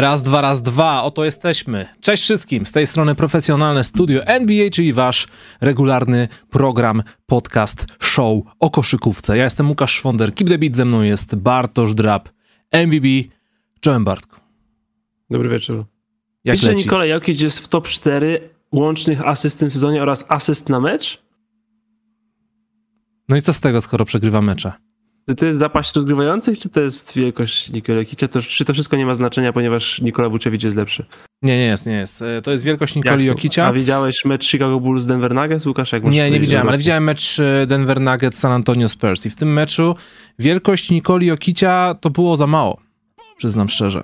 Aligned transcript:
Raz, 0.00 0.22
dwa, 0.22 0.40
raz, 0.40 0.62
dwa, 0.62 1.02
oto 1.02 1.24
jesteśmy. 1.24 1.86
Cześć 2.00 2.22
wszystkim, 2.22 2.66
z 2.66 2.72
tej 2.72 2.86
strony 2.86 3.14
profesjonalne 3.14 3.84
studio 3.84 4.26
NBA, 4.26 4.70
czyli 4.70 4.92
wasz 4.92 5.28
regularny 5.60 6.28
program, 6.50 7.02
podcast, 7.26 7.86
show 8.00 8.42
o 8.58 8.70
koszykówce. 8.70 9.38
Ja 9.38 9.44
jestem 9.44 9.68
Łukasz 9.68 9.94
Szwonder, 9.94 10.34
Keep 10.34 10.48
the 10.48 10.58
Beat, 10.58 10.76
ze 10.76 10.84
mną 10.84 11.02
jest 11.02 11.36
Bartosz 11.36 11.94
Drab, 11.94 12.28
MVB. 12.72 13.06
Czołem 13.80 14.04
Bartku. 14.04 14.40
Dobry 15.30 15.48
wieczór. 15.48 15.84
Jak 16.44 16.56
Wiesz, 16.56 16.66
że? 16.66 16.74
Nikola 16.74 17.06
Jokic 17.06 17.40
jest 17.40 17.58
w 17.58 17.68
top 17.68 17.88
4 17.88 18.50
łącznych 18.72 19.26
asyst 19.26 19.56
w 19.56 19.60
tym 19.60 19.70
sezonie 19.70 20.02
oraz 20.02 20.24
asyst 20.28 20.68
na 20.68 20.80
mecz? 20.80 21.22
No 23.28 23.36
i 23.36 23.42
co 23.42 23.52
z 23.52 23.60
tego, 23.60 23.80
skoro 23.80 24.04
przegrywa 24.04 24.42
mecze? 24.42 24.72
Czy 25.28 25.34
to 25.34 25.46
jest 25.46 25.58
zapaść 25.58 25.94
rozgrywających, 25.94 26.58
czy 26.58 26.68
to 26.68 26.80
jest 26.80 27.16
wielkość 27.16 27.70
Nikola 27.70 27.98
Jokicia? 27.98 28.28
To, 28.28 28.42
czy 28.42 28.64
to 28.64 28.72
wszystko 28.72 28.96
nie 28.96 29.06
ma 29.06 29.14
znaczenia, 29.14 29.52
ponieważ 29.52 30.00
Nikola 30.00 30.28
Vucevic 30.28 30.62
jest 30.62 30.76
lepszy? 30.76 31.06
Nie, 31.42 31.58
nie 31.58 31.64
jest, 31.64 31.86
nie 31.86 31.92
jest. 31.92 32.22
E, 32.22 32.42
To 32.42 32.50
jest 32.50 32.64
wielkość 32.64 32.94
Nikoli? 32.94 33.24
Jokicia. 33.24 33.66
A 33.66 33.72
widziałeś 33.72 34.24
mecz 34.24 34.46
Chicago 34.50 34.80
Bulls 34.80 35.06
Denver 35.06 35.34
Nuggets? 35.34 35.66
Łukasz, 35.66 35.92
jak 35.92 36.04
Nie, 36.04 36.30
nie 36.30 36.40
widziałem, 36.40 36.68
ale 36.68 36.78
widziałem 36.78 37.04
mecz 37.04 37.40
e, 37.40 37.66
Denver 37.66 38.00
Nuggets 38.00 38.38
San 38.38 38.52
Antonio 38.52 38.88
Spurs 38.88 39.26
i 39.26 39.30
w 39.30 39.36
tym 39.36 39.52
meczu 39.52 39.96
wielkość 40.38 40.90
Nikoli 40.90 41.26
Jokicia 41.26 41.94
to 42.00 42.10
było 42.10 42.36
za 42.36 42.46
mało, 42.46 42.80
przyznam 43.36 43.68
szczerze. 43.68 44.02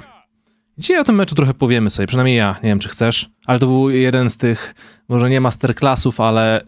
Dzisiaj 0.78 0.98
o 0.98 1.04
tym 1.04 1.14
meczu 1.14 1.34
trochę 1.34 1.54
powiemy 1.54 1.90
sobie, 1.90 2.06
przynajmniej 2.06 2.36
ja, 2.36 2.56
nie 2.62 2.68
wiem 2.68 2.78
czy 2.78 2.88
chcesz, 2.88 3.30
ale 3.46 3.58
to 3.58 3.66
był 3.66 3.90
jeden 3.90 4.30
z 4.30 4.36
tych, 4.36 4.74
może 5.08 5.30
nie 5.30 5.40
masterclassów, 5.40 6.20
ale 6.20 6.60
y, 6.62 6.64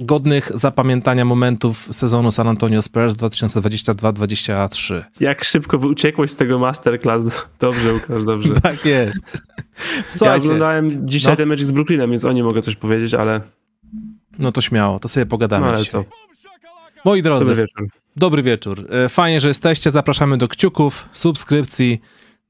godnych 0.00 0.52
zapamiętania 0.54 1.24
momentów 1.24 1.88
sezonu 1.90 2.30
San 2.30 2.48
Antonio 2.48 2.82
Spurs 2.82 3.14
2022-2023. 3.14 5.02
Jak 5.20 5.44
szybko 5.44 5.76
uciekłeś 5.76 6.30
z 6.30 6.36
tego 6.36 6.58
masterclass. 6.58 7.22
Dobrze, 7.60 7.92
Łukasz, 7.94 8.24
dobrze. 8.24 8.54
Tak 8.62 8.84
jest. 8.84 9.24
Ja 9.78 10.02
Słuchajcie, 10.06 10.44
oglądałem 10.46 11.08
dzisiaj 11.08 11.32
No. 11.32 11.36
ten 11.36 11.48
mecz 11.48 11.62
z 11.62 11.70
Brooklynem, 11.70 12.10
więc 12.10 12.24
o 12.24 12.32
nie 12.32 12.44
mogę 12.44 12.62
coś 12.62 12.76
powiedzieć, 12.76 13.14
ale, 13.14 13.40
no 14.38 14.52
to 14.52 14.60
śmiało, 14.60 14.98
to 14.98 15.08
sobie 15.08 15.26
pogadamy 15.26 15.66
no 15.66 15.72
ale 15.72 15.78
dzisiaj. 15.84 16.04
co. 16.04 16.10
Moi 17.04 17.22
drodzy, 17.22 17.44
Dobry 17.44 17.62
wieczór. 17.62 17.88
Dobry 18.16 18.42
wieczór. 18.42 18.86
E, 18.90 19.08
Fajnie, 19.08 19.40
że 19.40 19.48
jesteście. 19.48 19.90
Zapraszamy 19.90 20.38
do 20.38 20.48
kciuków, 20.48 21.08
subskrypcji, 21.12 22.00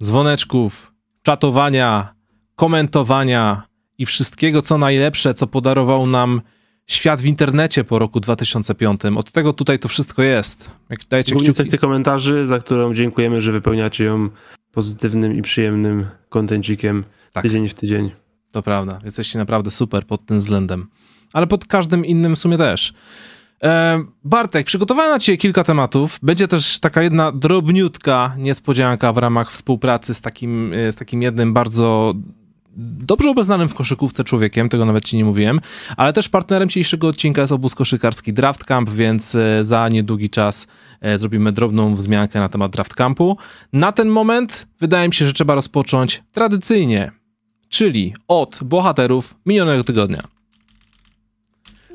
dzwoneczków, 0.02 0.92
czatowania, 1.22 2.14
komentowania 2.56 3.62
i 3.98 4.06
wszystkiego, 4.06 4.62
co 4.62 4.78
najlepsze, 4.78 5.34
co 5.34 5.46
podarował 5.46 6.06
nam 6.06 6.40
świat 6.86 7.22
w 7.22 7.24
internecie 7.26 7.84
po 7.84 7.98
roku 7.98 8.20
2005. 8.20 9.00
Od 9.16 9.32
tego 9.32 9.52
tutaj 9.52 9.78
to 9.78 9.88
wszystko 9.88 10.22
jest. 10.22 10.70
Jak 10.90 11.00
dajecie 11.10 11.32
Głównie 11.32 11.48
kciuki, 11.48 11.56
sekcję 11.56 11.78
komentarzy, 11.78 12.46
za 12.46 12.58
którą 12.58 12.94
dziękujemy, 12.94 13.40
że 13.40 13.52
wypełniacie 13.52 14.04
ją 14.04 14.28
pozytywnym 14.72 15.36
i 15.36 15.42
przyjemnym 15.42 16.06
kontencikiem 16.28 17.04
Tak. 17.32 17.42
tydzień 17.42 17.68
w 17.68 17.74
tydzień. 17.74 18.10
to 18.52 18.62
prawda. 18.62 18.98
Jesteście 19.04 19.38
naprawdę 19.38 19.70
super 19.70 20.06
pod 20.06 20.24
tym 20.26 20.38
względem. 20.38 20.86
Ale 21.32 21.46
pod 21.46 21.66
każdym 21.66 22.04
innym 22.06 22.36
w 22.36 22.38
sumie 22.38 22.58
też. 22.58 22.92
E, 23.62 24.04
Bartek, 24.24 24.66
przygotowałem 24.66 25.10
na 25.12 25.18
Ciebie 25.18 25.38
kilka 25.38 25.64
tematów. 25.64 26.18
Będzie 26.22 26.48
też 26.48 26.78
taka 26.78 27.02
jedna 27.02 27.32
drobniutka 27.32 28.34
niespodzianka 28.38 29.12
w 29.12 29.18
ramach 29.18 29.50
współpracy 29.52 30.14
z 30.14 30.20
takim, 30.20 30.72
e, 30.72 30.92
z 30.92 30.96
takim 30.96 31.22
jednym 31.22 31.52
bardzo 31.52 32.14
dobrze 32.76 33.30
obeznanym 33.30 33.68
w 33.68 33.74
koszykówce 33.74 34.24
człowiekiem, 34.24 34.68
tego 34.68 34.84
nawet 34.84 35.04
Ci 35.04 35.16
nie 35.16 35.24
mówiłem, 35.24 35.60
ale 35.96 36.12
też 36.12 36.28
partnerem 36.28 36.68
dzisiejszego 36.68 37.08
odcinka 37.08 37.40
jest 37.40 37.52
obóz 37.52 37.74
koszykarski 37.74 38.32
Draft 38.32 38.64
Camp, 38.64 38.90
więc 38.90 39.34
e, 39.34 39.64
za 39.64 39.88
niedługi 39.88 40.30
czas 40.30 40.66
e, 41.00 41.18
zrobimy 41.18 41.52
drobną 41.52 41.94
wzmiankę 41.94 42.40
na 42.40 42.48
temat 42.48 42.72
Draft 42.72 42.94
Campu. 42.94 43.36
Na 43.72 43.92
ten 43.92 44.08
moment 44.08 44.66
wydaje 44.80 45.08
mi 45.08 45.14
się, 45.14 45.26
że 45.26 45.32
trzeba 45.32 45.54
rozpocząć 45.54 46.22
tradycyjnie, 46.32 47.10
czyli 47.68 48.14
od 48.28 48.58
bohaterów 48.64 49.34
minionego 49.46 49.84
tygodnia. 49.84 50.22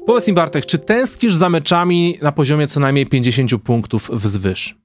Powiedz 0.05 0.27
mi 0.27 0.33
Bartek, 0.33 0.65
czy 0.65 0.79
tęsknisz 0.79 1.33
za 1.33 1.49
meczami 1.49 2.17
na 2.21 2.31
poziomie 2.31 2.67
co 2.67 2.79
najmniej 2.79 3.05
50 3.05 3.63
punktów 3.63 4.09
wzwyż? 4.13 4.75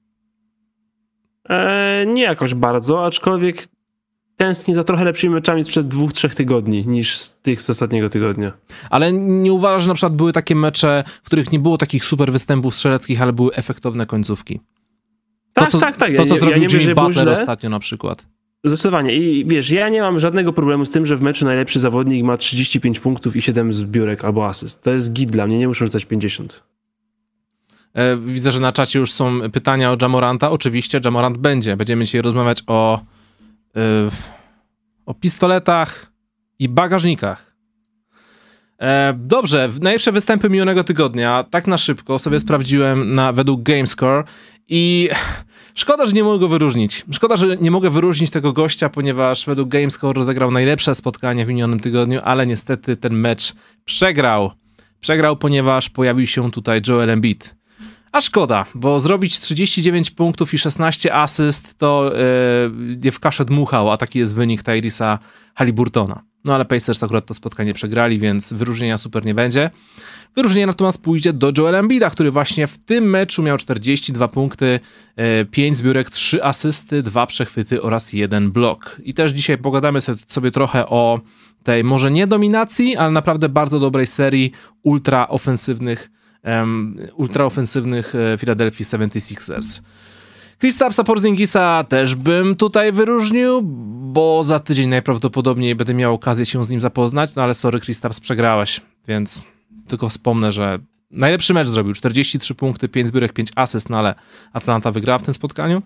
Eee, 1.49 2.07
nie 2.07 2.23
jakoś 2.23 2.53
bardzo, 2.53 3.05
aczkolwiek 3.05 3.67
tęsknię 4.41 4.75
za 4.75 4.83
trochę 4.83 5.03
lepszymi 5.03 5.33
meczami 5.33 5.63
sprzed 5.63 5.87
dwóch, 5.87 6.13
trzech 6.13 6.35
tygodni 6.35 6.87
niż 6.87 7.17
z 7.17 7.33
tych 7.41 7.61
z 7.61 7.69
ostatniego 7.69 8.09
tygodnia. 8.09 8.51
Ale 8.89 9.13
nie 9.13 9.53
uważasz, 9.53 9.81
że 9.81 9.87
na 9.87 9.93
przykład 9.93 10.15
były 10.15 10.33
takie 10.33 10.55
mecze, 10.55 11.03
w 11.23 11.25
których 11.25 11.51
nie 11.51 11.59
było 11.59 11.77
takich 11.77 12.05
super 12.05 12.31
występów 12.31 12.75
strzeleckich, 12.75 13.21
ale 13.21 13.33
były 13.33 13.53
efektowne 13.53 14.05
końcówki? 14.05 14.59
To, 15.53 15.61
Tak, 15.61 15.71
co, 15.71 15.79
tak, 15.79 15.97
tak. 15.97 16.15
To, 16.17 16.25
co 16.25 16.33
ja, 16.33 16.39
zrobił 16.39 16.63
ja 16.63 16.67
nie 16.67 16.77
Jimmy 16.79 16.95
Butler 16.95 17.29
ostatnio 17.29 17.69
na 17.69 17.79
przykład. 17.79 18.25
Zdecydowanie. 18.63 19.15
I 19.15 19.45
wiesz, 19.45 19.71
ja 19.71 19.89
nie 19.89 20.01
mam 20.01 20.19
żadnego 20.19 20.53
problemu 20.53 20.85
z 20.85 20.91
tym, 20.91 21.05
że 21.05 21.17
w 21.17 21.21
meczu 21.21 21.45
najlepszy 21.45 21.79
zawodnik 21.79 22.23
ma 22.25 22.37
35 22.37 22.99
punktów 22.99 23.35
i 23.35 23.41
7 23.41 23.73
zbiórek 23.73 24.25
albo 24.25 24.47
asyst. 24.47 24.83
To 24.83 24.91
jest 24.91 25.13
git 25.13 25.31
dla 25.31 25.47
mnie, 25.47 25.57
nie 25.57 25.67
muszę 25.67 25.85
rzucać 25.85 26.05
50. 26.05 26.63
E, 27.93 28.17
widzę, 28.17 28.51
że 28.51 28.59
na 28.59 28.71
czacie 28.71 28.99
już 28.99 29.11
są 29.11 29.39
pytania 29.51 29.91
o 29.91 29.97
Jamoranta. 30.01 30.51
Oczywiście 30.51 30.99
Jamorant 31.05 31.37
będzie. 31.37 31.77
Będziemy 31.77 32.05
dzisiaj 32.05 32.21
rozmawiać 32.21 32.63
o, 32.67 33.01
o 35.05 35.13
pistoletach 35.13 36.11
i 36.59 36.69
bagażnikach. 36.69 37.55
E, 38.81 39.13
dobrze, 39.17 39.69
najlepsze 39.81 40.11
występy 40.11 40.49
minionego 40.49 40.83
tygodnia. 40.83 41.45
Tak 41.49 41.67
na 41.67 41.77
szybko 41.77 42.19
sobie 42.19 42.39
sprawdziłem 42.39 43.15
na, 43.15 43.33
według 43.33 43.63
GameScore 43.63 44.23
i 44.67 45.09
szkoda, 45.75 46.05
że 46.05 46.13
nie 46.13 46.23
mogę 46.23 46.39
go 46.39 46.47
wyróżnić. 46.47 47.05
Szkoda, 47.11 47.37
że 47.37 47.57
nie 47.57 47.71
mogę 47.71 47.89
wyróżnić 47.89 48.31
tego 48.31 48.53
gościa, 48.53 48.89
ponieważ 48.89 49.45
według 49.45 49.69
GameScore 49.69 50.13
rozegrał 50.13 50.51
najlepsze 50.51 50.95
spotkanie 50.95 51.45
w 51.45 51.47
minionym 51.47 51.79
tygodniu, 51.79 52.19
ale 52.23 52.47
niestety 52.47 52.97
ten 52.97 53.13
mecz 53.13 53.53
przegrał. 53.85 54.51
Przegrał, 54.99 55.37
ponieważ 55.37 55.89
pojawił 55.89 56.27
się 56.27 56.51
tutaj 56.51 56.81
Joel 56.87 57.09
Embiid. 57.09 57.60
A 58.11 58.21
szkoda, 58.21 58.65
bo 58.75 58.99
zrobić 58.99 59.39
39 59.39 60.11
punktów 60.11 60.53
i 60.53 60.57
16 60.57 61.13
asyst 61.13 61.77
to 61.77 62.11
yy, 63.03 63.11
w 63.11 63.19
kaszę 63.19 63.45
dmuchał, 63.45 63.91
a 63.91 63.97
taki 63.97 64.19
jest 64.19 64.35
wynik 64.35 64.63
Tyrisa 64.63 65.19
Halliburtona. 65.55 66.23
No 66.45 66.55
ale 66.55 66.65
Pacers 66.65 67.03
akurat 67.03 67.25
to 67.25 67.33
spotkanie 67.33 67.73
przegrali, 67.73 68.19
więc 68.19 68.53
wyróżnienia 68.53 68.97
super 68.97 69.25
nie 69.25 69.33
będzie. 69.33 69.69
Wyróżnienie 70.35 70.67
natomiast 70.67 71.03
pójdzie 71.03 71.33
do 71.33 71.51
Joela 71.57 71.79
Embida, 71.79 72.09
który 72.09 72.31
właśnie 72.31 72.67
w 72.67 72.77
tym 72.77 73.09
meczu 73.09 73.43
miał 73.43 73.57
42 73.57 74.27
punkty, 74.27 74.79
e, 75.15 75.45
5 75.45 75.77
zbiórek, 75.77 76.09
3 76.09 76.43
asysty, 76.43 77.01
2 77.01 77.25
przechwyty 77.25 77.81
oraz 77.81 78.13
1 78.13 78.51
blok. 78.51 78.97
I 79.03 79.13
też 79.13 79.31
dzisiaj 79.31 79.57
pogadamy 79.57 80.01
so- 80.01 80.15
sobie 80.27 80.51
trochę 80.51 80.85
o 80.85 81.19
tej 81.63 81.83
może 81.83 82.11
nie 82.11 82.27
dominacji, 82.27 82.97
ale 82.97 83.11
naprawdę 83.11 83.49
bardzo 83.49 83.79
dobrej 83.79 84.07
serii 84.07 84.51
ultra 84.83 85.27
ofensywnych 85.27 86.09
um, 86.43 86.97
ultraofensywnych 87.15 88.15
e, 88.15 88.37
Philadelphia 88.37 88.83
76ers. 88.83 89.81
Kristapsa 90.57 91.03
Porzingisa 91.03 91.83
też 91.83 92.15
bym 92.15 92.55
tutaj 92.55 92.91
wyróżnił, 92.91 93.61
bo 94.13 94.43
za 94.43 94.59
tydzień 94.59 94.89
najprawdopodobniej 94.89 95.75
będę 95.75 95.93
miał 95.93 96.13
okazję 96.13 96.45
się 96.45 96.63
z 96.63 96.69
nim 96.69 96.81
zapoznać, 96.81 97.35
no 97.35 97.43
ale 97.43 97.53
sorry 97.53 97.79
Kristaps, 97.79 98.19
przegrałeś, 98.19 98.81
więc 99.07 99.41
tylko 99.87 100.09
wspomnę, 100.09 100.51
że 100.51 100.79
najlepszy 101.11 101.53
mecz 101.53 101.67
zrobił, 101.67 101.93
43 101.93 102.55
punkty, 102.55 102.89
5 102.89 103.07
zbiórek, 103.07 103.33
5 103.33 103.49
asyst, 103.55 103.89
no 103.89 103.99
ale 103.99 104.15
Atlanta 104.53 104.91
wygrała 104.91 105.19
w 105.19 105.23
tym 105.23 105.33
spotkaniu. 105.33 105.81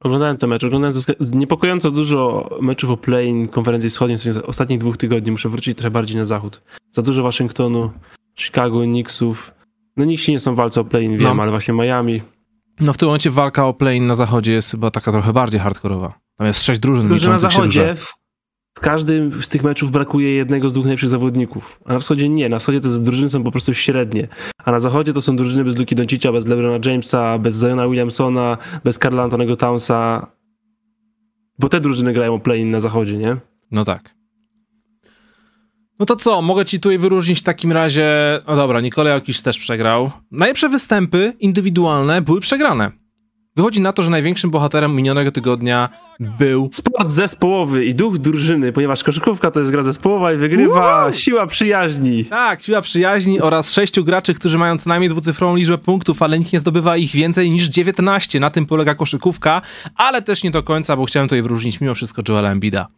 Oglądałem 0.00 0.36
ten 0.36 0.50
mecz, 0.50 0.64
oglądałem 0.64 0.96
niepokojąco 1.32 1.90
dużo 1.90 2.50
meczów 2.60 2.90
o 2.90 2.96
play-in 2.96 3.48
konferencji 3.48 3.90
wschodniej 3.90 4.18
z 4.18 4.36
ostatnich 4.36 4.78
dwóch 4.78 4.96
tygodni. 4.96 5.30
Muszę 5.30 5.48
wrócić 5.48 5.78
trochę 5.78 5.90
bardziej 5.90 6.16
na 6.16 6.24
zachód. 6.24 6.62
Za 6.92 7.02
dużo 7.02 7.22
Waszyngtonu, 7.22 7.90
Chicago, 8.36 8.80
Knicksów. 8.82 9.57
No 9.98 10.04
nikt 10.04 10.28
nie 10.28 10.38
są 10.38 10.54
w 10.54 10.56
walce 10.56 10.80
o 10.80 10.84
play-in, 10.84 11.12
wiem, 11.18 11.36
No. 11.36 11.42
ale 11.42 11.50
właśnie 11.50 11.74
Miami. 11.74 12.22
No 12.80 12.92
w 12.92 12.96
tym 12.96 13.06
momencie 13.08 13.30
walka 13.30 13.66
o 13.66 13.74
play 13.74 14.00
na 14.00 14.14
zachodzie 14.14 14.52
jest 14.52 14.70
chyba 14.70 14.90
taka 14.90 15.12
trochę 15.12 15.32
bardziej 15.32 15.60
hardkorowa. 15.60 16.18
Tam 16.36 16.46
jest 16.46 16.62
6 16.62 16.80
drużyn 16.80 17.02
że 17.02 17.08
na 17.08 17.14
liczących 17.14 17.40
się 17.40 17.48
w 17.48 17.52
zachodzie 17.72 17.94
w, 17.96 18.80
każdym 18.80 19.42
z 19.42 19.48
tych 19.48 19.62
meczów 19.62 19.90
brakuje 19.90 20.34
jednego 20.34 20.68
z 20.68 20.72
dwóch 20.72 20.84
najlepszych 20.84 21.08
zawodników. 21.08 21.80
A 21.84 21.92
na 21.92 21.98
wschodzie 21.98 22.28
nie. 22.28 22.48
Na 22.48 22.58
wschodzie 22.58 22.80
te 22.80 22.88
drużyny 22.88 23.28
są 23.28 23.44
po 23.44 23.50
prostu 23.50 23.74
średnie. 23.74 24.28
A 24.64 24.72
na 24.72 24.78
zachodzie 24.78 25.12
to 25.12 25.22
są 25.22 25.36
drużyny 25.36 25.64
bez 25.64 25.76
Luki 25.76 25.94
Doncicia, 25.94 26.32
bez 26.32 26.46
LeBrona 26.46 26.78
Jamesa, 26.90 27.38
bez 27.38 27.60
Ziona 27.60 27.88
Williamsona, 27.88 28.58
bez 28.84 28.98
Karla 28.98 29.22
Antonego 29.22 29.56
Townsa. 29.56 30.26
Bo 31.58 31.68
te 31.68 31.80
drużyny 31.80 32.12
grają 32.12 32.34
o 32.34 32.38
play-in 32.38 32.70
na 32.70 32.80
zachodzie, 32.80 33.16
nie? 33.18 33.36
No 33.70 33.84
tak. 33.84 34.14
No 35.98 36.06
to 36.06 36.16
co, 36.16 36.42
mogę 36.42 36.64
ci 36.64 36.80
tutaj 36.80 36.98
wyróżnić 36.98 37.40
w 37.40 37.42
takim 37.42 37.72
razie. 37.72 38.06
No 38.48 38.56
dobra, 38.56 38.80
Nikola 38.80 39.10
Jokic 39.10 39.42
też 39.42 39.58
przegrał. 39.58 40.10
Najlepsze 40.30 40.68
występy 40.68 41.32
indywidualne 41.40 42.22
były 42.22 42.40
przegrane. 42.40 42.90
Wychodzi 43.56 43.80
na 43.80 43.92
to, 43.92 44.02
że 44.02 44.10
największym 44.10 44.50
bohaterem 44.50 44.96
minionego 44.96 45.32
tygodnia 45.32 45.88
był... 46.20 46.68
Sport 46.72 47.10
zespołowy 47.10 47.84
i 47.84 47.94
duch 47.94 48.18
drużyny, 48.18 48.72
ponieważ 48.72 49.04
koszykówka 49.04 49.50
to 49.50 49.60
jest 49.60 49.72
gra 49.72 49.82
zespołowa 49.82 50.32
i 50.32 50.36
wygrywa 50.36 51.04
Woo! 51.04 51.12
siła 51.12 51.46
przyjaźni. 51.46 52.24
Tak, 52.24 52.62
siła 52.62 52.80
przyjaźni 52.80 53.40
oraz 53.40 53.72
sześciu 53.72 54.04
graczy, 54.04 54.34
którzy 54.34 54.58
mają 54.58 54.78
co 54.78 54.88
najmniej 54.88 55.10
dwucyfrową 55.10 55.56
liczbę 55.56 55.78
punktów, 55.78 56.22
ale 56.22 56.38
nikt 56.38 56.52
nie 56.52 56.60
zdobywa 56.60 56.96
ich 56.96 57.10
więcej 57.10 57.50
niż 57.50 57.68
19. 57.68 58.40
Na 58.40 58.50
tym 58.50 58.66
polega 58.66 58.94
koszykówka, 58.94 59.62
ale 59.96 60.22
też 60.22 60.42
nie 60.42 60.50
do 60.50 60.62
końca, 60.62 60.96
bo 60.96 61.04
chciałem 61.04 61.28
tutaj 61.28 61.42
wyróżnić 61.42 61.80
mimo 61.80 61.94
wszystko 61.94 62.22
Joela 62.28 62.50
Embida. 62.50 62.88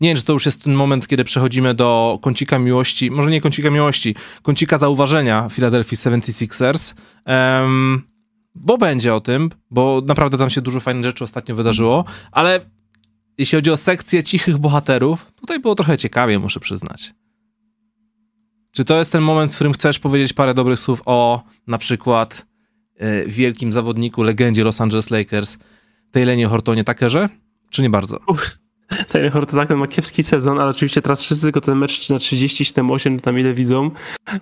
Nie 0.00 0.08
wiem, 0.08 0.16
czy 0.16 0.24
to 0.24 0.32
już 0.32 0.46
jest 0.46 0.62
ten 0.62 0.74
moment, 0.74 1.08
kiedy 1.08 1.24
przechodzimy 1.24 1.74
do 1.74 2.18
kącika 2.22 2.58
miłości, 2.58 3.10
może 3.10 3.30
nie 3.30 3.40
kącika 3.40 3.70
miłości, 3.70 4.14
kącika 4.42 4.78
zauważenia 4.78 5.48
Philadelphia 5.48 5.96
76ers. 5.96 6.94
Um, 7.26 8.02
bo 8.54 8.78
będzie 8.78 9.14
o 9.14 9.20
tym, 9.20 9.50
bo 9.70 10.02
naprawdę 10.06 10.38
tam 10.38 10.50
się 10.50 10.60
dużo 10.60 10.80
fajnych 10.80 11.04
rzeczy 11.04 11.24
ostatnio 11.24 11.54
wydarzyło, 11.54 12.04
ale 12.32 12.60
jeśli 13.38 13.56
chodzi 13.56 13.70
o 13.70 13.76
sekcję 13.76 14.22
cichych 14.22 14.58
bohaterów, 14.58 15.32
tutaj 15.40 15.60
było 15.60 15.74
trochę 15.74 15.98
ciekawie, 15.98 16.38
muszę 16.38 16.60
przyznać. 16.60 17.14
Czy 18.72 18.84
to 18.84 18.98
jest 18.98 19.12
ten 19.12 19.22
moment, 19.22 19.52
w 19.52 19.54
którym 19.54 19.72
chcesz 19.72 19.98
powiedzieć 19.98 20.32
parę 20.32 20.54
dobrych 20.54 20.80
słów 20.80 21.02
o 21.06 21.42
na 21.66 21.78
przykład 21.78 22.46
y, 23.02 23.24
wielkim 23.26 23.72
zawodniku, 23.72 24.22
legendzie 24.22 24.64
Los 24.64 24.80
Angeles 24.80 25.10
Lakers, 25.10 25.58
Taylenie 26.10 26.46
Hortonie 26.46 26.84
Takerze? 26.84 27.28
Czy 27.70 27.82
nie 27.82 27.90
bardzo? 27.90 28.20
Taylor 29.08 29.32
Horton 29.32 29.78
ma 29.78 29.86
kiepski 29.86 30.22
sezon, 30.22 30.60
ale 30.60 30.70
oczywiście 30.70 31.02
teraz 31.02 31.22
wszyscy 31.22 31.46
tylko 31.46 31.60
ten 31.60 31.78
mecz 31.78 32.10
na 32.10 32.16
37-8 32.16 33.20
tam 33.20 33.38
ile 33.38 33.54
widzą. 33.54 33.90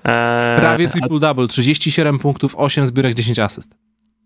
Eee, 0.05 0.61
Prawie 0.61 0.88
triple-double, 0.88 1.49
37 1.49 2.19
punktów, 2.19 2.55
8 2.56 2.87
zbiórek, 2.87 3.14
10 3.14 3.38
asyst. 3.38 3.75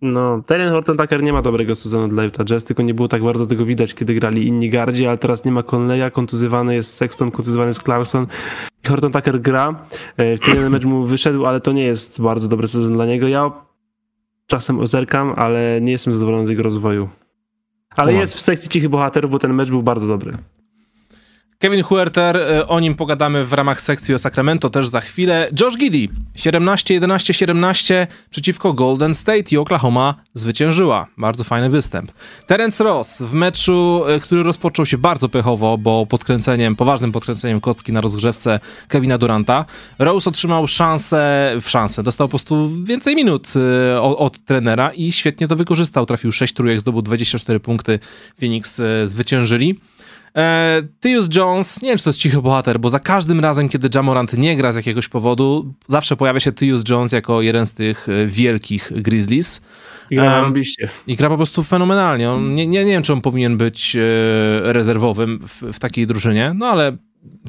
No, 0.03 0.43
Taylor 0.47 0.71
Horton 0.71 0.97
Tucker 0.97 1.23
nie 1.23 1.33
ma 1.33 1.43
dobrego 1.43 1.75
sezonu 1.75 2.09
dla 2.09 2.25
Utah 2.25 2.45
Jazz, 2.45 2.65
tylko 2.65 2.83
nie 2.83 2.95
było 2.95 3.09
tak 3.09 3.23
bardzo 3.25 3.47
tego 3.47 3.65
widać, 3.65 3.95
kiedy 3.95 4.15
grali 4.15 4.47
inni 4.47 4.71
gardzi, 4.71 5.07
ale 5.07 5.19
teraz 5.19 5.45
nie 5.45 5.53
ma 5.53 5.63
Conleya, 5.63 6.11
kontuzywany 6.13 6.75
jest 6.75 6.95
Sexton, 6.95 7.31
kontuzywany 7.31 7.69
jest 7.69 7.83
Clarkson. 7.83 8.27
Horton 8.89 9.13
Tucker 9.13 9.41
gra, 9.41 9.87
e, 10.17 10.37
w 10.37 10.41
tym 10.41 10.71
mecz 10.71 10.85
mu 10.85 11.05
wyszedł, 11.05 11.47
ale 11.47 11.61
to 11.61 11.73
nie 11.73 11.83
jest 11.83 12.23
bardzo 12.23 12.49
dobry 12.49 12.69
sezon 12.69 12.93
dla 12.93 13.07
niego. 13.07 13.29
Ja 13.29 13.53
czasem 14.47 14.81
ozerkam, 14.81 15.35
ale 15.37 15.81
nie 15.81 15.93
jestem 15.93 16.15
zadowolony 16.15 16.47
z 16.47 16.51
jego 16.51 16.63
rozwoju. 16.63 17.09
Ale 17.99 18.15
jest 18.15 18.35
w 18.35 18.41
sekcji 18.41 18.69
cichych 18.69 18.89
bohaterów, 18.89 19.31
bo 19.31 19.39
ten 19.39 19.55
mecz 19.55 19.69
był 19.69 19.83
bardzo 19.83 20.07
dobry. 20.07 20.39
Kevin 21.61 21.83
Huerter, 21.83 22.37
e, 22.37 22.69
o 22.69 22.81
nim 22.81 22.95
pogadamy 22.95 23.45
w 23.45 23.53
ramach 23.53 23.81
sekcji 23.81 24.15
o 24.15 24.19
Sacramento 24.19 24.71
też 24.71 24.89
za 24.89 25.01
chwilę. 25.01 25.51
Josh 25.61 25.77
Giddy, 25.77 26.15
17-11-17 26.37 28.07
przeciwko 28.31 28.73
Golden 28.73 29.15
State 29.15 29.51
i 29.51 29.57
Oklahoma 29.57 30.15
zwyciężyła. 30.35 31.07
Bardzo 31.17 31.45
fajny 31.45 31.71
występ. 31.71 32.13
Terence 32.47 32.85
Ross 32.85 33.23
w 33.23 33.33
meczu, 33.33 34.03
e, 34.07 34.21
który 34.21 34.43
rozpoczął 34.43 34.87
się 34.87 34.99
bardzo 34.99 35.29
pechowo, 35.29 35.79
bo 35.79 36.07
podkręceniem, 36.07 36.77
poważnym 36.77 37.13
podkręceniem 37.13 37.61
kostki 37.61 37.93
na 37.93 38.01
rozgrzewce 38.01 38.61
Kevina 38.89 39.19
Duranta. 39.19 39.65
Rose 39.99 40.31
otrzymał 40.31 40.67
szansę, 40.67 41.53
w 41.61 41.71
szansę, 41.71 42.03
dostał 42.03 42.29
po 42.29 42.31
prostu 42.31 42.71
więcej 42.85 43.17
minut 43.17 43.49
e, 43.57 44.03
od, 44.03 44.19
od 44.19 44.45
trenera 44.45 44.91
i 44.93 45.13
świetnie 45.13 45.49
to 45.49 45.57
wykorzystał. 45.57 46.07
Trafił 46.07 46.33
6 46.33 46.55
trójek, 46.55 46.81
zdobył 46.81 47.03
24 47.03 47.61
punkty. 47.61 47.99
Phoenix 48.41 48.81
zwyciężyli. 49.05 49.77
E, 50.37 50.83
Tyus 51.01 51.37
Jones, 51.37 51.83
nie 51.83 51.89
wiem 51.89 51.99
czy 51.99 52.05
to 52.05 52.11
jest 52.11 52.21
cichy 52.21 52.43
bohater, 52.43 52.81
bo 52.81 52.91
za 52.91 52.99
każdym 52.99 53.41
razem, 53.41 53.69
kiedy 53.69 53.89
Jamorant 53.95 54.39
nie 54.39 54.57
gra 54.57 54.73
z 54.73 54.77
jakiegoś 54.77 55.09
powodu, 55.09 55.75
zawsze 55.89 56.17
pojawia 56.17 56.41
się 56.41 56.53
Tyus 56.53 56.83
Jones 56.89 57.13
jako 57.13 57.43
jeden 57.43 57.67
z 57.67 57.73
tych 57.73 58.09
e, 58.09 58.27
wielkich 58.27 58.93
Grizzlies. 58.95 59.61
I 60.11 60.17
gra, 60.17 60.53
I 61.07 61.17
gra 61.17 61.29
po 61.29 61.37
prostu 61.37 61.65
fenomenalnie. 61.65 62.31
On, 62.31 62.55
nie, 62.55 62.67
nie, 62.67 62.85
nie 62.85 62.93
wiem, 62.93 63.03
czy 63.03 63.13
on 63.13 63.21
powinien 63.21 63.57
być 63.57 63.97
e, 63.97 64.01
rezerwowym 64.73 65.49
w, 65.49 65.63
w, 65.73 65.79
takiej 65.79 66.07
drużynie, 66.07 66.53
no 66.57 66.67
ale 66.67 66.97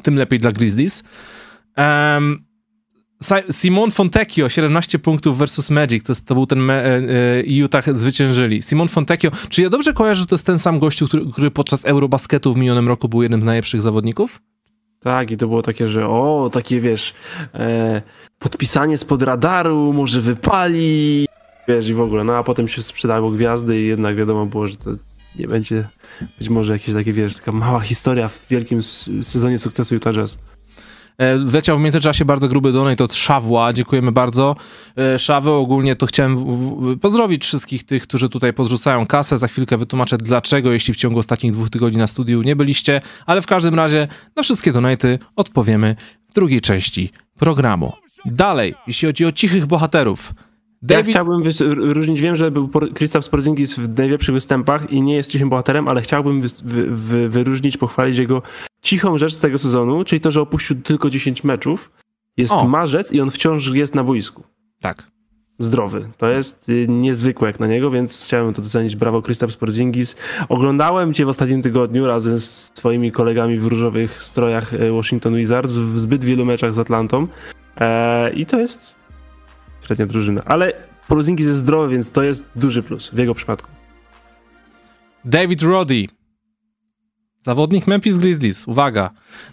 tym 0.04 0.16
lepiej 0.16 0.40
dla 0.40 0.52
Grizzlies. 0.52 1.04
Um, 1.78 2.49
Simon 3.52 3.92
Fontecchio, 3.92 4.50
17 4.50 5.00
punktów 5.00 5.38
versus 5.38 5.70
Magic, 5.70 6.04
to, 6.04 6.14
to 6.26 6.36
był 6.36 6.46
ten 6.46 6.60
me, 6.60 6.86
e, 6.86 6.98
e, 6.98 7.44
Utah 7.44 7.98
zwyciężyli. 7.98 8.62
Simon 8.62 8.88
Fontecchio, 8.88 9.32
czy 9.50 9.62
ja 9.62 9.70
dobrze 9.70 9.94
kojarzę, 9.94 10.20
że 10.20 10.28
to 10.28 10.36
jest 10.36 10.46
ten 10.46 10.60
sam 10.60 10.80
gościu, 10.80 11.08
który, 11.08 11.26
który 11.32 11.52
podczas 11.52 11.86
Eurobasketu 11.86 12.54
w 12.54 12.58
minionym 12.58 12.88
roku 12.88 13.10
był 13.10 13.22
jednym 13.22 13.42
z 13.42 13.46
najlepszych 13.46 13.82
zawodników? 13.82 14.42
Tak, 15.00 15.32
i 15.32 15.38
to 15.38 15.48
było 15.48 15.62
takie, 15.62 15.88
że 15.88 16.08
o, 16.08 16.50
takie 16.54 16.80
wiesz, 16.80 17.14
e, 17.54 18.02
podpisanie 18.40 18.98
spod 18.98 19.22
radaru, 19.22 19.94
może 19.94 20.22
wypali, 20.22 21.26
wiesz, 21.68 21.90
i 21.90 21.94
w 21.94 22.02
ogóle, 22.02 22.24
no 22.24 22.36
a 22.36 22.44
potem 22.44 22.68
się 22.68 22.82
sprzedało 22.82 23.32
gwiazdy 23.32 23.80
i 23.80 23.88
jednak 23.88 24.16
wiadomo 24.16 24.46
było, 24.46 24.68
że 24.68 24.76
to 24.76 24.92
nie 25.40 25.48
będzie 25.48 25.88
być 26.40 26.50
może 26.50 26.74
jakieś 26.74 26.96
takie, 26.96 27.14
wiesz, 27.14 27.36
taka 27.36 27.52
mała 27.52 27.80
historia 27.80 28.28
w 28.28 28.46
wielkim 28.50 28.82
sezonie 29.22 29.58
sukcesu 29.58 29.96
Utah 29.96 30.14
Jazz. 30.14 30.38
E, 31.20 31.38
wleciał 31.38 31.78
w 31.78 31.82
międzyczasie 31.82 32.26
bardzo 32.26 32.48
gruby 32.48 32.72
donate 32.72 33.04
od 33.04 33.16
Szawła, 33.16 33.74
dziękujemy 33.74 34.12
bardzo. 34.12 34.56
E, 34.98 35.20
Szawy 35.20 35.52
ogólnie 35.52 35.96
to 35.96 36.06
chciałem 36.06 36.46
pozdrowić 37.02 37.44
wszystkich 37.44 37.84
tych, 37.84 38.04
którzy 38.04 38.30
tutaj 38.30 38.54
podrzucają 38.54 39.08
kasę. 39.08 39.38
Za 39.38 39.48
chwilkę 39.48 39.78
wytłumaczę 39.78 40.18
dlaczego, 40.18 40.72
jeśli 40.72 40.94
w 40.94 40.98
ciągu 40.98 41.20
ostatnich 41.20 41.52
dwóch 41.52 41.70
tygodni 41.70 41.98
na 41.98 42.08
studiu 42.08 42.42
nie 42.42 42.56
byliście, 42.56 43.02
ale 43.26 43.42
w 43.42 43.46
każdym 43.46 43.76
razie 43.76 44.08
na 44.36 44.44
wszystkie 44.44 44.72
donaty 44.72 45.20
odpowiemy 45.36 45.96
w 46.30 46.34
drugiej 46.34 46.62
części 46.62 47.10
programu. 47.40 47.94
Dalej, 48.26 48.76
jeśli 48.88 49.06
chodzi 49.06 49.26
o 49.26 49.32
cichych 49.32 49.66
bohaterów, 49.66 50.34
David... 50.82 51.08
Ja 51.08 51.12
chciałbym 51.12 51.44
wyróżnić, 51.88 52.22
wiem, 52.22 52.36
że 52.36 52.52
był 52.52 52.70
Kristaps 52.94 53.30
Porzingis 53.30 53.74
w 53.74 53.98
najlepszych 53.98 54.34
występach 54.34 54.92
i 54.92 55.02
nie 55.02 55.16
jest 55.16 55.32
cichym 55.32 55.50
bohaterem, 55.50 55.88
ale 55.88 56.02
chciałbym 56.02 56.42
wy, 56.42 56.48
wy, 56.90 57.30
wyróżnić, 57.30 57.78
pochwalić 57.78 58.18
jego 58.18 58.42
cichą 58.82 59.18
rzecz 59.18 59.34
z 59.34 59.40
tego 59.40 59.60
sezonu, 59.60 60.04
czyli 60.04 60.22
to, 60.22 60.32
że 60.32 60.42
opuścił 60.42 60.82
tylko 60.82 61.10
10 61.10 61.44
meczów. 61.44 61.92
Jest 62.38 62.54
o. 62.54 62.68
marzec 62.68 63.12
i 63.12 63.22
on 63.22 63.32
wciąż 63.32 63.68
jest 63.68 63.96
na 63.96 64.04
boisku. 64.04 64.44
Tak. 64.82 65.08
Zdrowy. 65.60 66.10
To 66.18 66.30
jest 66.30 66.70
y, 66.70 66.86
niezwykłe 66.90 67.48
jak 67.48 67.60
na 67.60 67.68
niego, 67.68 67.92
więc 67.92 68.26
chciałem 68.26 68.54
to 68.54 68.62
docenić. 68.62 68.96
Brawo, 68.96 69.22
Kristaps 69.22 69.58
Porzingis. 69.58 70.16
Oglądałem 70.50 71.14
cię 71.14 71.26
w 71.26 71.30
ostatnim 71.30 71.62
tygodniu 71.62 72.08
razem 72.08 72.40
z 72.40 72.72
swoimi 72.78 73.12
kolegami 73.12 73.58
w 73.58 73.66
różowych 73.66 74.24
strojach 74.24 74.74
y, 74.74 74.92
Washington 74.92 75.36
Wizards 75.36 75.76
w 75.76 76.00
zbyt 76.00 76.24
wielu 76.24 76.46
meczach 76.46 76.74
z 76.74 76.80
Atlantą. 76.80 77.28
Eee, 77.78 78.42
I 78.42 78.46
to 78.46 78.60
jest 78.60 78.99
średnia 79.90 80.06
drużyna. 80.06 80.42
Ale 80.46 80.74
Porzingis 81.08 81.48
jest 81.48 81.60
zdrowy, 81.60 81.90
więc 81.90 82.12
to 82.12 82.24
jest 82.24 82.50
duży 82.56 82.84
plus 82.84 83.10
w 83.14 83.18
jego 83.18 83.36
przypadku. 83.36 83.70
David 85.26 85.62
Roddy 85.62 86.08
Zawodnik 87.42 87.88
Memphis 87.88 88.18
Grizzlies, 88.18 88.68
uwaga, 88.68 89.10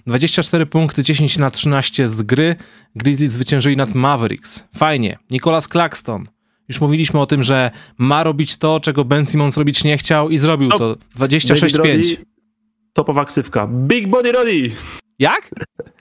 24 0.07 0.67
punkty, 0.67 1.03
10 1.03 1.39
na 1.39 1.51
13 1.51 2.09
z 2.09 2.23
gry. 2.23 2.57
Grizzlies 2.97 3.33
zwyciężyli 3.33 3.77
nad 3.77 3.95
Mavericks. 3.95 4.65
Fajnie. 4.77 5.19
Nicholas 5.31 5.69
Claxton. 5.69 6.29
Już 6.69 6.81
mówiliśmy 6.81 7.21
o 7.21 7.27
tym, 7.27 7.43
że 7.43 7.71
ma 7.99 8.25
robić 8.25 8.57
to, 8.57 8.81
czego 8.81 9.05
Ben 9.05 9.27
Simmons 9.27 9.57
robić 9.57 9.85
nie 9.85 9.99
chciał 9.99 10.31
i 10.31 10.39
zrobił 10.39 10.69
no, 10.69 10.79
to. 10.79 10.97
26-5. 11.19 12.17
Topowa 12.93 13.25
ksywka. 13.25 13.67
Big 13.67 14.09
Body 14.09 14.33
Roddy. 14.33 14.71
Jak? 15.19 15.51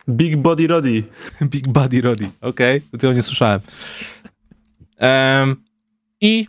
Big 0.09 0.37
Body 0.37 0.67
Roddy. 0.67 1.03
Big 1.51 1.67
Body 1.67 2.01
Roddy. 2.01 2.29
Okej, 2.41 2.77
okay. 2.77 2.99
tego 2.99 3.13
nie 3.13 3.21
słyszałem. 3.21 3.59
I 6.21 6.47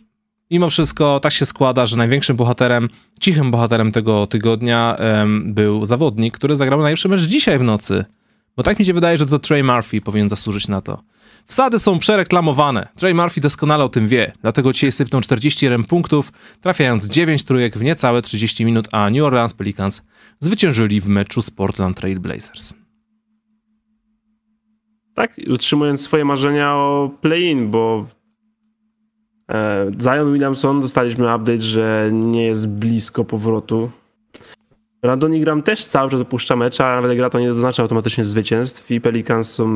mimo 0.51 0.69
wszystko 0.69 1.19
tak 1.19 1.33
się 1.33 1.45
składa, 1.45 1.85
że 1.85 1.97
największym 1.97 2.35
bohaterem, 2.35 2.89
cichym 3.19 3.51
bohaterem 3.51 3.91
tego 3.91 4.27
tygodnia 4.27 4.97
był 5.45 5.85
zawodnik, 5.85 6.33
który 6.33 6.55
zagrał 6.55 6.81
najlepszy 6.81 7.09
mecz 7.09 7.21
dzisiaj 7.21 7.59
w 7.59 7.63
nocy. 7.63 8.05
Bo 8.57 8.63
tak 8.63 8.79
mi 8.79 8.85
się 8.85 8.93
wydaje, 8.93 9.17
że 9.17 9.25
to 9.25 9.39
Trey 9.39 9.63
Murphy 9.63 10.01
powinien 10.01 10.29
zasłużyć 10.29 10.67
na 10.67 10.81
to. 10.81 11.03
Wsady 11.45 11.79
są 11.79 11.99
przereklamowane. 11.99 12.87
Trey 12.95 13.13
Murphy 13.13 13.41
doskonale 13.41 13.83
o 13.83 13.89
tym 13.89 14.07
wie, 14.07 14.31
dlatego 14.41 14.73
dzisiaj 14.73 14.91
sypnął 14.91 15.21
41 15.21 15.83
punktów, 15.83 16.31
trafiając 16.61 17.05
9 17.05 17.43
trójek 17.43 17.77
w 17.77 17.83
niecałe 17.83 18.21
30 18.21 18.65
minut, 18.65 18.87
a 18.91 19.09
New 19.09 19.23
Orleans 19.23 19.53
Pelicans 19.53 20.01
zwyciężyli 20.39 21.01
w 21.01 21.07
meczu 21.07 21.41
z 21.41 21.51
Portland 21.51 21.97
Trail 21.97 22.19
Blazers. 22.19 22.73
Tak, 25.13 25.41
utrzymując 25.49 26.01
swoje 26.01 26.25
marzenia 26.25 26.73
o 26.75 27.11
play-in, 27.21 27.71
bo 27.71 28.07
Zion 30.01 30.33
Williamson 30.33 30.81
dostaliśmy 30.81 31.35
update, 31.35 31.61
że 31.61 32.09
nie 32.13 32.45
jest 32.45 32.69
blisko 32.69 33.25
powrotu. 33.25 33.89
Brandon 35.01 35.35
Ingram 35.35 35.63
też 35.63 35.85
cały 35.85 36.09
czas 36.11 36.21
opuszcza 36.21 36.55
mecz, 36.55 36.81
a 36.81 36.95
nawet 36.95 37.17
gra 37.17 37.29
to 37.29 37.39
nie 37.39 37.51
oznacza 37.51 37.83
automatycznie 37.83 38.25
zwycięstw 38.25 38.91
i 38.91 39.01
Pelicans 39.01 39.51
są, 39.51 39.67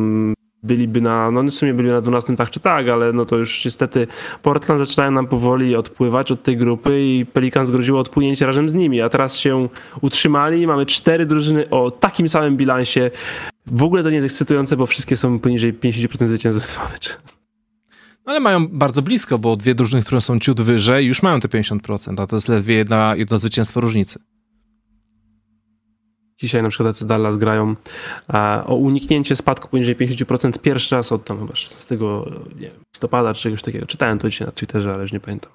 byliby 0.64 1.02
na, 1.02 1.32
no 1.32 1.44
w 1.44 1.52
sumie 1.52 1.74
byli 1.74 1.90
na 1.90 2.02
12 2.02 2.36
tak 2.36 2.50
czy 2.50 2.60
tak, 2.60 2.90
ale 2.90 3.14
no 3.14 3.26
to 3.26 3.38
już 3.38 3.66
niestety 3.66 4.08
Portland 4.42 4.88
zaczynają 4.88 5.12
nam 5.12 5.28
powoli 5.28 5.76
odpływać 5.76 6.32
od 6.32 6.44
tej 6.44 6.58
grupy 6.58 7.02
i 7.02 7.26
Pelicans 7.26 7.72
groziło 7.72 8.00
odpłynięcie 8.00 8.46
razem 8.46 8.70
z 8.70 8.74
nimi, 8.74 9.02
a 9.02 9.10
teraz 9.10 9.38
się 9.38 9.68
utrzymali, 10.02 10.68
mamy 10.68 10.86
cztery 10.86 11.26
drużyny 11.26 11.70
o 11.70 11.92
takim 11.92 12.30
samym 12.30 12.58
bilansie. 12.58 13.12
W 13.68 13.84
ogóle 13.84 14.04
to 14.04 14.10
nie 14.10 14.16
jest 14.16 14.26
ekscytujące, 14.26 14.78
bo 14.78 14.86
wszystkie 14.86 15.18
są 15.18 15.40
poniżej 15.40 15.74
50% 15.74 16.28
zwycięstwa 16.28 16.90
meczu. 16.94 17.41
Ale 18.26 18.40
mają 18.40 18.68
bardzo 18.68 19.02
blisko, 19.02 19.40
bo 19.40 19.56
dwie 19.56 19.76
drużyny, 19.76 20.04
które 20.04 20.22
są 20.22 20.40
ciut 20.40 20.62
wyżej, 20.62 21.06
już 21.06 21.24
mają 21.24 21.40
te 21.40 21.48
50%, 21.48 22.22
a 22.22 22.28
to 22.28 22.36
jest 22.36 22.48
ledwie 22.48 22.76
jedna, 22.76 23.16
jedno 23.16 23.38
zwycięstwo 23.38 23.82
różnicy. 23.82 24.20
Dzisiaj 26.38 26.64
na 26.64 26.70
przykład 26.70 27.04
Dallas 27.04 27.38
grają 27.38 27.76
o 28.66 28.76
uniknięcie 28.76 29.36
spadku 29.36 29.68
poniżej 29.68 29.96
50% 29.96 30.60
pierwszy 30.60 30.96
raz 30.96 31.12
od 31.12 31.26
tam 31.26 31.40
chyba 31.40 31.56
16 31.56 31.98
nie 32.56 32.62
wiem, 32.62 32.84
listopada 32.94 33.34
czy 33.34 33.42
czegoś 33.42 33.62
takiego. 33.62 33.86
Czytałem 33.86 34.20
to 34.20 34.30
dzisiaj 34.30 34.46
na 34.46 34.52
Twitterze, 34.52 34.94
ale 34.94 35.02
już 35.02 35.12
nie 35.12 35.20
pamiętam. 35.20 35.52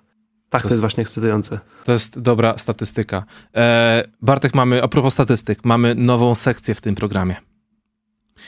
Tak, 0.51 0.63
to, 0.63 0.69
to 0.69 0.75
jest, 0.75 0.81
właśnie 0.81 1.01
ekscytujące. 1.01 1.59
To 1.85 1.93
jest 1.93 2.21
dobra 2.21 2.59
statystyka. 2.59 3.25
E, 3.55 4.05
Bartek, 4.23 4.55
mamy, 4.55 4.83
a 4.83 4.89
propos 4.89 5.15
statystyk, 5.15 5.65
mamy 5.65 5.95
nową 5.95 6.35
sekcję 6.35 6.75
w 6.75 6.81
tym 6.81 6.95
programie. 6.95 7.37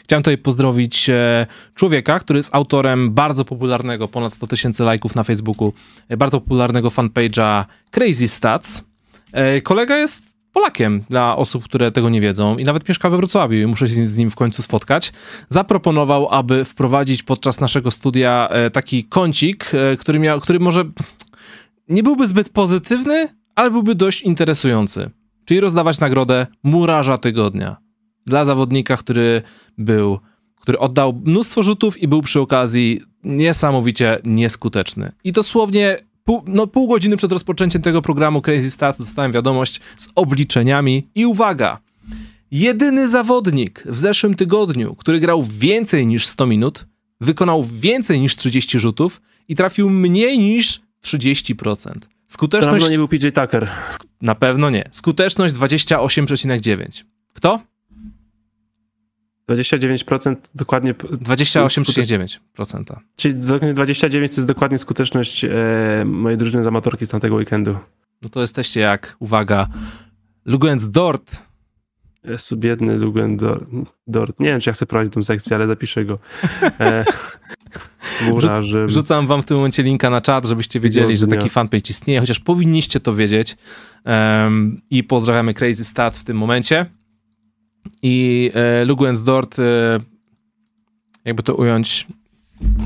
Chciałem 0.04 0.22
tutaj 0.22 0.38
pozdrowić 0.38 1.10
e, 1.10 1.46
człowieka, 1.74 2.18
który 2.18 2.38
jest 2.38 2.54
autorem 2.54 3.10
bardzo 3.10 3.44
popularnego, 3.44 4.08
ponad 4.08 4.32
100 4.32 4.46
tysięcy 4.46 4.82
lajków 4.82 5.14
na 5.14 5.24
Facebooku, 5.24 5.72
e, 6.08 6.16
bardzo 6.16 6.40
popularnego 6.40 6.88
fanpage'a 6.88 7.64
Crazy 7.90 8.28
Stats. 8.28 8.84
E, 9.32 9.60
kolega 9.60 9.96
jest 9.96 10.28
Polakiem, 10.52 11.04
dla 11.10 11.36
osób, 11.36 11.64
które 11.64 11.92
tego 11.92 12.08
nie 12.08 12.20
wiedzą 12.20 12.56
i 12.56 12.64
nawet 12.64 12.88
mieszka 12.88 13.10
we 13.10 13.16
Wrocławiu 13.16 13.56
i 13.56 13.66
muszę 13.66 13.88
się 13.88 14.06
z 14.06 14.16
nim 14.16 14.30
w 14.30 14.34
końcu 14.34 14.62
spotkać. 14.62 15.12
Zaproponował, 15.48 16.28
aby 16.30 16.64
wprowadzić 16.64 17.22
podczas 17.22 17.60
naszego 17.60 17.90
studia 17.90 18.48
taki 18.72 19.04
kącik, 19.04 19.70
który, 19.98 20.18
miał, 20.18 20.40
który 20.40 20.60
może 20.60 20.84
nie 21.88 22.02
byłby 22.02 22.26
zbyt 22.26 22.48
pozytywny, 22.48 23.28
ale 23.54 23.70
byłby 23.70 23.94
dość 23.94 24.22
interesujący. 24.22 25.10
Czyli 25.44 25.60
rozdawać 25.60 26.00
nagrodę 26.00 26.46
Murarza 26.62 27.18
Tygodnia 27.18 27.87
dla 28.28 28.44
zawodnika, 28.44 28.96
który 28.96 29.42
był, 29.78 30.18
który 30.56 30.78
oddał 30.78 31.20
mnóstwo 31.24 31.62
rzutów 31.62 32.02
i 32.02 32.08
był 32.08 32.22
przy 32.22 32.40
okazji 32.40 33.00
niesamowicie 33.24 34.18
nieskuteczny. 34.24 35.12
I 35.24 35.32
dosłownie 35.32 35.98
pół, 36.24 36.42
no, 36.46 36.66
pół 36.66 36.88
godziny 36.88 37.16
przed 37.16 37.32
rozpoczęciem 37.32 37.82
tego 37.82 38.02
programu 38.02 38.42
Crazy 38.42 38.70
Stats 38.70 38.98
dostałem 38.98 39.32
wiadomość 39.32 39.80
z 39.96 40.08
obliczeniami 40.14 41.08
i 41.14 41.26
uwaga, 41.26 41.78
jedyny 42.50 43.08
zawodnik 43.08 43.82
w 43.86 43.98
zeszłym 43.98 44.34
tygodniu, 44.34 44.94
który 44.94 45.20
grał 45.20 45.42
więcej 45.42 46.06
niż 46.06 46.26
100 46.26 46.46
minut, 46.46 46.86
wykonał 47.20 47.64
więcej 47.64 48.20
niż 48.20 48.36
30 48.36 48.78
rzutów 48.78 49.20
i 49.48 49.54
trafił 49.54 49.90
mniej 49.90 50.38
niż 50.38 50.80
30%. 51.04 51.92
Skuteczność... 52.26 52.66
Na 52.66 52.72
pewno 52.72 52.88
nie 52.88 52.96
był 52.96 53.08
PJ 53.08 53.28
Tucker. 53.28 53.68
Na 54.22 54.34
pewno 54.34 54.70
nie. 54.70 54.88
Skuteczność 54.90 55.54
28,9. 55.54 57.04
Kto? 57.32 57.60
29% 59.48 60.36
dokładnie. 60.54 60.94
28,9%. 60.94 62.96
Czyli 63.16 63.34
29 63.74 64.30
to 64.30 64.36
jest 64.36 64.48
dokładnie 64.48 64.78
skuteczność 64.78 65.44
e, 65.44 65.50
mojej 66.04 66.38
drużyny 66.38 66.62
z 66.62 66.66
amatorki 66.66 67.06
z 67.06 67.08
tamtego 67.08 67.34
weekendu. 67.34 67.78
No 68.22 68.28
to 68.28 68.40
jesteście 68.40 68.80
jak, 68.80 69.16
uwaga, 69.18 69.68
Lugens 70.44 70.90
Dort. 70.90 71.42
Jest 72.24 72.54
biedny 72.54 72.96
Lugens 72.96 73.42
Dort. 74.06 74.40
Nie 74.40 74.48
wiem, 74.48 74.60
czy 74.60 74.70
ja 74.70 74.74
chcę 74.74 74.86
prowadzić 74.86 75.14
tą 75.14 75.22
sekcję, 75.22 75.56
ale 75.56 75.66
zapiszę 75.66 76.04
go. 76.04 76.18
E, 76.80 77.04
Rzuc, 78.38 78.52
rzucam 78.86 79.26
wam 79.26 79.42
w 79.42 79.46
tym 79.46 79.56
momencie 79.56 79.82
linka 79.82 80.10
na 80.10 80.20
czat, 80.20 80.44
żebyście 80.44 80.80
wiedzieli, 80.80 81.16
że 81.16 81.26
taki 81.26 81.48
fanpage 81.48 81.90
istnieje, 81.90 82.20
chociaż 82.20 82.40
powinniście 82.40 83.00
to 83.00 83.14
wiedzieć. 83.14 83.56
Um, 84.04 84.80
I 84.90 85.04
pozdrawiamy 85.04 85.54
Crazy 85.54 85.84
Stats 85.84 86.18
w 86.18 86.24
tym 86.24 86.36
momencie. 86.36 86.86
I 88.02 88.50
e, 88.54 88.84
Lugensdort, 88.84 89.58
e, 89.58 90.00
jakby 91.24 91.42
to 91.42 91.54
ująć, 91.54 92.06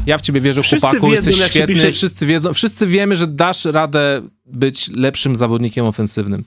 ja 0.06 0.18
w 0.18 0.20
ciebie 0.20 0.40
wierzę, 0.40 0.62
wszyscy 0.62 0.87
chłopaku, 0.87 1.11
wiedzą, 1.11 1.30
jesteś 1.30 1.50
świetny, 1.50 1.75
pisze... 1.75 1.92
wszyscy 1.92 2.26
wiedzą, 2.26 2.52
wszyscy 2.52 2.87
wiemy, 2.87 3.16
że 3.16 3.26
dasz 3.26 3.64
radę 3.64 4.22
być 4.46 4.90
lepszym 4.96 5.37
zawodnikiem 5.37 5.87
ofensywnym. 5.87 6.44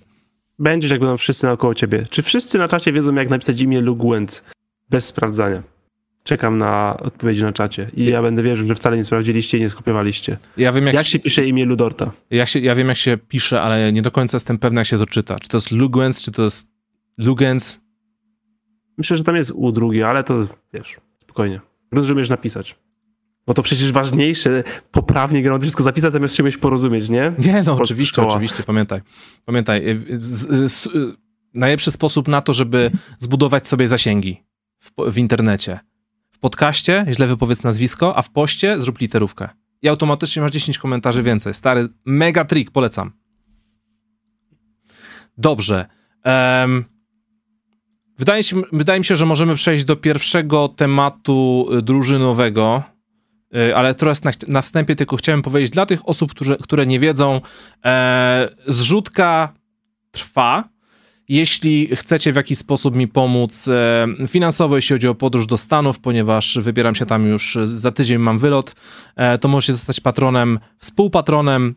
Będziesz, 0.59 0.91
jak 0.91 0.99
będą 0.99 1.17
wszyscy 1.17 1.45
naokoło 1.45 1.75
ciebie. 1.75 2.07
Czy 2.09 2.23
wszyscy 2.23 2.57
na 2.57 2.67
czacie 2.67 2.91
wiedzą, 2.91 3.15
jak 3.15 3.29
napisać 3.29 3.61
imię 3.61 3.81
Lugwens? 3.81 4.43
Bez 4.89 5.05
sprawdzania. 5.05 5.63
Czekam 6.23 6.57
na 6.57 6.97
odpowiedzi 6.97 7.43
na 7.43 7.51
czacie 7.51 7.91
i 7.93 8.05
ja 8.05 8.21
będę 8.21 8.43
wierzył, 8.43 8.67
że 8.67 8.75
wcale 8.75 8.97
nie 8.97 9.03
sprawdziliście 9.03 9.57
i 9.57 9.61
nie 9.61 9.69
skupiowaliście. 9.69 10.37
Ja 10.57 10.71
wiem, 10.71 10.85
jak, 10.85 10.95
jak 10.95 11.05
się 11.05 11.19
pisze 11.19 11.45
imię 11.45 11.65
Ludorta. 11.65 12.11
Ja, 12.31 12.45
się, 12.45 12.59
ja 12.59 12.75
wiem, 12.75 12.87
jak 12.87 12.97
się 12.97 13.17
pisze, 13.17 13.61
ale 13.61 13.93
nie 13.93 14.01
do 14.01 14.11
końca 14.11 14.35
jestem 14.35 14.57
pewny, 14.57 14.81
jak 14.81 14.87
się 14.87 14.97
to 14.97 15.05
czyta. 15.05 15.39
Czy 15.39 15.49
to 15.49 15.57
jest 15.57 15.71
Lugens, 15.71 16.21
czy 16.21 16.31
to 16.31 16.43
jest 16.43 16.67
Lugens, 17.17 17.81
Myślę, 18.97 19.17
że 19.17 19.23
tam 19.23 19.35
jest 19.35 19.51
U 19.51 19.71
drugi, 19.71 20.03
ale 20.03 20.23
to 20.23 20.47
wiesz, 20.73 20.97
spokojnie. 21.19 21.61
Rozumiesz 21.91 22.29
napisać. 22.29 22.75
Bo 23.47 23.53
to 23.53 23.63
przecież 23.63 23.91
ważniejsze, 23.91 24.63
poprawnie 24.91 25.43
grą 25.43 25.59
wszystko 25.59 25.83
zapisać, 25.83 26.13
zamiast 26.13 26.35
się 26.35 26.51
porozumieć, 26.51 27.09
nie? 27.09 27.33
Nie, 27.39 27.63
no 27.63 27.77
oczywiście, 27.81 28.13
szkoła. 28.13 28.27
oczywiście, 28.27 28.63
pamiętaj. 28.63 29.01
Pamiętaj, 29.45 29.89
y, 29.89 30.17
z, 30.17 30.71
z, 30.71 30.85
y, 30.85 31.15
najlepszy 31.53 31.91
sposób 31.91 32.27
na 32.27 32.41
to, 32.41 32.53
żeby 32.53 32.91
zbudować 33.19 33.67
sobie 33.67 33.87
zasięgi 33.87 34.43
w, 34.79 34.91
w 35.11 35.17
internecie. 35.17 35.79
W 36.31 36.39
podcaście 36.39 37.05
źle 37.11 37.27
wypowiedz 37.27 37.63
nazwisko, 37.63 38.17
a 38.17 38.21
w 38.21 38.29
poście 38.29 38.81
zrób 38.81 38.99
literówkę. 38.99 39.49
I 39.81 39.87
automatycznie 39.87 40.41
masz 40.41 40.51
10 40.51 40.77
komentarzy 40.77 41.23
więcej. 41.23 41.53
Stary, 41.53 41.87
mega 42.05 42.45
trik, 42.45 42.71
polecam. 42.71 43.11
Dobrze. 45.37 45.85
Um, 46.25 46.85
Wydaje, 48.17 48.43
się, 48.43 48.61
wydaje 48.71 48.99
mi 48.99 49.05
się, 49.05 49.15
że 49.15 49.25
możemy 49.25 49.55
przejść 49.55 49.85
do 49.85 49.95
pierwszego 49.95 50.67
tematu 50.67 51.67
y, 51.77 51.81
drużynowego, 51.81 52.83
y, 53.55 53.75
ale 53.75 53.95
teraz 53.95 54.23
na, 54.23 54.31
na 54.47 54.61
wstępie 54.61 54.95
tylko 54.95 55.15
chciałem 55.15 55.41
powiedzieć 55.41 55.69
dla 55.69 55.85
tych 55.85 56.09
osób, 56.09 56.31
które, 56.31 56.57
które 56.57 56.85
nie 56.85 56.99
wiedzą, 56.99 57.41
e, 57.85 58.49
zrzutka 58.67 59.53
trwa. 60.11 60.63
Jeśli 61.29 61.95
chcecie 61.95 62.33
w 62.33 62.35
jakiś 62.35 62.57
sposób 62.57 62.95
mi 62.95 63.07
pomóc 63.07 63.67
e, 63.67 64.07
finansowo, 64.27 64.75
jeśli 64.75 64.93
chodzi 64.93 65.07
o 65.07 65.15
podróż 65.15 65.47
do 65.47 65.57
Stanów, 65.57 65.99
ponieważ 65.99 66.57
wybieram 66.61 66.95
się 66.95 67.05
tam 67.05 67.27
już 67.27 67.57
za 67.63 67.91
tydzień, 67.91 68.17
mam 68.17 68.37
wylot, 68.37 68.75
e, 69.15 69.37
to 69.37 69.47
możecie 69.47 69.73
zostać 69.73 69.99
patronem, 69.99 70.59
współpatronem, 70.77 71.75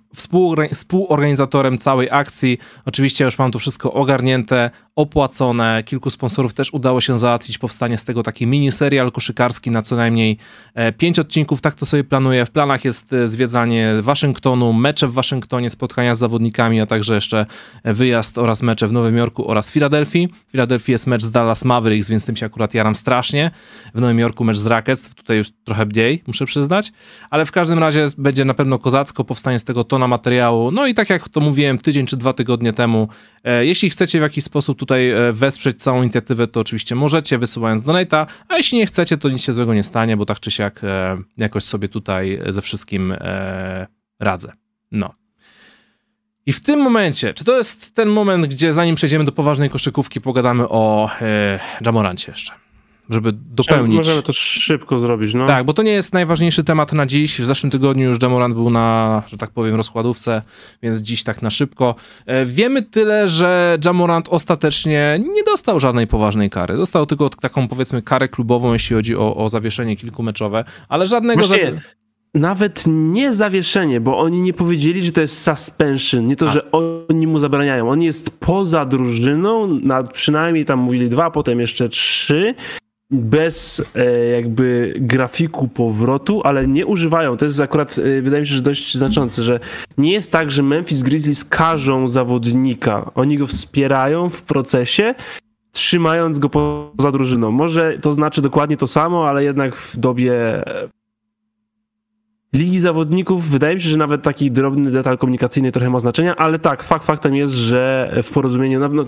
współorganizatorem 0.73 1.79
całej 1.79 2.09
akcji. 2.11 2.59
Oczywiście 2.85 3.25
już 3.25 3.39
mam 3.39 3.51
to 3.51 3.59
wszystko 3.59 3.93
ogarnięte, 3.93 4.71
opłacone. 4.97 5.83
Kilku 5.87 6.11
sponsorów 6.11 6.55
też 6.55 6.75
udało 6.75 7.01
się 7.01 7.19
załatwić 7.19 7.59
powstanie 7.59 7.99
z 7.99 8.05
tego 8.05 8.23
taki 8.23 8.47
mini 8.47 8.73
serial 8.73 9.13
koszykarski 9.13 9.71
na 9.71 9.83
co 9.83 9.97
najmniej 9.97 10.37
e, 10.75 10.93
pięć 10.93 11.19
odcinków. 11.19 11.61
Tak 11.61 11.75
to 11.75 11.87
sobie 11.87 12.05
planuję. 12.05 12.47
W 12.47 12.51
planach 12.51 12.85
jest 12.85 13.15
zwiedzanie 13.25 13.95
Waszyngtonu, 14.03 14.73
mecze 14.73 15.09
w 15.09 15.13
Waszyngtonie, 15.13 15.71
spotkania 15.71 16.15
z 16.15 16.19
zawodnikami, 16.19 16.81
a 16.81 16.87
także 16.87 17.15
jeszcze 17.15 17.47
wyjazd 17.85 18.39
oraz 18.39 18.63
mecze 18.63 18.89
w 18.89 18.93
Nowym 18.93 19.17
Jorku 19.17 19.38
Jorku 19.39 19.51
oraz 19.51 19.71
Filadelfii. 19.71 20.29
W 20.47 20.51
Filadelfii 20.51 20.93
jest 20.93 21.07
mecz 21.07 21.23
z 21.23 21.31
Dallas 21.31 21.65
Mavericks, 21.65 22.09
więc 22.09 22.27
tym 22.27 22.37
się 22.37 22.47
akurat 22.47 22.75
jaram 22.75 22.95
strasznie. 22.95 23.51
W 23.95 24.01
Nowym 24.01 24.19
Jorku 24.19 24.45
mecz 24.45 24.57
z 24.57 24.67
Rockets, 24.67 25.15
tutaj 25.15 25.37
już 25.37 25.51
trochę 25.65 25.87
mniej, 25.87 26.23
muszę 26.27 26.47
przyznać, 26.47 26.93
ale 27.31 27.47
w 27.47 27.53
każdym 27.53 27.79
razie 27.79 28.07
będzie 28.19 28.45
na 28.45 28.55
pewno 28.55 28.79
kozacko, 28.79 29.25
powstanie 29.25 29.59
z 29.59 29.65
tego 29.65 29.85
tona 29.85 30.09
materiału. 30.09 30.71
No 30.71 30.87
i 30.87 30.95
tak 30.95 31.11
jak 31.11 31.29
to 31.29 31.41
mówiłem 31.41 31.79
tydzień 31.79 32.07
czy 32.07 32.17
dwa 32.17 32.33
tygodnie 32.33 32.73
temu, 32.73 33.09
e, 33.45 33.67
jeśli 33.67 33.91
chcecie 33.91 34.19
w 34.19 34.23
jakiś 34.23 34.45
sposób 34.45 34.79
tutaj 34.79 35.11
e, 35.11 35.33
wesprzeć 35.33 35.83
całą 35.83 36.03
inicjatywę, 36.03 36.47
to 36.47 36.61
oczywiście 36.61 36.95
możecie, 36.95 37.39
wysyłając 37.39 37.83
donata, 37.83 38.27
a 38.49 38.57
jeśli 38.57 38.79
nie 38.79 38.87
chcecie, 38.87 39.19
to 39.19 39.29
nic 39.29 39.43
się 39.43 39.53
złego 39.53 39.75
nie 39.75 39.83
stanie, 39.83 40.17
bo 40.17 40.27
tak 40.27 40.41
czy 40.41 40.51
siak 40.51 40.85
e, 40.85 41.17
jakoś 41.37 41.65
sobie 41.65 41.89
tutaj 41.89 42.39
ze 42.49 42.63
wszystkim 42.63 43.15
radzę. 44.21 44.53
No. 44.93 45.18
I 46.49 46.53
w 46.53 46.61
tym 46.61 46.81
momencie, 46.81 47.35
czy 47.35 47.45
to 47.45 47.57
jest 47.57 47.95
ten 47.95 48.09
moment, 48.09 48.47
gdzie 48.47 48.73
zanim 48.73 48.95
przejdziemy 48.95 49.25
do 49.25 49.33
poważnej 49.33 49.71
koszykówki, 49.71 50.21
pogadamy 50.21 50.69
o 50.69 51.11
e, 51.21 51.59
Jamorancie 51.87 52.33
jeszcze? 52.33 52.53
Żeby 53.11 53.33
dopełnić. 53.33 53.97
Możemy 53.97 54.23
to 54.23 54.33
szybko 54.33 54.99
zrobić, 54.99 55.35
no. 55.35 55.47
Tak, 55.47 55.65
bo 55.65 55.73
to 55.73 55.83
nie 55.83 55.93
jest 55.93 56.13
najważniejszy 56.13 56.65
temat 56.65 56.93
na 56.93 57.07
dziś. 57.07 57.41
W 57.41 57.45
zeszłym 57.45 57.71
tygodniu 57.71 58.09
już 58.09 58.23
Jamorant 58.23 58.55
był 58.55 58.71
na, 58.71 59.23
że 59.27 59.37
tak 59.37 59.51
powiem, 59.51 59.75
rozkładówce, 59.75 60.43
więc 60.83 60.99
dziś 60.99 61.23
tak 61.23 61.43
na 61.43 61.51
szybko. 61.51 61.95
E, 62.27 62.47
wiemy 62.47 62.83
tyle, 62.83 63.29
że 63.29 63.79
Jamorant 63.85 64.29
ostatecznie 64.29 65.19
nie 65.35 65.43
dostał 65.43 65.81
żadnej 65.81 66.07
poważnej 66.07 66.51
kary. 66.51 66.77
Dostał 66.77 67.07
tylko 67.07 67.29
taką, 67.29 67.69
powiedzmy, 67.69 68.03
karę 68.03 68.29
klubową, 68.29 68.73
jeśli 68.73 68.97
chodzi 68.97 69.17
o, 69.17 69.37
o 69.37 69.49
zawieszenie 69.49 69.97
kilkumeczowe, 69.97 70.65
ale 70.89 71.07
żadnego... 71.07 71.47
Właśnie, 71.47 71.81
nawet 72.35 72.85
nie 72.87 73.35
zawieszenie, 73.35 74.01
bo 74.01 74.19
oni 74.19 74.43
nie 74.43 74.53
powiedzieli, 74.53 75.03
że 75.03 75.13
to 75.13 75.21
jest 75.21 75.43
suspension, 75.43 76.27
nie 76.27 76.37
to, 76.37 76.49
A. 76.49 76.53
że 76.53 76.73
oni 76.73 77.27
mu 77.27 77.39
zabraniają. 77.39 77.91
On 77.91 78.03
jest 78.03 78.41
poza 78.41 78.85
drużyną, 78.85 79.67
na 79.67 80.03
przynajmniej 80.03 80.65
tam 80.65 80.79
mówili 80.79 81.09
dwa, 81.09 81.31
potem 81.31 81.61
jeszcze 81.61 81.89
trzy, 81.89 82.55
bez 83.11 83.83
e, 83.95 84.29
jakby 84.29 84.95
grafiku 84.97 85.69
powrotu, 85.69 86.41
ale 86.45 86.67
nie 86.67 86.87
używają. 86.87 87.37
To 87.37 87.45
jest 87.45 87.61
akurat, 87.61 87.99
e, 87.99 88.23
wydaje 88.23 88.41
mi 88.41 88.47
się, 88.49 88.55
że 88.55 88.63
dość 88.63 88.97
znaczące, 88.97 89.43
że 89.43 89.61
nie 89.99 90.13
jest 90.13 90.33
tak, 90.33 90.51
że 90.51 90.63
Memphis 90.63 91.03
Grizzlies 91.03 91.45
każą 91.45 92.09
zawodnika. 92.09 93.11
Oni 93.15 93.39
go 93.39 93.47
wspierają 93.47 94.29
w 94.29 94.43
procesie, 94.43 95.15
trzymając 95.73 96.39
go 96.39 96.49
poza 96.49 97.13
drużyną. 97.13 97.51
Może 97.51 97.99
to 97.99 98.13
znaczy 98.13 98.43
dokładnie 98.43 98.77
to 98.77 98.87
samo, 98.87 99.29
ale 99.29 99.45
jednak 99.45 99.77
w 99.77 99.97
dobie 99.97 100.65
Ligi 102.53 102.81
Zawodników, 102.81 103.49
wydaje 103.49 103.75
mi 103.75 103.81
się, 103.81 103.89
że 103.89 103.97
nawet 103.97 104.23
taki 104.23 104.51
drobny 104.51 104.91
detal 104.91 105.19
komunikacyjny 105.19 105.73
trochę 105.73 105.91
ma 105.91 105.99
znaczenia, 105.99 106.37
ale 106.37 106.59
tak, 106.59 106.83
fakt 106.83 107.05
faktem 107.05 107.37
jest, 107.37 107.53
że 107.53 108.13
w 108.23 108.33
porozumieniu, 108.33 108.81
no, 108.81 109.05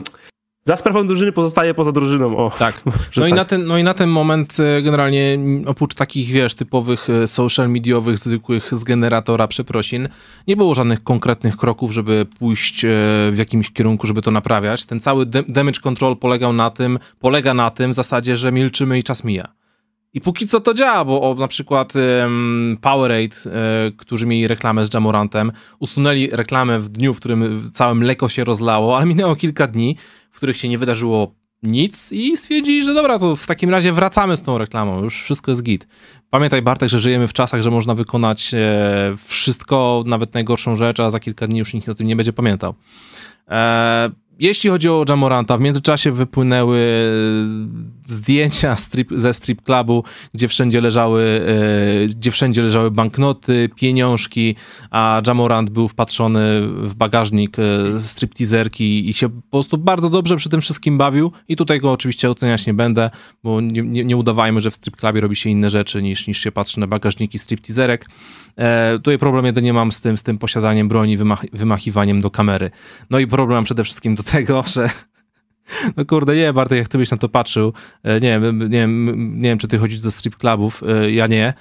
za 0.64 0.76
sprawą 0.76 1.06
drużyny 1.06 1.32
pozostaje 1.32 1.74
poza 1.74 1.92
drużyną. 1.92 2.36
O, 2.36 2.50
tak. 2.58 2.82
No, 3.16 3.22
tak. 3.22 3.30
I 3.30 3.32
na 3.32 3.44
ten, 3.44 3.66
no 3.66 3.78
i 3.78 3.84
na 3.84 3.94
ten 3.94 4.10
moment 4.10 4.56
e, 4.60 4.82
generalnie 4.82 5.38
oprócz 5.66 5.94
takich, 5.94 6.28
wiesz, 6.28 6.54
typowych 6.54 7.10
e, 7.10 7.26
social 7.26 7.70
mediowych, 7.70 8.18
zwykłych 8.18 8.74
z 8.74 8.84
generatora 8.84 9.48
przeprosin, 9.48 10.08
nie 10.48 10.56
było 10.56 10.74
żadnych 10.74 11.04
konkretnych 11.04 11.56
kroków, 11.56 11.92
żeby 11.92 12.26
pójść 12.38 12.84
e, 12.84 12.88
w 13.32 13.34
jakimś 13.36 13.72
kierunku, 13.72 14.06
żeby 14.06 14.22
to 14.22 14.30
naprawiać. 14.30 14.86
Ten 14.86 15.00
cały 15.00 15.26
damage 15.26 15.80
control 15.80 16.16
polegał 16.16 16.52
na 16.52 16.70
tym, 16.70 16.98
polega 17.20 17.54
na 17.54 17.70
tym 17.70 17.90
w 17.90 17.94
zasadzie, 17.94 18.36
że 18.36 18.52
milczymy 18.52 18.98
i 18.98 19.02
czas 19.02 19.24
mija. 19.24 19.59
I 20.14 20.20
póki 20.20 20.46
co 20.46 20.60
to 20.60 20.74
działa, 20.74 21.04
bo 21.04 21.30
o, 21.30 21.34
na 21.34 21.48
przykład 21.48 21.92
um, 21.96 22.78
Powerade, 22.80 23.36
e, 23.46 23.92
którzy 23.96 24.26
mieli 24.26 24.48
reklamę 24.48 24.86
z 24.86 24.94
Jamorantem, 24.94 25.52
usunęli 25.78 26.28
reklamę 26.32 26.78
w 26.78 26.88
dniu, 26.88 27.14
w 27.14 27.16
którym 27.16 27.70
całe 27.72 27.94
mleko 27.94 28.28
się 28.28 28.44
rozlało, 28.44 28.96
ale 28.96 29.06
minęło 29.06 29.36
kilka 29.36 29.66
dni, 29.66 29.96
w 30.30 30.36
których 30.36 30.56
się 30.56 30.68
nie 30.68 30.78
wydarzyło 30.78 31.34
nic 31.62 32.12
i 32.12 32.36
stwierdzili, 32.36 32.84
że 32.84 32.94
dobra, 32.94 33.18
to 33.18 33.36
w 33.36 33.46
takim 33.46 33.70
razie 33.70 33.92
wracamy 33.92 34.36
z 34.36 34.42
tą 34.42 34.58
reklamą, 34.58 35.02
już 35.02 35.22
wszystko 35.22 35.50
jest 35.50 35.62
git. 35.62 35.86
Pamiętaj 36.30 36.62
Bartek, 36.62 36.88
że 36.88 37.00
żyjemy 37.00 37.28
w 37.28 37.32
czasach, 37.32 37.62
że 37.62 37.70
można 37.70 37.94
wykonać 37.94 38.54
e, 38.54 39.16
wszystko, 39.24 40.04
nawet 40.06 40.34
najgorszą 40.34 40.76
rzecz, 40.76 41.00
a 41.00 41.10
za 41.10 41.20
kilka 41.20 41.46
dni 41.46 41.58
już 41.58 41.74
nikt 41.74 41.88
o 41.88 41.94
tym 41.94 42.06
nie 42.06 42.16
będzie 42.16 42.32
pamiętał. 42.32 42.74
E, 43.48 44.10
jeśli 44.40 44.70
chodzi 44.70 44.88
o 44.88 45.04
Jamoranta, 45.08 45.56
w 45.56 45.60
międzyczasie 45.60 46.12
wypłynęły 46.12 46.78
zdjęcia 48.04 48.76
strip, 48.76 49.10
ze 49.14 49.34
strip 49.34 49.62
clubu, 49.62 50.04
gdzie 50.34 50.48
wszędzie 50.48 50.80
leżały, 50.80 51.22
e, 52.02 52.06
gdzie 52.06 52.30
wszędzie 52.30 52.62
leżały 52.62 52.90
banknoty, 52.90 53.70
pieniążki, 53.76 54.54
a 54.90 55.22
Jamorant 55.26 55.70
był 55.70 55.88
wpatrzony 55.88 56.68
w 56.68 56.94
bagażnik 56.94 57.56
e, 57.58 57.98
stripteaserki 57.98 59.08
i 59.08 59.12
się 59.12 59.28
po 59.28 59.50
prostu 59.50 59.78
bardzo 59.78 60.10
dobrze 60.10 60.36
przy 60.36 60.48
tym 60.48 60.60
wszystkim 60.60 60.98
bawił 60.98 61.32
i 61.48 61.56
tutaj 61.56 61.80
go 61.80 61.92
oczywiście 61.92 62.30
oceniać 62.30 62.66
nie 62.66 62.74
będę, 62.74 63.10
bo 63.44 63.60
nie, 63.60 63.82
nie, 63.82 64.04
nie 64.04 64.16
udawajmy, 64.16 64.60
że 64.60 64.70
w 64.70 64.74
strip 64.74 64.96
clubie 64.96 65.20
robi 65.20 65.36
się 65.36 65.50
inne 65.50 65.70
rzeczy 65.70 66.02
niż, 66.02 66.26
niż 66.26 66.38
się 66.38 66.52
patrzy 66.52 66.80
na 66.80 66.86
bagażniki 66.86 67.38
stripteaserek. 67.38 68.06
E, 68.56 68.92
tutaj 68.92 69.18
problem 69.18 69.46
jedynie 69.46 69.72
mam 69.72 69.92
z 69.92 70.00
tym, 70.00 70.16
z 70.16 70.22
tym 70.22 70.38
posiadaniem 70.38 70.88
broni, 70.88 71.16
wymach, 71.16 71.44
wymachiwaniem 71.52 72.20
do 72.20 72.30
kamery. 72.30 72.70
No 73.10 73.18
i 73.18 73.26
problem 73.26 73.64
przede 73.64 73.84
wszystkim 73.84 74.14
do 74.14 74.22
tego, 74.32 74.64
że 74.66 74.90
no 75.96 76.04
kurde, 76.04 76.36
nie, 76.36 76.52
Bartek, 76.52 76.78
jak 76.78 76.88
ty 76.88 76.98
byś 76.98 77.10
na 77.10 77.16
to 77.16 77.28
patrzył, 77.28 77.72
e, 78.02 78.20
nie 78.20 78.40
wiem, 78.40 78.58
nie 78.58 78.68
wiem, 78.68 79.34
nie 79.40 79.48
wiem 79.48 79.58
czy 79.58 79.68
ty 79.68 79.78
chodzisz 79.78 80.00
do 80.00 80.10
strip 80.10 80.36
clubów, 80.36 80.82
e, 80.82 81.10
ja 81.10 81.26
nie, 81.26 81.54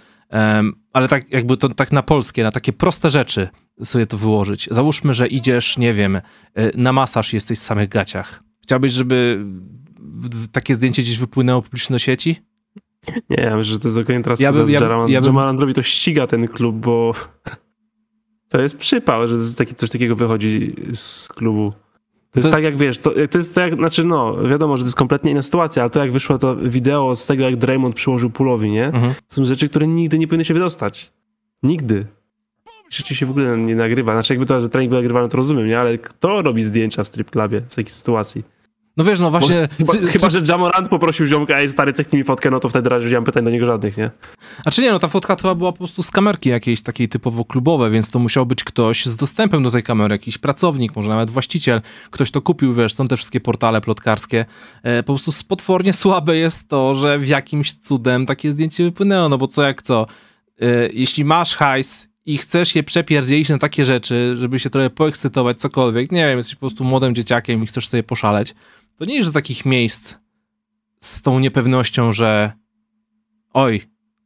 ale 0.94 1.08
tak 1.08 1.32
jakby 1.32 1.58
to 1.58 1.70
tak 1.70 1.92
na 1.92 2.04
polskie, 2.04 2.44
na 2.44 2.52
takie 2.52 2.74
proste 2.74 3.10
rzeczy 3.10 3.50
sobie 3.84 4.06
to 4.06 4.18
wyłożyć. 4.18 4.68
Załóżmy, 4.72 5.14
że 5.14 5.28
idziesz, 5.28 5.78
nie 5.78 5.94
wiem, 5.94 6.16
e, 6.16 6.22
na 6.76 6.94
masaż 6.94 7.34
jesteś 7.34 7.60
w 7.60 7.62
samych 7.62 7.90
gaciach. 7.90 8.44
Chciałbyś, 8.64 8.92
żeby 8.92 9.46
takie 10.52 10.76
zdjęcie 10.76 11.02
gdzieś 11.02 11.18
wypłynęło 11.18 11.62
publicznie 11.62 11.94
do 11.94 12.00
sieci? 12.00 12.36
Nie, 13.30 13.44
ja 13.44 13.58
myślę, 13.58 13.74
że 13.74 13.80
to 13.80 13.88
jest 13.88 13.98
dokładnie 13.98 14.24
teraz 14.24 14.40
ja 14.40 14.54
bym, 14.54 14.70
ja, 14.70 14.80
ja 15.08 15.22
bym... 15.22 15.38
robi, 15.38 15.74
to 15.74 15.82
ściga 15.82 16.28
ten 16.28 16.48
klub, 16.48 16.76
bo 16.76 17.14
to 18.50 18.62
jest 18.62 18.78
przypał, 18.78 19.28
że 19.28 19.56
taki, 19.56 19.76
coś 19.76 19.90
takiego 19.90 20.16
wychodzi 20.16 20.76
z 20.94 21.28
klubu. 21.28 21.74
To 22.32 22.40
jest, 22.40 22.46
to 22.46 22.50
jest 22.50 22.52
tak 22.52 22.64
jak 22.64 22.78
wiesz, 22.78 23.00
to, 23.00 23.12
to 23.32 23.38
jest 23.38 23.56
tak 23.56 23.70
jak, 23.70 23.80
znaczy 23.80 24.04
no, 24.04 24.44
wiadomo, 24.44 24.78
że 24.78 24.84
to 24.84 24.88
jest 24.88 24.98
kompletnie 24.98 25.32
inna 25.32 25.42
sytuacja, 25.42 25.84
ale 25.84 25.90
to 25.90 26.00
jak 26.00 26.12
wyszło 26.12 26.38
to 26.38 26.56
wideo 26.56 27.16
z 27.16 27.26
tego, 27.26 27.44
jak 27.44 27.56
Draymond 27.56 27.96
przyłożył 27.96 28.30
pulowi, 28.30 28.72
nie? 28.72 28.86
Mhm. 28.86 29.14
To 29.14 29.36
są 29.36 29.46
rzeczy, 29.46 29.70
które 29.70 29.88
nigdy 29.88 30.20
nie 30.20 30.28
powinny 30.28 30.46
się 30.46 30.54
wydostać. 30.54 31.12
Nigdy. 31.64 32.06
Rzeczy 32.90 33.16
się 33.16 33.26
w 33.26 33.30
ogóle 33.30 33.58
nie 33.58 33.76
nagrywa. 33.76 34.14
Znaczy 34.14 34.34
jakby 34.34 34.46
to, 34.46 34.60
że 34.60 34.70
trening 34.70 34.90
był 34.90 35.00
nagrywany, 35.00 35.30
to 35.30 35.38
rozumiem, 35.38 35.68
nie? 35.68 35.80
Ale 35.80 35.98
kto 35.98 36.42
robi 36.42 36.64
zdjęcia 36.64 37.04
w 37.04 37.08
strip 37.08 37.32
clubie 37.32 37.62
w 37.70 37.76
takiej 37.76 37.94
sytuacji? 37.94 38.44
No 39.00 39.06
wiesz, 39.06 39.20
no 39.20 39.32
właśnie... 39.32 39.68
Bo, 39.80 39.92
chyba, 39.92 40.08
chyba, 40.08 40.30
że 40.30 40.42
Jamorant 40.48 40.90
poprosił 40.90 41.26
ziomka, 41.26 41.60
ej 41.60 41.70
stary, 41.70 41.94
cechnij 41.94 42.20
mi 42.20 42.24
fotkę, 42.24 42.52
no 42.52 42.60
to 42.60 42.70
wtedy 42.70 42.90
raczej 42.90 43.12
nie 43.12 43.22
pytań 43.22 43.44
do 43.44 43.50
niego 43.50 43.66
żadnych, 43.66 43.98
nie? 43.98 44.12
A 44.66 44.72
czy 44.72 44.82
nie, 44.82 44.92
no 44.92 45.00
ta 45.00 45.08
fotka 45.08 45.36
to 45.36 45.56
była 45.56 45.72
po 45.72 45.78
prostu 45.78 46.04
z 46.04 46.12
kamerki 46.12 46.50
jakiejś 46.50 46.82
takiej 46.82 47.10
typowo 47.10 47.46
klubowej, 47.46 47.92
więc 47.92 48.12
to 48.12 48.20
musiał 48.20 48.46
być 48.46 48.64
ktoś 48.64 49.06
z 49.06 49.16
dostępem 49.16 49.64
do 49.64 49.72
tej 49.72 49.84
kamery, 49.84 50.16
jakiś 50.16 50.38
pracownik, 50.38 50.96
może 50.96 51.10
nawet 51.10 51.30
właściciel, 51.30 51.82
ktoś 52.10 52.32
to 52.32 52.42
kupił, 52.42 52.74
wiesz, 52.74 52.94
są 52.94 53.08
te 53.08 53.18
wszystkie 53.18 53.40
portale 53.40 53.82
plotkarskie. 53.82 54.46
E, 54.84 55.04
po 55.04 55.14
prostu 55.14 55.32
potwornie 55.48 55.94
słabe 55.94 56.38
jest 56.38 56.70
to, 56.70 56.96
że 56.96 57.20
w 57.20 57.28
jakimś 57.28 57.74
cudem 57.74 58.26
takie 58.26 58.52
zdjęcie 58.52 58.84
wypłynęło, 58.84 59.30
no 59.30 59.38
bo 59.38 59.48
co 59.48 59.64
jak 59.64 59.82
co. 59.82 60.06
E, 60.62 60.66
jeśli 60.94 61.26
masz 61.26 61.56
hajs 61.56 62.10
i 62.26 62.38
chcesz 62.38 62.76
je 62.76 62.84
przepierdzielić 62.84 63.50
na 63.50 63.58
takie 63.58 63.86
rzeczy, 63.86 64.38
żeby 64.38 64.60
się 64.60 64.70
trochę 64.70 64.90
poekscytować, 64.90 65.60
cokolwiek, 65.60 66.12
nie 66.12 66.26
wiem, 66.26 66.38
jesteś 66.38 66.56
po 66.56 66.60
prostu 66.60 66.84
młodym 66.84 67.16
dzieciakiem 67.16 67.64
i 67.64 67.66
chcesz 67.66 67.88
sobie 67.88 68.04
poszaleć, 68.04 68.56
to 69.00 69.06
nie 69.06 69.16
jest 69.16 69.30
do 69.30 69.34
takich 69.34 69.66
miejsc 69.66 70.16
z 71.00 71.22
tą 71.22 71.40
niepewnością, 71.40 72.14
że 72.14 72.52
oj, 73.54 73.82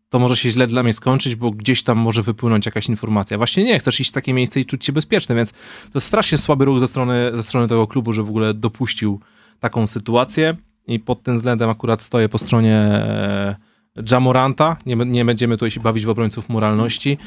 to 0.09 0.19
może 0.19 0.37
się 0.37 0.51
źle 0.51 0.67
dla 0.67 0.83
mnie 0.83 0.93
skończyć, 0.93 1.35
bo 1.35 1.51
gdzieś 1.51 1.83
tam 1.83 1.97
może 1.97 2.21
wypłynąć 2.21 2.65
jakaś 2.65 2.89
informacja. 2.89 3.37
Właśnie 3.37 3.63
nie, 3.63 3.79
chcesz 3.79 3.99
iść 3.99 4.09
w 4.09 4.13
takie 4.13 4.33
miejsce 4.33 4.59
i 4.59 4.65
czuć 4.65 4.85
się 4.85 4.93
bezpieczny, 4.93 5.35
więc 5.35 5.51
to 5.51 5.91
jest 5.93 6.07
strasznie 6.07 6.37
słaby 6.37 6.65
ruch 6.65 6.79
ze 6.79 6.87
strony, 6.87 7.31
ze 7.33 7.43
strony 7.43 7.67
tego 7.67 7.87
klubu, 7.87 8.13
że 8.13 8.23
w 8.23 8.29
ogóle 8.29 8.53
dopuścił 8.53 9.19
taką 9.59 9.87
sytuację 9.87 10.55
i 10.87 10.99
pod 10.99 11.23
tym 11.23 11.35
względem 11.35 11.69
akurat 11.69 12.01
stoję 12.01 12.29
po 12.29 12.37
stronie 12.37 12.75
e, 12.75 13.55
Jamoranta. 14.11 14.77
Nie, 14.85 14.95
nie 14.95 15.25
będziemy 15.25 15.55
tutaj 15.55 15.71
się 15.71 15.79
bawić 15.79 16.05
w 16.05 16.09
obrońców 16.09 16.49
moralności 16.49 17.17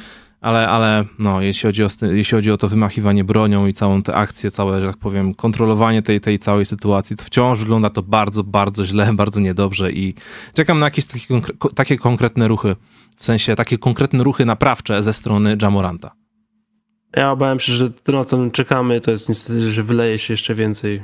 ale, 0.41 0.69
ale 0.69 1.05
no, 1.19 1.41
jeśli 1.41 1.67
chodzi, 1.67 1.85
o, 1.85 1.89
jeśli 2.03 2.37
chodzi 2.37 2.51
o 2.51 2.57
to 2.57 2.69
wymachiwanie 2.69 3.25
bronią 3.25 3.67
i 3.67 3.73
całą 3.73 4.03
tę 4.03 4.15
akcję, 4.15 4.51
całe, 4.51 4.81
że 4.81 4.87
tak 4.87 4.97
powiem, 4.97 5.35
kontrolowanie 5.35 6.03
tej, 6.03 6.21
tej 6.21 6.39
całej 6.39 6.67
sytuacji, 6.67 7.17
to 7.17 7.25
wciąż 7.25 7.59
wygląda 7.59 7.91
to 7.91 8.03
bardzo, 8.03 8.45
bardzo 8.45 8.85
źle, 8.85 9.13
bardzo 9.23 9.41
niedobrze 9.41 9.93
i 9.93 10.15
czekam 10.55 10.79
na 10.79 10.87
jakieś 10.87 11.05
takie, 11.05 11.41
takie 11.75 11.97
konkretne 11.99 12.49
ruchy, 12.49 12.77
w 13.17 13.25
sensie 13.25 13.57
takie 13.57 13.79
konkretne 13.79 14.25
ruchy 14.25 14.45
naprawcze 14.45 15.03
ze 15.03 15.13
strony 15.13 15.57
Jamoranta. 15.63 16.11
Ja 17.17 17.31
obawiam 17.33 17.61
się, 17.61 17.73
że 17.73 17.91
to, 17.91 18.13
na 18.13 18.25
co 18.25 18.51
czekamy, 18.51 19.01
to 19.01 19.11
jest 19.11 19.29
niestety, 19.29 19.73
że 19.73 19.83
wyleje 19.83 20.19
się 20.19 20.33
jeszcze 20.33 20.55
więcej 20.55 21.03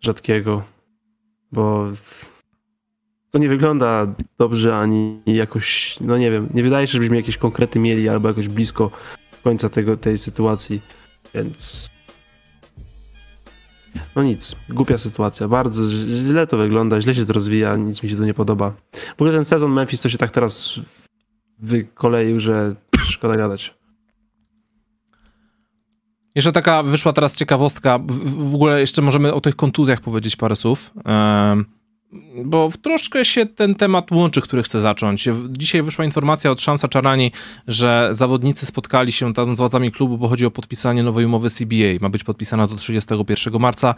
rzadkiego, 0.00 0.62
bo 1.52 1.88
to 3.30 3.38
nie 3.38 3.48
wygląda 3.48 4.06
dobrze 4.38 4.78
ani 4.78 5.20
jakoś, 5.26 5.96
no 6.00 6.18
nie 6.18 6.30
wiem, 6.30 6.48
nie 6.54 6.62
wydaje 6.62 6.86
się, 6.86 6.92
żebyśmy 6.92 7.16
jakieś 7.16 7.36
konkrety 7.36 7.78
mieli 7.78 8.08
albo 8.08 8.28
jakoś 8.28 8.48
blisko 8.48 8.90
końca 9.44 9.68
tego, 9.68 9.96
tej 9.96 10.18
sytuacji, 10.18 10.80
więc 11.34 11.88
no 14.16 14.22
nic, 14.22 14.56
głupia 14.68 14.98
sytuacja, 14.98 15.48
bardzo 15.48 15.82
źle 15.90 16.46
to 16.46 16.56
wygląda, 16.56 17.00
źle 17.00 17.14
się 17.14 17.26
to 17.26 17.32
rozwija, 17.32 17.76
nic 17.76 18.02
mi 18.02 18.08
się 18.08 18.16
tu 18.16 18.24
nie 18.24 18.34
podoba. 18.34 18.72
W 18.92 19.22
ogóle 19.22 19.32
ten 19.32 19.44
sezon 19.44 19.72
Memphis 19.72 20.02
to 20.02 20.08
się 20.08 20.18
tak 20.18 20.30
teraz 20.30 20.80
wykoleił, 21.58 22.40
że 22.40 22.74
szkoda 22.98 23.36
gadać. 23.36 23.74
Jeszcze 26.34 26.52
taka 26.52 26.82
wyszła 26.82 27.12
teraz 27.12 27.34
ciekawostka, 27.34 27.98
w, 27.98 28.50
w 28.50 28.54
ogóle 28.54 28.80
jeszcze 28.80 29.02
możemy 29.02 29.34
o 29.34 29.40
tych 29.40 29.56
kontuzjach 29.56 30.00
powiedzieć 30.00 30.36
parę 30.36 30.56
słów. 30.56 30.90
Bo 32.44 32.70
troszkę 32.82 33.24
się 33.24 33.46
ten 33.46 33.74
temat 33.74 34.10
łączy, 34.10 34.40
który 34.40 34.62
chcę 34.62 34.80
zacząć. 34.80 35.28
Dzisiaj 35.50 35.82
wyszła 35.82 36.04
informacja 36.04 36.50
od 36.50 36.60
Szansa 36.60 36.88
Czarani, 36.88 37.32
że 37.66 38.08
zawodnicy 38.10 38.66
spotkali 38.66 39.12
się 39.12 39.34
tam 39.34 39.54
z 39.54 39.58
władzami 39.58 39.90
klubu, 39.90 40.18
bo 40.18 40.28
chodzi 40.28 40.46
o 40.46 40.50
podpisanie 40.50 41.02
nowej 41.02 41.26
umowy 41.26 41.50
CBA. 41.50 41.98
Ma 42.00 42.08
być 42.08 42.24
podpisana 42.24 42.66
do 42.66 42.76
31 42.76 43.60
marca. 43.60 43.94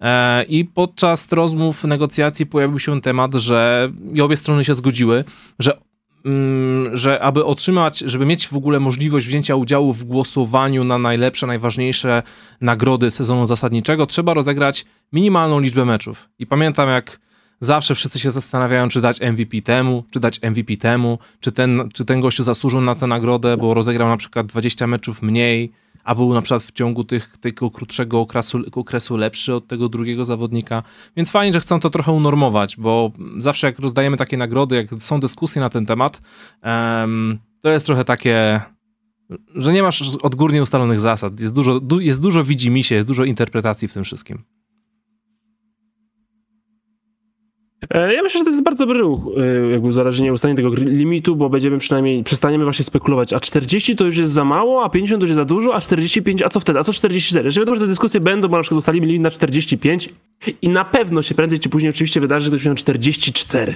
E, 0.00 0.44
I 0.44 0.64
podczas 0.64 1.32
rozmów, 1.32 1.84
negocjacji 1.84 2.46
pojawił 2.46 2.78
się 2.78 3.00
temat, 3.00 3.34
że 3.34 3.90
i 4.14 4.20
obie 4.20 4.36
strony 4.36 4.64
się 4.64 4.74
zgodziły, 4.74 5.24
że 5.58 5.78
mm, 6.24 6.96
że 6.96 7.22
aby 7.22 7.44
otrzymać, 7.44 7.98
żeby 7.98 8.26
mieć 8.26 8.48
w 8.48 8.56
ogóle 8.56 8.80
możliwość 8.80 9.26
wzięcia 9.26 9.56
udziału 9.56 9.92
w 9.92 10.04
głosowaniu 10.04 10.84
na 10.84 10.98
najlepsze, 10.98 11.46
najważniejsze 11.46 12.22
nagrody 12.60 13.10
sezonu 13.10 13.46
zasadniczego, 13.46 14.06
trzeba 14.06 14.34
rozegrać 14.34 14.84
minimalną 15.12 15.60
liczbę 15.60 15.84
meczów. 15.84 16.28
I 16.38 16.46
pamiętam, 16.46 16.88
jak 16.88 17.20
zawsze 17.60 17.94
wszyscy 17.94 18.18
się 18.18 18.30
zastanawiają, 18.30 18.88
czy 18.88 19.00
dać 19.00 19.20
MVP 19.20 19.62
temu, 19.62 20.04
czy 20.10 20.20
dać 20.20 20.42
MVP 20.42 20.76
temu, 20.76 21.18
czy 21.40 21.52
ten, 21.52 21.88
czy 21.94 22.04
ten 22.04 22.20
gościu 22.20 22.42
zasłużył 22.42 22.80
na 22.80 22.94
tę 22.94 23.06
nagrodę, 23.06 23.56
bo 23.56 23.74
rozegrał 23.74 24.08
na 24.08 24.16
przykład 24.16 24.46
20 24.46 24.86
meczów 24.86 25.22
mniej, 25.22 25.72
a 26.04 26.14
był 26.14 26.34
na 26.34 26.42
przykład 26.42 26.62
w 26.62 26.72
ciągu 26.72 27.04
tych, 27.04 27.36
tego 27.36 27.70
krótszego 27.70 28.20
okresu, 28.20 28.58
okresu 28.72 29.16
lepszy 29.16 29.54
od 29.54 29.66
tego 29.66 29.88
drugiego 29.88 30.24
zawodnika. 30.24 30.82
Więc 31.16 31.30
fajnie, 31.30 31.52
że 31.52 31.60
chcą 31.60 31.80
to 31.80 31.90
trochę 31.90 32.12
unormować, 32.12 32.76
bo 32.76 33.12
zawsze 33.36 33.66
jak 33.66 33.78
rozdajemy 33.78 34.16
takie 34.16 34.36
nagrody, 34.36 34.76
jak 34.76 35.02
są 35.02 35.20
dyskusje 35.20 35.60
na 35.60 35.68
ten 35.68 35.86
temat, 35.86 36.22
um, 36.62 37.38
to 37.62 37.70
jest 37.70 37.86
trochę 37.86 38.04
takie 38.04 38.60
że 39.54 39.72
nie 39.72 39.82
masz 39.82 40.16
odgórnie 40.22 40.62
ustalonych 40.62 41.00
zasad. 41.00 41.40
Jest 41.40 41.54
dużo, 41.54 41.80
du, 41.80 42.00
jest 42.00 42.20
dużo 42.20 42.44
widzi 42.44 42.70
mi 42.70 42.84
się, 42.84 42.94
jest 42.94 43.08
dużo 43.08 43.24
interpretacji 43.24 43.88
w 43.88 43.92
tym 43.92 44.04
wszystkim. 44.04 44.38
E, 44.38 44.42
ja 47.90 48.22
myślę, 48.22 48.38
że 48.38 48.44
to 48.44 48.50
jest 48.50 48.62
bardzo 48.62 48.86
dobry 48.86 49.00
ruch, 49.00 49.20
e, 49.36 49.70
jakby 49.70 49.88
uzależnienie 49.88 50.32
ustanie 50.32 50.54
tego 50.54 50.68
limitu, 50.74 51.36
bo 51.36 51.48
będziemy 51.48 51.78
przynajmniej, 51.78 52.24
przestaniemy 52.24 52.64
właśnie 52.64 52.84
spekulować, 52.84 53.32
a 53.32 53.40
40 53.40 53.96
to 53.96 54.04
już 54.04 54.16
jest 54.16 54.32
za 54.32 54.44
mało, 54.44 54.84
a 54.84 54.88
50 54.88 55.20
to 55.20 55.24
już 55.24 55.30
jest 55.30 55.36
za 55.36 55.44
dużo, 55.44 55.74
a 55.74 55.80
45, 55.80 56.42
a 56.42 56.48
co 56.48 56.60
wtedy, 56.60 56.78
a 56.78 56.84
co 56.84 56.92
44? 56.92 57.46
Jeżeli 57.46 57.60
wiadomo, 57.60 57.76
że 57.76 57.82
te 57.82 57.88
dyskusje 57.88 58.20
będą, 58.20 58.48
bo 58.48 58.56
na 58.56 58.62
przykład 58.62 58.78
ustalimy 58.78 59.06
limit 59.06 59.22
na 59.22 59.30
45 59.30 60.08
i 60.62 60.68
na 60.68 60.84
pewno 60.84 61.22
się 61.22 61.34
prędzej 61.34 61.58
czy 61.58 61.68
później 61.68 61.90
oczywiście 61.90 62.20
wydarzy, 62.20 62.44
że 62.44 62.50
to 62.50 62.64
będzie 62.64 62.74
44. 62.74 63.74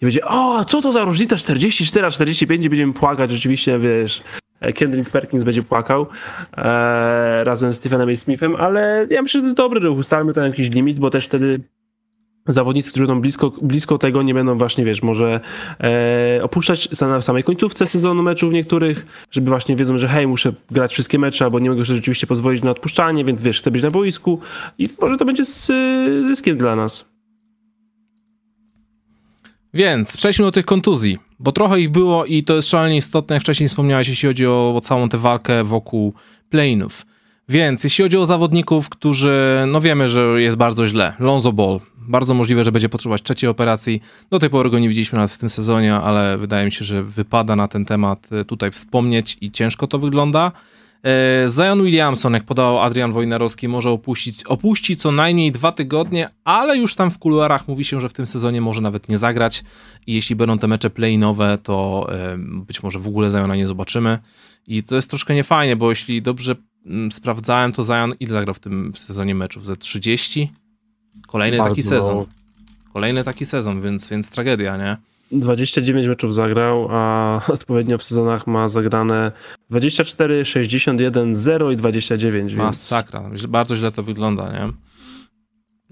I 0.00 0.04
będzie, 0.04 0.24
o, 0.24 0.58
a 0.58 0.64
co 0.64 0.82
to 0.82 0.92
za 0.92 1.04
różnica 1.04 1.36
44, 1.36 2.06
a 2.06 2.10
45 2.10 2.66
i 2.66 2.68
będziemy 2.68 2.92
płakać, 2.92 3.30
rzeczywiście, 3.30 3.78
wiesz, 3.78 4.22
e, 4.60 4.72
Kendrick 4.72 5.10
Perkins 5.10 5.44
będzie 5.44 5.62
płakał 5.62 6.06
e, 6.56 7.44
razem 7.44 7.72
z 7.72 7.76
Stephenem 7.76 8.08
A. 8.08 8.16
Smithem, 8.16 8.56
ale 8.56 9.06
ja 9.10 9.22
myślę, 9.22 9.38
że 9.38 9.42
to 9.42 9.46
jest 9.46 9.56
dobry 9.56 9.80
ruch, 9.80 9.98
ustalmy 9.98 10.32
ten 10.32 10.44
jakiś 10.44 10.70
limit, 10.70 10.98
bo 10.98 11.10
też 11.10 11.24
wtedy 11.24 11.60
zawodnicy, 12.48 12.90
którzy 12.90 13.06
będą 13.06 13.20
blisko, 13.20 13.52
blisko 13.62 13.98
tego, 13.98 14.22
nie 14.22 14.34
będą 14.34 14.58
właśnie, 14.58 14.84
wiesz, 14.84 15.02
może 15.02 15.40
e, 15.80 16.40
opuszczać 16.42 17.00
na 17.00 17.20
samej 17.20 17.44
końcówce 17.44 17.86
sezonu 17.86 18.22
meczów 18.22 18.52
niektórych, 18.52 19.06
żeby 19.30 19.48
właśnie 19.48 19.76
wiedzą, 19.76 19.98
że 19.98 20.08
hej, 20.08 20.26
muszę 20.26 20.52
grać 20.70 20.92
wszystkie 20.92 21.18
mecze, 21.18 21.44
albo 21.44 21.58
nie 21.58 21.70
mogę 21.70 21.84
sobie 21.84 21.96
rzeczywiście 21.96 22.26
pozwolić 22.26 22.62
na 22.62 22.70
odpuszczanie, 22.70 23.24
więc 23.24 23.42
wiesz, 23.42 23.58
chcę 23.58 23.70
być 23.70 23.82
na 23.82 23.90
boisku 23.90 24.40
i 24.78 24.88
może 25.00 25.16
to 25.16 25.24
będzie 25.24 25.44
z, 25.44 25.66
zyskiem 26.26 26.56
dla 26.56 26.76
nas. 26.76 27.04
Więc 29.74 30.16
przejdźmy 30.16 30.44
do 30.44 30.52
tych 30.52 30.64
kontuzji, 30.64 31.18
bo 31.38 31.52
trochę 31.52 31.80
ich 31.80 31.90
było 31.90 32.24
i 32.24 32.42
to 32.42 32.54
jest 32.54 32.68
szalenie 32.68 32.96
istotne, 32.96 33.36
jak 33.36 33.42
wcześniej 33.42 33.68
wspomniałeś, 33.68 34.08
jeśli 34.08 34.26
chodzi 34.26 34.46
o, 34.46 34.74
o 34.76 34.80
całą 34.80 35.08
tę 35.08 35.18
walkę 35.18 35.64
wokół 35.64 36.14
playinów. 36.50 37.06
Więc 37.48 37.84
jeśli 37.84 38.04
chodzi 38.04 38.16
o 38.16 38.26
zawodników, 38.26 38.88
którzy, 38.88 39.64
no 39.66 39.80
wiemy, 39.80 40.08
że 40.08 40.42
jest 40.42 40.56
bardzo 40.56 40.86
źle. 40.86 41.14
Lonzo 41.18 41.52
Ball, 41.52 41.80
bardzo 42.08 42.34
możliwe, 42.34 42.64
że 42.64 42.72
będzie 42.72 42.88
potrzebować 42.88 43.22
trzeciej 43.22 43.50
operacji. 43.50 44.02
Do 44.30 44.38
tej 44.38 44.50
pory 44.50 44.70
go 44.70 44.78
nie 44.78 44.88
widzieliśmy 44.88 45.16
nawet 45.16 45.30
w 45.30 45.38
tym 45.38 45.48
sezonie, 45.48 45.94
ale 45.94 46.38
wydaje 46.38 46.64
mi 46.64 46.72
się, 46.72 46.84
że 46.84 47.02
wypada 47.02 47.56
na 47.56 47.68
ten 47.68 47.84
temat 47.84 48.28
e, 48.32 48.44
tutaj 48.44 48.70
wspomnieć 48.70 49.38
i 49.40 49.50
ciężko 49.50 49.86
to 49.86 49.98
wygląda. 49.98 50.52
E, 51.04 51.48
Zion 51.48 51.84
Williamson, 51.84 52.32
jak 52.32 52.44
podał 52.44 52.82
Adrian 52.82 53.12
Wojnarowski, 53.12 53.68
może 53.68 53.90
opuścić, 53.90 54.44
opuści 54.44 54.96
co 54.96 55.12
najmniej 55.12 55.52
dwa 55.52 55.72
tygodnie, 55.72 56.28
ale 56.44 56.78
już 56.78 56.94
tam 56.94 57.10
w 57.10 57.18
kuluarach 57.18 57.68
mówi 57.68 57.84
się, 57.84 58.00
że 58.00 58.08
w 58.08 58.12
tym 58.12 58.26
sezonie 58.26 58.60
może 58.60 58.80
nawet 58.80 59.08
nie 59.08 59.18
zagrać 59.18 59.64
i 60.06 60.14
jeśli 60.14 60.36
będą 60.36 60.58
te 60.58 60.68
mecze 60.68 60.90
play-inowe, 60.90 61.58
to 61.62 62.06
być 62.38 62.82
może 62.82 62.98
w 62.98 63.06
ogóle 63.06 63.30
Ziona 63.30 63.56
nie 63.56 63.66
zobaczymy 63.66 64.18
i 64.68 64.82
to 64.82 64.96
jest 64.96 65.10
troszkę 65.10 65.34
niefajnie, 65.34 65.76
bo 65.76 65.90
jeśli 65.90 66.22
dobrze 66.22 66.56
mm, 66.86 67.12
sprawdzałem, 67.12 67.72
to 67.72 67.82
Zion 67.82 68.14
ile 68.20 68.32
zagrał 68.32 68.54
w 68.54 68.60
tym 68.60 68.92
sezonie 68.96 69.34
meczów? 69.34 69.66
Ze 69.66 69.76
30? 69.76 70.50
Kolejny 71.26 71.56
Bardzo 71.56 71.70
taki 71.70 71.82
sezon. 71.82 72.26
Kolejny 72.92 73.24
taki 73.24 73.44
sezon, 73.44 73.82
więc, 73.82 74.08
więc 74.08 74.30
tragedia, 74.30 74.76
nie? 74.76 74.96
29 75.32 76.06
meczów 76.06 76.34
zagrał, 76.34 76.88
a 76.90 77.40
odpowiednio 77.48 77.98
w 77.98 78.02
sezonach 78.02 78.46
ma 78.46 78.68
zagrane 78.68 79.32
24, 79.70 80.44
61, 80.44 81.34
0 81.34 81.70
i 81.70 81.76
29. 81.76 82.54
Masakra, 82.54 83.28
więc... 83.28 83.46
bardzo 83.46 83.76
źle 83.76 83.92
to 83.92 84.02
wygląda, 84.02 84.52
nie? 84.52 84.72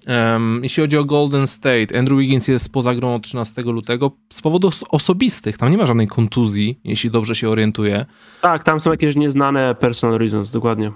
Um, 0.06 0.60
jeśli 0.62 0.80
chodzi 0.80 0.98
o 0.98 1.04
Golden 1.04 1.46
State, 1.46 1.98
Andrew 1.98 2.18
Wiggins 2.18 2.48
jest 2.48 2.72
poza 2.72 2.94
grą 2.94 3.14
od 3.14 3.22
13 3.22 3.62
lutego 3.62 4.10
z 4.30 4.42
powodów 4.42 4.74
osobistych. 4.88 5.58
Tam 5.58 5.70
nie 5.70 5.76
ma 5.76 5.86
żadnej 5.86 6.08
kontuzji, 6.08 6.80
jeśli 6.84 7.10
dobrze 7.10 7.34
się 7.34 7.48
orientuję. 7.48 8.06
Tak, 8.42 8.64
tam 8.64 8.80
są 8.80 8.90
jakieś 8.90 9.16
nieznane 9.16 9.74
personal 9.74 10.18
reasons, 10.18 10.50
dokładnie. 10.50 10.92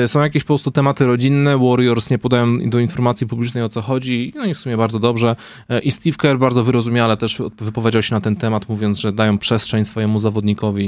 Yy, 0.00 0.08
są 0.08 0.20
jakieś 0.22 0.42
po 0.42 0.46
prostu 0.46 0.70
tematy 0.70 1.06
rodzinne. 1.06 1.58
Warriors 1.58 2.10
nie 2.10 2.18
podają 2.18 2.70
do 2.70 2.78
informacji 2.78 3.26
publicznej 3.26 3.64
o 3.64 3.68
co 3.68 3.82
chodzi. 3.82 4.32
No 4.36 4.44
i 4.44 4.54
w 4.54 4.58
sumie 4.58 4.76
bardzo 4.76 4.98
dobrze. 4.98 5.36
Yy, 5.68 5.80
I 5.80 5.90
Steve 5.90 6.16
Kerr 6.16 6.38
bardzo 6.38 6.64
wyrozumiale 6.64 7.16
też 7.16 7.42
wypowiedział 7.60 8.02
się 8.02 8.14
na 8.14 8.20
ten 8.20 8.36
temat, 8.36 8.68
mówiąc, 8.68 8.98
że 8.98 9.12
dają 9.12 9.38
przestrzeń 9.38 9.84
swojemu 9.84 10.18
zawodnikowi 10.18 10.84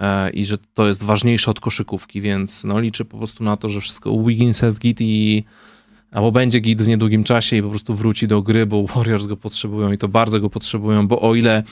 yy, 0.00 0.30
i 0.30 0.44
że 0.44 0.58
to 0.74 0.86
jest 0.86 1.02
ważniejsze 1.02 1.50
od 1.50 1.60
koszykówki, 1.60 2.20
więc 2.20 2.64
no 2.64 2.80
liczę 2.80 3.04
po 3.04 3.18
prostu 3.18 3.44
na 3.44 3.56
to, 3.56 3.68
że 3.68 3.80
wszystko 3.80 4.22
Wiggins 4.22 4.62
jest 4.62 4.78
git 4.78 5.00
i 5.00 5.44
albo 6.14 6.32
będzie 6.32 6.60
git 6.60 6.82
w 6.82 6.88
niedługim 6.88 7.24
czasie 7.24 7.56
i 7.56 7.62
po 7.62 7.68
prostu 7.68 7.94
wróci 7.94 8.26
do 8.26 8.42
gry, 8.42 8.66
bo 8.66 8.86
Warriors 8.86 9.26
go 9.26 9.36
potrzebują 9.36 9.92
i 9.92 9.98
to 9.98 10.08
bardzo 10.08 10.40
go 10.40 10.50
potrzebują, 10.50 11.08
bo 11.08 11.20
o 11.20 11.34
ile 11.34 11.62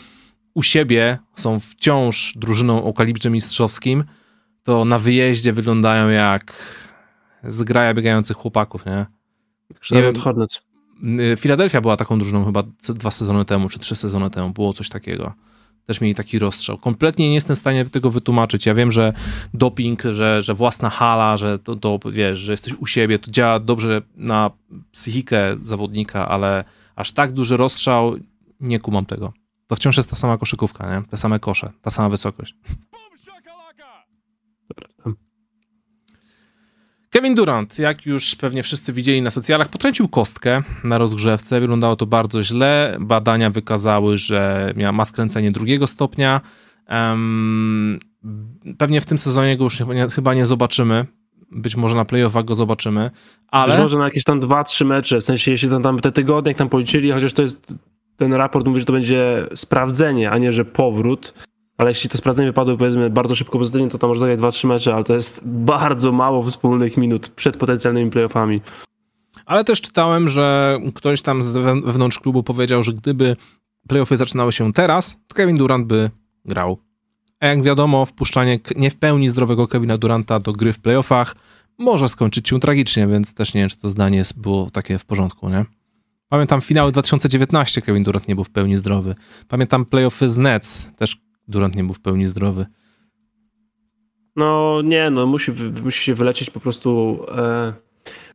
u 0.55 0.63
siebie 0.63 1.19
są 1.35 1.61
wciąż 1.61 2.35
drużyną 2.37 2.85
o 2.85 2.93
kalibrze 2.93 3.31
mistrzowskim, 3.31 4.05
to 4.65 4.85
na 4.85 4.99
wyjeździe 4.99 5.53
wyglądają 5.53 6.09
jak 6.09 6.55
zgraja 7.45 7.95
biegających 7.95 8.37
chłopaków, 8.37 8.87
nie? 8.87 9.07
Nie 9.91 10.03
wiem, 10.03 10.17
Hornets. 10.17 10.63
Filadelfia 11.37 11.81
była 11.81 11.97
taką 11.97 12.19
drużyną 12.19 12.45
chyba 12.45 12.63
dwa 12.89 13.11
sezony 13.11 13.45
temu, 13.45 13.69
czy 13.69 13.79
trzy 13.79 13.97
sezony 13.97 14.31
temu, 14.31 14.51
było 14.51 14.73
coś 14.73 14.89
takiego 14.89 15.33
też 15.87 16.01
mieli 16.01 16.15
taki 16.15 16.39
rozstrzał. 16.39 16.79
Kompletnie 16.79 17.29
nie 17.29 17.35
jestem 17.35 17.57
w 17.57 17.59
stanie 17.59 17.85
tego 17.85 18.11
wytłumaczyć. 18.11 18.67
Ja 18.67 18.75
wiem, 18.75 18.93
że 18.93 19.13
doping, 19.55 20.03
że, 20.13 20.43
że 20.43 20.55
własna 20.55 20.91
hala, 20.91 21.37
że 21.37 21.59
to, 21.59 21.77
to 21.77 21.99
wiesz, 22.11 22.39
że 22.39 22.53
jesteś 22.53 22.75
u 22.75 22.87
siebie, 22.87 23.19
to 23.19 23.31
działa 23.31 23.59
dobrze 23.59 24.03
na 24.17 24.51
psychikę 24.93 25.57
zawodnika, 25.63 26.29
ale 26.29 26.65
aż 26.97 27.13
tak 27.13 27.33
duży 27.33 27.57
rozstrzał, 27.57 28.17
nie 28.61 28.81
kumam 28.81 29.07
tego. 29.07 29.33
To 29.67 29.77
wciąż 29.77 29.97
jest 29.97 30.11
ta 30.11 30.17
sama 30.17 30.39
koszykówka, 30.39 30.97
nie? 30.97 31.09
Te 31.09 31.17
same 31.17 31.39
kosze, 31.39 31.73
ta 31.83 31.91
sama 31.91 32.09
wysokość. 32.09 32.55
Kevin 37.13 37.35
Durant, 37.35 37.79
jak 37.79 38.07
już 38.07 38.35
pewnie 38.37 38.63
wszyscy 38.63 38.93
widzieli 38.93 39.23
na 39.23 39.31
socjalach, 39.31 39.69
potrącił 39.69 40.09
kostkę 40.09 40.63
na 40.85 40.99
rozgrzewce. 40.99 41.61
Wyglądało 41.61 41.97
to 41.97 42.07
bardzo 42.07 42.43
źle. 42.43 42.97
Badania 43.01 43.51
wykazały, 43.51 44.17
że 44.17 44.73
ma 44.93 45.05
skręcenie 45.05 45.51
drugiego 45.51 45.87
stopnia. 45.87 46.41
Um, 46.89 48.01
pewnie 48.79 49.01
w 49.01 49.07
tym 49.07 49.19
sezonie 49.19 49.57
go 49.57 49.65
już 49.65 49.81
nie, 49.81 50.07
chyba 50.15 50.35
nie 50.35 50.47
zobaczymy. 50.47 51.07
Być 51.51 51.77
może 51.77 51.97
na 51.97 52.05
playoffach 52.05 52.45
go 52.45 52.55
zobaczymy, 52.55 53.11
ale... 53.49 53.75
Być 53.75 53.83
może 53.83 53.99
na 53.99 54.05
jakieś 54.05 54.25
tam 54.25 54.41
dwa, 54.41 54.65
trzy 54.65 54.85
mecze, 54.85 55.21
w 55.21 55.25
sensie 55.25 55.51
jeśli 55.51 55.69
tam, 55.69 55.83
tam 55.83 55.99
te 55.99 56.13
tygodnie, 56.13 56.51
jak 56.51 56.59
tam 56.59 56.69
policzyli, 56.69 57.13
chociaż 57.13 57.33
to 57.33 57.43
jest, 57.43 57.75
ten 58.17 58.33
raport 58.33 58.67
mówi, 58.67 58.81
że 58.81 58.87
to 58.87 58.93
będzie 58.93 59.47
sprawdzenie, 59.55 60.31
a 60.31 60.39
nie, 60.39 60.53
że 60.53 60.65
powrót, 60.65 61.35
ale 61.83 61.91
jeśli 61.91 62.11
to 62.11 62.19
sprawdzenie 62.19 62.49
wypadło 62.49 62.77
powiedzmy 62.77 63.11
bardzo 63.11 63.35
szybko 63.35 63.59
pozytywnie, 63.59 63.89
to 63.89 63.99
tam 63.99 64.11
można 64.11 64.27
zagrać 64.27 64.55
2-3 64.55 64.67
mecze, 64.67 64.95
ale 64.95 65.05
to 65.05 65.15
jest 65.15 65.49
bardzo 65.49 66.13
mało 66.13 66.43
wspólnych 66.43 66.97
minut 66.97 67.29
przed 67.29 67.57
potencjalnymi 67.57 68.11
playoffami. 68.11 68.61
Ale 69.47 69.65
też 69.65 69.81
czytałem, 69.81 70.29
że 70.29 70.79
ktoś 70.95 71.23
tam 71.23 71.43
z 71.43 71.57
wewnątrz 71.85 72.19
klubu 72.19 72.43
powiedział, 72.43 72.83
że 72.83 72.93
gdyby 72.93 73.37
playoffy 73.89 74.17
zaczynały 74.17 74.53
się 74.53 74.73
teraz, 74.73 75.17
to 75.29 75.35
Kevin 75.35 75.57
Durant 75.57 75.87
by 75.87 76.11
grał. 76.45 76.79
A 77.41 77.47
jak 77.47 77.63
wiadomo, 77.63 78.07
wpuszczanie 78.07 78.59
nie 78.77 78.91
w 78.91 78.97
pełni 78.97 79.31
zdrowego 79.31 79.69
Kevina 79.69 79.99
Duranta 79.99 80.41
do 80.41 80.53
gry 80.53 80.73
w 80.73 80.79
playoffach 80.79 81.37
może 81.79 82.09
skończyć 82.09 82.49
się 82.49 82.61
tragicznie, 82.61 83.07
więc 83.07 83.35
też 83.35 83.55
nie 83.55 83.61
wiem, 83.61 83.71
czy 83.71 83.77
to 83.77 83.89
zdanie 83.89 84.23
było 84.37 84.71
takie 84.71 84.99
w 84.99 85.05
porządku, 85.05 85.49
nie? 85.49 85.65
Pamiętam 86.29 86.61
finały 86.61 86.93
2019, 86.93 87.83
Kevin 87.83 88.03
Durant 88.03 88.29
nie 88.29 88.35
był 88.35 88.45
w 88.45 88.51
pełni 88.51 88.77
zdrowy. 88.77 89.15
Pamiętam 89.49 89.85
playoffy 89.85 90.29
z 90.29 90.39
Nets, 90.39 90.91
też 90.97 91.32
Durant 91.49 91.77
nie 91.77 91.85
był 91.85 91.95
w 91.95 92.01
pełni 92.01 92.27
zdrowy. 92.27 92.67
No 94.37 94.81
nie, 94.85 95.11
no 95.11 95.27
musi, 95.27 95.53
musi 95.85 96.05
się 96.05 96.15
wyleczyć 96.15 96.51
po 96.51 96.61
prostu. 96.61 97.21
E, 97.37 97.73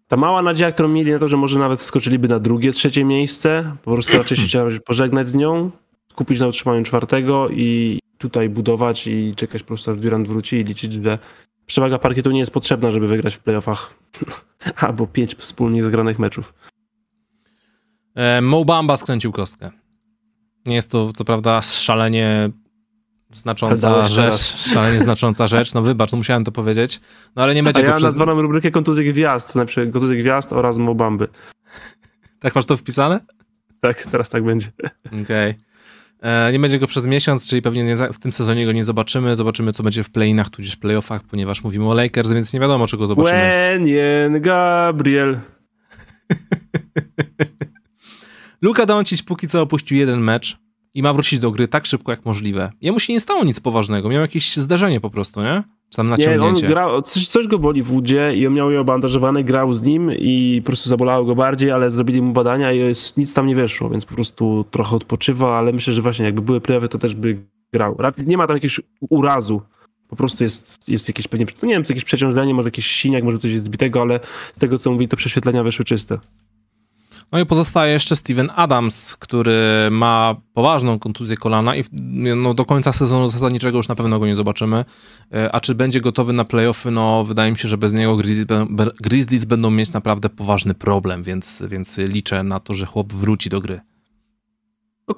ta 0.08 0.18
mała 0.18 0.42
nadzieja, 0.42 0.72
którą 0.72 0.90
mieli 0.90 1.12
na 1.12 1.20
to, 1.20 1.28
że 1.28 1.38
może 1.38 1.60
nawet 1.60 1.82
skoczyliby 1.82 2.28
na 2.28 2.40
drugie, 2.40 2.72
trzecie 2.72 3.06
miejsce, 3.06 3.76
po 3.84 3.94
prostu 3.94 4.18
raczej 4.18 4.38
się 4.38 4.48
trzeba 4.50 4.70
pożegnać 4.86 5.28
z 5.28 5.36
nią, 5.36 5.72
skupić 6.12 6.40
na 6.40 6.48
utrzymaniu 6.48 6.84
czwartego 6.84 7.50
i 7.50 8.00
tutaj 8.18 8.50
budować 8.50 9.08
i 9.08 9.34
czekać 9.36 9.62
po 9.62 9.68
prostu, 9.68 9.92
aż 9.92 10.00
Durant 10.00 10.28
wróci 10.28 10.56
i 10.56 10.64
liczyć, 10.64 10.94
że 10.94 11.20
przewaga 11.66 12.00
parkietu 12.00 12.32
nie 12.32 12.40
jest 12.40 12.52
potrzebna, 12.52 12.92
żeby 12.92 13.08
wygrać 13.08 13.36
w 13.36 13.40
playoffach 13.40 13.94
albo 14.88 15.08
pięć 15.08 15.36
wspólnie 15.36 15.84
zagranych 15.84 16.20
meczów. 16.20 16.54
E, 18.16 18.42
Mo 18.42 18.66
Bamba 18.66 18.98
skręcił 18.98 19.32
kostkę. 19.32 19.70
Nie 20.66 20.76
jest 20.76 20.92
to 20.92 21.14
co 21.14 21.26
prawda 21.26 21.62
szalenie 21.62 22.50
znacząca 23.32 24.08
rzecz, 24.08 24.56
szalenie 24.74 25.00
znacząca 25.00 25.48
rzecz, 25.48 25.74
no 25.74 25.82
wybacz, 25.82 26.12
no 26.12 26.18
musiałem 26.18 26.44
to 26.44 26.52
powiedzieć, 26.52 27.02
no 27.36 27.44
ale 27.44 27.56
nie 27.56 27.64
będzie 27.64 27.82
A 27.82 27.86
ja 27.86 27.94
przez... 27.94 28.04
nazwałem 28.04 28.40
rubrykę 28.40 28.72
kontuzji 28.72 29.06
gwiazd, 29.06 29.56
na 29.56 29.66
przykład 29.66 29.94
kontuzji 29.94 30.18
gwiazd 30.18 30.54
oraz 30.54 30.78
Mobamby. 30.78 31.28
tak 32.42 32.56
masz 32.56 32.66
to 32.66 32.78
wpisane? 32.78 33.20
Tak, 33.82 34.08
teraz 34.12 34.30
tak 34.30 34.44
będzie. 34.44 34.72
Okej. 35.06 35.22
Okay. 35.22 35.56
E, 36.22 36.52
nie 36.52 36.60
będzie 36.60 36.80
go 36.80 36.88
przez 36.88 37.08
miesiąc, 37.08 37.48
czyli 37.48 37.62
pewnie 37.62 37.84
nie, 37.84 37.96
w 37.96 38.20
tym 38.20 38.32
sezonie 38.32 38.66
go 38.66 38.72
nie 38.72 38.84
zobaczymy. 38.84 39.36
Zobaczymy, 39.36 39.74
co 39.74 39.84
będzie 39.84 40.04
w 40.04 40.10
playinach, 40.10 40.50
tudzież 40.50 40.76
playoffach, 40.76 41.24
ponieważ 41.24 41.64
mówimy 41.64 41.90
o 41.90 41.94
Lakers, 41.94 42.32
więc 42.32 42.54
nie 42.54 42.60
wiadomo, 42.60 42.88
czego 42.88 43.08
zobaczymy. 43.08 43.40
Wenien 43.40 44.42
Gabriel. 44.42 45.40
Luka 48.62 48.86
Doncic 48.86 49.24
póki 49.24 49.48
co 49.48 49.62
opuścił 49.62 49.98
jeden 49.98 50.20
mecz 50.20 50.58
i 50.94 51.04
ma 51.04 51.14
wrócić 51.14 51.40
do 51.40 51.52
gry 51.52 51.68
tak 51.68 51.86
szybko 51.86 52.12
jak 52.12 52.26
możliwe. 52.26 52.72
Jemu 52.82 53.00
się 53.00 53.14
nie 53.14 53.20
stało 53.20 53.44
nic 53.44 53.60
poważnego, 53.60 54.10
miał 54.10 54.22
jakieś 54.22 54.58
zdarzenie 54.58 55.02
po 55.02 55.10
prostu, 55.10 55.42
nie? 55.42 55.64
tam 55.96 56.08
Nie, 56.08 56.14
on 56.14 56.20
naciągnięcie. 56.20 56.68
grał, 56.68 57.02
coś, 57.02 57.28
coś 57.28 57.48
go 57.48 57.60
boli 57.60 57.84
w 57.84 57.94
udzie 57.94 58.34
i 58.36 58.48
on 58.48 58.54
miał 58.54 58.72
je 58.72 58.82
obandażowane, 58.82 59.44
grał 59.44 59.74
z 59.74 59.82
nim 59.82 60.12
i 60.12 60.62
po 60.64 60.68
prostu 60.68 60.90
zabolało 60.90 61.26
go 61.26 61.36
bardziej, 61.36 61.72
ale 61.72 61.92
zrobili 61.92 62.22
mu 62.22 62.34
badania 62.34 62.74
i 62.74 62.78
jest, 62.80 63.18
nic 63.18 63.34
tam 63.34 63.48
nie 63.48 63.56
wyszło, 63.56 63.90
więc 63.90 64.06
po 64.06 64.14
prostu 64.14 64.66
trochę 64.72 64.96
odpoczywa, 64.96 65.58
ale 65.58 65.74
myślę, 65.74 65.94
że 65.94 66.02
właśnie 66.02 66.26
jakby 66.26 66.42
były 66.42 66.62
playoffy, 66.62 66.88
to 66.88 66.98
też 66.98 67.16
by 67.16 67.38
grał. 67.74 67.98
Nie 68.28 68.38
ma 68.38 68.48
tam 68.48 68.56
jakiegoś 68.56 68.82
urazu, 69.10 69.62
po 70.08 70.16
prostu 70.16 70.44
jest, 70.44 70.90
jest 70.90 71.08
jakieś 71.08 71.28
pewnie, 71.28 71.46
no 71.62 71.68
nie 71.68 71.74
wiem, 71.74 71.84
jakieś 71.90 72.04
przeciążenie, 72.04 72.54
może 72.54 72.68
jakiś 72.68 72.88
siniak, 72.88 73.24
może 73.24 73.38
coś 73.38 73.52
jest 73.52 73.66
zbitego, 73.66 74.02
ale 74.02 74.20
z 74.54 74.60
tego 74.60 74.78
co 74.78 74.92
mówi, 74.92 75.08
to 75.08 75.18
prześwietlenia 75.18 75.64
wyszły 75.64 75.86
czyste. 75.86 76.20
No 77.32 77.40
i 77.40 77.46
pozostaje 77.46 77.94
jeszcze 77.94 78.16
Steven 78.16 78.50
Adams, 78.56 79.16
który 79.16 79.58
ma 79.92 80.36
poważną 80.54 81.00
kontuzję 81.00 81.38
kolana 81.38 81.76
i 81.76 81.84
no, 82.36 82.54
do 82.54 82.66
końca 82.66 82.94
sezonu 82.94 83.28
zasadniczego 83.28 83.78
już 83.78 83.88
na 83.88 83.96
pewno 83.96 84.20
go 84.20 84.26
nie 84.26 84.36
zobaczymy. 84.36 84.86
E, 85.34 85.56
A 85.56 85.60
czy 85.60 85.76
będzie 85.76 86.02
gotowy 86.02 86.34
na 86.34 86.46
playoffy? 86.46 86.92
No 86.92 87.24
wydaje 87.24 87.52
mi 87.52 87.58
się, 87.58 87.68
że 87.68 87.78
bez 87.78 87.94
niego 87.94 88.18
Grizzlies, 89.02 89.46
będą 89.46 89.72
mieć 89.72 89.94
naprawdę 89.94 90.30
poważny 90.30 90.74
problem, 90.74 91.24
więc, 91.24 91.64
więc 91.68 91.98
liczę 91.98 92.44
na 92.44 92.60
to, 92.60 92.74
że 92.74 92.86
chłop 92.86 93.14
wróci 93.14 93.50
do 93.50 93.62
gry. 93.62 93.82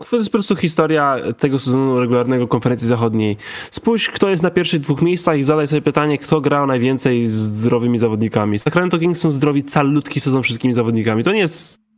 To 0.09 0.17
jest 0.17 0.29
po 0.29 0.33
prostu 0.33 0.55
historia 0.55 1.15
tego 1.37 1.59
sezonu 1.59 1.99
regularnego 1.99 2.47
konferencji 2.47 2.87
zachodniej. 2.87 3.37
Spójrz, 3.71 4.09
kto 4.09 4.29
jest 4.29 4.43
na 4.43 4.51
pierwszych 4.51 4.81
dwóch 4.81 5.01
miejscach 5.01 5.37
i 5.37 5.43
zadaj 5.43 5.67
sobie 5.67 5.81
pytanie, 5.81 6.17
kto 6.17 6.41
grał 6.41 6.67
najwięcej 6.67 7.27
z 7.27 7.33
zdrowymi 7.33 7.99
zawodnikami. 7.99 8.59
Sacramento 8.59 8.99
Kings 8.99 9.19
są 9.21 9.31
zdrowi 9.31 9.63
calutki 9.63 10.19
sezon 10.19 10.43
wszystkimi 10.43 10.73
zawodnikami. 10.73 11.23
To 11.23 11.31
nie 11.31 11.39
jest 11.39 11.88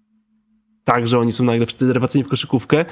tak, 0.84 1.08
że 1.08 1.20
oni 1.20 1.32
są 1.32 1.44
nagle 1.44 1.66
wszyscy 1.66 1.94
rewelacyjni 1.94 2.24
w 2.24 2.28
koszykówkę. 2.28 2.86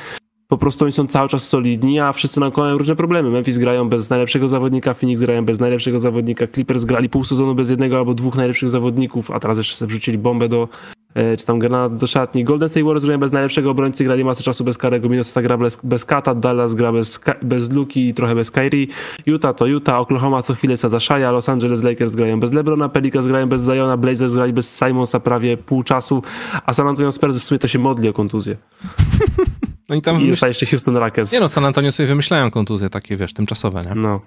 Po 0.50 0.58
prostu 0.58 0.86
oni 0.86 0.92
są 0.92 1.08
cały 1.08 1.30
czas 1.30 1.48
solidni, 1.48 2.00
a 2.00 2.14
wszyscy 2.14 2.40
naokoło 2.40 2.68
mają 2.68 2.78
różne 2.78 2.96
problemy. 2.96 3.30
Memphis 3.30 3.58
grają 3.58 3.90
bez 3.90 4.10
najlepszego 4.10 4.48
zawodnika, 4.48 4.94
Phoenix 4.94 5.20
grają 5.20 5.46
bez 5.46 5.60
najlepszego 5.60 6.00
zawodnika, 6.00 6.48
Clippers 6.48 6.86
grali 6.86 7.10
pół 7.10 7.24
sezonu 7.24 7.56
bez 7.56 7.70
jednego 7.70 7.98
albo 7.98 8.14
dwóch 8.14 8.36
najlepszych 8.36 8.70
zawodników, 8.70 9.32
a 9.32 9.40
teraz 9.40 9.58
jeszcze 9.58 9.76
sobie 9.76 9.90
wrzucili 9.90 10.18
bombę 10.18 10.50
do, 10.50 10.68
e, 11.14 11.38
czy 11.38 11.46
tam 11.46 11.60
granat 11.60 11.96
do 11.96 12.08
szatni. 12.08 12.44
Golden 12.44 12.70
State 12.70 12.84
Warriors 12.84 13.06
grają 13.06 13.20
bez 13.20 13.32
najlepszego 13.32 13.72
obrońcy, 13.72 14.04
grali 14.04 14.24
masę 14.24 14.44
czasu 14.44 14.64
bez 14.64 14.78
Karego, 14.78 15.10
Minnesota 15.10 15.42
gra 15.42 15.58
bez, 15.58 15.80
bez 15.84 16.06
Kata, 16.06 16.36
Dallas 16.36 16.76
gra 16.76 16.92
bez, 16.92 17.22
bez 17.42 17.72
Luki 17.72 18.08
i 18.08 18.14
trochę 18.14 18.36
bez 18.36 18.52
Kyrie. 18.52 18.88
Utah 19.26 19.56
to 19.56 19.66
Utah, 19.66 20.00
Oklahoma 20.00 20.42
co 20.42 20.54
chwilę 20.54 20.78
sadza 20.78 21.00
Shaya, 21.00 21.32
Los 21.32 21.50
Angeles 21.50 21.84
Lakers 21.84 22.16
grają 22.16 22.40
bez 22.40 22.54
LeBrona, 22.54 22.90
Pelicans 22.90 23.28
grają 23.28 23.50
bez 23.50 23.66
Ziona, 23.66 23.98
Blazers 23.98 24.34
grali 24.34 24.54
bez 24.54 24.80
Simonsa 24.80 25.20
prawie 25.20 25.58
pół 25.58 25.84
czasu, 25.84 26.24
a 26.66 26.74
San 26.74 26.88
Antonio 26.88 27.12
Spurs 27.12 27.38
w 27.38 27.44
sumie 27.44 27.60
to 27.60 27.68
się 27.68 27.80
modli 27.80 28.10
o 28.10 28.14
kontuzję. 28.14 28.58
No 29.90 29.96
i 29.96 30.02
tam 30.02 30.16
I 30.16 30.20
wymyśl... 30.20 30.46
jest 30.48 30.62
jeszcze 30.62 30.66
Houston 30.66 30.98
Rockets. 30.98 31.32
Nie 31.34 31.40
no, 31.40 31.48
San 31.48 31.66
Antonio 31.66 31.92
sobie 31.92 32.08
wymyślają 32.08 32.52
kontuzje 32.52 32.90
takie, 32.90 33.18
wiesz, 33.18 33.34
tymczasowe, 33.34 33.84
nie? 33.86 33.96
No. 33.96 34.22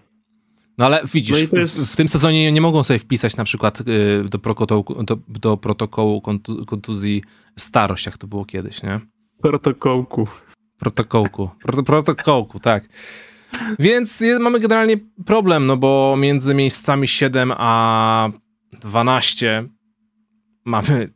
No 0.79 0.87
ale 0.87 1.03
widzisz, 1.13 1.43
No 1.43 1.49
to 1.49 1.57
w- 1.57 1.61
jest- 1.61 1.93
w, 1.93 1.97
tym 1.97 2.09
sezonie 2.09 2.53
nie 2.53 2.61
mogą 2.61 2.85
sobie 2.85 2.99
wpisać 2.99 3.37
na 3.37 3.45
przykład 3.45 3.81
y, 3.81 3.85
do, 4.29 4.39
protokołu, 4.39 4.85
do, 5.05 5.19
do 5.29 5.57
protokołu 5.57 6.21
kontu, 6.21 6.65
kontuzji 6.67 7.23
starość, 7.59 8.07
jak 8.07 8.19
to 8.19 8.27
było 8.27 8.45
kiedyś, 8.45 8.83
nie? 8.83 9.01
Protokołku. 9.43 10.29
Protokołku. 10.79 11.51
Proto, 11.63 11.83
protokołku, 11.83 12.61
tak. 12.61 12.89
Więc 13.79 14.21
je- 14.21 14.39
mamy 14.39 14.61
generalnie 14.61 14.97
problem, 15.27 15.67
no 15.67 15.77
bo 15.77 16.15
między 16.19 16.55
miejscami 16.55 17.09
7 17.09 17.53
a 17.57 18.31
12 18.81 19.69
mamy 20.65 21.13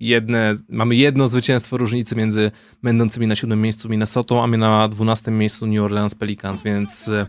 jedne, 0.00 0.54
mamy 0.68 0.96
jedno 0.96 1.28
zwycięstwo 1.28 1.76
różnicy 1.76 2.16
między 2.16 2.50
będącymi 2.82 3.26
na 3.26 3.36
siódmym 3.36 3.60
miejscu 3.60 3.88
Minnesotą, 3.88 4.42
a 4.42 4.46
my 4.46 4.58
na 4.58 4.88
12 4.88 5.30
miejscu 5.30 5.66
New 5.66 5.84
Orleans 5.84 6.14
Pelicans, 6.14 6.62
więc 6.62 7.08
y, 7.08 7.26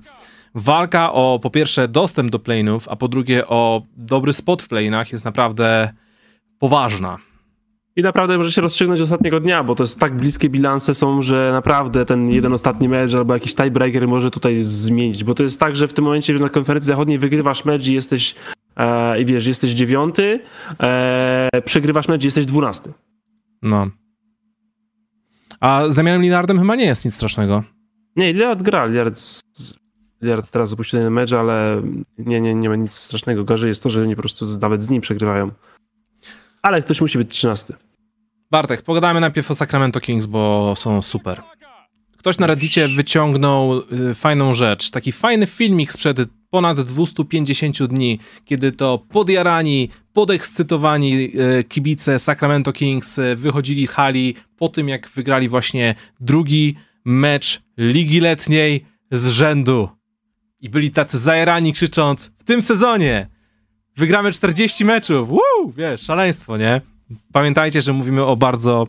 walka 0.55 1.13
o 1.13 1.39
po 1.41 1.49
pierwsze 1.49 1.87
dostęp 1.87 2.31
do 2.31 2.39
playnów, 2.39 2.87
a 2.89 2.95
po 2.95 3.07
drugie 3.07 3.47
o 3.47 3.81
dobry 3.97 4.33
spot 4.33 4.61
w 4.61 4.67
playnach 4.67 5.11
jest 5.11 5.25
naprawdę 5.25 5.93
poważna. 6.59 7.17
I 7.95 8.01
naprawdę 8.01 8.37
może 8.37 8.51
się 8.51 8.61
rozstrzygnąć 8.61 9.01
ostatniego 9.01 9.39
dnia, 9.39 9.63
bo 9.63 9.75
to 9.75 9.83
jest 9.83 9.99
tak 9.99 10.15
bliskie 10.15 10.49
bilanse 10.49 10.93
są, 10.93 11.21
że 11.21 11.49
naprawdę 11.53 12.05
ten 12.05 12.29
jeden 12.29 12.53
ostatni 12.53 12.89
mecz 12.89 13.13
albo 13.13 13.33
jakiś 13.33 13.55
tiebreaker 13.55 14.07
może 14.07 14.31
tutaj 14.31 14.63
zmienić, 14.63 15.23
bo 15.23 15.33
to 15.33 15.43
jest 15.43 15.59
tak, 15.59 15.75
że 15.75 15.87
w 15.87 15.93
tym 15.93 16.05
momencie 16.05 16.33
na 16.33 16.49
konferencji 16.49 16.87
zachodniej 16.87 17.19
wygrywasz 17.19 17.65
mecz 17.65 17.87
i 17.87 17.93
jesteś 17.93 18.35
e, 18.35 18.60
i 19.19 19.25
wiesz, 19.25 19.45
jesteś 19.45 19.71
dziewiąty, 19.71 20.39
e, 20.83 21.49
przegrywasz 21.65 22.07
mecz 22.07 22.23
jesteś 22.23 22.45
dwunasty. 22.45 22.93
No. 23.61 23.89
A 25.59 25.89
z 25.89 25.95
Damianem 25.95 26.21
Lillardem 26.21 26.59
chyba 26.59 26.75
nie 26.75 26.85
jest 26.85 27.05
nic 27.05 27.13
strasznego. 27.13 27.63
Nie, 28.15 28.33
Lillard 28.33 28.61
gra, 28.61 28.85
Lillard, 28.85 29.19
Lillard 30.21 30.51
teraz 30.51 30.73
opuścił 30.73 31.01
ten 31.01 31.13
mecz, 31.13 31.33
ale 31.33 31.81
nie, 32.17 32.41
nie, 32.41 32.55
nie 32.55 32.69
ma 32.69 32.75
nic 32.75 32.91
strasznego. 32.91 33.43
Gorzej 33.43 33.67
jest 33.67 33.83
to, 33.83 33.89
że 33.89 34.01
oni 34.01 34.15
po 34.15 34.21
prostu 34.21 34.45
nawet 34.61 34.83
z 34.83 34.89
nim 34.89 35.01
przegrywają. 35.01 35.51
Ale 36.61 36.81
ktoś 36.81 37.01
musi 37.01 37.17
być 37.17 37.31
trzynasty. 37.31 37.73
Bartek, 38.51 38.81
pogadajmy 38.81 39.19
najpierw 39.19 39.51
o 39.51 39.55
Sacramento 39.55 39.99
Kings, 39.99 40.25
bo 40.25 40.73
są 40.77 41.01
super. 41.01 41.41
Ktoś 42.21 42.37
na 42.37 42.47
Reddicie 42.47 42.87
wyciągnął 42.87 43.79
y, 44.11 44.15
fajną 44.15 44.53
rzecz. 44.53 44.91
Taki 44.91 45.11
fajny 45.11 45.47
filmik 45.47 45.93
sprzed 45.93 46.17
ponad 46.49 46.81
250 46.81 47.83
dni, 47.83 48.19
kiedy 48.45 48.71
to 48.71 48.97
podjarani, 49.09 49.89
podekscytowani 50.13 51.13
y, 51.13 51.63
kibice 51.63 52.19
Sacramento 52.19 52.73
Kings 52.73 53.19
y, 53.19 53.35
wychodzili 53.35 53.87
z 53.87 53.89
hali 53.89 54.35
po 54.57 54.69
tym, 54.69 54.89
jak 54.89 55.09
wygrali 55.09 55.49
właśnie 55.49 55.95
drugi 56.19 56.75
mecz 57.05 57.61
Ligi 57.77 58.19
Letniej 58.19 58.85
z 59.11 59.27
rzędu. 59.27 59.89
I 60.59 60.69
byli 60.69 60.91
tacy 60.91 61.19
zajerani 61.19 61.73
krzycząc, 61.73 62.31
w 62.37 62.43
tym 62.43 62.61
sezonie 62.61 63.27
wygramy 63.97 64.31
40 64.31 64.85
meczów, 64.85 65.29
Woo! 65.29 65.71
wiesz, 65.77 66.01
szaleństwo, 66.01 66.57
nie? 66.57 66.81
Pamiętajcie, 67.33 67.81
że 67.81 67.93
mówimy 67.93 68.25
o 68.25 68.35
bardzo, 68.35 68.87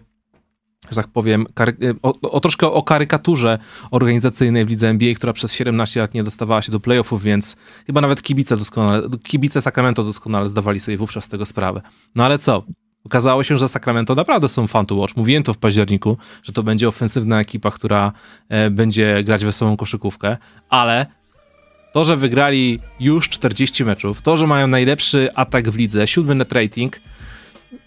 że 0.90 0.96
tak 0.96 1.08
powiem, 1.08 1.46
kary- 1.54 1.94
o, 2.02 2.30
o 2.30 2.40
troszkę 2.40 2.66
o 2.66 2.82
karykaturze 2.82 3.58
organizacyjnej 3.90 4.64
w 4.64 4.68
lidze 4.68 4.88
NBA, 4.88 5.14
która 5.14 5.32
przez 5.32 5.52
17 5.54 6.00
lat 6.00 6.14
nie 6.14 6.24
dostawała 6.24 6.62
się 6.62 6.72
do 6.72 6.80
playoffów, 6.80 7.22
więc 7.22 7.56
chyba 7.86 8.00
nawet 8.00 8.22
kibice 8.22 8.56
doskonale, 8.56 9.08
kibice 9.22 9.60
Sacramento 9.60 10.04
doskonale 10.04 10.48
zdawali 10.48 10.80
sobie 10.80 10.96
wówczas 10.96 11.24
z 11.24 11.28
tego 11.28 11.46
sprawę. 11.46 11.82
No 12.14 12.24
ale 12.24 12.38
co? 12.38 12.62
Okazało 13.04 13.42
się, 13.42 13.58
że 13.58 13.68
Sacramento 13.68 14.14
naprawdę 14.14 14.48
są 14.48 14.66
fun 14.66 14.86
to 14.86 14.94
watch. 14.94 15.16
Mówiłem 15.16 15.42
to 15.42 15.54
w 15.54 15.58
październiku, 15.58 16.16
że 16.42 16.52
to 16.52 16.62
będzie 16.62 16.88
ofensywna 16.88 17.40
ekipa, 17.40 17.70
która 17.70 18.12
e, 18.48 18.70
będzie 18.70 19.22
grać 19.24 19.44
wesołą 19.44 19.76
koszykówkę, 19.76 20.36
ale 20.68 21.06
to, 21.92 22.04
że 22.04 22.16
wygrali 22.16 22.78
już 23.00 23.28
40 23.28 23.84
meczów, 23.84 24.22
to, 24.22 24.36
że 24.36 24.46
mają 24.46 24.66
najlepszy 24.66 25.28
atak 25.34 25.70
w 25.70 25.76
lidze, 25.76 26.06
siódmy 26.06 26.34
net 26.34 26.52
rating, 26.52 27.00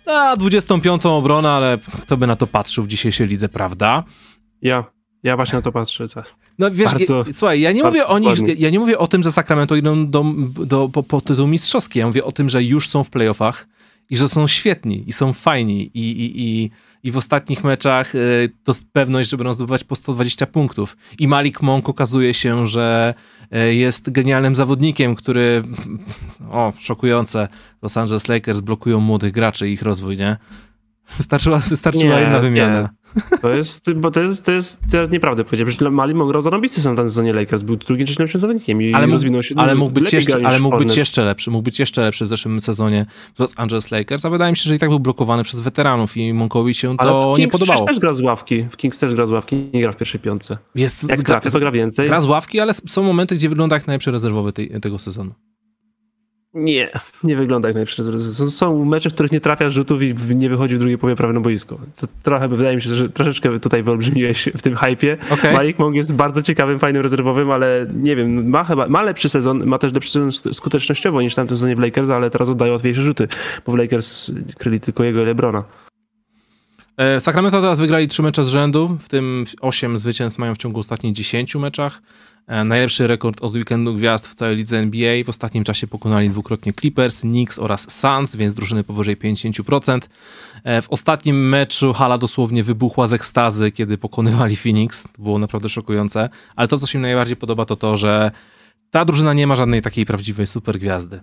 a 0.05 0.35
25 0.37 1.05
obronę, 1.05 1.51
ale 1.51 1.77
kto 2.01 2.17
by 2.17 2.27
na 2.27 2.35
to 2.35 2.47
patrzył 2.47 2.83
w 2.83 2.87
dzisiejszej 2.87 3.27
lidze, 3.27 3.49
prawda? 3.49 4.03
Ja, 4.61 4.83
ja 5.23 5.35
właśnie 5.35 5.55
na 5.55 5.61
to 5.61 5.71
patrzę. 5.71 6.07
teraz. 6.07 6.35
No 6.59 6.71
wiesz, 6.71 6.91
Bardzo- 6.91 7.17
ja, 7.27 7.33
słuchaj, 7.33 7.61
ja 7.61 7.71
nie, 7.71 7.83
mówię 7.83 8.07
o 8.07 8.19
nich, 8.19 8.59
ja 8.59 8.69
nie 8.69 8.79
mówię 8.79 8.97
o 8.97 9.07
tym, 9.07 9.23
że 9.23 9.31
Sacramento 9.31 9.75
idą 9.75 10.09
do, 10.09 10.25
do, 10.65 10.89
po, 10.89 11.03
po 11.03 11.21
tytuł 11.21 11.47
mistrzowski, 11.47 11.99
ja 11.99 12.07
mówię 12.07 12.23
o 12.23 12.31
tym, 12.31 12.49
że 12.49 12.63
już 12.63 12.89
są 12.89 13.03
w 13.03 13.09
playoffach 13.09 13.67
i 14.09 14.17
że 14.17 14.29
są 14.29 14.47
świetni 14.47 15.03
i 15.07 15.13
są 15.13 15.33
fajni 15.33 15.91
i, 15.93 16.11
i, 16.11 16.41
i, 16.41 16.71
i 17.03 17.11
w 17.11 17.17
ostatnich 17.17 17.63
meczach 17.63 18.15
y, 18.15 18.49
to 18.63 18.73
pewność, 18.93 19.29
że 19.29 19.37
będą 19.37 19.53
zdobywać 19.53 19.83
po 19.83 19.95
120 19.95 20.45
punktów. 20.45 20.97
I 21.19 21.27
Malik 21.27 21.61
Monk 21.61 21.89
okazuje 21.89 22.33
się, 22.33 22.67
że 22.67 23.13
jest 23.51 24.09
genialnym 24.09 24.55
zawodnikiem, 24.55 25.15
który, 25.15 25.63
o, 26.51 26.73
szokujące, 26.77 27.47
Los 27.81 27.97
Angeles 27.97 28.27
Lakers 28.27 28.61
blokują 28.61 28.99
młodych 28.99 29.31
graczy 29.31 29.69
i 29.69 29.73
ich 29.73 29.81
rozwój, 29.81 30.17
nie? 30.17 30.37
Wystarczyła, 31.17 31.59
wystarczyła 31.59 32.15
Nie, 32.15 32.21
jedna 32.21 32.39
nie. 32.81 33.04
To 33.41 33.53
jest, 33.53 33.93
bo 33.93 34.11
to 34.11 34.21
jest, 34.21 34.45
to 34.45 34.51
jest, 34.51 34.79
jest 34.93 35.11
nieprawda 35.11 35.43
powiedziałem. 35.43 35.69
Przecież 35.73 35.91
Mali 35.91 36.13
mógł 36.13 36.29
grał 36.29 36.41
zarąbisty 36.41 36.81
są 36.81 36.95
w 36.95 36.97
sezonie 36.97 37.33
Lakers, 37.33 37.63
był 37.63 37.75
drugim 37.75 38.07
czy 38.07 38.13
najlepszym 38.13 38.41
zawodnikiem 38.41 38.81
i 38.81 38.93
ale 38.93 39.07
rozwinął 39.07 39.43
się 39.43 39.55
ale 39.57 39.73
dużo 39.73 39.85
mógł 39.85 39.93
być, 39.93 40.13
jeszcze, 40.13 40.47
ale 40.47 40.59
mógł 40.59 40.77
być 40.77 40.97
jeszcze 40.97 41.23
lepszy. 41.25 41.51
Mógł 41.51 41.63
być 41.63 41.79
jeszcze 41.79 42.01
lepszy 42.01 42.25
w 42.25 42.27
zeszłym 42.27 42.61
sezonie 42.61 43.05
w 43.35 43.39
Los 43.39 43.53
Angeles 43.57 43.91
Lakers, 43.91 44.25
a 44.25 44.29
wydaje 44.29 44.51
mi 44.51 44.57
się, 44.57 44.69
że 44.69 44.75
i 44.75 44.79
tak 44.79 44.89
był 44.89 44.99
blokowany 44.99 45.43
przez 45.43 45.59
weteranów 45.59 46.17
i 46.17 46.33
Monkowi 46.33 46.73
się 46.73 46.95
Ale 46.97 47.11
to 47.11 47.35
nie 47.37 47.47
podobało. 47.47 47.77
przecież 47.77 47.93
też 47.95 47.99
gra 47.99 48.13
z 48.13 48.21
ławki. 48.21 48.63
W 48.69 48.77
Kings 48.77 48.99
też 48.99 49.13
gra 49.15 49.25
z 49.25 49.31
ławki, 49.31 49.69
nie 49.73 49.81
gra 49.81 49.91
w 49.91 49.97
pierwszej 49.97 50.19
piątce. 50.19 50.57
Jest, 50.75 51.09
Jak 51.09 51.21
gra, 51.21 51.41
to 51.41 51.59
gra 51.59 51.71
więcej. 51.71 52.07
gra 52.07 52.21
z 52.21 52.25
ławki, 52.25 52.59
ale 52.59 52.73
są 52.73 53.03
momenty, 53.03 53.35
gdzie 53.35 53.49
wygląda 53.49 53.75
jak 53.75 53.87
najlepszy 53.87 54.11
rezerwowy 54.11 54.53
tej, 54.53 54.81
tego 54.81 54.99
sezonu. 54.99 55.31
Nie, 56.55 56.89
nie 57.23 57.35
wygląda 57.35 57.67
jak 57.67 57.75
najlepszy 57.75 57.97
rezerwowy. 58.03 58.51
Są, 58.51 58.85
mecze, 58.85 59.09
w 59.09 59.13
których 59.13 59.31
nie 59.31 59.41
trafia 59.41 59.69
rzutów 59.69 60.03
i 60.03 60.15
nie 60.35 60.49
wychodzi 60.49 60.75
w 60.75 60.79
drugiej 60.79 60.97
połowie 60.97 61.15
prawie 61.15 61.33
na 61.33 61.39
boisko. 61.39 61.77
To 61.99 62.07
trochę, 62.23 62.47
wydaje 62.47 62.75
mi 62.75 62.81
się, 62.81 62.89
że 62.89 63.09
troszeczkę 63.09 63.59
tutaj 63.59 63.83
wyolbrzymiłeś 63.83 64.49
w 64.57 64.61
tym 64.61 64.75
hypie. 64.75 65.17
Okej. 65.29 65.53
Malik 65.53 65.79
Monk 65.79 65.95
jest 65.95 66.15
bardzo 66.15 66.41
ciekawym, 66.41 66.79
fajnym 66.79 67.01
rezerwowym, 67.01 67.51
ale 67.51 67.87
nie 67.95 68.15
wiem, 68.15 68.49
ma 68.49 68.63
chyba, 68.63 68.87
ma 68.87 69.03
lepszy 69.03 69.29
sezon, 69.29 69.65
ma 69.65 69.77
też 69.77 69.93
lepszy 69.93 70.11
sezon 70.11 70.29
sk- 70.29 70.53
skutecznościowo 70.53 71.21
niż 71.21 71.33
w 71.33 71.35
tamtym 71.35 71.57
sezonie 71.57 71.75
w 71.75 71.79
Lakers, 71.79 72.09
ale 72.09 72.29
teraz 72.29 72.49
oddaje 72.49 72.71
łatwiejsze 72.71 73.01
rzuty, 73.01 73.27
bo 73.65 73.71
w 73.71 73.75
Lakers 73.75 74.31
kryli 74.57 74.79
tylko 74.79 75.03
jego 75.03 75.21
i 75.21 75.25
Lebrona. 75.25 75.63
E, 76.97 77.19
Sacramento 77.19 77.61
teraz 77.61 77.79
wygrali 77.79 78.07
trzy 78.07 78.23
mecze 78.23 78.43
z 78.43 78.47
rzędu, 78.47 78.97
w 78.99 79.09
tym 79.09 79.45
8 79.61 79.97
zwycięstw 79.97 80.39
mają 80.39 80.55
w 80.55 80.57
ciągu 80.57 80.79
ostatnich 80.79 81.13
10 81.13 81.55
meczach. 81.55 82.01
E, 82.47 82.63
najlepszy 82.63 83.07
rekord 83.07 83.41
od 83.41 83.53
weekendu 83.53 83.93
gwiazd 83.93 84.27
w 84.27 84.35
całej 84.35 84.55
lidze 84.55 84.77
NBA. 84.77 85.23
W 85.25 85.29
ostatnim 85.29 85.63
czasie 85.63 85.87
pokonali 85.87 86.29
dwukrotnie 86.29 86.73
Clippers, 86.73 87.21
Knicks 87.21 87.59
oraz 87.59 87.91
Suns, 87.91 88.35
więc 88.35 88.53
drużyny 88.53 88.83
powyżej 88.83 89.17
50%. 89.17 89.99
E, 90.63 90.81
w 90.81 90.89
ostatnim 90.89 91.49
meczu 91.49 91.93
hala 91.93 92.17
dosłownie 92.17 92.63
wybuchła 92.63 93.07
z 93.07 93.13
ekstazy, 93.13 93.71
kiedy 93.71 93.97
pokonywali 93.97 94.55
Phoenix. 94.55 95.03
To 95.03 95.23
było 95.23 95.39
naprawdę 95.39 95.69
szokujące. 95.69 96.29
Ale 96.55 96.67
to, 96.67 96.77
co 96.77 96.87
się 96.87 96.99
mi 96.99 97.03
najbardziej 97.03 97.37
podoba, 97.37 97.65
to 97.65 97.75
to, 97.75 97.97
że 97.97 98.31
ta 98.91 99.05
drużyna 99.05 99.33
nie 99.33 99.47
ma 99.47 99.55
żadnej 99.55 99.81
takiej 99.81 100.05
prawdziwej 100.05 100.47
super 100.47 100.79
gwiazdy 100.79 101.21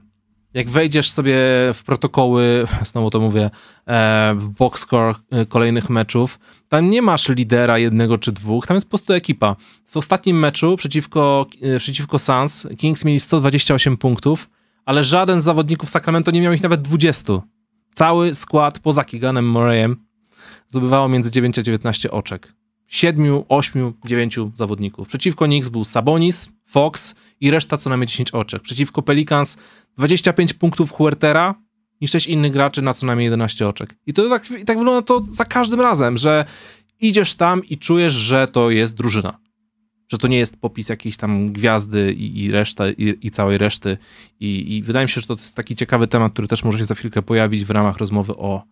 jak 0.55 0.71
wejdziesz 0.71 1.11
sobie 1.11 1.35
w 1.75 1.81
protokoły, 1.87 2.67
znowu 2.83 3.11
to 3.11 3.21
mówię, 3.21 3.51
e, 3.87 4.35
w 4.39 4.49
box 4.49 4.81
score 4.81 5.15
e, 5.31 5.47
kolejnych 5.47 5.91
meczów, 5.91 6.39
tam 6.69 6.91
nie 6.91 7.03
masz 7.03 7.29
lidera 7.29 7.79
jednego 7.79 8.19
czy 8.19 8.33
dwóch, 8.33 8.67
tam 8.67 8.75
jest 8.75 8.87
po 8.87 8.91
prostu 8.91 9.13
ekipa. 9.13 9.57
W 9.87 9.97
ostatnim 9.97 10.39
meczu 10.39 10.77
przeciwko, 10.77 11.47
e, 11.63 11.79
przeciwko 11.79 12.19
Suns 12.19 12.69
Kings 12.79 13.05
mieli 13.05 13.21
128 13.21 13.97
punktów, 13.97 14.51
ale 14.85 15.05
żaden 15.05 15.41
z 15.41 15.45
zawodników 15.45 15.91
Sacramento 15.91 16.31
nie 16.31 16.41
miał 16.41 16.53
ich 16.53 16.63
nawet 16.63 16.83
20. 16.83 17.43
Cały 17.95 18.35
skład 18.35 18.79
poza 18.79 19.05
Keeganem 19.05 19.49
Murrayem 19.51 19.97
zdobywało 20.69 21.09
między 21.09 21.31
9 21.31 21.59
a 21.59 21.63
19 21.63 22.11
oczek. 22.11 22.55
7, 22.87 23.43
8, 23.49 23.93
9 24.05 24.37
zawodników. 24.55 25.09
Przeciwko 25.09 25.45
Knicks 25.45 25.69
był 25.69 25.85
Sabonis, 25.85 26.53
Fox 26.67 27.15
i 27.41 27.51
reszta 27.51 27.77
co 27.77 27.91
najmniej 27.91 28.07
10 28.07 28.31
oczek. 28.31 28.63
Przeciwko 28.63 29.03
Pelicans 29.03 29.57
25 29.99 30.53
punktów 30.53 30.93
Huertera 30.93 31.55
i 32.01 32.09
6 32.09 32.27
innych 32.27 32.53
graczy 32.53 32.83
na 32.83 32.95
co 32.95 33.07
najmniej 33.07 33.25
11 33.25 33.69
oczek. 33.69 33.95
I 34.07 34.13
to 34.13 34.29
tak, 34.29 34.51
i 34.51 34.65
tak 34.65 34.79
wygląda 34.79 35.03
to 35.03 35.23
za 35.23 35.45
każdym 35.45 35.81
razem, 35.81 36.19
że 36.19 36.45
idziesz 37.01 37.35
tam 37.35 37.65
i 37.65 37.79
czujesz, 37.79 38.13
że 38.13 38.47
to 38.47 38.71
jest 38.71 38.97
drużyna. 38.97 39.39
Że 40.09 40.19
to 40.19 40.29
nie 40.29 40.39
jest 40.39 40.61
popis 40.61 40.89
jakiejś 40.89 41.17
tam 41.17 41.53
gwiazdy 41.53 42.13
i, 42.13 42.45
i 42.45 42.51
reszta, 42.51 42.91
i, 42.91 43.19
i, 43.23 43.31
całej 43.31 43.59
reszty. 43.59 43.99
I, 44.41 44.77
I, 44.77 44.83
wydaje 44.83 45.07
mi 45.07 45.11
się, 45.11 45.21
że 45.21 45.27
to 45.27 45.35
jest 45.35 45.55
taki 45.55 45.77
ciekawy 45.77 46.07
temat, 46.07 46.33
który 46.33 46.49
też 46.49 46.65
może 46.65 46.79
się 46.79 46.85
za 46.85 46.95
chwilkę 46.95 47.23
pojawić 47.23 47.65
w 47.65 47.71
ramach 47.71 47.97
rozmowy 47.97 48.37
o, 48.37 48.63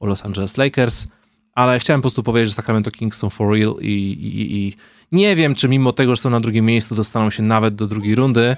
o 0.00 0.06
Los 0.06 0.24
Angeles 0.24 0.56
Lakers. 0.56 1.06
Ale 1.54 1.78
chciałem 1.78 2.00
po 2.00 2.02
prostu 2.02 2.22
powiedzieć, 2.22 2.48
że 2.48 2.54
Sacramento 2.54 2.90
Kings 2.90 3.18
są 3.18 3.30
for 3.30 3.52
real 3.52 3.74
i, 3.80 4.18
i 4.50 4.76
nie 5.12 5.36
wiem, 5.36 5.54
czy 5.54 5.68
mimo 5.68 5.92
tego, 5.92 6.16
że 6.16 6.22
są 6.22 6.30
na 6.30 6.40
drugim 6.40 6.64
miejscu, 6.64 6.94
dostaną 6.94 7.30
się 7.30 7.42
nawet 7.42 7.74
do 7.74 7.86
drugiej 7.86 8.14
rundy 8.14 8.56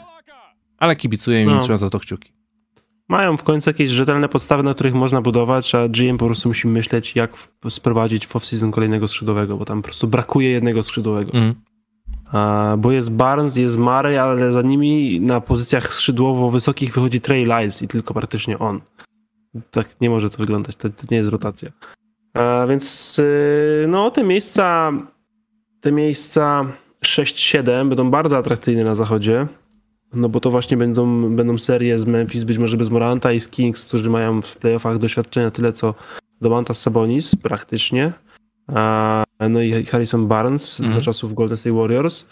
ale 0.80 0.96
kibicuję 0.96 1.42
im 1.42 1.50
no. 1.50 1.60
trzeba 1.60 1.76
za 1.76 1.90
to 1.90 2.00
kciuki. 2.00 2.32
Mają 3.08 3.36
w 3.36 3.42
końcu 3.42 3.70
jakieś 3.70 3.90
rzetelne 3.90 4.28
podstawy, 4.28 4.62
na 4.62 4.74
których 4.74 4.94
można 4.94 5.22
budować, 5.22 5.74
a 5.74 5.88
GM 5.88 6.18
po 6.18 6.26
prostu 6.26 6.48
musi 6.48 6.68
myśleć, 6.68 7.16
jak 7.16 7.30
sprowadzić 7.68 8.26
w 8.26 8.34
off-season 8.34 8.70
kolejnego 8.70 9.08
skrzydłowego, 9.08 9.56
bo 9.56 9.64
tam 9.64 9.82
po 9.82 9.88
prostu 9.88 10.08
brakuje 10.08 10.50
jednego 10.50 10.82
skrzydłowego. 10.82 11.32
Mm. 11.32 11.54
A, 12.32 12.74
bo 12.78 12.92
jest 12.92 13.12
Barnes, 13.12 13.56
jest 13.56 13.78
Murray, 13.78 14.16
ale 14.16 14.52
za 14.52 14.62
nimi 14.62 15.20
na 15.20 15.40
pozycjach 15.40 15.94
skrzydłowo 15.94 16.50
wysokich 16.50 16.94
wychodzi 16.94 17.20
Trey 17.20 17.44
Lyles 17.44 17.82
i 17.82 17.88
tylko 17.88 18.14
praktycznie 18.14 18.58
on. 18.58 18.80
Tak 19.70 20.00
nie 20.00 20.10
może 20.10 20.30
to 20.30 20.38
wyglądać, 20.38 20.76
to, 20.76 20.88
to 20.88 21.04
nie 21.10 21.16
jest 21.16 21.30
rotacja. 21.30 21.70
A, 22.34 22.66
więc 22.68 23.18
y, 23.18 23.86
no 23.88 24.10
te 24.10 24.24
miejsca 24.24 24.92
te 25.80 25.92
miejsca 25.92 26.66
6-7 27.06 27.88
będą 27.88 28.10
bardzo 28.10 28.38
atrakcyjne 28.38 28.84
na 28.84 28.94
zachodzie. 28.94 29.46
No 30.14 30.28
bo 30.28 30.40
to 30.40 30.50
właśnie 30.50 30.76
będą, 30.76 31.34
będą 31.36 31.58
serie 31.58 31.98
z 31.98 32.06
Memphis, 32.06 32.44
być 32.44 32.58
może 32.58 32.76
bez 32.76 32.90
Moranta 32.90 33.32
i 33.32 33.40
z 33.40 33.48
Kings, 33.48 33.88
którzy 33.88 34.10
mają 34.10 34.42
w 34.42 34.56
playoffach 34.56 34.98
doświadczenia 34.98 35.50
tyle 35.50 35.72
co 35.72 35.94
Domantas 36.40 36.80
Sabonis 36.80 37.36
praktycznie. 37.36 38.12
No 39.50 39.60
i 39.60 39.84
Harrison 39.84 40.26
Barnes 40.26 40.80
mhm. 40.80 40.98
za 41.00 41.04
czasów 41.04 41.34
Golden 41.34 41.56
State 41.56 41.76
Warriors. 41.76 42.26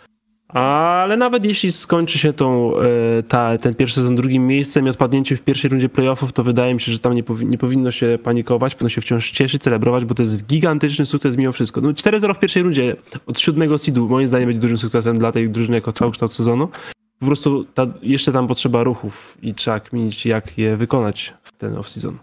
Ale 0.48 1.16
nawet 1.16 1.44
jeśli 1.44 1.72
skończy 1.72 2.18
się 2.18 2.32
tą, 2.32 2.72
e, 2.76 3.22
ta, 3.22 3.58
ten 3.58 3.74
pierwszy 3.74 3.94
sezon 3.94 4.16
drugim 4.16 4.46
miejscem 4.46 4.86
i 4.86 4.90
odpadnięcie 4.90 5.36
w 5.36 5.42
pierwszej 5.42 5.70
rundzie 5.70 5.88
playoffów, 5.88 6.32
to 6.32 6.44
wydaje 6.44 6.74
mi 6.74 6.80
się, 6.80 6.92
że 6.92 6.98
tam 6.98 7.14
nie, 7.14 7.22
powi 7.22 7.46
nie 7.46 7.58
powinno 7.58 7.90
się 7.90 8.18
panikować, 8.22 8.74
powinno 8.74 8.88
się 8.88 9.00
wciąż 9.00 9.30
cieszyć, 9.30 9.62
celebrować, 9.62 10.04
bo 10.04 10.14
to 10.14 10.22
jest 10.22 10.46
gigantyczny 10.46 11.06
sukces 11.06 11.36
mimo 11.36 11.52
wszystko. 11.52 11.80
No 11.80 11.88
4-0 11.88 12.34
w 12.34 12.38
pierwszej 12.38 12.62
rundzie 12.62 12.96
od 13.26 13.40
siódmego 13.40 13.78
seedu 13.78 14.08
moim 14.08 14.28
zdaniem 14.28 14.46
będzie 14.46 14.60
dużym 14.60 14.78
sukcesem 14.78 15.18
dla 15.18 15.32
tej 15.32 15.50
drużyny 15.50 15.76
jako 15.76 15.92
całokształt 15.92 16.32
sezonu 16.32 16.68
po 17.18 17.26
prostu 17.26 17.64
ta, 17.64 17.86
jeszcze 18.02 18.32
tam 18.32 18.48
potrzeba 18.48 18.82
ruchów 18.82 19.38
i 19.42 19.54
trzeba 19.54 19.80
kminić, 19.80 20.26
jak 20.26 20.58
je 20.58 20.76
wykonać 20.76 21.34
w 21.42 21.52
ten 21.52 21.74
off-season. 21.74 22.14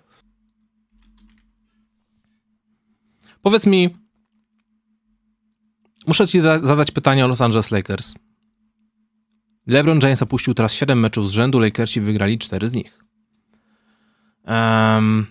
Powiedz 3.41 3.65
mi, 3.65 3.89
muszę 6.07 6.27
ci 6.27 6.41
zadać 6.41 6.91
pytanie 6.91 7.25
o 7.25 7.27
Los 7.27 7.41
Angeles 7.41 7.71
Lakers. 7.71 8.15
LeBron 9.67 9.99
James 10.03 10.21
opuścił 10.21 10.53
teraz 10.53 10.73
7 10.73 10.99
meczów 10.99 11.29
z 11.29 11.31
rzędu, 11.31 11.59
Lakersi 11.59 12.01
wygrali 12.01 12.37
4 12.39 12.67
z 12.67 12.73
nich. 12.73 13.05
Um, 14.47 15.25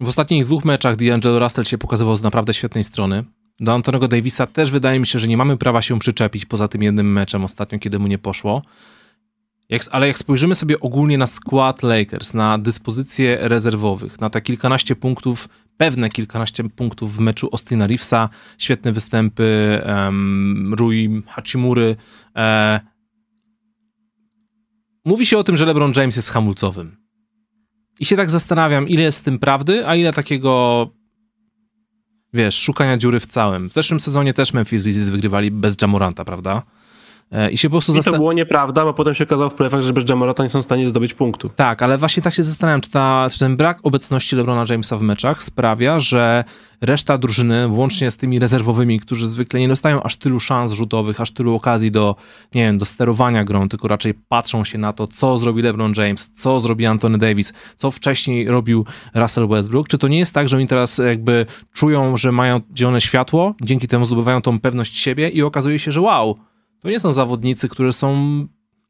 w 0.00 0.08
ostatnich 0.08 0.44
dwóch 0.44 0.64
meczach 0.64 0.96
D'Angelo 0.96 1.38
Russell 1.38 1.64
się 1.64 1.78
pokazywał 1.78 2.16
z 2.16 2.22
naprawdę 2.22 2.54
świetnej 2.54 2.84
strony 2.84 3.24
do 3.60 3.74
Antonego 3.74 4.08
Davisa 4.08 4.46
też 4.46 4.70
wydaje 4.70 5.00
mi 5.00 5.06
się, 5.06 5.18
że 5.18 5.28
nie 5.28 5.36
mamy 5.36 5.56
prawa 5.56 5.82
się 5.82 5.98
przyczepić 5.98 6.46
poza 6.46 6.68
tym 6.68 6.82
jednym 6.82 7.12
meczem 7.12 7.44
ostatnio, 7.44 7.78
kiedy 7.78 7.98
mu 7.98 8.06
nie 8.06 8.18
poszło. 8.18 8.62
Jak, 9.68 9.82
ale 9.90 10.06
jak 10.06 10.18
spojrzymy 10.18 10.54
sobie 10.54 10.80
ogólnie 10.80 11.18
na 11.18 11.26
skład 11.26 11.82
Lakers, 11.82 12.34
na 12.34 12.58
dyspozycje 12.58 13.38
rezerwowych, 13.40 14.20
na 14.20 14.30
te 14.30 14.40
kilkanaście 14.40 14.96
punktów, 14.96 15.48
pewne 15.76 16.10
kilkanaście 16.10 16.64
punktów 16.64 17.16
w 17.16 17.18
meczu 17.18 17.48
Austina 17.52 17.86
Reevesa, 17.86 18.28
świetne 18.58 18.92
występy 18.92 19.80
um, 19.86 20.74
Rui 20.74 21.22
Hachimury. 21.26 21.96
E, 22.36 22.80
mówi 25.04 25.26
się 25.26 25.38
o 25.38 25.44
tym, 25.44 25.56
że 25.56 25.66
LeBron 25.66 25.92
James 25.96 26.16
jest 26.16 26.30
hamulcowym. 26.30 26.96
I 28.00 28.04
się 28.04 28.16
tak 28.16 28.30
zastanawiam, 28.30 28.88
ile 28.88 29.02
jest 29.02 29.18
z 29.18 29.22
tym 29.22 29.38
prawdy, 29.38 29.86
a 29.86 29.96
ile 29.96 30.12
takiego 30.12 30.90
wiesz, 32.34 32.58
szukania 32.58 32.96
dziury 32.96 33.20
w 33.20 33.26
całym. 33.26 33.70
W 33.70 33.72
zeszłym 33.72 34.00
sezonie 34.00 34.34
też 34.34 34.52
Memphis 34.52 34.82
Grizzlies 34.82 35.08
wygrywali 35.08 35.50
bez 35.50 35.76
Jamoranta, 35.82 36.24
prawda? 36.24 36.62
E, 37.32 37.50
I 37.50 37.58
się 37.58 37.68
po 37.68 37.72
prostu 37.72 37.98
I 37.98 38.02
to 38.02 38.12
było 38.12 38.32
nieprawda, 38.32 38.84
bo 38.84 38.94
potem 38.94 39.14
się 39.14 39.24
okazało 39.24 39.50
w 39.50 39.54
playoffach, 39.54 39.82
że 39.82 39.92
bez 39.92 40.08
Jamorata 40.08 40.42
nie 40.42 40.48
są 40.48 40.62
w 40.62 40.64
stanie 40.64 40.88
zdobyć 40.88 41.14
punktu. 41.14 41.50
Tak, 41.56 41.82
ale 41.82 41.98
właśnie 41.98 42.22
tak 42.22 42.34
się 42.34 42.42
zastanawiam, 42.42 42.80
czy, 42.80 42.90
ta, 42.90 43.28
czy 43.32 43.38
ten 43.38 43.56
brak 43.56 43.78
obecności 43.82 44.36
LeBrona 44.36 44.64
Jamesa 44.70 44.96
w 44.96 45.02
meczach 45.02 45.42
sprawia, 45.42 46.00
że 46.00 46.44
reszta 46.80 47.18
drużyny, 47.18 47.68
włącznie 47.68 48.10
z 48.10 48.16
tymi 48.16 48.38
rezerwowymi, 48.38 49.00
którzy 49.00 49.28
zwykle 49.28 49.60
nie 49.60 49.68
dostają 49.68 50.02
aż 50.02 50.16
tylu 50.16 50.40
szans 50.40 50.72
rzutowych, 50.72 51.20
aż 51.20 51.30
tylu 51.30 51.54
okazji 51.54 51.90
do, 51.90 52.16
nie 52.54 52.62
wiem, 52.62 52.78
do 52.78 52.84
sterowania 52.84 53.44
grą, 53.44 53.68
tylko 53.68 53.88
raczej 53.88 54.14
patrzą 54.14 54.64
się 54.64 54.78
na 54.78 54.92
to, 54.92 55.06
co 55.06 55.38
zrobi 55.38 55.62
LeBron 55.62 55.92
James, 55.96 56.32
co 56.32 56.60
zrobi 56.60 56.86
Anthony 56.86 57.18
Davis, 57.18 57.52
co 57.76 57.90
wcześniej 57.90 58.48
robił 58.48 58.86
Russell 59.14 59.48
Westbrook. 59.48 59.88
Czy 59.88 59.98
to 59.98 60.08
nie 60.08 60.18
jest 60.18 60.34
tak, 60.34 60.48
że 60.48 60.56
oni 60.56 60.66
teraz 60.66 60.98
jakby 60.98 61.46
czują, 61.72 62.16
że 62.16 62.32
mają 62.32 62.60
zielone 62.78 63.00
światło, 63.00 63.54
dzięki 63.62 63.88
temu 63.88 64.06
zdobywają 64.06 64.42
tą 64.42 64.60
pewność 64.60 64.96
siebie 64.98 65.28
i 65.28 65.42
okazuje 65.42 65.78
się, 65.78 65.92
że 65.92 66.00
wow, 66.00 66.36
to 66.82 66.90
nie 66.90 67.00
są 67.00 67.12
zawodnicy, 67.12 67.68
którzy 67.68 67.92
są 67.92 68.16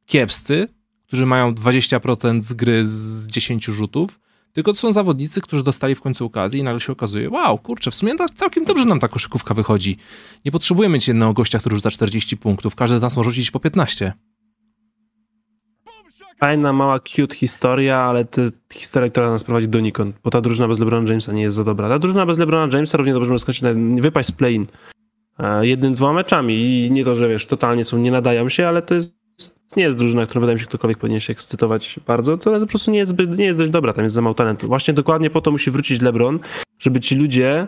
kiepscy, 0.07 0.69
którzy 1.07 1.27
mają 1.27 1.53
20% 1.53 2.41
z 2.41 2.53
gry 2.53 2.85
z 2.85 3.27
10 3.27 3.65
rzutów, 3.65 4.21
tylko 4.53 4.73
to 4.73 4.79
są 4.79 4.93
zawodnicy, 4.93 5.41
którzy 5.41 5.63
dostali 5.63 5.95
w 5.95 6.01
końcu 6.01 6.27
okazję 6.27 6.61
i 6.61 6.63
nagle 6.63 6.81
się 6.81 6.93
okazuje, 6.93 7.31
wow, 7.31 7.59
kurczę, 7.59 7.91
w 7.91 7.95
sumie 7.95 8.13
całkiem 8.35 8.65
dobrze 8.65 8.85
nam 8.85 8.99
ta 8.99 9.09
koszykówka 9.09 9.55
wychodzi. 9.55 9.97
Nie 10.45 10.53
potrzebujemy 10.53 10.95
mieć 10.95 11.09
jednego 11.09 11.33
gościa, 11.33 11.59
który 11.59 11.77
rzuca 11.77 11.91
40 11.91 12.37
punktów, 12.37 12.75
każdy 12.75 12.99
z 12.99 13.03
nas 13.03 13.17
może 13.17 13.31
rzucić 13.31 13.51
po 13.51 13.61
15. 13.61 14.13
Fajna, 16.41 16.73
mała, 16.73 17.01
cute 17.01 17.37
historia, 17.37 17.99
ale 17.99 18.25
to 18.25 18.43
historia, 18.73 19.11
która 19.11 19.31
nas 19.31 19.45
prowadzi 19.45 19.69
donikąd, 19.69 20.17
bo 20.25 20.31
ta 20.31 20.41
drużyna 20.41 20.69
bez 20.69 20.79
LeBrona 20.79 21.09
Jamesa 21.09 21.33
nie 21.33 21.43
jest 21.43 21.57
za 21.57 21.65
dobra. 21.65 21.89
Ta 21.89 21.99
drużyna 21.99 22.27
bez 22.27 22.39
LeBrona 22.39 22.77
Jamesa 22.77 22.99
równie 22.99 23.13
dobrze 23.13 23.29
może 23.29 23.39
skończyć 23.39 23.63
na 23.63 23.71
wypaść 24.03 24.29
z 24.29 24.33
play-in. 24.33 24.67
E, 25.43 25.67
jednym, 25.67 25.93
dwoma 25.93 26.13
meczami 26.13 26.55
i 26.55 26.91
nie 26.91 27.05
to, 27.05 27.17
że 27.17 27.29
wiesz, 27.29 27.47
totalnie 27.47 27.85
są, 27.85 27.99
nie 27.99 28.11
nadają 28.11 28.49
się, 28.49 28.69
ale 28.69 28.83
to 28.83 28.95
jest, 28.95 29.15
nie 29.77 29.83
jest 29.83 29.99
drużyna, 29.99 30.27
którą 30.27 30.41
wydaje 30.41 30.55
mi 30.55 30.61
się 30.61 30.67
ktokolwiek 30.67 30.99
powinien 30.99 31.21
się 31.21 31.33
ekscytować 31.33 32.01
bardzo, 32.07 32.39
to 32.39 32.61
po 32.61 32.67
prostu 32.67 32.91
nie 32.91 32.99
jest, 32.99 33.11
zbyt, 33.11 33.39
nie 33.39 33.45
jest 33.45 33.59
dość 33.59 33.71
dobra, 33.71 33.93
tam 33.93 34.05
jest 34.05 34.15
za 34.15 34.23
mało 34.23 34.35
talentu. 34.35 34.67
Właśnie 34.67 34.95
dokładnie 34.95 35.31
po 35.31 35.41
to 35.41 35.51
musi 35.51 35.71
wrócić 35.71 36.03
LeBron, 36.03 36.39
żeby 36.79 37.01
ci 37.01 37.15
ludzie, 37.15 37.67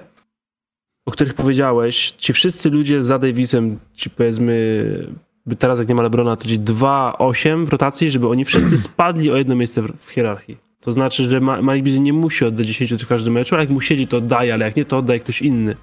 o 1.06 1.10
których 1.10 1.34
powiedziałeś, 1.34 2.14
ci 2.18 2.32
wszyscy 2.32 2.70
ludzie 2.70 3.02
za 3.02 3.18
Davisem, 3.18 3.78
ci 3.94 4.10
powiedzmy, 4.10 5.12
by 5.46 5.56
teraz 5.56 5.78
jak 5.78 5.88
nie 5.88 5.94
ma 5.94 6.02
LeBrona, 6.02 6.36
to 6.36 6.48
ci 6.48 6.60
2-8 6.60 7.66
w 7.66 7.68
rotacji, 7.68 8.10
żeby 8.10 8.28
oni 8.28 8.44
wszyscy 8.44 8.78
spadli 8.88 9.30
o 9.30 9.36
jedno 9.36 9.56
miejsce 9.56 9.82
w, 9.82 10.10
hierarchii. 10.10 10.56
To 10.80 10.92
znaczy, 10.92 11.30
że 11.30 11.40
Malik 11.40 11.84
Beasley 11.84 12.00
nie 12.00 12.12
musi 12.12 12.44
oddać 12.44 12.66
10 12.66 13.04
w 13.04 13.06
każdym 13.06 13.32
meczu, 13.32 13.54
ale 13.54 13.64
jak 13.64 13.70
mu 13.70 13.80
siedzi, 13.80 14.06
to 14.06 14.16
oddaje, 14.16 14.54
ale 14.54 14.64
jak 14.64 14.76
nie, 14.76 14.84
to 14.84 14.98
oddaje 14.98 15.20
ktoś 15.20 15.42
inny 15.42 15.76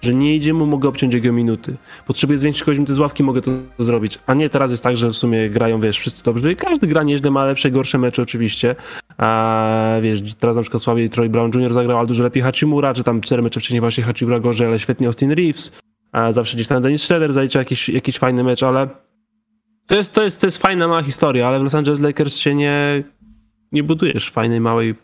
że 0.00 0.14
nie 0.14 0.36
idzie 0.36 0.54
mu, 0.54 0.66
mogę 0.66 0.88
obciąć 0.88 1.14
jego 1.14 1.32
minuty. 1.32 1.76
Potrzebuję 2.06 2.38
zwiększyć 2.38 2.64
kogoś 2.64 2.78
minuty 2.78 2.94
z 2.94 2.98
ławki, 2.98 3.22
mogę 3.22 3.40
to 3.40 3.50
zrobić. 3.78 4.18
A 4.26 4.34
nie 4.34 4.50
teraz 4.50 4.70
jest 4.70 4.82
tak, 4.82 4.96
że 4.96 5.08
w 5.08 5.16
sumie 5.16 5.50
grają, 5.50 5.80
wiesz, 5.80 5.98
wszyscy 5.98 6.24
dobrze. 6.24 6.52
I 6.52 6.56
każdy 6.56 6.86
gra 6.86 7.02
nieźle, 7.02 7.30
ma 7.30 7.44
lepsze, 7.44 7.70
gorsze 7.70 7.98
mecze 7.98 8.22
oczywiście. 8.22 8.76
A 9.18 9.98
wiesz, 10.02 10.34
teraz 10.34 10.56
na 10.56 10.62
przykład 10.62 10.82
słabiej 10.82 11.10
Troy 11.10 11.28
Brown 11.28 11.50
Jr. 11.54 11.72
zagrał, 11.72 11.98
ale 11.98 12.06
dużo 12.06 12.22
lepiej 12.22 12.42
Hachimura, 12.42 12.94
czy 12.94 13.04
tam 13.04 13.20
cztery 13.20 13.42
mecze 13.42 13.60
wcześniej 13.60 13.80
właśnie 13.80 14.04
Hachimura 14.04 14.40
gorzej, 14.40 14.66
ale 14.66 14.78
świetnie 14.78 15.06
Austin 15.06 15.30
Reeves. 15.30 15.72
A 16.12 16.32
zawsze 16.32 16.54
gdzieś 16.54 16.68
tam 16.68 16.82
Dennis 16.82 17.02
Schroeder 17.02 17.32
zalicza 17.32 17.58
jakiś, 17.58 17.88
jakiś 17.88 18.18
fajny 18.18 18.44
mecz, 18.44 18.62
ale 18.62 18.88
to 19.86 19.94
jest, 19.94 20.14
to, 20.14 20.22
jest, 20.22 20.40
to 20.40 20.46
jest 20.46 20.58
fajna 20.58 20.88
mała 20.88 21.02
historia, 21.02 21.48
ale 21.48 21.60
w 21.60 21.62
Los 21.62 21.74
Angeles 21.74 22.00
Lakers 22.00 22.36
się 22.36 22.54
nie, 22.54 23.04
nie 23.72 23.82
budujesz 23.82 24.30
fajnej, 24.30 24.60
małej 24.60 24.94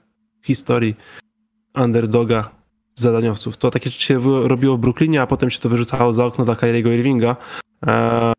historii 0.42 0.96
underdoga 1.76 2.61
zadaniowców. 2.94 3.56
To 3.56 3.70
takie 3.70 3.90
się 3.90 4.20
robiło 4.48 4.76
w 4.76 4.80
Brooklynie, 4.80 5.22
a 5.22 5.26
potem 5.26 5.50
się 5.50 5.58
to 5.58 5.68
wyrzucało 5.68 6.12
za 6.12 6.24
okno 6.24 6.44
dla 6.44 6.56
Kyriego 6.56 6.92
Irvinga. 6.92 7.36
Eee, 7.86 8.32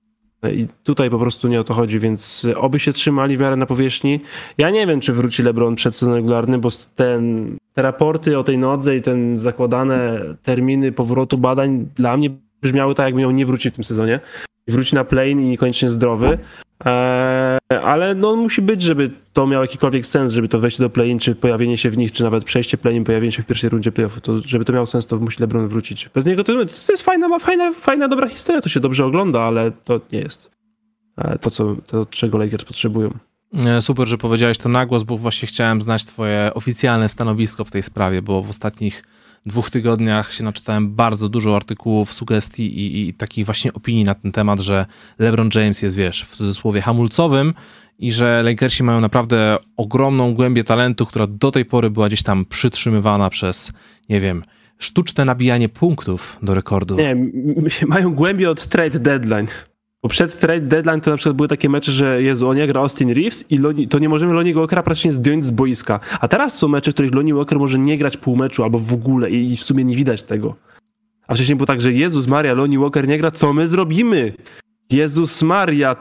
I 0.52 0.68
tutaj 0.84 1.10
po 1.10 1.20
prostu 1.20 1.48
nie 1.48 1.60
o 1.60 1.64
to 1.64 1.74
chodzi, 1.74 2.00
więc 2.00 2.48
oby 2.56 2.80
się 2.80 2.94
trzymali 2.94 3.38
w 3.38 3.40
miarę 3.40 3.56
na 3.56 3.66
powierzchni. 3.66 4.20
Ja 4.58 4.70
nie 4.70 4.88
wiem, 4.88 5.00
czy 5.00 5.14
wróci 5.14 5.44
LeBron 5.44 5.76
przed 5.76 5.96
sezonem 5.96 6.16
regularny, 6.16 6.58
bo 6.58 6.70
ten, 6.96 7.56
te 7.74 7.82
raporty 7.82 8.38
o 8.38 8.44
tej 8.44 8.58
nodze 8.58 8.98
i 8.98 9.02
ten 9.02 9.38
zakładane 9.38 10.22
terminy 10.44 10.92
powrotu 10.92 11.38
badań 11.38 11.88
dla 11.96 12.18
mnie 12.18 12.30
brzmiały 12.64 12.96
tak, 12.96 13.06
jakby 13.06 13.22
miał 13.22 13.32
nie 13.32 13.46
wrócić 13.46 13.74
w 13.74 13.76
tym 13.76 13.84
sezonie. 13.84 14.20
Wróci 14.68 14.96
na 14.96 15.04
plane 15.04 15.30
i 15.30 15.36
niekoniecznie 15.36 15.90
zdrowy. 15.90 16.38
Eee, 16.86 17.60
ale 17.84 18.16
no 18.16 18.36
musi 18.36 18.62
być, 18.62 18.82
żeby 18.82 19.12
to 19.34 19.48
miało 19.48 19.64
jakikolwiek 19.64 20.06
sens, 20.06 20.32
żeby 20.34 20.48
to 20.48 20.60
wejście 20.60 20.84
do 20.84 20.90
play-in, 20.90 21.20
czy 21.20 21.36
pojawienie 21.36 21.78
się 21.78 21.90
w 21.90 21.98
nich, 21.98 22.12
czy 22.12 22.24
nawet 22.24 22.44
przejście 22.44 22.78
play-in, 22.78 23.04
pojawienie 23.04 23.32
się 23.32 23.44
w 23.44 23.46
pierwszej 23.46 23.70
rundzie 23.70 23.92
play-offu, 23.92 24.22
to 24.22 24.40
żeby 24.46 24.66
to 24.66 24.74
miało 24.74 24.86
sens, 24.86 25.06
to 25.06 25.18
musi 25.18 25.38
LeBron 25.40 25.68
wrócić. 25.68 26.10
Bez 26.14 26.26
niego 26.26 26.44
to, 26.44 26.54
to 26.54 26.94
jest 26.94 27.02
fajna, 27.02 27.40
fajna, 27.40 27.72
fajna, 27.72 28.08
dobra 28.08 28.28
historia, 28.28 28.62
to 28.62 28.70
się 28.70 28.80
dobrze 28.80 29.06
ogląda, 29.06 29.42
ale 29.42 29.72
to 29.72 30.02
nie 30.12 30.20
jest 30.20 30.52
e, 31.18 31.40
to, 31.40 31.52
co, 31.52 31.76
to 31.88 32.06
czego 32.06 32.38
Lakers 32.38 32.66
potrzebują. 32.66 33.14
Super, 33.80 34.08
że 34.08 34.18
powiedziałeś 34.18 34.58
to 34.58 34.70
na 34.70 34.86
głos, 34.86 35.04
bo 35.04 35.18
właśnie 35.18 35.48
chciałem 35.48 35.82
znać 35.82 36.06
twoje 36.06 36.52
oficjalne 36.54 37.10
stanowisko 37.10 37.66
w 37.66 37.72
tej 37.72 37.84
sprawie, 37.84 38.22
bo 38.22 38.42
w 38.42 38.50
ostatnich 38.50 39.04
dwóch 39.46 39.70
tygodniach 39.70 40.34
się 40.34 40.44
naczytałem 40.44 40.96
bardzo 40.96 41.30
dużo 41.30 41.56
artykułów, 41.56 42.14
sugestii 42.14 42.80
i, 42.80 43.10
i 43.10 43.14
takich 43.14 43.46
właśnie 43.46 43.74
opinii 43.74 44.04
na 44.04 44.14
ten 44.14 44.32
temat, 44.32 44.60
że 44.60 44.86
LeBron 45.20 45.50
James 45.56 45.82
jest, 45.82 45.96
wiesz, 45.96 46.26
w 46.26 46.36
cudzysłowie 46.36 46.82
hamulcowym 46.82 47.54
i 48.00 48.12
że 48.12 48.44
Lakersi 48.44 48.84
mają 48.84 49.02
naprawdę 49.02 49.58
ogromną 49.78 50.34
głębię 50.34 50.64
talentu, 50.64 51.06
która 51.06 51.28
do 51.28 51.52
tej 51.52 51.66
pory 51.66 51.90
była 51.90 52.08
gdzieś 52.08 52.24
tam 52.24 52.46
przytrzymywana 52.46 53.30
przez, 53.30 53.74
nie 54.10 54.20
wiem, 54.20 54.44
sztuczne 54.78 55.26
nabijanie 55.26 55.70
punktów 55.70 56.40
do 56.44 56.54
rekordu. 56.54 56.98
Nie, 56.98 57.16
mają 57.88 58.16
głębię 58.16 58.50
od 58.50 58.68
trade 58.68 59.00
deadline. 59.00 59.48
Bo 60.04 60.10
przed 60.10 60.40
trade 60.40 60.62
deadline 60.62 61.02
to 61.02 61.12
na 61.12 61.18
przykład 61.18 61.36
były 61.36 61.48
takie 61.48 61.70
mecze, 61.70 61.92
że 61.92 62.24
Jezu, 62.24 62.50
on 62.50 62.58
gra 62.68 62.82
Austin 62.82 63.10
Reeves 63.14 63.52
i 63.52 63.58
Loni, 63.58 63.88
to 63.88 64.00
nie 64.00 64.10
możemy 64.10 64.34
Lonnie 64.34 64.54
Walkera 64.54 64.84
praktycznie 64.84 65.12
zdjąć 65.12 65.46
z 65.46 65.52
boiska. 65.52 66.00
A 66.20 66.28
teraz 66.28 66.58
są 66.58 66.68
mecze, 66.68 66.92
w 66.92 66.94
których 66.94 67.14
Lonnie 67.14 67.36
Walker 67.36 67.60
może 67.60 67.80
nie 67.80 67.98
grać 67.98 68.18
pół 68.18 68.36
meczu 68.36 68.64
albo 68.64 68.80
w 68.80 68.94
ogóle 68.94 69.32
i, 69.32 69.52
i 69.52 69.58
w 69.58 69.64
sumie 69.64 69.84
nie 69.84 69.96
widać 69.96 70.24
tego. 70.24 70.56
A 71.28 71.34
wcześniej 71.34 71.56
było 71.56 71.68
tak, 71.68 71.82
że 71.82 71.94
Jezus 71.94 72.28
Maria, 72.28 72.54
Lonnie 72.54 72.80
Walker 72.80 73.08
nie 73.08 73.18
gra, 73.18 73.32
co 73.32 73.54
my 73.54 73.68
zrobimy? 73.68 74.34
Jezus 74.90 75.44
Maria, 75.44 75.96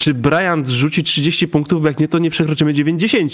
czy 0.00 0.14
Bryant 0.14 0.68
rzuci 0.68 1.04
30 1.04 1.48
punktów, 1.48 1.82
bo 1.82 1.88
jak 1.88 2.00
nie, 2.00 2.08
to 2.08 2.18
nie 2.18 2.30
przekroczymy 2.30 2.74
90. 2.74 3.32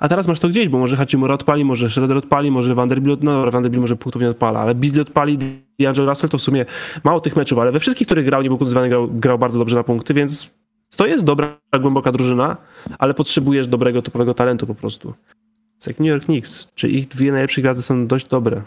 A 0.00 0.08
teraz 0.08 0.28
masz 0.28 0.40
to 0.40 0.48
gdzieś, 0.48 0.68
bo 0.68 0.78
może 0.78 0.96
Hachimura 0.96 1.34
odpali, 1.34 1.64
może 1.64 1.90
Schroeder 1.90 2.16
odpali, 2.16 2.50
może 2.50 2.74
Vanderbilt, 2.74 3.22
no 3.22 3.50
Vanderbilt 3.50 3.80
może 3.80 3.96
punktów 3.96 4.22
nie 4.22 4.30
odpala, 4.30 4.60
ale 4.60 4.74
Beasley 4.74 5.00
odpali, 5.00 5.38
D'Angelo 5.80 6.08
Russell 6.08 6.30
to 6.30 6.38
w 6.38 6.42
sumie 6.42 6.66
mało 7.04 7.20
tych 7.20 7.36
meczów, 7.36 7.58
ale 7.58 7.72
we 7.72 7.80
wszystkich, 7.80 8.06
których 8.06 8.26
grał, 8.26 8.42
nie 8.42 8.48
był 8.48 8.58
konduzowany, 8.58 8.88
grał, 8.88 9.08
grał 9.08 9.38
bardzo 9.38 9.58
dobrze 9.58 9.76
na 9.76 9.82
punkty, 9.82 10.14
więc 10.14 10.50
to 10.96 11.06
jest 11.06 11.24
dobra, 11.24 11.58
głęboka 11.80 12.12
drużyna, 12.12 12.56
ale 12.98 13.14
potrzebujesz 13.14 13.68
dobrego, 13.68 14.02
topowego 14.02 14.34
talentu 14.34 14.66
po 14.66 14.74
prostu. 14.74 15.14
Jest 15.74 15.86
jak 15.86 15.98
New 16.00 16.08
York 16.08 16.24
Knicks. 16.24 16.68
Czy 16.74 16.88
ich 16.88 17.08
dwie 17.08 17.32
najlepsze 17.32 17.60
gwiazdy 17.60 17.82
są 17.82 18.06
dość 18.06 18.26
dobre? 18.26 18.62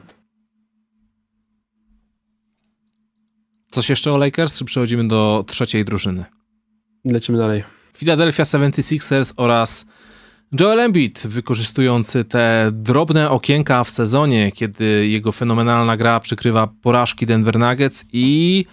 Coś 3.72 3.90
jeszcze 3.90 4.14
o 4.14 4.18
Lakers, 4.18 4.60
czy 4.60 4.66
przechodzimy 4.66 5.08
do 5.08 5.44
trzeciej 5.48 5.86
drużyny? 5.86 6.26
Lecimy 7.12 7.38
dalej. 7.38 7.64
Philadelphia 7.94 8.44
76ers 8.44 9.34
oraz 9.38 9.86
Joel 10.60 10.80
Embiid, 10.80 11.28
wykorzystujący 11.28 12.26
te 12.26 12.70
drobne 12.74 13.30
okienka 13.30 13.84
w 13.84 13.90
sezonie, 13.90 14.52
kiedy 14.52 15.08
jego 15.08 15.32
fenomenalna 15.32 15.98
gra 15.98 16.20
przykrywa 16.20 16.68
porażki 16.82 17.26
Denver 17.26 17.60
Nuggets 17.60 18.06
i 18.14 18.66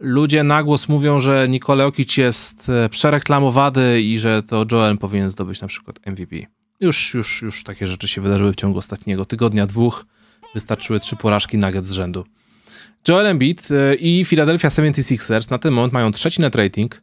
ludzie 0.00 0.42
na 0.42 0.62
głos 0.62 0.88
mówią, 0.88 1.20
że 1.20 1.48
Nikole 1.48 1.86
Okic 1.86 2.16
jest 2.16 2.68
e, 2.68 2.88
przereklamowany 2.88 4.00
i 4.00 4.18
że 4.18 4.42
to 4.42 4.66
Joel 4.72 4.98
powinien 4.98 5.30
zdobyć 5.30 5.60
na 5.60 5.68
przykład 5.68 6.06
MVP. 6.06 6.36
Już, 6.80 7.14
już, 7.14 7.42
już 7.42 7.64
takie 7.64 7.86
rzeczy 7.86 8.08
się 8.08 8.20
wydarzyły 8.20 8.52
w 8.52 8.56
ciągu 8.56 8.78
ostatniego 8.78 9.24
tygodnia, 9.24 9.66
dwóch. 9.66 10.06
Wystarczyły 10.54 11.00
trzy 11.00 11.16
porażki 11.16 11.58
Nuggets 11.58 11.88
z 11.88 11.92
rzędu. 11.92 12.24
Joel 13.08 13.26
Embiid 13.26 13.68
e, 13.70 13.94
i 13.94 14.24
Philadelphia 14.24 14.68
76ers 14.68 15.50
na 15.50 15.58
ten 15.58 15.72
moment 15.74 15.92
mają 15.92 16.12
trzeci 16.12 16.40
net 16.40 16.54
rating, 16.56 17.00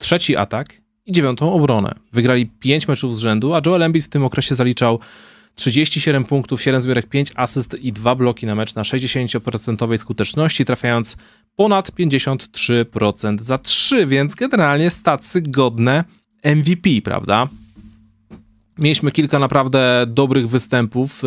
trzeci 0.00 0.36
atak 0.36 0.80
i 1.06 1.12
dziewiątą 1.12 1.52
obronę. 1.52 1.94
Wygrali 2.12 2.46
5 2.46 2.88
meczów 2.88 3.16
z 3.16 3.18
rzędu, 3.18 3.54
a 3.54 3.60
Joel 3.66 3.82
Embiid 3.82 4.04
w 4.04 4.08
tym 4.08 4.24
okresie 4.24 4.54
zaliczał 4.54 4.98
37 5.54 6.24
punktów, 6.24 6.62
7 6.62 6.80
zbiórek, 6.80 7.06
5 7.06 7.32
asyst 7.34 7.74
i 7.74 7.92
2 7.92 8.14
bloki 8.14 8.46
na 8.46 8.54
mecz 8.54 8.74
na 8.74 8.82
60% 8.82 9.98
skuteczności, 9.98 10.64
trafiając 10.64 11.16
ponad 11.56 11.90
53% 11.90 13.40
za 13.40 13.58
3, 13.58 14.06
więc 14.06 14.34
generalnie 14.34 14.90
stacy 14.90 15.42
godne 15.42 16.04
MVP, 16.44 16.90
prawda? 17.04 17.48
Mieliśmy 18.80 19.12
kilka 19.12 19.38
naprawdę 19.38 20.04
dobrych 20.08 20.48
występów 20.48 21.22
e, 21.24 21.26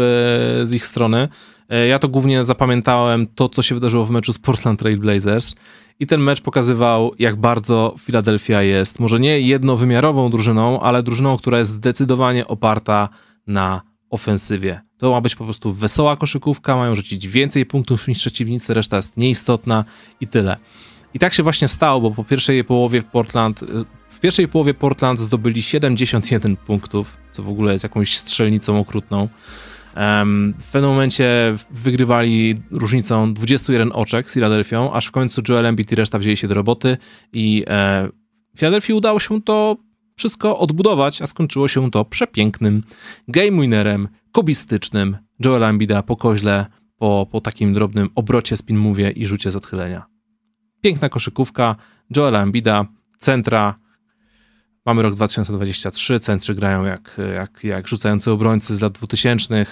z 0.65 0.73
ich 0.73 0.85
strony. 0.85 1.27
E, 1.69 1.87
ja 1.87 1.99
to 1.99 2.07
głównie 2.07 2.43
zapamiętałem 2.43 3.27
to, 3.35 3.49
co 3.49 3.61
się 3.61 3.75
wydarzyło 3.75 4.05
w 4.05 4.09
meczu 4.09 4.33
z 4.33 4.39
Portland 4.39 4.79
Trail 4.79 4.99
Blazers. 4.99 5.55
I 5.99 6.07
ten 6.07 6.21
mecz 6.21 6.41
pokazywał, 6.41 7.11
jak 7.19 7.35
bardzo 7.35 7.95
Philadelphia 7.99 8.61
jest 8.61 8.99
może 8.99 9.19
nie 9.19 9.39
jednowymiarową 9.41 10.29
drużyną, 10.29 10.79
ale 10.79 11.03
drużyną, 11.03 11.37
która 11.37 11.59
jest 11.59 11.71
zdecydowanie 11.71 12.47
oparta 12.47 13.09
na 13.47 13.81
ofensywie. 14.09 14.81
To 14.97 15.11
ma 15.11 15.21
być 15.21 15.35
po 15.35 15.43
prostu 15.43 15.73
wesoła 15.73 16.15
koszykówka, 16.15 16.75
mają 16.75 16.95
rzucić 16.95 17.27
więcej 17.27 17.65
punktów 17.65 18.07
niż 18.07 18.17
przeciwnicy, 18.17 18.73
reszta 18.73 18.97
jest 18.97 19.17
nieistotna 19.17 19.85
i 20.21 20.27
tyle. 20.27 20.57
I 21.13 21.19
tak 21.19 21.33
się 21.33 21.43
właśnie 21.43 21.67
stało, 21.67 22.01
bo 22.01 22.11
po 22.11 22.23
pierwszej 22.23 22.63
połowie 22.63 23.01
Portland, 23.01 23.59
w 24.09 24.19
pierwszej 24.19 24.47
połowie 24.47 24.73
Portland 24.73 25.19
zdobyli 25.19 25.61
71 25.61 26.55
punktów, 26.55 27.17
co 27.31 27.43
w 27.43 27.49
ogóle 27.49 27.73
jest 27.73 27.83
jakąś 27.83 28.17
strzelnicą 28.17 28.79
okrutną. 28.79 29.27
W 30.59 30.71
pewnym 30.71 30.91
momencie 30.91 31.55
wygrywali 31.71 32.55
różnicą 32.71 33.33
21 33.33 33.91
oczek 33.91 34.31
z 34.31 34.33
Filadelfią, 34.33 34.93
aż 34.93 35.05
w 35.05 35.11
końcu 35.11 35.41
Joel 35.49 35.65
Embiid 35.65 35.91
i 35.91 35.95
reszta 35.95 36.19
wzięli 36.19 36.37
się 36.37 36.47
do 36.47 36.53
roboty 36.53 36.97
i 37.33 37.63
e, 37.67 38.09
Filadelfii 38.57 38.93
udało 38.93 39.19
się 39.19 39.41
to 39.41 39.77
wszystko 40.15 40.59
odbudować, 40.59 41.21
a 41.21 41.27
skończyło 41.27 41.67
się 41.67 41.91
to 41.91 42.05
przepięknym 42.05 42.83
game 43.27 43.61
winnerem, 43.61 44.07
kubistycznym 44.31 45.17
Joela 45.45 45.69
Embida 45.69 46.03
po 46.03 46.15
koźle, 46.15 46.65
po, 46.97 47.27
po 47.31 47.41
takim 47.41 47.73
drobnym 47.73 48.09
obrocie 48.15 48.57
spin 48.57 48.77
move 48.77 48.97
i 49.15 49.25
rzucie 49.25 49.51
z 49.51 49.55
odchylenia. 49.55 50.12
Piękna 50.83 51.09
koszykówka 51.09 51.75
Joela 52.15 52.43
Embida, 52.43 52.85
centra. 53.19 53.79
Mamy 54.85 55.01
rok 55.01 55.15
2023, 55.15 56.19
centry 56.19 56.55
grają 56.55 56.85
jak, 56.85 57.17
jak, 57.33 57.63
jak 57.63 57.87
rzucający 57.87 58.31
obrońcy 58.31 58.75
z 58.75 58.81
lat 58.81 58.93
2000, 58.93 59.65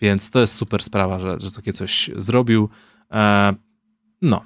więc 0.00 0.30
to 0.30 0.40
jest 0.40 0.54
super 0.54 0.82
sprawa, 0.82 1.18
że, 1.18 1.36
że 1.40 1.52
takie 1.52 1.72
coś 1.72 2.10
zrobił. 2.16 2.68
E, 3.12 3.54
no. 4.22 4.44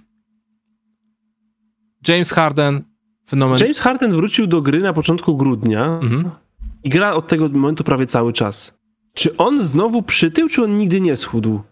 James 2.09 2.33
Harden, 2.33 2.83
fenomen. 3.29 3.59
James 3.59 3.79
Harden 3.79 4.13
wrócił 4.13 4.47
do 4.47 4.63
gry 4.63 4.81
na 4.81 4.93
początku 4.93 5.37
grudnia 5.37 5.99
mhm. 6.03 6.31
i 6.85 6.89
gra 6.89 7.15
od 7.15 7.27
tego 7.27 7.49
momentu 7.49 7.85
prawie 7.85 8.07
cały 8.07 8.33
czas. 8.33 8.79
Czy 9.15 9.37
on 9.37 9.63
znowu 9.63 10.03
przytył, 10.03 10.49
czy 10.49 10.65
on 10.65 10.77
nigdy 10.77 11.01
nie 11.01 11.17
schudł? 11.17 11.63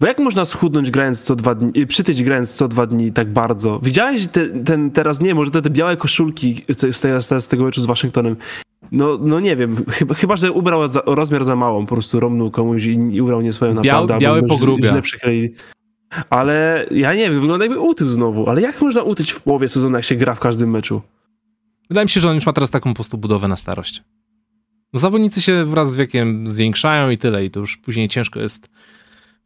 Bo 0.00 0.06
jak 0.06 0.18
można 0.18 0.44
schudnąć 0.44 0.90
grając 0.90 1.22
co 1.22 1.36
dwa 1.36 1.54
dni, 1.54 1.86
przytyć 1.86 2.22
grając 2.22 2.54
co 2.54 2.68
dwa 2.68 2.86
dni 2.86 3.12
tak 3.12 3.32
bardzo? 3.32 3.80
Widziałeś 3.82 4.28
te, 4.28 4.46
ten 4.48 4.90
teraz, 4.90 5.20
nie, 5.20 5.34
może 5.34 5.50
te, 5.50 5.62
te 5.62 5.70
białe 5.70 5.96
koszulki 5.96 6.64
z, 6.68 6.96
z, 6.96 7.44
z 7.44 7.48
tego 7.48 7.64
meczu 7.64 7.82
z 7.82 7.86
Waszyngtonem. 7.86 8.36
No, 8.92 9.18
no 9.20 9.40
nie 9.40 9.56
wiem, 9.56 9.84
chyba, 9.88 10.14
chyba 10.14 10.36
że 10.36 10.52
ubrał 10.52 10.88
za, 10.88 11.02
rozmiar 11.06 11.44
za 11.44 11.56
małą, 11.56 11.86
po 11.86 11.94
prostu 11.94 12.20
romnął 12.20 12.50
komuś 12.50 12.84
i, 12.84 12.90
i 12.90 13.20
ubrał 13.20 13.40
nie 13.40 13.52
swoją 13.52 13.74
naprawdę. 13.74 14.18
Biał, 14.18 14.20
biały 14.20 14.42
pogrubia. 14.42 14.88
Źle 14.88 15.02
przykleili. 15.02 15.54
Ale 16.30 16.86
ja 16.90 17.14
nie 17.14 17.30
wiem, 17.30 17.40
wygląda 17.40 17.64
jakby 17.64 17.80
utył 17.80 18.08
znowu. 18.08 18.48
Ale 18.48 18.60
jak 18.60 18.82
można 18.82 19.02
utyć 19.02 19.32
w 19.32 19.42
połowie 19.42 19.68
sezonu, 19.68 19.96
jak 19.96 20.04
się 20.04 20.16
gra 20.16 20.34
w 20.34 20.40
każdym 20.40 20.70
meczu? 20.70 21.02
Wydaje 21.90 22.04
mi 22.04 22.08
się, 22.08 22.20
że 22.20 22.28
on 22.28 22.34
już 22.34 22.46
ma 22.46 22.52
teraz 22.52 22.70
taką 22.70 22.90
po 22.90 22.94
prostu 22.94 23.18
budowę 23.18 23.48
na 23.48 23.56
starość. 23.56 24.02
Zawodnicy 24.94 25.42
się 25.42 25.64
wraz 25.64 25.90
z 25.90 25.94
wiekiem 25.94 26.48
zwiększają 26.48 27.10
i 27.10 27.18
tyle, 27.18 27.44
i 27.44 27.50
to 27.50 27.60
już 27.60 27.76
później 27.76 28.08
ciężko 28.08 28.40
jest 28.40 28.68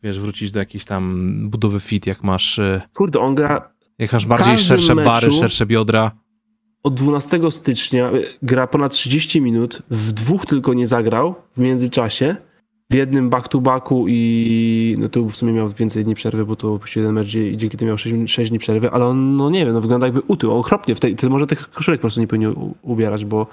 wiesz, 0.05 0.21
wrócić 0.21 0.53
do 0.53 0.59
jakiejś 0.59 0.85
tam 0.85 1.33
budowy 1.51 1.81
fit, 1.81 2.07
jak 2.07 2.23
masz... 2.25 2.59
y, 2.59 2.81
Kurde, 2.95 3.21
on 3.21 3.35
gra 3.35 3.73
Jak 3.99 4.13
masz 4.13 4.27
bardziej 4.27 4.59
szersze 4.59 4.95
bary, 4.97 5.29
meczu- 5.29 5.41
szersze 5.41 5.67
biodra. 5.67 6.11
od 6.83 6.95
12 6.95 7.51
stycznia, 7.51 8.13
y, 8.13 8.25
gra 8.43 8.67
ponad 8.67 8.93
30 8.93 9.41
minut, 9.41 9.83
w 9.91 10.13
dwóch 10.13 10.47
tylko 10.47 10.75
nie 10.75 10.87
zagrał 10.87 11.35
w 11.57 11.61
międzyczasie, 11.61 12.37
w 12.91 12.95
jednym 12.95 13.31
back-to-backu 13.31 14.05
i 14.09 14.97
no 14.99 15.09
tu 15.09 15.29
w 15.31 15.37
sumie 15.37 15.53
miał 15.53 15.69
więcej 15.69 16.05
dni 16.05 16.15
przerwy, 16.15 16.47
bo 16.47 16.57
to 16.57 16.75
opuścił 16.75 17.03
jeden 17.03 17.15
mecz 17.15 17.35
i 17.35 17.57
dzięki 17.57 17.77
temu 17.77 17.89
miał 17.89 17.99
6, 17.99 18.15
6 18.27 18.51
dni 18.51 18.59
przerwy, 18.59 18.91
ale 18.91 19.07
on, 19.07 19.37
no 19.37 19.51
nie 19.51 19.65
wiem, 19.65 19.75
no 19.75 19.81
wygląda 19.81 20.07
jakby 20.07 20.21
utył, 20.21 20.53
okropnie 20.59 20.95
w 20.95 21.01
tej, 21.01 21.17
to 21.17 21.31
może 21.31 21.47
tych 21.47 21.71
koszulek 21.71 22.01
po 22.01 22.03
prostu 22.03 22.21
nie 22.21 22.27
powinien 22.27 22.51
u- 22.53 22.75
ubierać, 22.83 23.25
bo 23.25 23.47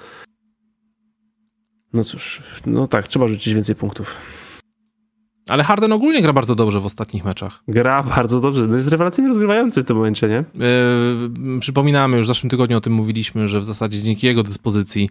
no 1.92 2.04
cóż, 2.04 2.42
no 2.66 2.88
tak, 2.88 3.08
trzeba 3.08 3.28
rzucić 3.28 3.54
więcej 3.54 3.74
punktów. 3.74 4.16
Ale 5.52 5.64
Harden 5.64 5.92
ogólnie 5.92 6.22
gra 6.22 6.32
bardzo 6.32 6.54
dobrze 6.54 6.80
w 6.80 6.86
ostatnich 6.86 7.24
meczach. 7.24 7.62
Gra 7.68 8.02
bardzo 8.02 8.40
dobrze, 8.40 8.66
no 8.66 8.74
jest 8.74 8.88
rewelacyjnie 8.88 9.28
rozgrywający 9.28 9.82
w 9.82 9.84
tym 9.84 9.96
momencie, 9.96 10.28
nie? 10.28 10.44
Yy, 10.54 11.60
przypominamy, 11.60 12.16
już 12.16 12.26
w 12.26 12.28
zeszłym 12.28 12.50
tygodniu 12.50 12.78
o 12.78 12.80
tym 12.80 12.92
mówiliśmy, 12.92 13.48
że 13.48 13.60
w 13.60 13.64
zasadzie 13.64 14.02
dzięki 14.02 14.26
jego 14.26 14.42
dyspozycji 14.42 15.10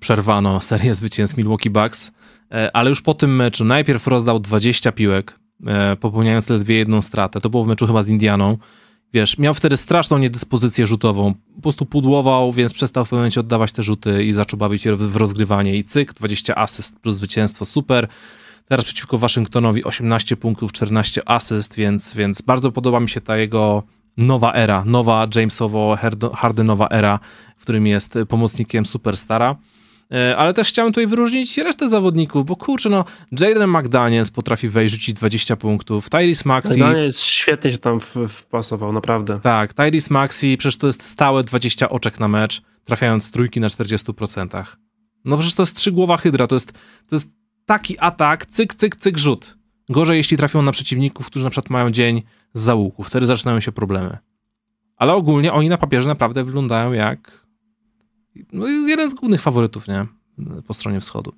przerwano 0.00 0.60
serię 0.60 0.94
zwycięstw 0.94 1.36
Milwaukee 1.36 1.70
Bucks, 1.70 2.12
e, 2.52 2.76
ale 2.76 2.90
już 2.90 3.02
po 3.02 3.14
tym 3.14 3.36
meczu 3.36 3.64
najpierw 3.64 4.06
rozdał 4.06 4.40
20 4.40 4.92
piłek, 4.92 5.38
e, 5.66 5.96
popełniając 5.96 6.50
ledwie 6.50 6.76
jedną 6.76 7.02
stratę. 7.02 7.40
To 7.40 7.50
było 7.50 7.64
w 7.64 7.66
meczu 7.66 7.86
chyba 7.86 8.02
z 8.02 8.08
Indianą. 8.08 8.58
Wiesz, 9.12 9.38
miał 9.38 9.54
wtedy 9.54 9.76
straszną 9.76 10.18
niedyspozycję 10.18 10.86
rzutową. 10.86 11.34
Po 11.56 11.62
prostu 11.62 11.86
pudłował, 11.86 12.52
więc 12.52 12.74
przestał 12.74 13.04
w 13.04 13.08
pewnym 13.08 13.20
momencie 13.20 13.40
oddawać 13.40 13.72
te 13.72 13.82
rzuty 13.82 14.24
i 14.24 14.32
zaczął 14.32 14.58
bawić 14.58 14.82
się 14.82 14.96
w 14.96 15.12
w 15.12 15.16
rozgrywanie. 15.16 15.76
I 15.76 15.84
cyk, 15.84 16.12
20 16.12 16.54
asyst 16.54 17.00
plus 17.00 17.16
zwycięstwo, 17.16 17.64
super. 17.64 18.08
Teraz 18.68 18.84
przeciwko 18.84 19.18
Waszyngtonowi 19.18 19.84
18 19.84 20.36
punktów, 20.36 20.72
14 20.72 21.22
asyst, 21.26 21.74
więc, 21.74 22.14
więc 22.14 22.42
bardzo 22.42 22.72
podoba 22.72 23.00
mi 23.00 23.08
się 23.08 23.20
ta 23.20 23.36
jego 23.36 23.82
nowa 24.16 24.52
era, 24.52 24.84
nowa 24.86 25.26
Jamesowo-Hardenowa 25.26 26.86
era, 26.90 27.18
w 27.56 27.62
którym 27.62 27.86
jest 27.86 28.18
pomocnikiem 28.28 28.86
superstara. 28.86 29.56
E, 30.12 30.36
Ale 30.36 30.54
też 30.54 30.68
chciałem 30.68 30.92
tutaj 30.92 31.06
wyróżnić 31.06 31.58
resztę 31.58 31.88
zawodników, 31.88 32.46
bo 32.46 32.56
kurczę, 32.56 32.88
no, 32.88 33.04
Jaden 33.40 33.70
McDaniels 33.70 34.30
potrafi 34.30 34.68
wejść, 34.68 34.94
rzucić 34.94 35.14
20 35.14 35.56
punktów, 35.56 36.10
Tyrese 36.10 36.48
Maxey, 36.48 36.78
Daniel 36.78 37.04
jest 37.04 37.20
świetnie 37.20 37.72
się 37.72 37.78
tam 37.78 38.00
wpasował, 38.28 38.92
naprawdę. 38.92 39.40
tak, 39.42 39.74
Tyrese 39.74 40.14
Maxey, 40.14 40.56
przecież 40.56 40.78
to 40.78 40.86
jest 40.86 41.02
stałe 41.02 41.44
20 41.44 41.88
oczek 41.88 42.20
na 42.20 42.28
mecz, 42.28 42.62
trafiając 42.84 43.24
z 43.24 43.30
trójki 43.30 43.60
na 43.60 43.68
40%. 43.68 44.64
No 45.24 45.36
przecież 45.36 45.54
to 45.54 45.62
jest 45.62 45.76
trzygłowa 45.76 46.16
hydra, 46.16 46.46
to 46.46 46.56
jest, 46.56 46.72
to 47.06 47.16
jest 47.16 47.43
taki 47.66 47.98
atak, 47.98 48.46
cyk, 48.46 48.74
cyk, 48.74 48.96
cyk, 48.96 49.18
rzut. 49.18 49.58
Gorzej, 49.88 50.16
jeśli 50.16 50.36
trafią 50.36 50.62
na 50.62 50.72
przeciwników, 50.72 51.26
którzy 51.26 51.44
na 51.44 51.50
przykład 51.50 51.70
mają 51.70 51.90
dzień 51.90 52.22
z 52.54 52.60
załuku, 52.60 53.02
wtedy 53.02 53.26
zaczynają 53.26 53.60
się 53.60 53.72
problemy. 53.72 54.18
Ale 54.96 55.14
ogólnie 55.14 55.52
oni 55.52 55.68
na 55.68 55.78
papierze 55.78 56.08
naprawdę 56.08 56.44
wyglądają 56.44 56.92
jak 56.92 57.46
no, 58.52 58.68
jeden 58.68 59.10
z 59.10 59.14
głównych 59.14 59.40
faworytów, 59.40 59.88
nie? 59.88 60.06
Po 60.66 60.74
stronie 60.74 61.00
wschodu. 61.00 61.32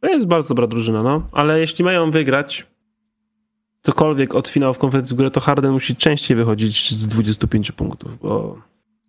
To 0.00 0.08
jest 0.08 0.26
bardzo 0.26 0.48
dobra 0.48 0.66
drużyna, 0.66 1.02
no. 1.02 1.28
Ale 1.32 1.60
jeśli 1.60 1.84
mają 1.84 2.10
wygrać 2.10 2.66
cokolwiek 3.82 4.34
od 4.34 4.48
finału 4.48 4.74
w 4.74 4.78
konferencji 4.78 5.14
w 5.14 5.16
górę, 5.16 5.30
to 5.30 5.40
Harden 5.40 5.72
musi 5.72 5.96
częściej 5.96 6.36
wychodzić 6.36 6.94
z 6.94 7.08
25 7.08 7.72
punktów, 7.72 8.18
bo 8.18 8.58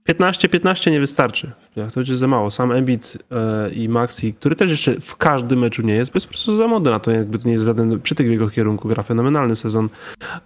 15-15 0.09 0.91
nie 0.91 0.99
wystarczy. 0.99 1.51
Jak 1.75 1.91
to 1.91 1.99
będzie 1.99 2.17
za 2.17 2.27
mało. 2.27 2.51
Sam 2.51 2.71
Embiid 2.71 3.17
e, 3.31 3.69
i 3.69 3.89
Maxi, 3.89 4.33
który 4.33 4.55
też 4.55 4.71
jeszcze 4.71 4.99
w 4.99 5.15
każdym 5.15 5.59
meczu 5.59 5.81
nie 5.81 5.93
jest, 5.95 6.11
bo 6.11 6.17
jest 6.17 6.27
po 6.27 6.31
prostu 6.31 6.57
za 6.57 6.67
młody 6.67 6.89
na 6.89 6.99
to, 6.99 7.11
jakby 7.11 7.39
to 7.39 7.47
nie 7.47 7.53
jest 7.53 7.65
żaden 7.65 8.01
przytyk 8.01 8.27
w 8.27 8.31
jego 8.31 8.49
kierunku. 8.49 8.87
Gra 8.87 9.03
fenomenalny 9.03 9.55
sezon, 9.55 9.89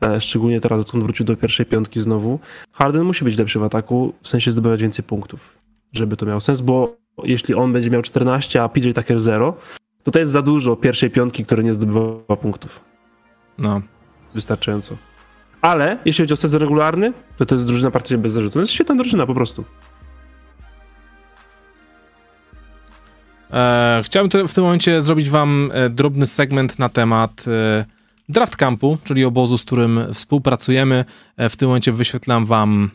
e, 0.01 0.21
szczególnie 0.21 0.61
teraz, 0.61 0.79
odkąd 0.81 1.03
wrócił 1.03 1.25
do 1.25 1.35
pierwszej 1.35 1.65
piątki 1.65 1.99
znowu. 1.99 2.39
Harden 2.71 3.03
musi 3.03 3.25
być 3.25 3.37
lepszy 3.37 3.59
w 3.59 3.63
ataku, 3.63 4.13
w 4.21 4.27
sensie 4.27 4.51
zdobywać 4.51 4.81
więcej 4.81 5.05
punktów, 5.05 5.59
żeby 5.93 6.17
to 6.17 6.25
miało 6.25 6.41
sens, 6.41 6.61
bo 6.61 6.97
jeśli 7.23 7.55
on 7.55 7.73
będzie 7.73 7.89
miał 7.89 8.01
14, 8.01 8.63
a 8.63 8.69
PJ 8.69 8.91
Tucker 8.91 9.19
0, 9.19 9.57
to 10.03 10.11
to 10.11 10.19
jest 10.19 10.31
za 10.31 10.41
dużo 10.41 10.75
pierwszej 10.75 11.09
piątki, 11.09 11.45
które 11.45 11.63
nie 11.63 11.73
zdobywa 11.73 12.35
punktów 12.41 12.81
No, 13.57 13.81
wystarczająco. 14.33 15.08
Ale 15.61 15.97
jeśli 16.05 16.23
chodzi 16.23 16.33
o 16.33 16.37
sezon 16.37 16.61
regularny, 16.61 17.13
to 17.37 17.45
to 17.45 17.55
jest 17.55 17.67
drużyna 17.67 17.91
praktycznie 17.91 18.17
bez 18.17 18.31
zarzutu. 18.31 18.53
To 18.53 18.59
jest 18.59 18.71
świetna 18.71 18.95
drużyna 18.95 19.25
po 19.25 19.33
prostu. 19.33 19.65
E, 23.53 24.01
chciałbym 24.05 24.47
w 24.47 24.53
tym 24.53 24.63
momencie 24.63 25.01
zrobić 25.01 25.29
wam 25.29 25.71
e, 25.73 25.89
drobny 25.89 26.27
segment 26.27 26.79
na 26.79 26.89
temat 26.89 27.45
e, 27.47 27.85
Draft 28.29 28.55
Campu, 28.55 28.97
czyli 29.03 29.25
obozu, 29.25 29.57
z 29.57 29.63
którym 29.63 29.99
współpracujemy. 30.13 31.05
E, 31.37 31.49
w 31.49 31.57
tym 31.57 31.67
momencie 31.67 31.91
wyświetlam 31.91 32.45
wam 32.45 32.91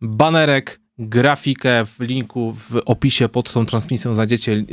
banerek, 0.00 0.80
grafikę 0.98 1.86
w 1.86 2.00
linku 2.00 2.52
w 2.52 2.76
opisie 2.84 3.28
pod 3.28 3.52
tą 3.52 3.66
transmisją 3.66 4.14
znajdziecie 4.14 4.64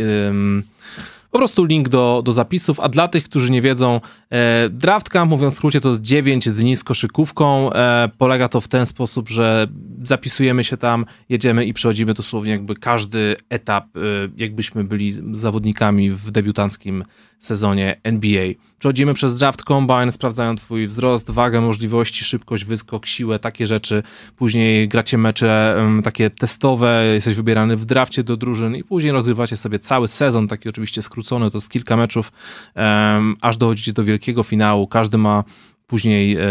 po 1.31 1.37
prostu 1.37 1.65
link 1.65 1.89
do, 1.89 2.21
do 2.25 2.33
zapisów, 2.33 2.79
a 2.79 2.89
dla 2.89 3.07
tych, 3.07 3.23
którzy 3.23 3.51
nie 3.51 3.61
wiedzą, 3.61 4.01
e, 4.31 5.25
mówiąc 5.25 5.53
w 5.53 5.57
skrócie, 5.57 5.81
to 5.81 5.89
jest 5.89 6.01
9 6.01 6.49
dni 6.49 6.75
z 6.75 6.83
koszykówką. 6.83 7.73
E, 7.73 8.09
polega 8.17 8.47
to 8.47 8.61
w 8.61 8.67
ten 8.67 8.85
sposób, 8.85 9.29
że 9.29 9.67
zapisujemy 10.03 10.63
się 10.63 10.77
tam, 10.77 11.05
jedziemy 11.29 11.65
i 11.65 11.73
przechodzimy 11.73 12.13
dosłownie 12.13 12.51
jakby 12.51 12.75
każdy 12.75 13.35
etap, 13.49 13.85
e, 13.97 13.99
jakbyśmy 14.37 14.83
byli 14.83 15.13
zawodnikami 15.33 16.11
w 16.11 16.31
debiutanckim 16.31 17.03
sezonie 17.39 18.01
NBA. 18.03 18.45
Przechodzimy 18.79 19.13
przez 19.13 19.37
draft 19.37 19.63
combine, 19.63 20.11
sprawdzają 20.11 20.55
twój 20.55 20.87
wzrost, 20.87 21.31
wagę, 21.31 21.61
możliwości, 21.61 22.25
szybkość, 22.25 22.65
wyskok, 22.65 23.05
siłę, 23.05 23.39
takie 23.39 23.67
rzeczy. 23.67 24.03
Później 24.35 24.87
gracie 24.87 25.17
mecze 25.17 25.75
takie 26.03 26.29
testowe, 26.29 27.03
jesteś 27.13 27.35
wybierany 27.35 27.77
w 27.77 27.85
drafcie 27.85 28.23
do 28.23 28.37
drużyn 28.37 28.75
i 28.75 28.83
później 28.83 29.11
rozgrywacie 29.11 29.57
sobie 29.57 29.79
cały 29.79 30.07
sezon, 30.07 30.47
taki 30.47 30.69
oczywiście 30.69 31.01
skrócony, 31.21 31.51
to 31.51 31.57
jest 31.57 31.69
kilka 31.69 31.97
meczów, 31.97 32.31
em, 32.75 33.35
aż 33.41 33.57
dochodzicie 33.57 33.93
do 33.93 34.03
wielkiego 34.03 34.43
finału. 34.43 34.87
Każdy 34.87 35.17
ma 35.17 35.43
później 35.87 36.37
e, 36.37 36.41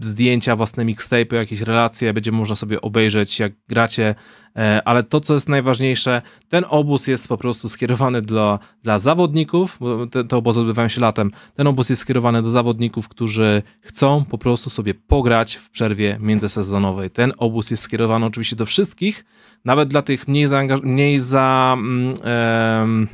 zdjęcia, 0.00 0.56
własne 0.56 0.84
mixtape, 0.84 1.36
jakieś 1.36 1.60
relacje, 1.60 2.12
będzie 2.12 2.32
można 2.32 2.54
sobie 2.54 2.80
obejrzeć, 2.80 3.40
jak 3.40 3.52
gracie, 3.68 4.14
e, 4.56 4.82
ale 4.84 5.02
to, 5.02 5.20
co 5.20 5.34
jest 5.34 5.48
najważniejsze, 5.48 6.22
ten 6.48 6.64
obóz 6.68 7.06
jest 7.06 7.28
po 7.28 7.36
prostu 7.36 7.68
skierowany 7.68 8.22
dla, 8.22 8.58
dla 8.82 8.98
zawodników, 8.98 9.76
bo 9.80 10.06
te, 10.06 10.24
te 10.24 10.36
obozy 10.36 10.60
odbywają 10.60 10.88
się 10.88 11.00
latem, 11.00 11.30
ten 11.54 11.66
obóz 11.66 11.90
jest 11.90 12.02
skierowany 12.02 12.42
do 12.42 12.50
zawodników, 12.50 13.08
którzy 13.08 13.62
chcą 13.80 14.24
po 14.24 14.38
prostu 14.38 14.70
sobie 14.70 14.94
pograć 14.94 15.54
w 15.54 15.70
przerwie 15.70 16.18
międzysezonowej. 16.20 17.10
Ten 17.10 17.32
obóz 17.38 17.70
jest 17.70 17.82
skierowany 17.82 18.26
oczywiście 18.26 18.56
do 18.56 18.66
wszystkich, 18.66 19.24
nawet 19.64 19.88
dla 19.88 20.02
tych 20.02 20.28
mniej, 20.28 20.46
mniej 20.82 21.18
za... 21.18 21.76
Mm, 21.78 23.08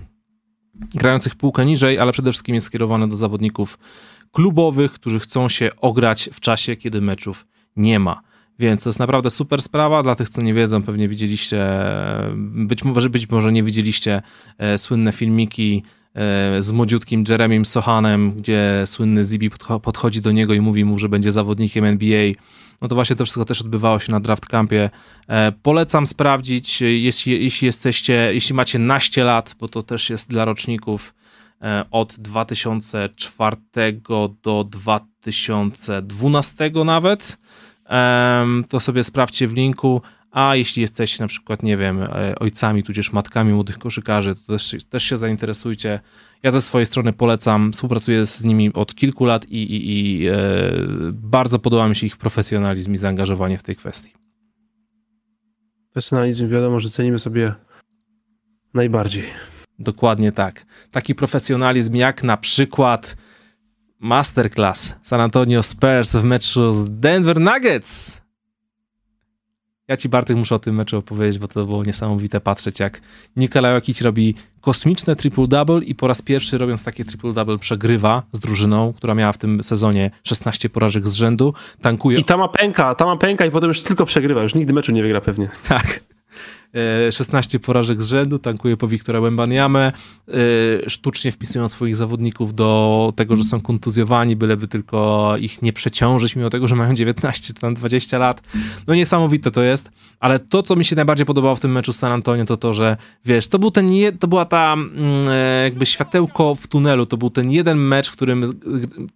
grających 0.75 1.35
półkę 1.35 1.65
niżej, 1.67 1.99
ale 1.99 2.13
przede 2.13 2.31
wszystkim 2.31 2.55
jest 2.55 2.67
skierowany 2.67 3.09
do 3.09 3.17
zawodników 3.17 3.79
klubowych, 4.33 4.93
którzy 4.93 5.21
chcą 5.21 5.49
się 5.49 5.71
ograć 5.81 6.31
w 6.33 6.41
czasie, 6.41 6.77
kiedy 6.77 7.01
meczów 7.01 7.47
nie 7.77 7.99
ma. 7.99 8.23
Więc 8.59 8.83
to 8.83 8.89
jest 8.89 8.99
naprawdę 8.99 9.31
super 9.31 9.63
sprawa. 9.63 10.03
Dla 10.03 10.15
tych, 10.15 10.29
co 10.29 10.43
nie 10.43 10.55
wiedzą, 10.55 10.83
pewnie 10.83 11.09
widzieliście, 11.09 11.67
być 12.37 12.85
może, 12.85 13.11
być 13.11 13.31
może 13.31 13.53
nie 13.53 13.63
widzieliście 13.63 14.23
e, 14.59 14.79
słynne 14.79 15.13
filmiki 15.13 15.83
e, 16.15 16.63
z 16.63 16.73
młodziutkim 16.73 17.25
Jeremim 17.29 17.65
Sohanem, 17.65 18.33
gdzie 18.33 18.83
słynny 18.87 19.25
Zibi 19.25 19.51
podcho- 19.51 19.81
podchodzi 19.81 20.21
do 20.21 20.33
niego 20.33 20.55
i 20.55 20.61
mówi 20.61 20.85
mu, 20.85 20.99
że 20.99 21.09
będzie 21.09 21.33
zawodnikiem 21.33 21.85
NBA. 21.85 22.33
No 22.83 22.89
to 22.89 22.95
właśnie 22.95 23.17
to 23.17 23.25
wszystko 23.25 23.45
też 23.45 23.61
odbywało 23.61 23.99
się 23.99 24.13
na 24.13 24.21
draft 24.21 24.47
campie. 24.47 24.91
E, 25.29 25.53
polecam 25.53 26.07
sprawdzić, 26.07 26.83
e, 26.83 26.87
jeśli, 26.87 27.45
jeśli 27.45 27.67
jesteście, 27.67 28.31
jeśli 28.33 28.55
macie 28.55 28.79
naście 28.79 29.25
lat, 29.25 29.57
bo 29.61 29.69
to 29.69 29.83
też 29.83 30.11
jest 30.11 30.31
dla 30.31 30.45
roczników 30.45 31.15
e, 31.63 31.85
od 31.91 32.17
2004 32.19 33.57
do 34.43 34.65
2012 34.65 36.71
nawet, 36.85 37.39
em, 37.85 38.65
to 38.69 38.81
sobie 38.81 39.05
sprawdźcie 39.05 39.49
w 39.49 39.53
linku. 39.53 40.03
A 40.33 40.57
jeśli 40.57 40.83
jesteście 40.83 41.25
na 41.25 41.29
przykład, 41.29 41.63
nie 41.63 41.77
wiem, 41.77 42.03
e, 42.03 42.35
ojcami, 42.39 42.83
tudzież 42.83 43.13
matkami 43.13 43.53
młodych 43.53 43.79
koszykarzy, 43.79 44.35
to 44.35 44.53
też, 44.53 44.77
też 44.91 45.03
się 45.03 45.17
zainteresujcie. 45.17 46.01
Ja 46.43 46.51
ze 46.51 46.61
swojej 46.61 46.87
strony 46.87 47.13
polecam, 47.13 47.73
współpracuję 47.73 48.27
z 48.27 48.45
nimi 48.45 48.73
od 48.73 48.95
kilku 48.95 49.25
lat 49.25 49.49
i, 49.49 49.63
i, 49.63 50.21
i 50.23 50.27
e, 50.29 50.35
bardzo 51.13 51.59
podoba 51.59 51.89
mi 51.89 51.97
się 51.97 52.07
ich 52.07 52.17
profesjonalizm 52.17 52.93
i 52.93 52.97
zaangażowanie 52.97 53.59
w 53.59 53.63
tej 53.63 53.77
kwestii. 53.77 54.13
Profesjonalizm 55.93 56.49
wiadomo, 56.49 56.81
że 56.81 56.91
cenimy 56.91 57.19
sobie 57.19 57.55
najbardziej. 58.75 59.25
Dokładnie 59.79 60.33
tak. 60.33 60.67
Taki 60.91 61.15
profesjonalizm 61.15 61.95
jak 61.95 62.23
na 62.23 62.37
przykład 62.37 63.17
masterclass 63.99 64.95
San 65.03 65.21
Antonio 65.21 65.63
Spurs 65.63 66.17
w 66.17 66.25
meczu 66.25 66.73
z 66.73 67.01
Denver 67.01 67.41
Nuggets. 67.41 68.22
Ja 69.93 69.97
ci 69.97 70.09
Bartek 70.09 70.37
muszę 70.37 70.55
o 70.55 70.59
tym 70.59 70.75
meczu 70.75 70.99
opowiedzieć, 70.99 71.39
bo 71.39 71.49
to 71.49 71.67
było 71.67 71.85
niesamowite 71.85 72.41
patrzeć, 72.41 72.81
jak 72.81 73.01
Nikola 73.37 73.69
Jokic 73.69 74.03
robi 74.03 74.35
kosmiczne 74.61 75.17
triple-double 75.17 75.83
i 75.83 75.95
po 75.95 76.07
raz 76.07 76.23
pierwszy 76.23 76.59
robiąc 76.59 76.85
takie 76.85 77.05
triple-double 77.05 77.59
przegrywa 77.59 78.23
z 78.33 78.41
drużyną, 78.41 78.93
która 78.93 79.15
miała 79.15 79.33
w 79.33 79.39
tym 79.39 79.63
sezonie 79.63 80.11
16 80.25 80.71
porażek 80.71 81.09
z 81.09 81.15
rzędu, 81.15 81.55
tankuje... 81.81 82.19
I 82.19 82.25
ta 82.25 82.37
ma 82.37 82.49
pęka, 82.49 82.95
ta 82.95 83.05
ma 83.05 83.17
pęka 83.17 83.47
i 83.47 83.51
potem 83.51 83.69
już 83.69 83.83
tylko 83.83 84.07
przegrywa, 84.07 84.43
już 84.43 84.55
nigdy 84.55 84.73
meczu 84.73 84.93
nie 84.93 85.03
wygra 85.03 85.21
pewnie. 85.21 85.49
Tak. 85.69 86.01
16 87.11 87.59
e, 87.59 87.61
porażek 87.61 88.03
z 88.03 88.07
rzędu, 88.07 88.39
tankuje 88.39 88.77
po 88.77 88.89
Wiktora 88.89 89.21
Wembaniamę, 89.21 89.93
e, 90.29 90.33
sztucznie 90.91 91.33
wpisują 91.33 91.69
swoich 91.69 91.97
zawodników 91.97 92.55
do 92.55 93.13
tego, 93.17 93.37
że 93.37 93.45
są 93.45 93.61
kontuzjowani, 93.61 94.37
byleby 94.37 94.69
tylko 94.69 95.35
ich 95.41 95.63
nie 95.63 95.73
przeciążyć, 95.73 96.37
mimo 96.37 96.51
tego, 96.51 96.69
że 96.69 96.77
mają 96.77 96.95
19 96.95 97.55
czy 97.55 97.61
tam 97.61 97.75
20 97.75 98.19
lat. 98.19 98.43
No 98.87 98.95
niesamowite 98.95 99.51
to 99.51 99.63
jest, 99.63 99.91
ale 100.21 100.39
to, 100.39 100.63
co 100.63 100.77
mi 100.77 100.85
się 100.85 100.97
najbardziej 100.97 101.27
podobało 101.27 101.55
w 101.55 101.61
tym 101.61 101.73
meczu 101.73 101.93
z 101.93 101.97
San 101.97 102.13
Antonio, 102.13 102.45
to 102.45 102.57
to, 102.57 102.75
że 102.75 102.97
wiesz, 103.25 103.49
to 103.49 103.59
był 103.59 103.71
ten, 103.71 103.91
to 104.21 104.29
była 104.29 104.45
ta 104.45 104.73
mm, 104.73 105.29
e, 105.29 105.65
jakby 105.65 105.87
światełko 105.87 106.55
w 106.55 106.67
tunelu, 106.67 107.07
to 107.07 107.17
był 107.17 107.31
ten 107.31 107.51
jeden 107.51 107.79
mecz, 107.79 108.09
w 108.09 108.13
którym 108.13 108.61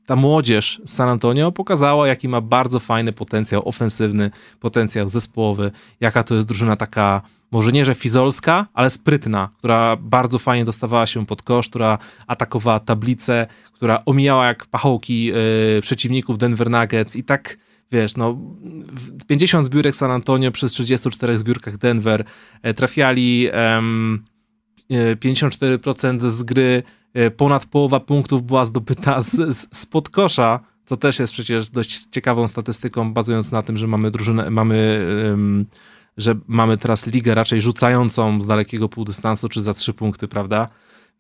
ta 0.07 0.17
młodzież 0.17 0.81
z 0.85 0.93
San 0.93 1.09
Antonio 1.09 1.53
pokazała, 1.53 2.09
jaki 2.09 2.29
ma 2.29 2.41
bardzo 2.41 2.79
fajny 2.79 3.13
potencjał 3.13 3.69
ofensywny, 3.69 4.31
potencjał 4.61 5.09
zespołowy, 5.09 5.71
jaka 6.01 6.23
to 6.23 6.35
jest 6.35 6.49
drużyna 6.49 6.77
taka 6.77 7.23
może 7.51 7.73
nie, 7.73 7.85
że 7.85 7.95
fizolska, 7.95 8.67
ale 8.75 8.91
sprytna, 8.91 9.49
która 9.59 9.97
bardzo 9.97 10.39
fajnie 10.39 10.65
dostawała 10.65 11.07
się 11.07 11.27
pod 11.27 11.43
kosz, 11.43 11.69
która 11.69 11.99
atakowała 12.27 12.81
tablicę, 12.81 13.47
która 13.73 14.03
omijała 14.07 14.47
jak 14.47 14.67
pachołki 14.67 15.25
yy, 15.25 15.35
przeciwników 15.83 16.39
Denver 16.39 16.71
Nuggets 16.71 17.17
i 17.17 17.25
tak 17.25 17.57
wiesz, 17.93 18.17
no 18.17 18.39
50 19.27 19.65
zbiórek 19.65 19.97
San 19.97 20.11
Antonio 20.11 20.51
przez 20.51 20.73
34 20.73 21.39
zbiórkach 21.39 21.79
Denver, 21.79 22.25
e, 22.63 22.75
trafiali 22.75 23.49
um, 23.75 24.25
54% 24.91 26.29
z 26.29 26.43
gry, 26.43 26.83
e, 27.15 27.31
ponad 27.31 27.67
połowa 27.67 28.01
punktów 28.01 28.43
była 28.43 28.65
zdobyta 28.65 29.21
z, 29.21 29.57
z, 29.57 29.69
spod 29.79 30.09
kosza, 30.09 30.61
co 30.85 30.97
też 30.97 31.19
jest 31.19 31.33
przecież 31.33 31.71
dość 31.71 32.05
ciekawą 32.05 32.49
statystyką, 32.49 33.13
bazując 33.13 33.53
na 33.53 33.63
tym, 33.63 33.77
że 33.77 33.87
mamy 33.87 34.11
drużynę, 34.11 34.51
mamy 34.51 35.07
że 36.17 36.35
mamy 36.47 36.79
teraz 36.79 37.07
ligę 37.07 37.35
raczej 37.35 37.61
rzucającą 37.61 38.41
z 38.41 38.47
dalekiego 38.47 38.89
półdystansu, 38.89 39.49
czy 39.49 39.63
za 39.63 39.75
trzy 39.75 39.95
punkty, 39.95 40.29
prawda? 40.29 40.69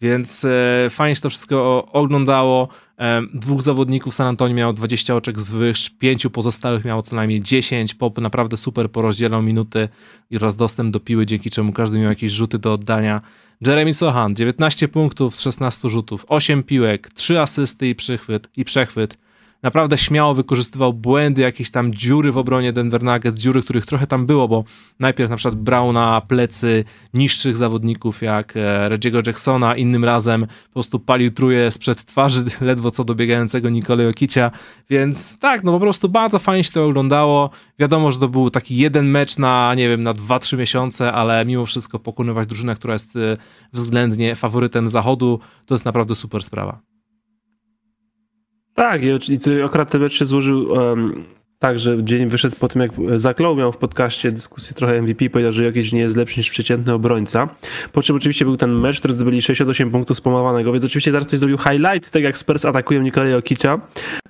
Więc 0.00 0.44
e, 0.44 0.90
fajnie 0.90 1.14
się 1.14 1.20
to 1.20 1.30
wszystko 1.30 1.86
oglądało. 1.92 2.68
E, 2.98 3.22
dwóch 3.34 3.62
zawodników 3.62 4.14
San 4.14 4.26
Antonio 4.26 4.54
miało 4.54 4.72
20 4.72 5.14
oczek 5.14 5.40
zwyż, 5.40 5.90
pięciu 5.90 6.30
pozostałych 6.30 6.84
miało 6.84 7.02
co 7.02 7.16
najmniej 7.16 7.40
10. 7.40 7.94
Pop 7.94 8.18
naprawdę 8.18 8.56
super 8.56 8.90
porozdzielał 8.90 9.42
minuty 9.42 9.88
i 10.30 10.38
raz 10.38 10.56
dostęp 10.56 10.92
do 10.92 11.00
piły, 11.00 11.26
dzięki 11.26 11.50
czemu 11.50 11.72
każdy 11.72 11.98
miał 11.98 12.08
jakieś 12.08 12.32
rzuty 12.32 12.58
do 12.58 12.72
oddania. 12.72 13.20
Jeremy 13.60 13.94
Sohan, 13.94 14.36
19 14.36 14.88
punktów 14.88 15.36
z 15.36 15.40
16 15.40 15.88
rzutów, 15.88 16.24
8 16.28 16.62
piłek, 16.62 17.10
3 17.10 17.40
asysty 17.40 17.88
i 17.88 17.94
przechwyt, 17.94 18.48
i 18.56 18.64
przechwyt 18.64 19.18
naprawdę 19.66 19.98
śmiało 19.98 20.34
wykorzystywał 20.34 20.92
błędy, 20.92 21.42
jakieś 21.42 21.70
tam 21.70 21.94
dziury 21.94 22.32
w 22.32 22.38
obronie 22.38 22.72
Denver 22.72 23.02
Nuggets, 23.02 23.40
dziury, 23.40 23.62
których 23.62 23.86
trochę 23.86 24.06
tam 24.06 24.26
było, 24.26 24.48
bo 24.48 24.64
najpierw 25.00 25.30
na 25.30 25.36
przykład 25.36 25.60
brał 25.60 25.92
na 25.92 26.20
plecy 26.20 26.84
niższych 27.14 27.56
zawodników 27.56 28.22
jak 28.22 28.56
e, 28.56 28.88
Reggie'ego 28.90 29.26
Jacksona, 29.26 29.76
innym 29.76 30.04
razem 30.04 30.46
po 30.66 30.72
prostu 30.72 31.00
palił 31.00 31.30
truje 31.30 31.70
sprzed 31.70 32.04
twarzy 32.04 32.44
ledwo 32.60 32.90
co 32.90 33.04
dobiegającego 33.04 33.68
Nikole 33.68 34.04
Jokicia, 34.04 34.50
więc 34.90 35.38
tak, 35.38 35.64
no 35.64 35.72
po 35.72 35.80
prostu 35.80 36.08
bardzo 36.08 36.38
fajnie 36.38 36.64
się 36.64 36.72
to 36.72 36.86
oglądało. 36.86 37.50
Wiadomo, 37.78 38.12
że 38.12 38.18
to 38.18 38.28
był 38.28 38.50
taki 38.50 38.76
jeden 38.76 39.06
mecz 39.06 39.38
na, 39.38 39.74
nie 39.74 39.88
wiem, 39.88 40.02
na 40.02 40.12
2-3 40.12 40.58
miesiące, 40.58 41.12
ale 41.12 41.44
mimo 41.44 41.66
wszystko 41.66 41.98
pokonywać 41.98 42.46
drużynę, 42.46 42.74
która 42.74 42.92
jest 42.92 43.16
e, 43.16 43.36
względnie 43.72 44.34
faworytem 44.34 44.88
zachodu, 44.88 45.40
to 45.66 45.74
jest 45.74 45.84
naprawdę 45.84 46.14
super 46.14 46.42
sprawa. 46.42 46.95
Tak, 48.76 49.02
i, 49.02 49.06
i 49.06 49.62
akurat 49.64 49.90
ten 49.90 50.00
mecz 50.00 50.12
się 50.12 50.24
złożył 50.24 50.68
um, 50.68 51.24
tak, 51.58 51.78
że 51.78 52.04
dzień 52.04 52.28
wyszedł 52.28 52.56
po 52.56 52.68
tym, 52.68 52.82
jak 52.82 53.40
Lowe 53.40 53.60
miał 53.60 53.72
w 53.72 53.76
podcaście 53.76 54.32
dyskusję 54.32 54.74
trochę 54.74 55.02
MVP, 55.02 55.30
powiedział, 55.30 55.52
że 55.52 55.64
jakiś 55.64 55.92
nie 55.92 56.00
jest 56.00 56.16
lepszy 56.16 56.40
niż 56.40 56.50
przeciętny 56.50 56.92
obrońca. 56.92 57.48
Po 57.92 58.02
czym 58.02 58.16
oczywiście 58.16 58.44
był 58.44 58.56
ten 58.56 58.80
mecz, 58.80 58.98
który 58.98 59.14
zdobyli 59.14 59.42
68 59.42 59.90
punktów 59.90 60.16
spomowanego, 60.16 60.72
więc 60.72 60.84
oczywiście 60.84 61.10
zaraz 61.10 61.28
ktoś 61.28 61.40
zrobił 61.40 61.58
highlight, 61.58 62.10
tak 62.10 62.22
jak 62.22 62.38
Spurs 62.38 62.64
atakują 62.64 63.02
Nikolaj 63.02 63.34
Okicia 63.34 63.80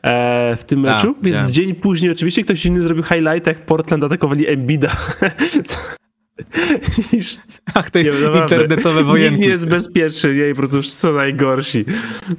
e, 0.03 0.57
w 0.57 0.65
tym 0.65 0.83
tak, 0.83 0.97
meczu, 0.97 1.15
A, 1.21 1.25
więc 1.25 1.51
dzień 1.51 1.75
później 1.75 2.11
oczywiście 2.11 2.45
ktoś 2.45 2.67
inny 2.67 2.83
zrobił 2.83 3.05
highlight, 3.05 3.47
jak 3.47 3.67
Portland 3.67 4.05
atakowali 4.05 4.49
Embida. 4.49 4.97
Ach, 7.75 7.91
te 7.91 8.03
internetowe 8.03 9.05
wojenki. 9.05 9.33
Nikt 9.33 9.43
nie 9.43 9.49
jest 9.49 9.69
bezpieczny, 9.69 10.35
jej, 10.35 10.53
po 10.53 10.57
prostu 10.57 10.83
są 10.83 11.13
najgorsi. 11.13 11.85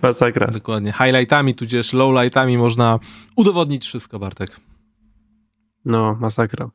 Masakra. 0.02 0.48
Dokładnie. 0.48 0.92
Highlightami, 0.92 1.56
tudzież 1.56 1.94
lowlightami 1.94 2.58
można 2.58 3.00
udowodnić 3.36 3.86
wszystko, 3.86 4.20
Bartek. 4.20 4.60
No, 5.86 6.18
masakra. 6.20 6.70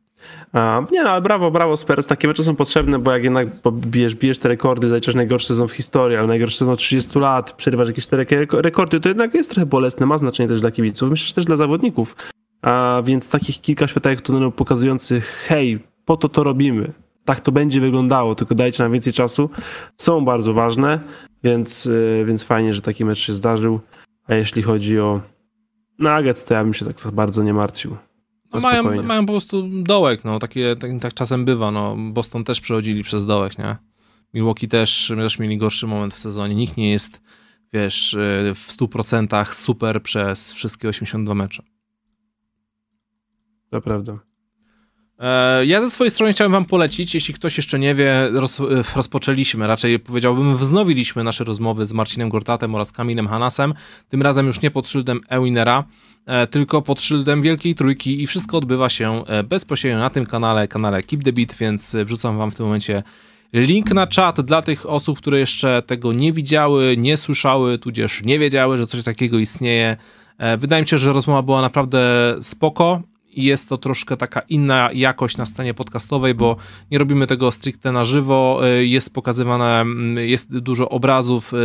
Nie 0.90 1.04
no, 1.04 1.10
ale 1.10 1.20
brawo, 1.20 1.50
brawo 1.50 1.76
Spurs. 1.76 2.06
Takie 2.06 2.28
mecze 2.28 2.44
są 2.44 2.56
potrzebne, 2.56 2.98
bo 2.98 3.12
jak 3.12 3.24
jednak 3.24 3.48
bijesz, 3.72 4.14
bijesz 4.14 4.38
te 4.38 4.48
rekordy, 4.48 4.88
zaliczysz 4.88 5.14
najgorszy 5.14 5.46
sezon 5.46 5.68
w 5.68 5.72
historii, 5.72 6.16
ale 6.16 6.26
najgorszy 6.26 6.58
sezon 6.58 6.74
od 6.74 6.78
30 6.78 7.18
lat, 7.18 7.52
przerywasz 7.52 7.88
jakieś 7.88 8.04
cztery 8.04 8.26
rekordy, 8.52 9.00
to 9.00 9.08
jednak 9.08 9.34
jest 9.34 9.50
trochę 9.50 9.66
bolesne, 9.66 10.06
ma 10.06 10.18
znaczenie 10.18 10.48
też 10.48 10.60
dla 10.60 10.70
kibiców, 10.70 11.10
myślę, 11.10 11.26
że 11.26 11.34
też 11.34 11.44
dla 11.44 11.56
zawodników. 11.56 12.16
A 12.62 13.02
więc 13.04 13.28
takich 13.28 13.60
kilka 13.60 13.88
światełek 13.88 14.20
tunelu 14.20 14.52
pokazujących, 14.52 15.44
hej, 15.46 15.78
po 16.04 16.16
to 16.16 16.28
to 16.28 16.44
robimy 16.44 16.92
tak 17.24 17.40
to 17.40 17.52
będzie 17.52 17.80
wyglądało, 17.80 18.34
tylko 18.34 18.54
dajcie 18.54 18.82
nam 18.82 18.92
więcej 18.92 19.12
czasu, 19.12 19.50
są 19.96 20.24
bardzo 20.24 20.54
ważne, 20.54 21.00
więc, 21.44 21.86
y, 21.86 22.24
więc 22.26 22.42
fajnie, 22.42 22.74
że 22.74 22.82
taki 22.82 23.04
mecz 23.04 23.18
się 23.18 23.32
zdarzył. 23.32 23.80
A 24.26 24.34
jeśli 24.34 24.62
chodzi 24.62 25.00
o 25.00 25.20
Nuggets, 25.98 26.44
to 26.44 26.54
ja 26.54 26.64
bym 26.64 26.74
się 26.74 26.84
tak 26.84 26.96
bardzo 27.12 27.42
nie 27.42 27.54
martwił. 27.54 27.96
No 28.52 28.60
mają, 28.60 29.02
mają 29.02 29.26
po 29.26 29.32
prostu 29.32 29.82
dołek, 29.82 30.24
no, 30.24 30.38
takie, 30.38 30.76
tak, 30.76 30.90
tak 31.00 31.14
czasem 31.14 31.44
bywa, 31.44 31.70
no. 31.70 31.96
Boston 32.12 32.44
też 32.44 32.60
przechodzili 32.60 33.02
przez 33.02 33.26
dołek, 33.26 33.58
nie? 33.58 33.76
Milwaukee 34.34 34.68
też, 34.68 35.12
też 35.16 35.38
mieli 35.38 35.56
gorszy 35.58 35.86
moment 35.86 36.14
w 36.14 36.18
sezonie. 36.18 36.54
Nikt 36.54 36.76
nie 36.76 36.90
jest, 36.90 37.22
wiesz, 37.72 38.14
y, 38.14 38.52
w 38.54 38.68
100% 38.68 39.52
super 39.52 40.02
przez 40.02 40.52
wszystkie 40.52 40.88
82 40.88 41.34
mecze. 41.34 41.62
To 43.70 43.80
prawda. 43.80 44.31
E, 45.18 45.66
ja 45.66 45.80
ze 45.80 45.90
swojej 45.90 46.10
strony 46.10 46.32
chciałem 46.32 46.52
wam 46.52 46.64
polecić, 46.64 47.14
jeśli 47.14 47.34
ktoś 47.34 47.56
jeszcze 47.56 47.78
nie 47.78 47.94
wie, 47.94 48.28
roz, 48.32 48.60
e, 48.60 48.64
rozpoczęliśmy, 48.96 49.66
raczej 49.66 49.98
powiedziałbym 49.98 50.56
wznowiliśmy 50.56 51.24
nasze 51.24 51.44
rozmowy 51.44 51.86
z 51.86 51.92
Marcinem 51.92 52.28
Gortatem 52.28 52.74
oraz 52.74 52.92
Kamilem 52.92 53.28
Hanasem, 53.28 53.74
tym 54.08 54.22
razem 54.22 54.46
już 54.46 54.60
nie 54.60 54.70
pod 54.70 54.88
szyldem 54.88 55.20
Ewinera, 55.28 55.84
e, 56.26 56.46
tylko 56.46 56.82
pod 56.82 57.02
szyldem 57.02 57.42
Wielkiej 57.42 57.74
Trójki 57.74 58.22
i 58.22 58.26
wszystko 58.26 58.56
odbywa 58.56 58.88
się 58.88 59.24
bezpośrednio 59.44 59.98
na 59.98 60.10
tym 60.10 60.26
kanale, 60.26 60.68
kanale 60.68 61.02
Keep 61.02 61.24
the 61.24 61.32
Beat, 61.32 61.54
więc 61.54 61.96
wrzucam 62.04 62.38
wam 62.38 62.50
w 62.50 62.54
tym 62.54 62.66
momencie 62.66 63.02
link 63.52 63.90
na 63.90 64.06
czat 64.06 64.40
dla 64.40 64.62
tych 64.62 64.90
osób, 64.90 65.18
które 65.18 65.38
jeszcze 65.38 65.82
tego 65.86 66.12
nie 66.12 66.32
widziały, 66.32 66.96
nie 66.98 67.16
słyszały, 67.16 67.78
tudzież 67.78 68.22
nie 68.24 68.38
wiedziały, 68.38 68.78
że 68.78 68.86
coś 68.86 69.02
takiego 69.02 69.38
istnieje. 69.38 69.96
Wydaje 70.58 70.82
mi 70.82 70.88
się, 70.88 70.98
że 70.98 71.12
rozmowa 71.12 71.42
była 71.42 71.62
naprawdę 71.62 72.00
spoko 72.40 73.02
i 73.32 73.44
jest 73.44 73.68
to 73.68 73.78
troszkę 73.78 74.16
taka 74.16 74.40
inna 74.40 74.90
jakość 74.94 75.36
na 75.36 75.46
scenie 75.46 75.74
podcastowej, 75.74 76.34
bo 76.34 76.56
nie 76.90 76.98
robimy 76.98 77.26
tego 77.26 77.52
stricte 77.52 77.92
na 77.92 78.04
żywo, 78.04 78.60
y, 78.80 78.86
jest 78.86 79.14
pokazywane, 79.14 79.80
mm, 79.80 80.28
jest 80.28 80.58
dużo 80.58 80.88
obrazów, 80.88 81.52
y, 81.52 81.56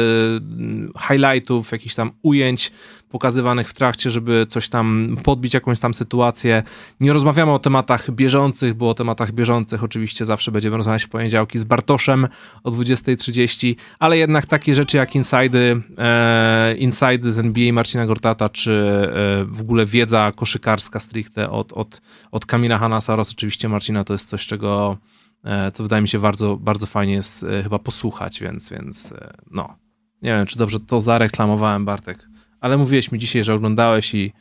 highlightów, 1.07 1.72
jakichś 1.72 1.95
tam 1.95 2.11
ujęć, 2.22 2.72
pokazywanych 3.10 3.70
w 3.70 3.74
trakcie, 3.74 4.12
żeby 4.12 4.45
coś 4.49 4.70
tam 4.70 5.18
podbić 5.24 5.53
jakąś 5.53 5.80
tam 5.80 5.93
sytuację. 5.93 6.64
Nie 6.99 7.14
rozmawiamy 7.14 7.51
o 7.51 7.60
tematach 7.60 8.12
bieżących, 8.12 8.74
bo 8.74 8.89
o 8.89 8.93
tematach 8.93 9.32
bieżących 9.32 9.84
oczywiście 9.84 10.26
zawsze 10.26 10.51
będziemy 10.51 10.78
rozmawiać 10.78 11.03
w 11.03 11.10
poniedziałki 11.10 11.60
z 11.60 11.64
Bartoszem 11.64 12.28
o 12.64 12.72
20.30, 12.72 13.76
ale 13.99 14.18
jednak 14.18 14.45
takie 14.45 14.76
rzeczy 14.76 14.97
jak 14.97 15.16
inside, 15.16 15.60
e, 15.97 17.32
z 17.32 17.39
NBA 17.39 17.74
Marcina 17.74 18.05
Gortata, 18.05 18.49
czy 18.49 18.72
e, 18.72 19.45
w 19.45 19.62
ogóle 19.62 19.86
wiedza 19.86 20.32
koszykarska 20.36 20.99
stricte 20.99 21.49
od, 21.49 21.74
od, 21.74 22.01
od 22.32 22.45
Kamila 22.45 22.78
Hanasa 22.78 23.14
oraz 23.14 23.32
oczywiście 23.32 23.70
Marcina, 23.70 24.03
to 24.03 24.14
jest 24.14 24.30
coś, 24.30 24.47
czego 24.47 24.97
e, 25.43 25.72
co 25.72 25.84
wydaje 25.84 26.01
mi 26.01 26.08
się 26.08 26.20
bardzo, 26.20 26.58
bardzo 26.58 26.86
fajnie 26.86 27.14
jest 27.14 27.43
e, 27.43 27.64
chyba 27.64 27.80
posłuchać, 27.80 28.39
więc, 28.39 28.70
więc 28.70 29.12
e, 29.12 29.34
no. 29.51 29.76
Nie 30.22 30.30
wiem, 30.30 30.45
czy 30.45 30.58
dobrze 30.58 30.80
to 30.80 31.01
zareklamowałem, 31.01 31.86
Bartek 31.86 32.28
ale 32.62 32.78
mówiłeś 32.78 33.12
mi 33.12 33.20
dzisiaj, 33.20 33.43
że 33.43 33.53
oglądałeś 33.53 34.16
i 34.16 34.34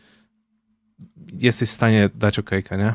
jesteś 1.41 1.69
w 1.69 1.73
stanie 1.73 2.11
dać 2.15 2.39
okejkę, 2.39 2.79
nie? 2.79 2.95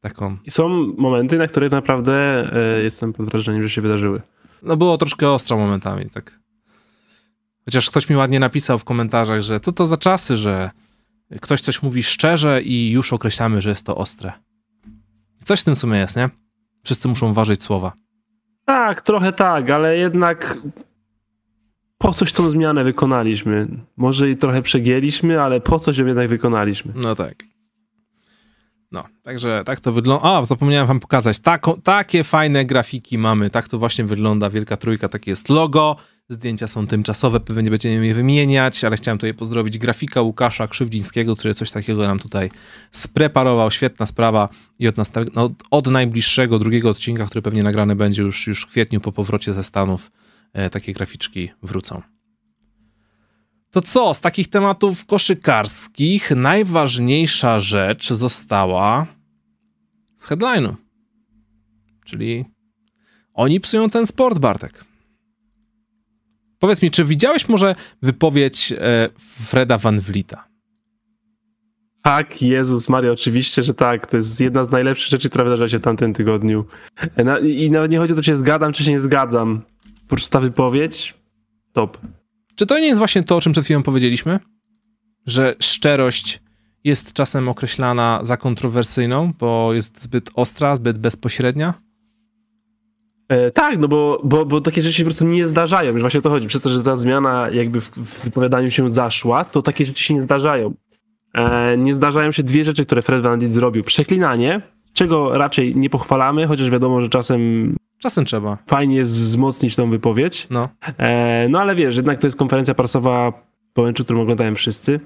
Taką. 0.00 0.36
I 0.44 0.50
są 0.50 0.68
momenty, 0.98 1.38
na 1.38 1.46
które 1.46 1.68
naprawdę 1.68 2.14
e, 2.52 2.82
jestem 2.82 3.12
pod 3.12 3.30
wrażeniem, 3.30 3.62
że 3.62 3.70
się 3.70 3.80
wydarzyły. 3.80 4.22
No 4.62 4.76
było 4.76 4.98
troszkę 4.98 5.30
ostro 5.30 5.56
momentami, 5.56 6.10
tak. 6.10 6.40
Chociaż 7.64 7.90
ktoś 7.90 8.08
mi 8.08 8.16
ładnie 8.16 8.40
napisał 8.40 8.78
w 8.78 8.84
komentarzach, 8.84 9.42
że 9.42 9.60
co 9.60 9.72
to 9.72 9.86
za 9.86 9.96
czasy, 9.96 10.36
że 10.36 10.70
ktoś 11.40 11.60
coś 11.60 11.82
mówi 11.82 12.02
szczerze 12.02 12.62
i 12.62 12.90
już 12.90 13.12
określamy, 13.12 13.60
że 13.62 13.70
jest 13.70 13.86
to 13.86 13.96
ostre. 13.96 14.32
Coś 15.44 15.60
w 15.60 15.64
tym 15.64 15.76
sumie 15.76 15.98
jest, 15.98 16.16
nie? 16.16 16.30
Wszyscy 16.84 17.08
muszą 17.08 17.32
ważyć 17.32 17.62
słowa. 17.62 17.92
Tak, 18.64 19.00
trochę 19.00 19.32
tak, 19.32 19.70
ale 19.70 19.98
jednak 19.98 20.58
po 21.98 22.14
coś 22.14 22.32
tą 22.32 22.50
zmianę 22.50 22.84
wykonaliśmy. 22.84 23.68
Może 23.96 24.30
i 24.30 24.36
trochę 24.36 24.62
przegięliśmy, 24.62 25.42
ale 25.42 25.60
po 25.60 25.78
coś 25.78 25.98
ją 25.98 26.06
jednak 26.06 26.28
wykonaliśmy. 26.28 26.92
No 26.96 27.14
tak. 27.14 27.44
No, 28.92 29.04
także 29.22 29.62
tak 29.66 29.80
to 29.80 29.92
wygląda. 29.92 30.24
A, 30.24 30.44
zapomniałem 30.44 30.86
wam 30.86 31.00
pokazać. 31.00 31.38
Takie 31.82 32.24
fajne 32.24 32.64
grafiki 32.64 33.18
mamy. 33.18 33.50
Tak 33.50 33.68
to 33.68 33.78
właśnie 33.78 34.04
wygląda 34.04 34.50
Wielka 34.50 34.76
Trójka. 34.76 35.08
Takie 35.08 35.30
jest 35.30 35.48
logo. 35.48 35.96
Zdjęcia 36.28 36.68
są 36.68 36.86
tymczasowe, 36.86 37.40
pewnie 37.40 37.62
nie 37.62 37.70
będziemy 37.70 38.06
je 38.06 38.14
wymieniać, 38.14 38.84
ale 38.84 38.96
chciałem 38.96 39.18
tutaj 39.18 39.34
pozdrowić 39.34 39.78
grafika 39.78 40.20
Łukasza 40.20 40.68
Krzywdzińskiego, 40.68 41.36
który 41.36 41.54
coś 41.54 41.70
takiego 41.70 42.06
nam 42.06 42.18
tutaj 42.18 42.50
spreparował. 42.90 43.70
Świetna 43.70 44.06
sprawa 44.06 44.48
i 44.78 44.88
od, 44.88 44.96
no, 45.34 45.50
od 45.70 45.86
najbliższego, 45.86 46.58
drugiego 46.58 46.90
odcinka, 46.90 47.26
który 47.26 47.42
pewnie 47.42 47.62
nagrany 47.62 47.96
będzie 47.96 48.22
już, 48.22 48.46
już 48.46 48.62
w 48.62 48.66
kwietniu 48.66 49.00
po 49.00 49.12
powrocie 49.12 49.54
ze 49.54 49.64
Stanów, 49.64 50.10
takie 50.70 50.92
graficzki 50.92 51.50
wrócą. 51.62 52.02
To 53.70 53.80
co, 53.80 54.14
z 54.14 54.20
takich 54.20 54.48
tematów 54.48 55.06
koszykarskich 55.06 56.30
najważniejsza 56.30 57.60
rzecz 57.60 58.12
została 58.12 59.06
z 60.16 60.28
headline'u. 60.28 60.74
Czyli 62.04 62.44
oni 63.34 63.60
psują 63.60 63.90
ten 63.90 64.06
sport, 64.06 64.38
Bartek. 64.38 64.84
Powiedz 66.58 66.82
mi, 66.82 66.90
czy 66.90 67.04
widziałeś 67.04 67.48
może 67.48 67.74
wypowiedź 68.02 68.72
e, 68.72 69.08
Freda 69.18 69.78
Van 69.78 70.00
Vlieta? 70.00 70.44
Tak, 72.02 72.42
Jezus 72.42 72.88
Maria, 72.88 73.12
oczywiście, 73.12 73.62
że 73.62 73.74
tak. 73.74 74.06
To 74.10 74.16
jest 74.16 74.40
jedna 74.40 74.64
z 74.64 74.70
najlepszych 74.70 75.10
rzeczy, 75.10 75.28
która 75.28 75.44
wydarzyła 75.44 75.68
się 75.68 75.78
w 75.78 75.80
tamtym 75.80 76.14
tygodniu. 76.14 76.64
E, 77.16 77.48
I 77.48 77.70
nawet 77.70 77.90
nie 77.90 77.98
chodzi 77.98 78.12
o 78.12 78.16
to, 78.16 78.22
czy 78.22 78.26
się 78.26 78.38
zgadzam, 78.38 78.72
czy 78.72 78.84
się 78.84 78.90
nie 78.90 79.00
zgadzam. 79.00 79.62
Po 80.08 80.16
prostu 80.16 80.30
ta 80.30 80.40
wypowiedź, 80.40 81.14
top. 81.72 81.98
Czy 82.56 82.66
to 82.66 82.78
nie 82.78 82.86
jest 82.86 82.98
właśnie 82.98 83.22
to, 83.22 83.36
o 83.36 83.40
czym 83.40 83.52
przed 83.52 83.64
chwilą 83.64 83.82
powiedzieliśmy? 83.82 84.38
Że 85.26 85.56
szczerość 85.60 86.42
jest 86.84 87.12
czasem 87.12 87.48
określana 87.48 88.20
za 88.22 88.36
kontrowersyjną, 88.36 89.32
bo 89.38 89.72
jest 89.72 90.02
zbyt 90.02 90.30
ostra, 90.34 90.76
zbyt 90.76 90.98
bezpośrednia? 90.98 91.74
E, 93.28 93.50
tak, 93.50 93.78
no 93.78 93.88
bo, 93.88 94.20
bo, 94.24 94.46
bo 94.46 94.60
takie 94.60 94.82
rzeczy 94.82 94.94
się 94.94 95.02
po 95.04 95.08
prostu 95.08 95.26
nie 95.26 95.46
zdarzają. 95.46 95.92
Już 95.92 96.00
właśnie 96.00 96.18
o 96.18 96.22
to 96.22 96.30
chodzi. 96.30 96.46
Przez 96.46 96.62
to, 96.62 96.70
że 96.70 96.82
ta 96.82 96.96
zmiana 96.96 97.48
jakby 97.52 97.80
w, 97.80 97.90
w 97.90 98.24
wypowiadaniu 98.24 98.70
się 98.70 98.90
zaszła, 98.90 99.44
to 99.44 99.62
takie 99.62 99.84
rzeczy 99.84 100.04
się 100.04 100.14
nie 100.14 100.22
zdarzają. 100.22 100.74
E, 101.34 101.76
nie 101.76 101.94
zdarzają 101.94 102.32
się 102.32 102.42
dwie 102.42 102.64
rzeczy, 102.64 102.86
które 102.86 103.02
Fred 103.02 103.22
Van 103.22 103.38
Dijk 103.38 103.52
zrobił. 103.52 103.84
Przeklinanie, 103.84 104.62
czego 104.92 105.38
raczej 105.38 105.76
nie 105.76 105.90
pochwalamy, 105.90 106.46
chociaż 106.46 106.70
wiadomo, 106.70 107.00
że 107.00 107.08
czasem 107.08 107.74
Czasem 107.98 108.24
trzeba. 108.24 108.58
Fajnie 108.66 108.96
jest 108.96 109.12
wzmocnić 109.12 109.76
tą 109.76 109.90
wypowiedź. 109.90 110.46
No. 110.50 110.68
E, 110.98 111.48
no 111.48 111.60
ale 111.60 111.74
wiesz, 111.74 111.96
jednak 111.96 112.18
to 112.18 112.26
jest 112.26 112.36
konferencja 112.36 112.74
prasowa 112.74 113.32
po 113.74 113.82
meczu, 113.82 114.04
którą 114.04 114.22
oglądają 114.22 114.54
wszyscy. 114.54 115.00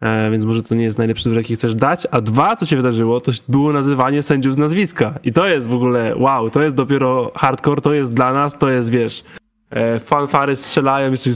E, 0.00 0.30
więc 0.30 0.44
może 0.44 0.62
to 0.62 0.74
nie 0.74 0.84
jest 0.84 0.98
najlepszy 0.98 1.24
wybór, 1.24 1.38
jaki 1.38 1.56
chcesz 1.56 1.74
dać. 1.74 2.06
A 2.10 2.20
dwa, 2.20 2.56
co 2.56 2.66
się 2.66 2.76
wydarzyło, 2.76 3.20
to 3.20 3.32
było 3.48 3.72
nazywanie 3.72 4.22
sędziów 4.22 4.54
z 4.54 4.58
nazwiska. 4.58 5.14
I 5.24 5.32
to 5.32 5.46
jest 5.46 5.68
w 5.68 5.74
ogóle, 5.74 6.14
wow, 6.16 6.50
to 6.50 6.62
jest 6.62 6.76
dopiero 6.76 7.32
hardcore, 7.34 7.80
to 7.80 7.92
jest 7.92 8.14
dla 8.14 8.32
nas, 8.32 8.58
to 8.58 8.68
jest, 8.68 8.90
wiesz, 8.90 9.24
e, 9.70 10.00
fanfary 10.00 10.56
strzelają, 10.56 11.10
jesteś 11.10 11.34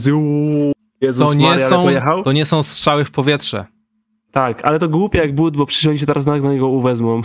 Jezus 1.01 1.27
to 1.27 1.33
nie, 1.33 1.45
Maria, 1.45 1.67
są, 1.67 2.23
to 2.23 2.31
nie 2.31 2.45
są 2.45 2.63
strzały 2.63 3.05
w 3.05 3.11
powietrze. 3.11 3.65
Tak, 4.31 4.65
ale 4.65 4.79
to 4.79 4.89
głupie 4.89 5.19
jak 5.19 5.35
but, 5.35 5.57
bo 5.57 5.65
przecież 5.65 5.87
oni 5.87 5.99
się 5.99 6.05
teraz 6.05 6.25
na 6.25 6.37
niego 6.37 6.67
uwezmą. 6.67 7.21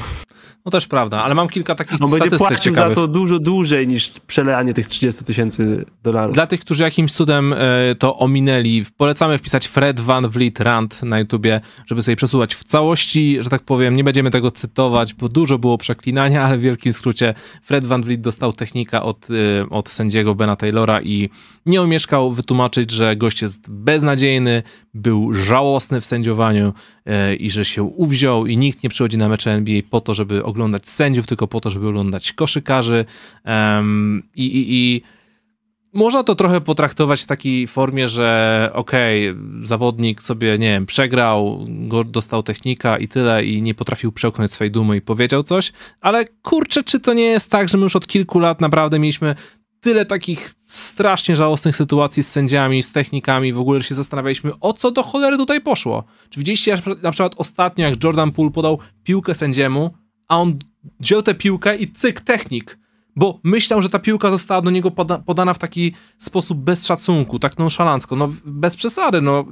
No 0.64 0.70
też 0.70 0.86
prawda, 0.86 1.22
ale 1.22 1.34
mam 1.34 1.48
kilka 1.48 1.74
takich 1.74 1.92
On 1.92 2.08
statystyk 2.08 2.30
będzie 2.30 2.38
płacił 2.38 2.72
ciekawych. 2.72 2.96
za 2.96 3.02
to 3.02 3.08
dużo 3.08 3.38
dłużej 3.38 3.88
niż 3.88 4.10
przelejanie 4.26 4.74
tych 4.74 4.86
30 4.86 5.24
tysięcy 5.24 5.84
dolarów. 6.02 6.34
Dla 6.34 6.46
tych, 6.46 6.60
którzy 6.60 6.82
jakimś 6.82 7.12
cudem 7.12 7.52
e, 7.52 7.94
to 7.94 8.18
ominęli, 8.18 8.84
polecamy 8.96 9.38
wpisać 9.38 9.66
Fred 9.66 10.00
Van 10.00 10.28
Vliet 10.28 10.60
Rant 10.60 11.02
na 11.02 11.18
YouTubie, 11.18 11.60
żeby 11.86 12.02
sobie 12.02 12.16
przesuwać 12.16 12.54
w 12.54 12.64
całości, 12.64 13.38
że 13.40 13.50
tak 13.50 13.62
powiem, 13.62 13.96
nie 13.96 14.04
będziemy 14.04 14.30
tego 14.30 14.50
cytować, 14.50 15.14
bo 15.14 15.28
dużo 15.28 15.58
było 15.58 15.78
przeklinania, 15.78 16.42
ale 16.42 16.58
w 16.58 16.60
wielkim 16.60 16.92
skrócie 16.92 17.34
Fred 17.62 17.84
Van 17.84 18.02
Vliet 18.02 18.20
dostał 18.20 18.52
technika 18.52 19.02
od, 19.02 19.28
e, 19.30 19.70
od 19.70 19.88
sędziego 19.88 20.34
Bena 20.34 20.56
Taylora 20.56 21.00
i 21.00 21.30
nie 21.66 21.82
omieszkał 21.82 22.30
wytłumaczyć, 22.30 22.90
że 22.90 23.16
gość 23.16 23.42
jest 23.42 23.70
beznadziejny, 23.70 24.62
był 24.94 25.34
żałosny 25.34 26.00
w 26.00 26.06
sędziowaniu 26.06 26.72
i 27.38 27.50
że 27.50 27.64
się 27.64 27.82
uwziął 27.82 28.46
i 28.46 28.58
nikt 28.58 28.82
nie 28.82 28.90
przychodzi 28.90 29.18
na 29.18 29.28
mecze 29.28 29.50
NBA 29.50 29.80
po 29.90 30.00
to, 30.00 30.14
żeby 30.14 30.44
oglądać 30.44 30.88
sędziów, 30.88 31.26
tylko 31.26 31.46
po 31.46 31.60
to, 31.60 31.70
żeby 31.70 31.88
oglądać 31.88 32.32
koszykarzy. 32.32 33.04
I, 34.34 34.44
i, 34.44 34.64
i 34.74 35.02
można 35.94 36.24
to 36.24 36.34
trochę 36.34 36.60
potraktować 36.60 37.22
w 37.22 37.26
takiej 37.26 37.66
formie, 37.66 38.08
że 38.08 38.70
okej, 38.72 39.30
okay, 39.30 39.42
zawodnik 39.62 40.22
sobie, 40.22 40.58
nie 40.58 40.68
wiem, 40.68 40.86
przegrał, 40.86 41.66
dostał 42.06 42.42
technika 42.42 42.98
i 42.98 43.08
tyle 43.08 43.44
i 43.44 43.62
nie 43.62 43.74
potrafił 43.74 44.12
przełknąć 44.12 44.52
swojej 44.52 44.70
dumy 44.70 44.96
i 44.96 45.00
powiedział 45.00 45.42
coś, 45.42 45.72
ale 46.00 46.24
kurczę, 46.42 46.84
czy 46.84 47.00
to 47.00 47.12
nie 47.12 47.26
jest 47.26 47.50
tak, 47.50 47.68
że 47.68 47.78
my 47.78 47.82
już 47.82 47.96
od 47.96 48.06
kilku 48.06 48.38
lat 48.38 48.60
naprawdę 48.60 48.98
mieliśmy 48.98 49.34
tyle 49.84 50.04
takich 50.04 50.54
strasznie 50.64 51.36
żałosnych 51.36 51.76
sytuacji 51.76 52.22
z 52.22 52.32
sędziami, 52.32 52.82
z 52.82 52.92
technikami, 52.92 53.52
w 53.52 53.58
ogóle 53.58 53.82
się 53.82 53.94
zastanawialiśmy, 53.94 54.52
o 54.60 54.72
co 54.72 54.90
do 54.90 55.02
cholery 55.02 55.36
tutaj 55.36 55.60
poszło. 55.60 56.04
Czy 56.30 56.40
widzieliście 56.40 56.82
na 57.02 57.10
przykład 57.10 57.34
ostatnio, 57.36 57.84
jak 57.84 58.04
Jordan 58.04 58.32
Poole 58.32 58.50
podał 58.50 58.78
piłkę 59.02 59.34
sędziemu, 59.34 59.94
a 60.28 60.40
on 60.40 60.58
wziął 61.00 61.22
tę 61.22 61.34
piłkę 61.34 61.76
i 61.76 61.88
cyk, 61.88 62.20
technik. 62.20 62.78
Bo 63.16 63.40
myślał, 63.42 63.82
że 63.82 63.88
ta 63.88 63.98
piłka 63.98 64.30
została 64.30 64.62
do 64.62 64.70
niego 64.70 64.90
poda 64.90 65.18
podana 65.18 65.54
w 65.54 65.58
taki 65.58 65.94
sposób 66.18 66.58
bez 66.58 66.86
szacunku, 66.86 67.38
tak 67.38 67.58
nonszalancko. 67.58 68.16
No 68.16 68.32
bez 68.44 68.76
przesady, 68.76 69.20
no. 69.20 69.44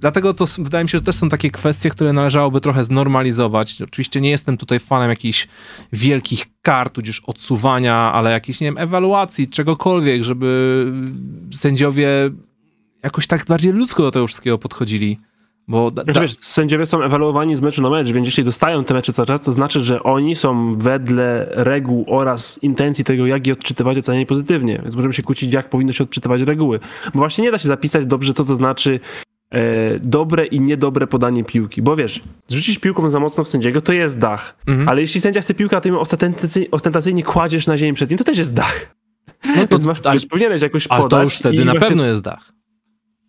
Dlatego 0.00 0.34
to 0.34 0.44
wydaje 0.58 0.84
mi 0.84 0.90
się, 0.90 0.98
że 0.98 1.04
też 1.04 1.14
są 1.14 1.28
takie 1.28 1.50
kwestie, 1.50 1.90
które 1.90 2.12
należałoby 2.12 2.60
trochę 2.60 2.84
znormalizować. 2.84 3.82
Oczywiście 3.82 4.20
nie 4.20 4.30
jestem 4.30 4.56
tutaj 4.56 4.78
fanem 4.78 5.10
jakichś 5.10 5.48
wielkich 5.92 6.46
kar, 6.62 6.90
tudzież 6.90 7.22
odsuwania, 7.26 8.12
ale 8.12 8.30
jakiejś, 8.30 8.60
nie 8.60 8.66
wiem, 8.66 8.78
ewaluacji, 8.78 9.48
czegokolwiek, 9.48 10.22
żeby 10.22 10.92
sędziowie 11.52 12.08
jakoś 13.02 13.26
tak 13.26 13.44
bardziej 13.44 13.72
ludzko 13.72 14.02
do 14.02 14.10
tego 14.10 14.26
wszystkiego 14.26 14.58
podchodzili. 14.58 15.18
Bo 15.68 15.90
da, 15.90 16.04
da... 16.04 16.20
Wiesz, 16.20 16.34
sędziowie 16.34 16.86
są 16.86 17.02
ewaluowani 17.02 17.56
z 17.56 17.60
meczu 17.60 17.82
na 17.82 17.90
mecz, 17.90 18.10
więc 18.10 18.26
jeśli 18.26 18.44
dostają 18.44 18.84
te 18.84 18.94
mecze 18.94 19.12
cały 19.12 19.26
czas, 19.26 19.40
to 19.40 19.52
znaczy, 19.52 19.80
że 19.80 20.02
oni 20.02 20.34
są 20.34 20.74
wedle 20.78 21.46
reguł 21.50 22.04
oraz 22.08 22.62
intencji 22.62 23.04
tego, 23.04 23.26
jak 23.26 23.46
je 23.46 23.52
odczytywać, 23.52 23.98
oceniani 23.98 24.26
pozytywnie. 24.26 24.80
Więc 24.82 24.96
możemy 24.96 25.14
się 25.14 25.22
kłócić, 25.22 25.52
jak 25.52 25.70
powinno 25.70 25.92
się 25.92 26.04
odczytywać 26.04 26.40
reguły. 26.40 26.80
Bo 27.04 27.18
właśnie 27.18 27.44
nie 27.44 27.50
da 27.50 27.58
się 27.58 27.68
zapisać 27.68 28.06
dobrze 28.06 28.34
to, 28.34 28.44
co 28.44 28.54
znaczy 28.54 29.00
e, 29.00 29.35
dobre 30.00 30.46
i 30.46 30.60
niedobre 30.60 31.06
podanie 31.06 31.44
piłki. 31.44 31.82
Bo 31.82 31.96
wiesz, 31.96 32.22
zrzucić 32.48 32.78
piłką 32.78 33.10
za 33.10 33.20
mocno 33.20 33.44
w 33.44 33.48
sędziego, 33.48 33.80
to 33.80 33.92
jest 33.92 34.18
dach. 34.18 34.56
Mhm. 34.66 34.88
Ale 34.88 35.00
jeśli 35.00 35.20
sędzia 35.20 35.40
chce 35.40 35.54
piłkę, 35.54 35.76
a 35.76 35.80
ty 35.80 35.88
ją 35.88 36.00
ostentacyjnie, 36.00 36.70
ostentacyjnie 36.70 37.22
kładziesz 37.22 37.66
na 37.66 37.78
ziemi 37.78 37.92
przed 37.92 38.10
nim, 38.10 38.18
to 38.18 38.24
też 38.24 38.38
jest 38.38 38.54
dach. 38.54 38.96
No 39.56 39.66
to 39.66 39.78
masz, 39.78 39.98
ale, 40.04 40.20
powinieneś 40.20 40.62
jakoś 40.62 40.88
podać. 40.88 41.00
Ale 41.00 41.10
to 41.10 41.22
już 41.22 41.34
wtedy 41.36 41.64
na 41.64 41.74
pewno 41.74 42.04
jest 42.04 42.22
dach. 42.22 42.52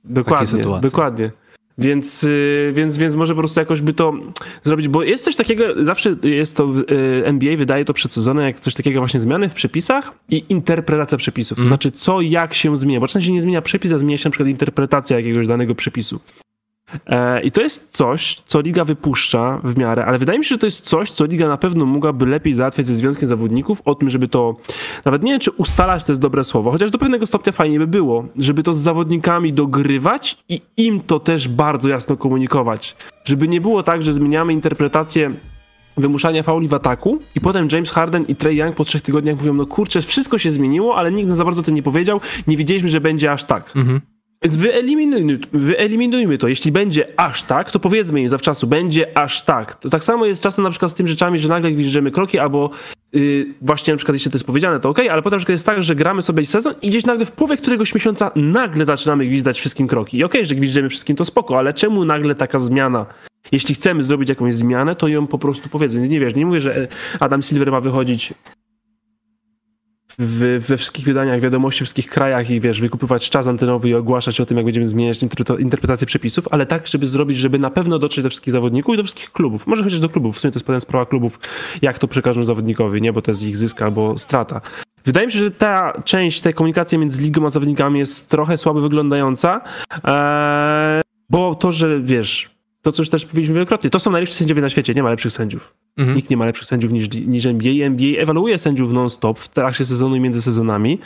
Dokładnie, 0.04 0.64
dokładnie. 0.82 1.32
Więc, 1.78 2.24
y, 2.24 2.72
więc, 2.76 2.98
więc 2.98 3.16
może 3.16 3.34
po 3.34 3.40
prostu 3.40 3.60
jakoś 3.60 3.82
by 3.82 3.94
to 3.94 4.14
zrobić, 4.64 4.88
bo 4.88 5.04
jest 5.04 5.24
coś 5.24 5.36
takiego, 5.36 5.86
zawsze 5.86 6.16
jest 6.24 6.58
to, 6.58 6.72
y, 6.92 7.26
NBA 7.26 7.58
wydaje 7.58 7.86
to 7.86 7.94
przed 7.94 8.12
sezonem, 8.12 8.46
jak 8.46 8.60
coś 8.60 8.74
takiego 8.74 9.00
właśnie 9.00 9.20
zmiany 9.20 9.50
w 9.50 9.54
przepisach 9.54 10.14
i 10.30 10.46
interpretacja 10.50 11.18
przepisów. 11.18 11.56
To 11.56 11.62
mm. 11.62 11.68
znaczy, 11.68 11.92
co, 11.92 12.22
jak 12.22 12.54
się 12.54 12.78
zmienia. 12.78 13.00
Bo 13.00 13.08
czasem 13.08 13.22
się 13.22 13.32
nie 13.32 13.42
zmienia 13.42 13.62
przepis, 13.62 13.92
a 13.92 13.98
zmienia 13.98 14.18
się 14.18 14.30
na 14.30 14.32
przykład 14.32 14.50
interpretacja 14.50 15.18
jakiegoś 15.18 15.48
danego 15.48 15.76
przepisu. 15.76 16.20
E, 17.08 17.42
I 17.42 17.52
to 17.52 17.62
jest 17.62 17.92
coś, 17.92 18.42
co 18.48 18.62
liga 18.62 18.86
wypuszcza 18.86 19.62
w 19.64 19.78
miarę, 19.78 20.06
ale 20.06 20.20
wydaje 20.20 20.40
mi 20.40 20.46
się, 20.46 20.50
że 20.50 20.58
to 20.58 20.66
jest 20.66 20.82
coś, 20.82 21.12
co 21.12 21.26
liga 21.26 21.48
na 21.48 21.58
pewno 21.58 21.86
mogłaby 21.86 22.26
lepiej 22.26 22.54
załatwiać 22.54 22.88
ze 22.88 22.96
związkiem 22.96 23.28
zawodników, 23.28 23.82
o 23.86 23.96
tym, 23.96 24.10
żeby 24.10 24.28
to, 24.28 24.56
nawet 25.06 25.24
nie 25.24 25.32
wiem, 25.32 25.40
czy 25.40 25.52
ustalać 25.52 26.04
to 26.04 26.12
jest 26.12 26.22
dobre 26.22 26.44
słowo, 26.44 26.72
chociaż 26.72 26.92
do 26.92 26.98
pewnego 26.98 27.28
stopnia 27.28 27.52
fajnie 27.52 27.80
by 27.80 27.88
było, 27.88 28.26
żeby 28.38 28.64
to 28.64 28.74
z 28.74 28.80
zawodnikami 28.80 29.54
dogrywać 29.54 30.38
i 30.50 30.62
im 30.78 31.00
to 31.00 31.20
też 31.20 31.48
bardzo 31.48 31.90
jasno 31.90 32.18
komunikować. 32.18 32.96
Żeby 33.26 33.48
nie 33.48 33.62
było 33.62 33.84
tak, 33.84 34.04
że 34.04 34.14
zmieniamy 34.14 34.54
interpretację 34.54 35.32
wymuszania 35.98 36.44
fauli 36.44 36.68
w 36.68 36.74
ataku 36.74 37.20
i 37.36 37.42
potem 37.42 37.68
James 37.72 37.92
Harden 37.92 38.26
i 38.28 38.36
Trey 38.36 38.56
Young 38.58 38.76
po 38.76 38.86
trzech 38.86 39.02
tygodniach 39.02 39.38
mówią, 39.38 39.54
no 39.54 39.66
kurczę, 39.66 40.02
wszystko 40.02 40.38
się 40.38 40.50
zmieniło, 40.50 40.96
ale 40.96 41.12
nikt 41.12 41.32
za 41.32 41.46
bardzo 41.46 41.64
to 41.64 41.72
nie 41.72 41.84
powiedział, 41.84 42.22
nie 42.48 42.58
wiedzieliśmy, 42.58 42.90
że 42.90 43.02
będzie 43.02 43.32
aż 43.32 43.44
tak. 43.44 43.72
Mhm. 43.76 44.02
Więc 44.44 44.56
wyeliminujmy, 44.56 45.40
wyeliminujmy 45.54 46.38
to. 46.38 46.48
Jeśli 46.48 46.72
będzie 46.72 47.08
aż 47.18 47.44
tak, 47.44 47.72
to 47.72 47.80
powiedzmy 47.80 48.22
im 48.22 48.30
zawczasu, 48.30 48.68
będzie 48.68 49.18
aż 49.18 49.42
tak. 49.42 49.76
To 49.76 49.90
tak 49.90 50.04
samo 50.04 50.26
jest 50.26 50.44
czasem 50.44 50.64
na 50.64 50.70
przykład 50.70 50.92
z 50.92 50.96
tymi 50.96 51.10
rzeczami, 51.10 51.40
że 51.40 51.50
nagle 51.50 51.72
gwizdżymy 51.72 52.12
kroki, 52.12 52.40
albo 52.40 52.70
yy, 53.14 53.46
właśnie 53.62 53.94
na 53.94 53.98
przykład 53.98 54.16
jeśli 54.16 54.32
to 54.32 54.36
jest 54.36 54.46
powiedziane, 54.46 54.80
to 54.80 54.90
ok, 54.90 55.00
ale 55.00 55.22
potem 55.22 55.40
jest 55.50 55.66
tak, 55.66 55.84
że 55.84 55.96
gramy 55.96 56.22
sobie 56.22 56.46
sezon 56.46 56.74
i 56.82 56.90
gdzieś 56.90 57.06
nagle 57.06 57.26
w 57.26 57.32
połowie 57.32 57.58
któregoś 57.58 57.96
miesiąca 57.96 58.32
nagle 58.36 58.86
zaczynamy 58.86 59.26
gwizdać 59.26 59.60
wszystkim 59.60 59.88
kroki. 59.88 60.18
I 60.18 60.24
okej, 60.24 60.42
okay, 60.42 60.46
że 60.46 60.56
gwizdżymy 60.56 60.90
wszystkim, 60.90 61.16
to 61.16 61.26
spoko, 61.26 61.58
ale 61.58 61.74
czemu 61.74 62.06
nagle 62.06 62.36
taka 62.36 62.60
zmiana? 62.60 63.06
Jeśli 63.52 63.76
chcemy 63.76 64.04
zrobić 64.04 64.30
jakąś 64.30 64.54
zmianę, 64.54 64.96
to 64.96 65.08
ją 65.08 65.28
po 65.28 65.38
prostu 65.38 65.70
powiedzmy. 65.70 66.10
Nie 66.10 66.20
wiesz, 66.20 66.36
nie 66.36 66.46
mówię, 66.46 66.62
że 66.62 66.88
Adam 67.20 67.42
Silver 67.42 67.72
ma 67.72 67.82
wychodzić 67.82 68.34
w, 70.20 70.66
we 70.68 70.78
wszystkich 70.78 71.06
wydaniach 71.06 71.40
wiadomości, 71.40 71.80
w 71.80 71.84
wszystkich 71.84 72.10
krajach 72.10 72.50
i 72.50 72.62
wiesz, 72.62 72.82
wykupywać 72.82 73.30
czas 73.30 73.48
antenowy 73.48 73.90
i 73.90 73.94
ogłaszać 73.94 74.42
o 74.42 74.46
tym, 74.46 74.58
jak 74.58 74.66
będziemy 74.66 74.88
zmieniać 74.88 75.20
interpretację 75.60 76.08
przepisów, 76.08 76.48
ale 76.52 76.66
tak, 76.66 76.88
żeby 76.88 77.08
zrobić, 77.08 77.38
żeby 77.38 77.60
na 77.60 77.70
pewno 77.70 78.00
dotrzeć 78.00 78.24
do 78.24 78.30
wszystkich 78.30 78.52
zawodników 78.52 78.94
i 78.94 78.98
do 78.98 79.04
wszystkich 79.04 79.32
klubów. 79.32 79.68
Może 79.68 79.84
chociaż 79.84 80.00
do 80.00 80.10
klubów, 80.10 80.36
w 80.38 80.40
sumie 80.40 80.52
to 80.52 80.58
jest 80.58 80.66
pewna 80.66 80.80
sprawa 80.80 81.06
klubów, 81.06 81.40
jak 81.82 82.00
to 82.00 82.08
przekażą 82.08 82.44
zawodnikowi, 82.44 83.02
nie, 83.02 83.14
bo 83.14 83.22
to 83.22 83.32
jest 83.32 83.44
ich 83.44 83.58
zysk 83.58 83.82
albo 83.82 84.18
strata. 84.18 84.62
Wydaje 85.06 85.28
mi 85.28 85.34
się, 85.34 85.40
że 85.40 85.52
ta 85.52 86.02
część 86.06 86.42
tej 86.42 86.54
komunikacji 86.54 86.98
między 86.98 87.22
ligą 87.22 87.46
a 87.46 87.50
zawodnikami 87.50 88.00
jest 88.00 88.30
trochę 88.30 88.58
słabo 88.58 88.82
wyglądająca, 88.82 89.62
ee, 90.04 91.02
bo 91.30 91.56
to, 91.56 91.72
że 91.72 92.02
wiesz, 92.02 92.57
to 92.82 92.92
co 92.92 93.02
już 93.02 93.10
też 93.10 93.26
powiedzieliśmy 93.26 93.54
wielokrotnie, 93.54 93.90
to 93.90 94.00
są 94.00 94.12
najlepsi 94.12 94.36
sędziowie 94.36 94.62
na 94.62 94.70
świecie, 94.70 94.94
nie 94.94 95.04
ma 95.04 95.10
lepszych 95.10 95.32
sędziów. 95.32 95.74
Mhm. 95.98 96.18
Nikt 96.18 96.30
nie 96.30 96.38
ma 96.38 96.46
lepszych 96.46 96.68
sędziów 96.68 96.92
niż, 96.92 97.10
niż 97.10 97.46
NBA. 97.46 97.86
NBA 97.86 98.22
ewaluuje 98.22 98.58
sędziów 98.58 98.94
non-stop 98.94 99.40
w 99.40 99.50
trakcie 99.50 99.86
sezonu 99.86 100.16
i 100.16 100.20
między 100.20 100.42
sezonami. 100.42 101.00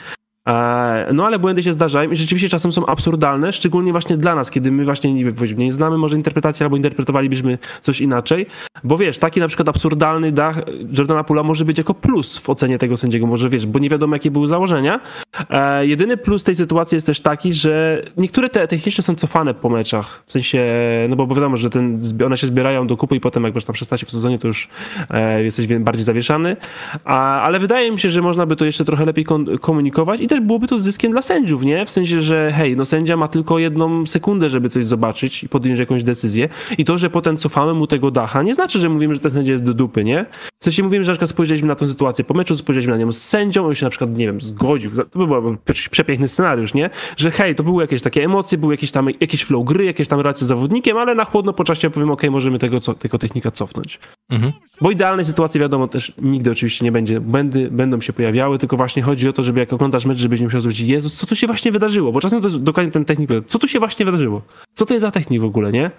E, 0.50 1.10
no 1.14 1.26
ale 1.26 1.40
błędy 1.40 1.64
się 1.64 1.74
zdarzają 1.74 2.12
i 2.12 2.16
rzeczywiście 2.16 2.50
czasem 2.50 2.72
są 2.72 2.86
absurdalne, 2.86 3.54
szczególnie 3.54 3.92
właśnie 3.92 4.18
dla 4.18 4.36
nas, 4.36 4.52
kiedy 4.52 4.72
my 4.72 4.86
właśnie 4.86 5.14
nie, 5.14 5.34
nie 5.58 5.72
znamy 5.72 5.98
może 5.98 6.18
interpretacji 6.18 6.64
albo 6.64 6.76
interpretowalibyśmy 6.76 7.58
coś 7.82 8.02
inaczej, 8.02 8.46
bo 8.84 8.98
wiesz, 8.98 9.18
taki 9.18 9.40
na 9.40 9.48
przykład 9.48 9.70
absurdalny 9.70 10.32
dach 10.32 10.62
Jordana 10.98 11.24
Pula 11.24 11.44
może 11.44 11.66
być 11.66 11.78
jako 11.78 11.94
plus 11.94 12.38
w 12.38 12.50
ocenie 12.50 12.78
tego 12.78 12.98
sędziego, 12.98 13.28
może 13.28 13.50
wiesz, 13.50 13.68
bo 13.68 13.80
nie 13.80 13.90
wiadomo 13.90 14.16
jakie 14.16 14.32
były 14.32 14.48
założenia. 14.48 15.00
E, 15.50 15.88
jedyny 15.88 16.18
plus 16.18 16.44
tej 16.44 16.56
sytuacji 16.56 16.96
jest 16.96 17.08
też 17.08 17.22
taki, 17.22 17.54
że 17.54 18.04
niektóre 18.18 18.50
te 18.50 18.68
techniczne 18.68 19.04
są 19.04 19.16
cofane 19.16 19.54
po 19.54 19.70
meczach, 19.70 20.24
w 20.26 20.32
sensie, 20.32 20.66
no 21.10 21.16
bo, 21.16 21.28
wiadomo, 21.28 21.58
że 21.58 21.70
ten, 21.70 22.02
one 22.26 22.38
się 22.38 22.48
zbierają 22.48 22.88
do 22.88 22.98
kupy 22.98 23.16
i 23.16 23.20
potem 23.20 23.44
jak 23.44 23.56
masz 23.56 23.66
tam 23.66 23.76
16 23.76 24.06
w 24.06 24.12
sezonie, 24.12 24.40
to 24.40 24.48
już 24.48 24.70
e, 25.10 25.44
jesteś 25.44 25.68
bardziej 25.68 26.04
zawieszany, 26.04 26.58
ale 27.06 27.60
wydaje 27.60 27.92
mi 27.92 28.00
się, 28.00 28.10
że 28.10 28.22
można 28.22 28.46
by 28.46 28.56
to 28.56 28.66
jeszcze 28.66 28.86
trochę 28.86 29.06
lepiej 29.06 29.26
komunikować 29.62 30.22
i 30.22 30.28
też 30.32 30.42
byłoby 30.42 30.68
to 30.68 30.78
zyskiem 30.78 31.12
dla 31.12 31.22
sędziów, 31.22 31.64
nie? 31.64 31.86
W 31.86 31.90
sensie, 31.90 32.22
że 32.22 32.52
hej, 32.56 32.78
no 32.78 32.86
sędzia 32.86 33.18
ma 33.18 33.28
tylko 33.28 33.60
jedną 33.60 34.06
sekundę, 34.06 34.50
żeby 34.50 34.70
coś 34.70 34.86
zobaczyć 34.86 35.44
i 35.44 35.50
podjąć 35.50 35.80
jakąś 35.80 36.04
decyzję 36.04 36.50
i 36.78 36.86
to, 36.86 36.98
że 36.98 37.10
potem 37.10 37.38
cofamy 37.38 37.74
mu 37.74 37.88
tego 37.88 38.12
dacha, 38.12 38.44
nie 38.44 38.54
znaczy, 38.54 38.80
że 38.80 38.90
mówimy, 38.90 39.14
że 39.14 39.20
ten 39.20 39.32
sędzia 39.32 39.52
jest 39.52 39.64
do 39.64 39.74
dupy, 39.74 40.04
nie? 40.04 40.26
W 40.60 40.64
sensie 40.64 40.84
mówimy, 40.84 41.04
że 41.04 41.12
na 41.12 41.14
przykład 41.14 41.30
spojrzeliśmy 41.30 41.68
na 41.68 41.76
tę 41.76 41.88
sytuację 41.88 42.26
po 42.26 42.34
meczu, 42.34 42.56
spojrzeliśmy 42.56 42.94
na 42.94 43.00
nią 43.00 43.12
z 43.12 43.22
sędzią, 43.22 43.66
on 43.66 43.76
się 43.76 43.86
na 43.86 43.90
przykład, 43.90 44.18
nie 44.18 44.26
wiem, 44.26 44.42
zgodził. 44.42 44.92
To 44.92 45.20
by 45.20 45.28
był 45.28 45.58
przepiękny 45.92 46.28
scenariusz, 46.28 46.74
nie? 46.74 46.90
Że 47.18 47.32
hej, 47.32 47.56
to 47.56 47.64
były 47.64 47.84
jakieś 47.84 48.02
takie 48.02 48.24
emocje, 48.24 48.58
były 48.58 48.74
jakieś 48.74 48.92
tam, 48.92 49.08
jakiś 49.20 49.44
flow 49.44 49.66
gry, 49.66 49.86
jakieś 49.86 50.08
tam 50.08 50.20
relacje 50.20 50.46
z 50.46 50.48
zawodnikiem, 50.48 50.98
ale 50.98 51.16
na 51.16 51.26
chłodno 51.26 51.54
po 51.54 51.64
czasie 51.64 51.90
powiem, 51.90 52.12
ok, 52.12 52.22
możemy 52.32 52.60
tego, 52.60 52.80
co, 52.80 52.94
tego 52.94 53.18
technika 53.18 53.52
cofnąć. 53.52 54.00
Mhm. 54.30 54.54
Bo 54.82 54.92
idealnej 54.92 55.26
sytuacji, 55.26 55.60
wiadomo, 55.60 55.88
też 55.88 56.14
nigdy 56.22 56.52
oczywiście 56.52 56.86
nie 56.86 56.92
będzie. 56.92 57.20
Błędy 57.20 57.70
będą 57.72 58.02
się 58.02 58.14
pojawiały, 58.14 58.58
tylko 58.58 58.78
właśnie 58.78 59.04
chodzi 59.04 59.30
o 59.30 59.34
to, 59.34 59.44
żeby 59.44 59.60
jak 59.60 59.74
oglądasz 59.74 60.06
mecz, 60.06 60.18
żebyś 60.22 60.40
nie 60.40 60.46
musiał 60.46 60.62
zwrócić, 60.62 60.88
Jezus, 60.88 61.14
co 61.16 61.28
tu 61.28 61.36
się 61.36 61.48
właśnie 61.48 61.72
wydarzyło? 61.72 62.12
Bo 62.12 62.22
czasem 62.22 62.42
to 62.42 62.48
jest 62.48 62.60
dokładnie 62.60 62.92
ten 62.92 63.06
technik, 63.06 63.30
co 63.48 63.60
tu 63.60 63.68
się 63.68 63.80
właśnie 63.80 64.06
wydarzyło? 64.06 64.42
Co 64.74 64.86
to 64.86 64.94
jest 64.94 65.02
za 65.02 65.12
technik 65.12 65.42
w 65.42 65.46
ogóle, 65.46 65.72
nie? 65.72 65.92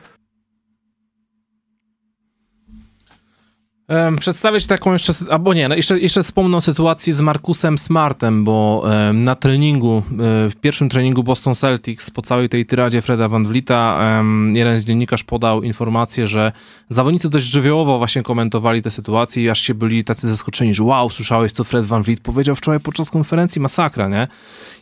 Przedstawić 4.21 4.67
taką 4.67 4.93
jeszcze, 4.93 5.13
albo 5.31 5.55
nie, 5.55 5.69
no 5.69 5.75
jeszcze, 5.75 6.01
jeszcze 6.01 6.23
wspomnę 6.23 6.61
sytuacji 6.61 7.13
z 7.13 7.21
Markusem 7.21 7.79
Smartem, 7.79 8.45
bo 8.45 8.85
na 9.15 9.35
treningu, 9.35 10.03
e, 10.11 10.51
w 10.51 10.53
pierwszym 10.61 10.89
treningu 10.89 11.23
Boston 11.23 11.55
Celtics 11.55 12.11
po 12.11 12.23
całej 12.23 12.49
tej 12.49 12.67
tyradzie 12.67 13.03
Freda 13.03 13.29
Van 13.29 13.45
Vlieta, 13.45 14.23
jeden 14.53 14.79
z 14.79 14.85
dziennikarz 14.85 15.25
podał 15.25 15.63
informację, 15.63 16.27
że 16.27 16.53
zawodnicy 16.89 17.31
dość 17.31 17.47
żywiołowo 17.47 17.99
właśnie 17.99 18.23
komentowali 18.23 18.83
tę 18.83 18.91
sytuację 18.91 19.43
i 19.43 19.51
aż 19.51 19.61
się 19.61 19.75
byli 19.75 20.05
tacy 20.05 20.29
zaskoczeni, 20.29 20.75
że 20.75 20.83
wow, 20.83 21.11
słyszałeś 21.11 21.53
co 21.53 21.65
Fred 21.65 21.85
Van 21.85 22.03
Vliet 22.03 22.21
powiedział 22.21 22.57
wczoraj 22.57 22.81
podczas 22.81 23.11
konferencji, 23.11 23.61
masakra, 23.61 24.09
nie? 24.09 24.29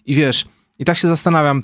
I 0.07 0.15
wiesz, 0.15 0.45
i 0.79 0.85
tak 0.85 0.97
się 0.97 1.09
zastanawiam, 1.09 1.63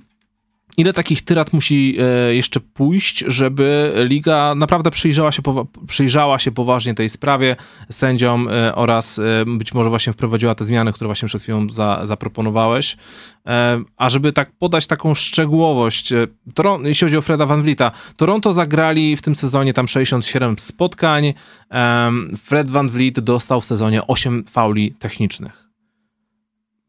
ile 0.76 0.92
takich 0.92 1.22
tyrat 1.22 1.52
musi 1.52 1.96
e, 1.98 2.34
jeszcze 2.34 2.60
pójść, 2.60 3.24
żeby 3.26 3.94
liga 4.08 4.54
naprawdę 4.54 4.90
przyjrzała 4.90 5.32
się, 5.32 5.42
przyjrzała 5.86 6.38
się 6.38 6.52
poważnie 6.52 6.94
tej 6.94 7.08
sprawie 7.08 7.56
sędziom 7.90 8.48
e, 8.48 8.74
oraz 8.74 9.18
e, 9.18 9.22
być 9.46 9.74
może 9.74 9.90
właśnie 9.90 10.12
wprowadziła 10.12 10.54
te 10.54 10.64
zmiany, 10.64 10.92
które 10.92 11.08
właśnie 11.08 11.28
przed 11.28 11.42
chwilą 11.42 11.66
za, 11.68 12.00
zaproponowałeś. 12.06 12.96
A 13.96 14.08
żeby 14.08 14.32
tak 14.32 14.52
podać 14.58 14.86
taką 14.86 15.14
szczegółowość, 15.14 16.12
Toron 16.54 16.86
jeśli 16.86 17.04
chodzi 17.04 17.16
o 17.16 17.22
Freda 17.22 17.46
Van 17.46 17.62
Vlieta, 17.62 17.92
Toronto 18.16 18.52
zagrali 18.52 19.16
w 19.16 19.22
tym 19.22 19.34
sezonie 19.34 19.74
tam 19.74 19.88
67 19.88 20.58
spotkań, 20.58 21.34
Fred 22.36 22.70
Van 22.70 22.88
Vliet 22.88 23.20
dostał 23.20 23.60
w 23.60 23.64
sezonie 23.64 24.06
8 24.06 24.44
fauli 24.44 24.94
technicznych. 24.98 25.68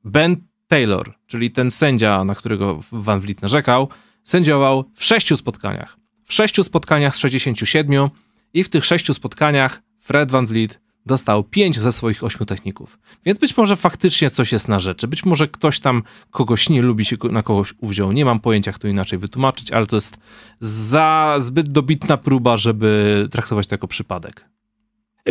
Ben 0.03 0.46
Taylor, 0.67 1.13
czyli 1.27 1.51
ten 1.51 1.71
sędzia, 1.71 2.23
na 2.23 2.35
którego 2.35 2.79
Van 2.91 3.19
Vliet 3.19 3.41
narzekał, 3.41 3.89
sędziował 4.23 4.85
w 4.95 5.03
sześciu 5.03 5.37
spotkaniach. 5.37 5.97
W 6.25 6.33
sześciu 6.33 6.63
spotkaniach 6.63 7.15
z 7.15 7.19
67 7.19 8.09
i 8.53 8.63
w 8.63 8.69
tych 8.69 8.85
sześciu 8.85 9.13
spotkaniach 9.13 9.81
Fred 9.99 10.31
Van 10.31 10.45
Vliet 10.45 10.79
dostał 11.05 11.43
pięć 11.43 11.79
ze 11.79 11.91
swoich 11.91 12.23
ośmiu 12.23 12.45
techników. 12.45 12.99
Więc 13.25 13.39
być 13.39 13.57
może 13.57 13.75
faktycznie 13.75 14.29
coś 14.29 14.51
jest 14.51 14.67
na 14.67 14.79
rzeczy. 14.79 15.07
Być 15.07 15.25
może 15.25 15.47
ktoś 15.47 15.79
tam 15.79 16.03
kogoś 16.31 16.69
nie 16.69 16.81
lubi, 16.81 17.05
się 17.05 17.15
na 17.31 17.43
kogoś 17.43 17.73
uwziął. 17.77 18.11
Nie 18.11 18.25
mam 18.25 18.39
pojęcia, 18.39 18.71
jak 18.71 18.79
to 18.79 18.87
inaczej 18.87 19.19
wytłumaczyć, 19.19 19.71
ale 19.71 19.85
to 19.85 19.95
jest 19.95 20.17
za 20.59 21.35
zbyt 21.39 21.69
dobitna 21.69 22.17
próba, 22.17 22.57
żeby 22.57 23.27
traktować 23.31 23.67
to 23.67 23.73
jako 23.73 23.87
przypadek. 23.87 24.56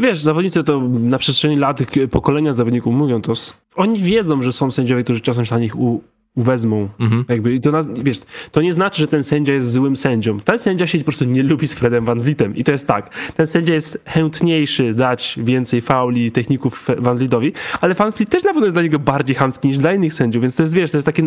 Wiesz, 0.02 0.20
zawodnicy 0.20 0.64
to 0.64 0.80
na 0.88 1.18
przestrzeni 1.18 1.56
lat 1.56 1.80
pokolenia 2.10 2.52
zawodników 2.52 2.94
mówią 2.94 3.22
to. 3.22 3.32
Oni 3.76 3.98
wiedzą, 3.98 4.42
że 4.42 4.52
są 4.52 4.70
sędziowie, 4.70 5.04
którzy 5.04 5.20
czasem 5.20 5.44
się 5.44 5.54
na 5.54 5.60
nich 5.60 5.78
u, 5.78 6.02
uwezmą. 6.36 6.88
Mhm. 7.00 7.24
Jakby, 7.28 7.54
i 7.54 7.60
to, 7.60 7.70
wiesz, 8.02 8.18
to 8.52 8.62
nie 8.62 8.72
znaczy, 8.72 9.00
że 9.00 9.08
ten 9.08 9.22
sędzia 9.22 9.52
jest 9.52 9.72
złym 9.72 9.96
sędzią. 9.96 10.40
Ten 10.40 10.58
sędzia 10.58 10.86
się 10.86 10.98
po 10.98 11.04
prostu 11.04 11.24
nie 11.24 11.42
lubi 11.42 11.68
z 11.68 11.74
Fredem 11.74 12.04
Van 12.04 12.20
Vlietem. 12.22 12.56
I 12.56 12.64
to 12.64 12.72
jest 12.72 12.88
tak. 12.88 13.10
Ten 13.34 13.46
sędzia 13.46 13.74
jest 13.74 14.04
chętniejszy 14.06 14.94
dać 14.94 15.38
więcej 15.42 15.80
fauli 15.80 16.30
techników 16.30 16.88
Van 16.98 17.16
Vlietowi, 17.16 17.52
ale 17.80 17.94
Van 17.94 18.12
Vliet 18.12 18.30
też 18.30 18.44
na 18.44 18.50
pewno 18.50 18.66
jest 18.66 18.74
dla 18.74 18.82
niego 18.82 18.98
bardziej 18.98 19.36
chamski 19.36 19.68
niż 19.68 19.78
dla 19.78 19.94
innych 19.94 20.14
sędziów, 20.14 20.42
więc 20.42 20.56
to 20.56 20.62
jest, 20.62 20.74
wiesz, 20.74 20.90
to 20.90 20.96
jest 20.96 21.06
takie 21.06 21.22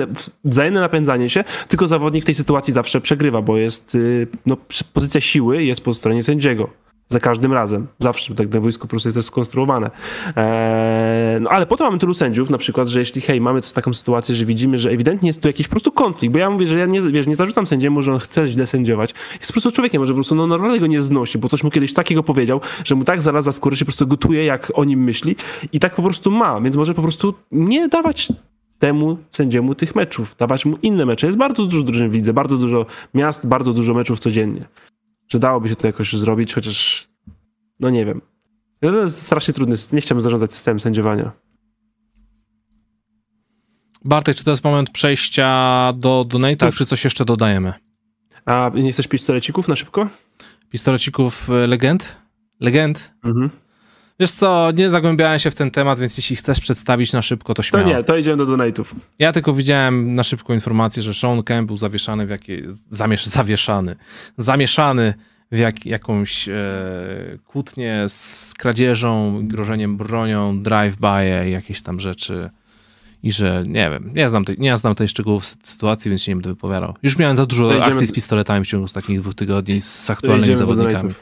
wzajemne 0.45 0.79
napędzanie 0.79 1.29
się, 1.29 1.43
tylko 1.67 1.87
zawodnik 1.87 2.23
w 2.23 2.25
tej 2.25 2.35
sytuacji 2.35 2.73
zawsze 2.73 3.01
przegrywa, 3.01 3.41
bo 3.41 3.57
jest, 3.57 3.95
y, 3.95 4.27
no, 4.45 4.57
pozycja 4.93 5.21
siły 5.21 5.63
jest 5.63 5.81
po 5.81 5.93
stronie 5.93 6.23
sędziego 6.23 6.69
za 7.09 7.19
każdym 7.19 7.53
razem. 7.53 7.87
Zawsze 7.99 8.35
tak 8.35 8.53
na 8.53 8.59
wojsku 8.59 8.81
po 8.81 8.87
prostu 8.87 9.09
jest 9.09 9.17
to 9.17 9.23
skonstruowane. 9.23 9.91
Eee, 10.35 11.41
no 11.41 11.49
ale 11.49 11.65
potem 11.65 11.87
mamy 11.87 11.99
tylu 11.99 12.13
sędziów, 12.13 12.49
na 12.49 12.57
przykład, 12.57 12.87
że 12.87 12.99
jeśli 12.99 13.21
hej, 13.21 13.41
mamy 13.41 13.61
taką 13.61 13.93
sytuację, 13.93 14.35
że 14.35 14.45
widzimy, 14.45 14.79
że 14.79 14.89
ewidentnie 14.89 15.29
jest 15.29 15.41
tu 15.41 15.47
jakiś 15.47 15.67
po 15.67 15.71
prostu 15.71 15.91
konflikt, 15.91 16.33
bo 16.33 16.39
ja 16.39 16.49
mówię, 16.49 16.67
że 16.67 16.77
ja 16.77 16.85
nie, 16.85 17.01
wiesz, 17.01 17.27
nie 17.27 17.35
zarzucam 17.35 17.67
sędziemu, 17.67 18.01
że 18.01 18.13
on 18.13 18.19
chce 18.19 18.47
źle 18.47 18.65
sędziować. 18.65 19.13
Jest 19.33 19.47
po 19.47 19.53
prostu 19.53 19.71
człowiekiem, 19.71 20.05
że 20.05 20.13
po 20.13 20.15
prostu 20.15 20.35
no, 20.35 20.47
normalnie 20.47 20.79
go 20.79 20.87
nie 20.87 21.01
znosi, 21.01 21.37
bo 21.37 21.49
coś 21.49 21.63
mu 21.63 21.71
kiedyś 21.71 21.93
takiego 21.93 22.23
powiedział, 22.23 22.61
że 22.83 22.95
mu 22.95 23.03
tak 23.03 23.21
zaraz 23.21 23.45
za 23.45 23.51
skórę 23.51 23.75
się 23.75 23.85
po 23.85 23.91
prostu 23.91 24.07
gotuje, 24.07 24.45
jak 24.45 24.71
o 24.75 24.83
nim 24.83 25.03
myśli 25.03 25.35
i 25.73 25.79
tak 25.79 25.95
po 25.95 26.01
prostu 26.01 26.31
ma, 26.31 26.61
więc 26.61 26.75
może 26.75 26.93
po 26.93 27.01
prostu 27.01 27.33
nie 27.51 27.87
dawać 27.87 28.27
temu 28.79 29.17
sędziemu 29.31 29.75
tych 29.75 29.95
meczów, 29.95 30.35
dawać 30.39 30.65
mu 30.65 30.77
inne 30.81 31.05
mecze. 31.05 31.27
Jest 31.27 31.37
bardzo 31.37 31.65
dużo 31.65 31.83
drużyn 31.83 32.09
widzę, 32.09 32.33
bardzo 32.33 32.57
dużo 32.57 32.85
miast, 33.13 33.47
bardzo 33.47 33.73
dużo 33.73 33.93
meczów 33.93 34.19
codziennie 34.19 34.65
że 35.29 35.39
dałoby 35.39 35.69
się 35.69 35.75
to 35.75 35.87
jakoś 35.87 36.13
zrobić, 36.13 36.53
chociaż 36.53 37.07
no 37.79 37.89
nie 37.89 38.05
wiem. 38.05 38.21
No 38.81 38.91
to 38.91 38.97
jest 38.97 39.21
strasznie 39.21 39.53
trudny, 39.53 39.75
nie 39.91 40.01
chciałbym 40.01 40.21
zarządzać 40.21 40.53
systemem 40.53 40.79
sędziowania. 40.79 41.31
Bartek, 44.05 44.35
czy 44.35 44.43
to 44.43 44.51
jest 44.51 44.63
moment 44.63 44.89
przejścia 44.89 45.93
do 45.95 46.25
donate'ów, 46.29 46.57
tak. 46.57 46.73
czy 46.73 46.85
coś 46.85 47.03
jeszcze 47.03 47.25
dodajemy? 47.25 47.73
A 48.45 48.71
nie 48.73 48.91
chcesz 48.91 49.07
pistolecików 49.07 49.67
na 49.67 49.75
szybko? 49.75 50.07
Pistolecików 50.69 51.49
e, 51.49 51.67
legend? 51.67 52.17
Legend? 52.59 53.13
Mhm. 53.23 53.49
Wiesz 54.19 54.31
co, 54.31 54.71
nie 54.71 54.89
zagłębiałem 54.89 55.39
się 55.39 55.51
w 55.51 55.55
ten 55.55 55.71
temat, 55.71 55.99
więc 55.99 56.17
jeśli 56.17 56.35
chcesz 56.35 56.59
przedstawić 56.59 57.13
na 57.13 57.21
szybko, 57.21 57.53
to 57.53 57.61
śmiało. 57.63 57.85
To 57.85 57.97
nie, 57.97 58.03
to 58.03 58.17
idziemy 58.17 58.37
do 58.37 58.45
donate'ów. 58.45 58.85
Ja 59.19 59.31
tylko 59.31 59.53
widziałem 59.53 60.15
na 60.15 60.23
szybko 60.23 60.53
informację, 60.53 61.03
że 61.03 61.13
Sean 61.13 61.43
Kemp 61.43 61.67
był 61.67 61.77
zawieszany 61.77 62.25
w 62.25 62.29
jakiej... 62.29 62.65
Zamiesz... 62.89 63.25
Zawieszany. 63.25 63.95
Zamieszany 64.37 65.13
w 65.51 65.57
jak, 65.57 65.85
jakąś 65.85 66.49
e, 66.49 66.53
kłótnię 67.47 68.03
z 68.07 68.53
kradzieżą, 68.57 69.39
grożeniem 69.47 69.97
bronią, 69.97 70.63
drive-by, 70.63 71.49
jakieś 71.49 71.81
tam 71.81 71.99
rzeczy. 71.99 72.49
i 73.23 73.31
że 73.31 73.63
nie 73.67 73.89
wiem, 73.89 74.11
nie 74.15 74.29
znam, 74.29 74.45
tej, 74.45 74.55
nie 74.59 74.77
znam 74.77 74.95
tej 74.95 75.07
szczegółów 75.07 75.45
sytuacji, 75.63 76.09
więc 76.09 76.23
się 76.23 76.31
nie 76.31 76.35
będę 76.35 76.49
wypowiadał. 76.49 76.93
Już 77.03 77.17
miałem 77.17 77.35
za 77.35 77.45
dużo 77.45 77.69
Idziemy 77.69 77.85
akcji 77.85 78.07
z 78.07 78.11
pistoletami 78.11 78.65
w 78.65 78.67
ciągu 78.67 78.85
ostatnich 78.85 79.19
dwóch 79.19 79.35
tygodni 79.35 79.81
z 79.81 80.09
aktualnymi 80.09 80.43
Idziemy 80.43 80.55
zawodnikami. 80.55 81.13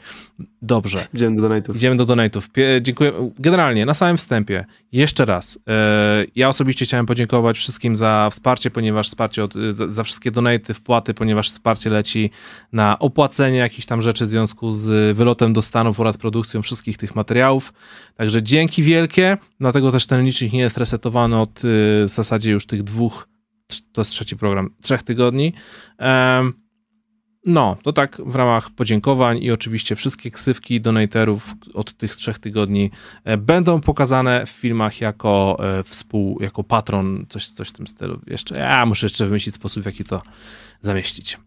Dobrze. 0.62 1.06
Idziemy 1.14 1.36
do 1.36 1.48
donate'ów. 1.48 1.76
Idziemy 1.76 1.96
do 1.96 2.06
donate'ów. 2.06 2.48
Pie- 2.52 2.82
Dziękuję. 2.82 3.12
Generalnie, 3.38 3.86
na 3.86 3.94
samym 3.94 4.16
wstępie, 4.16 4.64
jeszcze 4.92 5.24
raz, 5.24 5.58
e, 5.68 6.24
ja 6.36 6.48
osobiście 6.48 6.84
chciałem 6.84 7.06
podziękować 7.06 7.56
wszystkim 7.58 7.96
za 7.96 8.28
wsparcie, 8.30 8.70
ponieważ 8.70 9.08
wsparcie 9.08 9.44
od, 9.44 9.54
za, 9.72 10.02
wszystkie 10.02 10.30
donaty, 10.30 10.74
wpłaty, 10.74 11.14
ponieważ 11.14 11.50
wsparcie 11.50 11.90
leci 11.90 12.30
na 12.72 12.98
opłacenie 12.98 13.58
jakichś 13.58 13.86
tam 13.86 14.02
rzeczy 14.02 14.24
w 14.24 14.28
związku 14.28 14.72
z 14.72 15.16
wylotem 15.16 15.52
do 15.52 15.62
Stanów 15.62 16.00
oraz 16.00 16.18
produkcją 16.18 16.62
wszystkich 16.62 16.96
tych 16.96 17.16
materiałów. 17.16 17.72
Także 18.14 18.42
dzięki 18.42 18.82
wielkie, 18.82 19.36
dlatego 19.60 19.92
też 19.92 20.06
ten 20.06 20.24
licznik 20.24 20.52
nie 20.52 20.60
jest 20.60 20.78
resetowany 20.78 21.38
od 21.40 21.58
y, 21.58 21.62
w 22.04 22.08
zasadzie 22.08 22.50
już 22.52 22.66
tych 22.66 22.82
dwóch, 22.82 23.28
to 23.92 24.00
jest 24.00 24.10
trzeci 24.10 24.36
program, 24.36 24.70
trzech 24.82 25.02
tygodni. 25.02 25.52
No, 27.48 27.76
to 27.82 27.92
tak 27.92 28.20
w 28.26 28.34
ramach 28.34 28.70
podziękowań 28.70 29.38
i 29.42 29.50
oczywiście 29.50 29.96
wszystkie 29.96 30.30
ksywki 30.30 30.80
donaterów 30.80 31.54
od 31.74 31.92
tych 31.92 32.16
trzech 32.16 32.38
tygodni 32.38 32.90
e, 33.24 33.36
będą 33.36 33.80
pokazane 33.80 34.46
w 34.46 34.50
filmach 34.50 35.00
jako 35.00 35.58
e, 35.78 35.82
współ, 35.82 36.42
jako 36.42 36.64
patron, 36.64 37.26
coś, 37.28 37.48
coś 37.48 37.68
w 37.68 37.72
tym 37.72 37.86
stylu. 37.86 38.20
Jeszcze, 38.26 38.58
ja 38.58 38.86
muszę 38.86 39.06
jeszcze 39.06 39.26
wymyślić 39.26 39.54
sposób, 39.54 39.82
w 39.82 39.86
jaki 39.86 40.04
to 40.04 40.22
zamieścić. 40.80 41.38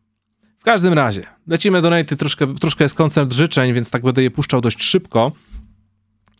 W 0.59 0.63
każdym 0.63 0.93
razie, 0.93 1.23
lecimy 1.47 1.81
donaty, 1.81 2.17
troszkę, 2.17 2.55
troszkę 2.55 2.85
jest 2.85 2.95
koncert 2.95 3.33
życzeń, 3.33 3.73
więc 3.73 3.89
tak 3.89 4.01
będę 4.03 4.23
je 4.23 4.31
puszczał 4.31 4.61
dość 4.61 4.83
szybko. 4.83 5.31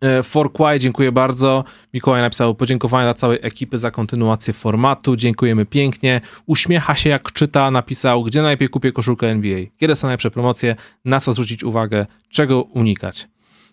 E, 0.01 0.23
For 0.23 0.53
Quay, 0.53 0.79
dziękuję 0.79 1.11
bardzo. 1.11 1.63
Mikołaj 1.93 2.21
napisał 2.21 2.55
podziękowania 2.55 3.05
dla 3.05 3.13
całej 3.13 3.39
ekipy 3.41 3.77
za 3.77 3.91
kontynuację 3.91 4.53
formatu. 4.53 5.15
Dziękujemy 5.15 5.65
pięknie. 5.65 6.21
Uśmiecha 6.45 6.95
się 6.95 7.09
jak 7.09 7.31
czyta, 7.31 7.71
napisał, 7.71 8.23
gdzie 8.23 8.41
najlepiej 8.41 8.69
kupię 8.69 8.91
koszulkę 8.91 9.27
NBA. 9.27 9.59
Kiedy 9.77 9.95
są 9.95 10.07
najlepsze 10.07 10.31
promocje, 10.31 10.75
na 11.05 11.19
co 11.19 11.33
zwrócić 11.33 11.63
uwagę, 11.63 12.05
czego 12.29 12.61
unikać. 12.61 13.27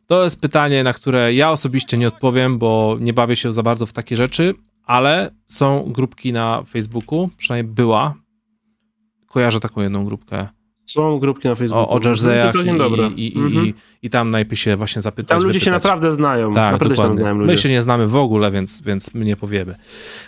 To 0.06 0.24
jest 0.24 0.40
pytanie, 0.40 0.84
na 0.84 0.92
które 0.92 1.34
ja 1.34 1.50
osobiście 1.50 1.98
nie 1.98 2.08
odpowiem, 2.08 2.58
bo 2.58 2.96
nie 3.00 3.12
bawię 3.12 3.36
się 3.36 3.52
za 3.52 3.62
bardzo 3.62 3.86
w 3.86 3.92
takie 3.92 4.16
rzeczy, 4.16 4.54
ale 4.84 5.30
są 5.46 5.92
grupki 5.92 6.32
na 6.32 6.62
Facebooku, 6.62 7.30
przynajmniej 7.36 7.74
była. 7.74 8.14
Kojarzę 9.26 9.60
taką 9.60 9.80
jedną 9.80 10.04
grupkę 10.04 10.48
Są 10.88 11.18
grupki 11.18 11.48
na 11.48 11.54
Facebooku. 11.54 11.84
o, 11.94 12.00
o 12.00 12.00
jerseyach 12.08 12.54
i, 13.16 13.20
i, 13.22 13.38
i, 13.38 13.38
Mhm. 13.38 13.72
i, 14.02 14.10
tam 14.10 14.30
najpierw 14.30 14.60
się 14.60 14.76
właśnie 14.76 15.02
zapytać. 15.02 15.28
Tam 15.38 15.46
ludzie 15.46 15.60
się 15.60 15.64
wypytać. 15.70 15.84
naprawdę 15.84 16.12
znają. 16.12 16.52
Tak, 16.52 16.72
naprawdę 16.72 16.84
się 16.84 16.88
tam 16.88 16.96
dokładnie. 16.96 17.22
znają 17.22 17.34
ludzie. 17.38 17.52
My 17.52 17.56
się 17.56 17.68
nie 17.70 17.82
znamy 17.82 18.06
w 18.06 18.16
ogóle, 18.16 18.50
więc, 18.50 18.82
więc 18.82 19.14
my 19.14 19.24
nie 19.24 19.36
powiemy. 19.36 19.74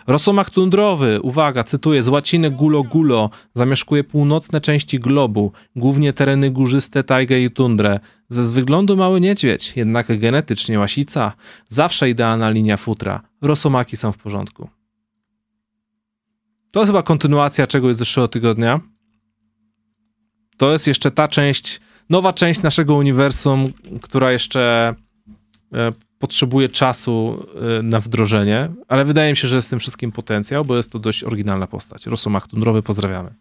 Rosomak 0.07 0.51
tundrowy, 0.51 1.21
uwaga, 1.23 1.65
cytuję, 1.65 2.03
z 2.03 2.09
łaciny 2.09 2.51
gulo 2.51 2.83
gulo, 2.83 3.31
zamieszkuje 3.55 4.05
północne 4.05 4.61
części 4.61 5.01
globu, 5.01 5.53
głównie 5.77 6.13
tereny 6.13 6.51
górzyste, 6.51 7.05
tajgę 7.05 7.41
i 7.41 7.51
tundrę. 7.51 8.01
Ze 8.29 8.45
z 8.45 8.53
wyglądu 8.53 8.97
mały 8.97 9.21
niedźwiedź, 9.21 9.73
jednak 9.77 10.19
genetycznie 10.19 10.79
łasica. 10.79 11.33
Zawsze 11.69 12.11
idealna 12.11 12.51
linia 12.51 12.77
futra. 12.77 13.21
Rosomaki 13.43 13.97
są 13.97 14.13
w 14.13 14.19
porządku. 14.19 14.69
To 16.71 16.81
jest 16.81 16.89
chyba 16.91 17.03
kontynuacja 17.03 17.67
czegoś 17.67 17.97
z 17.97 17.99
zeszłego 17.99 18.29
tygodnia. 18.29 18.81
To 20.61 20.73
jest 20.73 20.87
jeszcze 20.87 21.11
ta 21.11 21.29
część, 21.29 21.81
nowa 22.11 22.33
część 22.33 22.63
naszego 22.63 22.95
uniwersum, 22.95 23.73
która 24.03 24.33
jeszcze 24.33 24.95
e, 25.75 25.91
potrzebuje 26.19 26.69
czasu 26.69 27.47
e, 27.79 27.83
na 27.83 28.01
wdrożenie, 28.01 28.69
ale 28.89 29.05
wydaje 29.05 29.31
mi 29.31 29.37
się, 29.37 29.49
że 29.49 29.57
jest 29.57 29.69
w 29.69 29.71
tym 29.71 29.79
wszystkim 29.79 30.13
potencjał, 30.13 30.65
bo 30.65 30.77
jest 30.77 30.93
to 30.93 30.99
dość 30.99 31.25
oryginalna 31.25 31.67
postać. 31.67 32.07
Rosomach 32.07 32.49
Tundrowy, 32.49 32.83
pozdrawiamy. 32.83 33.35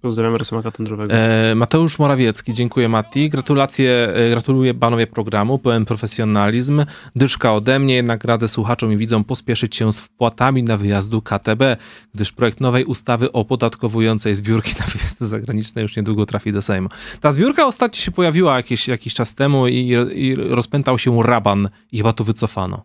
Pozdrawiam 0.00 0.36
Rosomaka 0.36 0.70
Tundrowego. 0.70 1.14
E, 1.14 1.54
Mateusz 1.54 1.98
Morawiecki, 1.98 2.52
dziękuję 2.52 2.88
Mati. 2.88 3.28
Gratulacje, 3.28 4.12
e, 4.14 4.30
gratuluję 4.30 4.74
panowie 4.74 5.06
programu, 5.06 5.58
pełen 5.58 5.84
profesjonalizm. 5.84 6.84
Dyszka 7.16 7.54
ode 7.54 7.78
mnie, 7.78 7.94
jednak 7.94 8.24
radzę 8.24 8.48
słuchaczom 8.48 8.92
i 8.92 8.96
widzom 8.96 9.24
pospieszyć 9.24 9.76
się 9.76 9.92
z 9.92 10.00
wpłatami 10.00 10.62
na 10.62 10.76
wyjazdu 10.76 11.22
KTB, 11.22 11.76
gdyż 12.14 12.32
projekt 12.32 12.60
nowej 12.60 12.84
ustawy 12.84 13.32
opodatkowującej 13.32 14.34
zbiórki 14.34 14.72
na 14.80 14.86
wyjazdy 14.86 15.26
zagraniczne 15.26 15.82
już 15.82 15.96
niedługo 15.96 16.26
trafi 16.26 16.52
do 16.52 16.62
Sejmu. 16.62 16.88
Ta 17.20 17.32
zbiórka 17.32 17.66
ostatnio 17.66 18.00
się 18.00 18.10
pojawiła 18.10 18.56
jakiś, 18.56 18.88
jakiś 18.88 19.14
czas 19.14 19.34
temu 19.34 19.68
i, 19.68 19.96
i 20.14 20.34
rozpętał 20.34 20.98
się 20.98 21.22
raban 21.22 21.68
i 21.92 21.98
chyba 21.98 22.12
to 22.12 22.24
wycofano. 22.24 22.84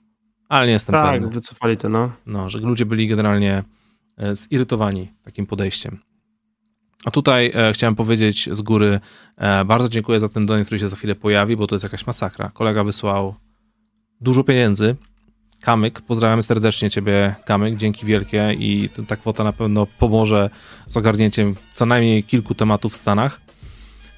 Ale 0.49 0.67
nie 0.67 0.73
jestem 0.73 0.93
tak, 0.93 1.11
pewny. 1.11 1.29
wycofali 1.29 1.77
to, 1.77 1.89
no. 1.89 2.11
No, 2.25 2.49
że 2.49 2.59
ludzie 2.59 2.85
byli 2.85 3.07
generalnie 3.07 3.63
e, 4.17 4.35
zirytowani 4.35 5.11
takim 5.23 5.45
podejściem. 5.45 5.99
A 7.05 7.11
tutaj 7.11 7.51
e, 7.55 7.73
chciałem 7.73 7.95
powiedzieć 7.95 8.49
z 8.51 8.61
góry, 8.61 8.99
e, 9.37 9.65
bardzo 9.65 9.89
dziękuję 9.89 10.19
za 10.19 10.29
ten 10.29 10.45
donate, 10.45 10.65
który 10.65 10.79
się 10.79 10.89
za 10.89 10.95
chwilę 10.95 11.15
pojawi, 11.15 11.55
bo 11.55 11.67
to 11.67 11.75
jest 11.75 11.83
jakaś 11.83 12.07
masakra. 12.07 12.51
Kolega 12.53 12.83
wysłał 12.83 13.35
dużo 14.21 14.43
pieniędzy. 14.43 14.95
Kamyk, 15.61 16.01
pozdrawiam 16.01 16.43
serdecznie 16.43 16.89
ciebie, 16.89 17.35
Kamyk, 17.45 17.77
dzięki 17.77 18.05
wielkie 18.05 18.55
i 18.59 18.89
ta 19.07 19.15
kwota 19.15 19.43
na 19.43 19.53
pewno 19.53 19.87
pomoże 19.99 20.49
z 20.85 20.97
ogarnięciem 20.97 21.55
co 21.75 21.85
najmniej 21.85 22.23
kilku 22.23 22.55
tematów 22.55 22.93
w 22.93 22.95
Stanach. 22.95 23.41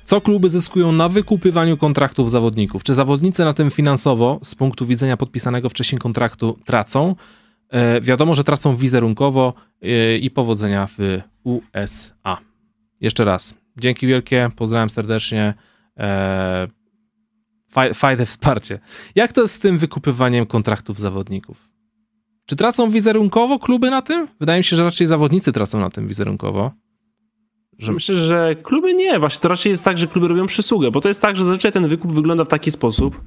Co 0.06 0.22
kluby 0.22 0.50
zyskują 0.50 0.92
na 0.92 1.10
wykupywaniu 1.10 1.78
kontraktów 1.78 2.32
zawodników? 2.32 2.84
Czy 2.84 2.94
zawodnicy 2.94 3.46
na 3.46 3.54
tym 3.54 3.72
finansowo, 3.72 4.40
z 4.44 4.56
punktu 4.56 4.86
widzenia 4.86 5.18
podpisanego 5.18 5.70
wcześniej 5.70 6.00
kontraktu, 6.00 6.60
tracą? 6.66 7.16
E, 7.70 8.02
wiadomo, 8.02 8.36
że 8.36 8.44
tracą 8.44 8.76
wizerunkowo 8.76 9.54
e, 9.82 10.16
i 10.16 10.32
powodzenia 10.32 10.88
w 10.98 11.22
USA. 11.44 12.47
Jeszcze 13.02 13.26
raz, 13.26 13.54
dzięki 13.78 14.08
wielkie, 14.08 14.50
pozdrawiam 14.56 14.90
serdecznie. 14.90 15.54
E, 15.98 16.68
faj- 17.76 17.94
fajne 17.94 18.26
wsparcie. 18.32 18.80
Jak 19.16 19.34
to 19.34 19.42
jest 19.42 19.54
z 19.54 19.60
tym 19.60 19.78
wykupywaniem 19.78 20.46
kontraktów 20.46 21.00
zawodników? 21.00 21.70
Czy 22.46 22.56
tracą 22.56 22.90
wizerunkowo 22.90 23.60
kluby 23.60 23.90
na 23.90 24.02
tym? 24.02 24.28
Wydaje 24.40 24.60
mi 24.60 24.64
się, 24.64 24.76
że 24.76 24.84
raczej 24.84 25.08
zawodnicy 25.08 25.52
tracą 25.52 25.80
na 25.80 25.90
tym 25.90 26.08
wizerunkowo. 26.08 26.72
Że- 27.80 27.92
Myślę, 27.94 28.16
że 28.28 28.56
kluby 28.64 28.94
nie. 28.94 29.20
Właśnie 29.20 29.40
to 29.40 29.48
raczej 29.48 29.70
jest 29.72 29.84
tak, 29.86 29.98
że 29.98 30.08
kluby 30.08 30.28
robią 30.28 30.46
przysługę, 30.46 30.92
bo 30.92 31.02
to 31.02 31.08
jest 31.08 31.22
tak, 31.22 31.36
że 31.38 31.46
zazwyczaj 31.46 31.72
ten 31.72 31.88
wykup 31.88 32.12
wygląda 32.14 32.46
w 32.46 32.48
taki 32.48 32.72
sposób, 32.72 33.22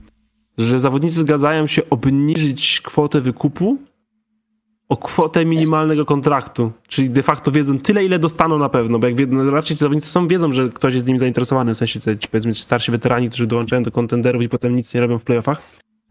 że 0.58 0.78
zawodnicy 0.78 1.20
zgadzają 1.20 1.66
się 1.66 1.90
obniżyć 1.90 2.80
kwotę 2.80 3.20
wykupu 3.20 3.78
o 4.90 4.96
kwotę 4.96 5.44
minimalnego 5.44 6.04
kontraktu. 6.04 6.72
Czyli 6.88 7.10
de 7.10 7.22
facto 7.22 7.50
wiedzą 7.50 7.78
tyle, 7.78 8.04
ile 8.04 8.18
dostaną 8.18 8.58
na 8.58 8.68
pewno, 8.68 8.98
bo 8.98 9.06
jak 9.06 9.16
wie, 9.16 9.26
no 9.26 9.50
raczej 9.50 9.76
ci 9.76 9.80
zawodnicy 9.80 10.08
są, 10.08 10.28
wiedzą, 10.28 10.52
że 10.52 10.68
ktoś 10.68 10.94
jest 10.94 11.06
nimi 11.06 11.18
zainteresowany, 11.18 11.74
w 11.74 11.78
sensie 11.78 12.00
te, 12.00 12.16
powiedzmy 12.30 12.54
starsi 12.54 12.92
weterani, 12.92 13.28
którzy 13.28 13.46
dołączają 13.46 13.82
do 13.82 13.90
kontenderów 13.90 14.42
i 14.42 14.48
potem 14.48 14.74
nic 14.74 14.94
nie 14.94 15.00
robią 15.00 15.18
w 15.18 15.24
playoffach, 15.24 15.62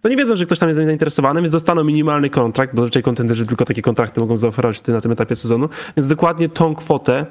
to 0.01 0.09
nie 0.09 0.17
wiedzą, 0.17 0.35
że 0.35 0.45
ktoś 0.45 0.59
tam 0.59 0.69
jest 0.69 0.77
nimi 0.77 0.85
zainteresowany, 0.85 1.41
więc 1.41 1.51
dostaną 1.51 1.83
minimalny 1.83 2.29
kontrakt, 2.29 2.75
bo 2.75 2.81
zazwyczaj 2.81 3.03
kontenderzy 3.03 3.45
tylko 3.45 3.65
takie 3.65 3.81
kontrakty 3.81 4.19
mogą 4.19 4.37
zaoferować 4.37 4.87
na 4.87 5.01
tym 5.01 5.11
etapie 5.11 5.35
sezonu, 5.35 5.69
więc 5.97 6.07
dokładnie 6.07 6.49
tą 6.49 6.75
kwotę 6.75 7.25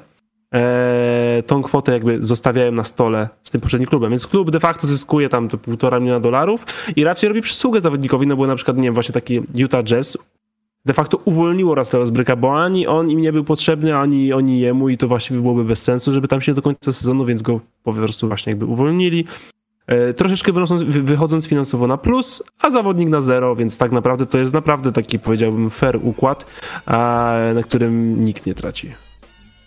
e, 0.53 1.43
tą 1.47 1.61
kwotę 1.61 1.91
jakby 1.91 2.17
zostawiają 2.21 2.71
na 2.71 2.83
stole 2.83 3.29
z 3.43 3.51
tym 3.51 3.61
poprzednim 3.61 3.89
klubem. 3.89 4.09
Więc 4.09 4.27
klub 4.27 4.51
de 4.51 4.59
facto 4.59 4.87
zyskuje 4.87 5.29
tam 5.29 5.49
to 5.49 5.57
półtora 5.57 5.99
miliona 5.99 6.19
dolarów 6.19 6.65
i 6.95 7.03
raczej 7.03 7.29
robi 7.29 7.41
przysługę 7.41 7.81
zawodnikowi, 7.81 8.27
no 8.27 8.35
bo 8.35 8.47
na 8.47 8.55
przykład, 8.55 8.77
nie 8.77 8.83
wiem, 8.83 8.93
właśnie 8.93 9.13
taki 9.13 9.41
Utah 9.55 9.83
Jazz 9.83 10.17
de 10.89 10.93
facto 10.93 11.19
uwolniło 11.25 11.75
Russella 11.75 12.03
Westbrooka, 12.03 12.35
bo 12.35 12.63
ani 12.63 12.87
on 12.87 13.09
im 13.09 13.21
nie 13.21 13.31
był 13.33 13.43
potrzebny, 13.43 13.97
ani 13.97 14.33
oni 14.33 14.59
jemu 14.59 14.89
i 14.89 14.97
to 14.97 15.07
właściwie 15.07 15.41
byłoby 15.41 15.63
bez 15.65 15.81
sensu, 15.81 16.13
żeby 16.13 16.27
tam 16.27 16.41
się 16.41 16.53
do 16.53 16.61
końca 16.61 16.93
sezonu, 16.93 17.25
więc 17.25 17.41
go 17.41 17.59
po 17.83 17.93
prostu 17.93 18.27
właśnie 18.27 18.51
jakby 18.51 18.65
uwolnili. 18.65 19.25
E, 19.87 20.13
troszeczkę 20.13 20.51
wynosząc, 20.51 20.81
wy- 20.83 21.03
wychodząc 21.03 21.45
finansowo 21.47 21.87
na 21.87 21.97
plus, 21.97 22.43
a 22.61 22.69
zawodnik 22.69 23.09
na 23.09 23.21
zero, 23.21 23.55
więc 23.55 23.77
tak 23.77 23.91
naprawdę 23.91 24.25
to 24.25 24.37
jest 24.37 24.53
naprawdę 24.53 24.91
taki, 24.91 25.19
powiedziałbym, 25.19 25.69
fair 25.69 25.99
układ, 26.03 26.45
na 27.55 27.63
którym 27.63 28.25
nikt 28.25 28.45
nie 28.45 28.55
traci. 28.55 28.93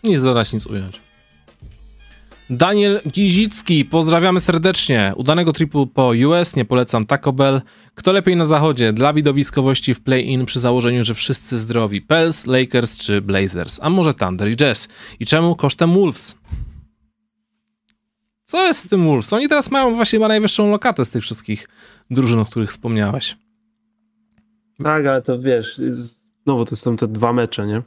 Nic 0.04 0.22
dodać, 0.22 0.52
nic 0.52 0.66
ująć. 0.66 1.00
Daniel 2.52 3.00
Gizicki, 3.08 3.84
pozdrawiamy 3.84 4.40
serdecznie. 4.40 5.12
Udanego 5.16 5.52
tripu 5.52 5.86
po 5.86 6.12
US, 6.28 6.56
nie 6.56 6.64
polecam 6.64 7.06
Taco 7.06 7.32
Bell. 7.32 7.60
Kto 7.94 8.12
lepiej 8.12 8.36
na 8.36 8.46
zachodzie? 8.46 8.92
Dla 8.92 9.12
widowiskowości 9.12 9.94
w 9.94 10.00
play-in 10.00 10.46
przy 10.46 10.60
założeniu, 10.60 11.04
że 11.04 11.14
wszyscy 11.14 11.58
zdrowi. 11.58 12.00
Pels, 12.00 12.46
Lakers 12.46 12.98
czy 12.98 13.20
Blazers? 13.20 13.78
A 13.82 13.90
może 13.90 14.14
Thunder 14.14 14.50
i 14.50 14.56
Jazz? 14.56 14.88
I 15.20 15.26
czemu 15.26 15.56
kosztem 15.56 15.94
Wolves? 15.94 16.38
Co 18.44 18.66
jest 18.66 18.80
z 18.80 18.88
tym 18.88 19.04
Wolves? 19.04 19.32
Oni 19.32 19.48
teraz 19.48 19.70
mają 19.70 19.94
właśnie 19.94 20.18
chyba 20.18 20.28
najwyższą 20.28 20.70
lokatę 20.70 21.04
z 21.04 21.10
tych 21.10 21.22
wszystkich 21.22 21.68
drużyn, 22.10 22.40
o 22.40 22.44
których 22.44 22.70
wspomniałeś. 22.70 23.36
Tak, 24.84 25.06
ale 25.06 25.22
to 25.22 25.40
wiesz, 25.40 25.80
znowu 26.44 26.64
to 26.64 26.76
są 26.76 26.96
te 26.96 27.08
dwa 27.08 27.32
mecze, 27.32 27.66
nie? 27.66 27.82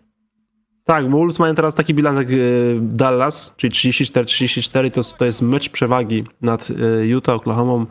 Tak, 0.86 1.12
Wolves 1.12 1.40
mają 1.40 1.56
teraz 1.56 1.76
taki 1.76 1.94
bilans 1.94 2.18
jak 2.18 2.28
e, 2.30 2.34
Dallas, 2.82 3.54
czyli 3.58 3.74
34-34, 3.74 4.92
to, 4.92 5.04
to 5.18 5.26
jest 5.26 5.42
mecz 5.42 5.70
przewagi 5.70 6.24
nad 6.42 6.68
e, 6.70 7.06
Utah, 7.06 7.36
Oklahoma, 7.36 7.86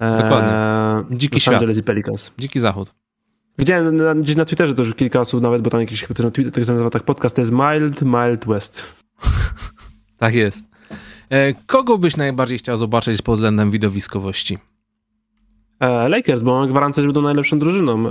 e, 0.00 0.22
Dokładnie. 0.22 1.16
Dziki 1.18 1.34
Los 1.34 1.42
świat. 1.42 1.54
Angeles 1.54 1.78
i 1.78 1.82
Pelicans. 1.82 2.32
Dziki 2.38 2.60
zachód. 2.60 2.94
Widziałem 3.58 3.96
na, 3.96 4.14
gdzieś 4.14 4.36
na 4.36 4.44
Twitterze 4.44 4.74
też 4.74 4.94
kilka 4.94 5.20
osób 5.20 5.42
nawet, 5.42 5.62
bo 5.62 5.70
tam 5.70 5.80
jakiś 5.80 6.04
ktoś 6.04 6.24
na 6.24 6.30
Twitter, 6.30 6.52
tak 6.52 6.68
nazywa 6.68 6.90
tak 6.90 7.02
podcast, 7.02 7.36
to 7.36 7.42
jest 7.42 7.52
Mild, 7.52 8.02
Mild 8.02 8.46
West. 8.46 8.82
tak 10.18 10.34
jest. 10.34 10.66
Kogo 11.66 11.98
byś 11.98 12.16
najbardziej 12.16 12.58
chciał 12.58 12.76
zobaczyć 12.76 13.22
pod 13.22 13.34
względem 13.34 13.70
widowiskowości? 13.70 14.58
Lakers, 16.08 16.42
bo 16.42 16.60
mam 16.60 16.68
gwarancję, 16.68 17.02
że 17.02 17.06
będą 17.06 17.22
najlepszą 17.22 17.58
drużyną. 17.58 18.04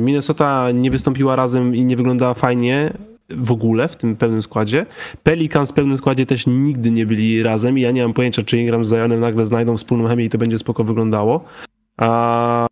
Minnesota 0.00 0.70
nie 0.70 0.90
wystąpiła 0.90 1.36
razem 1.36 1.76
i 1.76 1.84
nie 1.84 1.96
wyglądała 1.96 2.34
fajnie 2.34 2.92
w 3.36 3.52
ogóle 3.52 3.88
w 3.88 3.96
tym 3.96 4.16
pełnym 4.16 4.42
składzie. 4.42 4.86
Pelicans 5.22 5.70
w 5.70 5.74
pełnym 5.74 5.98
składzie 5.98 6.26
też 6.26 6.46
nigdy 6.46 6.90
nie 6.90 7.06
byli 7.06 7.42
razem 7.42 7.78
i 7.78 7.80
ja 7.80 7.90
nie 7.90 8.02
mam 8.02 8.12
pojęcia, 8.12 8.42
czy 8.42 8.58
Ingram 8.58 8.84
z 8.84 8.90
Zionem 8.90 9.20
nagle 9.20 9.46
znajdą 9.46 9.76
wspólną 9.76 10.08
chemię 10.08 10.24
i 10.24 10.30
to 10.30 10.38
będzie 10.38 10.58
spoko 10.58 10.84
wyglądało. 10.84 11.44
A 11.96 12.66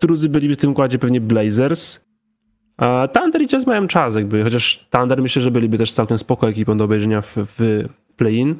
drudzy 0.00 0.28
byli 0.28 0.54
w 0.54 0.56
tym 0.56 0.72
składzie 0.72 0.98
pewnie 0.98 1.20
Blazers. 1.20 2.00
A 2.76 3.08
Thunder 3.08 3.42
i 3.42 3.46
Jazz 3.46 3.66
mają 3.66 3.88
czas 3.88 4.14
jakby, 4.14 4.44
chociaż 4.44 4.88
Thunder 4.90 5.22
myślę, 5.22 5.42
że 5.42 5.50
byliby 5.50 5.78
też 5.78 5.92
całkiem 5.92 6.18
spoko 6.18 6.48
ekipą 6.48 6.76
do 6.76 6.84
obejrzenia 6.84 7.20
w, 7.20 7.34
w 7.36 7.84
play-in. 8.16 8.54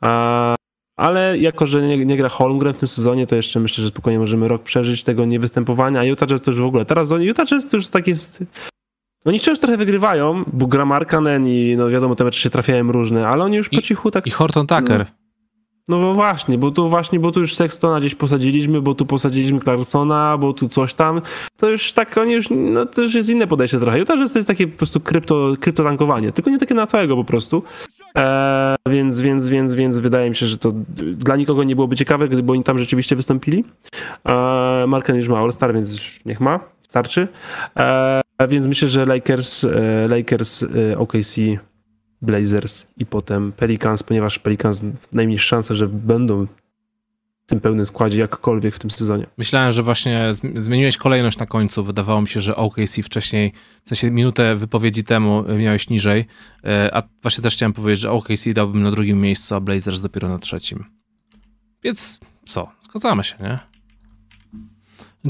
A 0.00 0.54
ale 0.96 1.38
jako, 1.38 1.66
że 1.66 1.82
nie, 1.82 2.04
nie 2.04 2.16
gra 2.16 2.28
Holmgren 2.28 2.74
w 2.74 2.78
tym 2.78 2.88
sezonie, 2.88 3.26
to 3.26 3.36
jeszcze 3.36 3.60
myślę, 3.60 3.82
że 3.82 3.88
spokojnie 3.88 4.18
możemy 4.18 4.48
rok 4.48 4.62
przeżyć 4.62 5.04
tego 5.04 5.24
niewystępowania. 5.24 6.00
A 6.00 6.04
Utah 6.04 6.28
Jazz 6.28 6.40
to 6.40 6.50
już 6.50 6.60
w 6.60 6.64
ogóle. 6.64 6.84
Teraz 6.84 7.10
Utah 7.10 7.46
Jazz 7.46 7.70
to 7.70 7.76
już 7.76 7.88
tak 7.88 8.08
jest... 8.08 8.44
Oni 9.24 9.38
wciąż 9.38 9.58
trochę 9.58 9.76
wygrywają, 9.76 10.44
bo 10.52 10.66
gra 10.66 10.84
Markanen 10.84 11.48
i 11.48 11.76
no 11.76 11.88
wiadomo, 11.88 12.14
te 12.14 12.24
mecze 12.24 12.40
się 12.40 12.50
trafiają 12.50 12.92
różne, 12.92 13.26
ale 13.26 13.44
oni 13.44 13.56
już 13.56 13.72
I, 13.72 13.76
po 13.76 13.82
cichu 13.82 14.10
tak... 14.10 14.26
I 14.26 14.30
Horton 14.30 14.66
Tucker. 14.66 15.06
No, 15.88 15.98
no 15.98 16.14
właśnie, 16.14 16.58
bo 16.58 16.70
tu 16.70 16.88
właśnie, 16.88 17.20
bo 17.20 17.30
tu 17.30 17.40
już 17.40 17.54
Sextona 17.54 18.00
gdzieś 18.00 18.14
posadziliśmy, 18.14 18.80
bo 18.80 18.94
tu 18.94 19.06
posadziliśmy 19.06 19.60
Clarksona, 19.60 20.38
bo 20.38 20.52
tu 20.52 20.68
coś 20.68 20.94
tam. 20.94 21.20
To 21.56 21.70
już 21.70 21.92
tak, 21.92 22.18
oni 22.18 22.32
już, 22.32 22.46
no 22.50 22.86
to 22.86 23.02
już 23.02 23.14
jest 23.14 23.30
inne 23.30 23.46
podejście 23.46 23.78
trochę. 23.78 23.98
Utah 23.98 24.18
Jazz 24.18 24.32
to 24.32 24.38
jest 24.38 24.48
takie 24.48 24.66
po 24.66 24.78
prostu 24.78 25.00
krypto, 25.00 25.52
kryptotankowanie, 25.60 26.32
tylko 26.32 26.50
nie 26.50 26.58
takie 26.58 26.74
na 26.74 26.86
całego 26.86 27.16
po 27.16 27.24
prostu. 27.24 27.62
E, 28.16 28.76
więc, 28.88 29.20
więc, 29.20 29.48
więc, 29.48 29.74
więc 29.74 29.98
wydaje 29.98 30.30
mi 30.30 30.36
się, 30.36 30.46
że 30.46 30.58
to 30.58 30.72
dla 31.16 31.36
nikogo 31.36 31.64
nie 31.64 31.74
byłoby 31.74 31.96
ciekawe, 31.96 32.28
gdyby 32.28 32.52
oni 32.52 32.64
tam 32.64 32.78
rzeczywiście 32.78 33.16
wystąpili. 33.16 33.64
E, 34.24 34.84
Marken 34.86 35.16
już 35.16 35.28
ma 35.28 35.38
All-Star, 35.38 35.74
więc 35.74 36.00
niech 36.26 36.40
ma, 36.40 36.60
starczy. 36.80 37.28
E, 38.38 38.48
więc 38.48 38.66
myślę, 38.66 38.88
że 38.88 39.04
Lakers, 39.04 39.64
e, 39.64 40.08
Lakers 40.08 40.62
e, 40.62 40.98
OKC, 40.98 41.36
Blazers 42.22 42.86
i 42.96 43.06
potem 43.06 43.52
Pelicans, 43.52 44.02
ponieważ 44.02 44.38
Pelicans 44.38 44.82
najmniej 45.12 45.38
szanse, 45.38 45.74
że 45.74 45.88
będą 45.88 46.46
w 47.46 47.46
tym 47.46 47.60
pełnym 47.60 47.86
składzie 47.86 48.18
jakkolwiek 48.18 48.74
w 48.74 48.78
tym 48.78 48.90
sezonie. 48.90 49.26
Myślałem, 49.38 49.72
że 49.72 49.82
właśnie 49.82 50.32
zmieniłeś 50.54 50.96
kolejność 50.96 51.38
na 51.38 51.46
końcu. 51.46 51.84
Wydawało 51.84 52.20
mi 52.20 52.28
się, 52.28 52.40
że 52.40 52.56
OKC 52.56 53.02
wcześniej, 53.02 53.52
w 53.84 53.88
sensie 53.88 54.10
minutę 54.10 54.54
wypowiedzi 54.54 55.04
temu 55.04 55.44
miałeś 55.58 55.90
niżej, 55.90 56.24
a 56.92 57.02
właśnie 57.22 57.42
też 57.42 57.54
chciałem 57.54 57.72
powiedzieć, 57.72 58.00
że 58.00 58.10
OKC 58.10 58.52
dałbym 58.54 58.82
na 58.82 58.90
drugim 58.90 59.20
miejscu, 59.20 59.54
a 59.54 59.60
Blazers 59.60 60.00
dopiero 60.00 60.28
na 60.28 60.38
trzecim. 60.38 60.84
Więc 61.82 62.20
co? 62.46 62.72
Zgadzamy 62.82 63.24
się, 63.24 63.36
nie? 63.40 63.73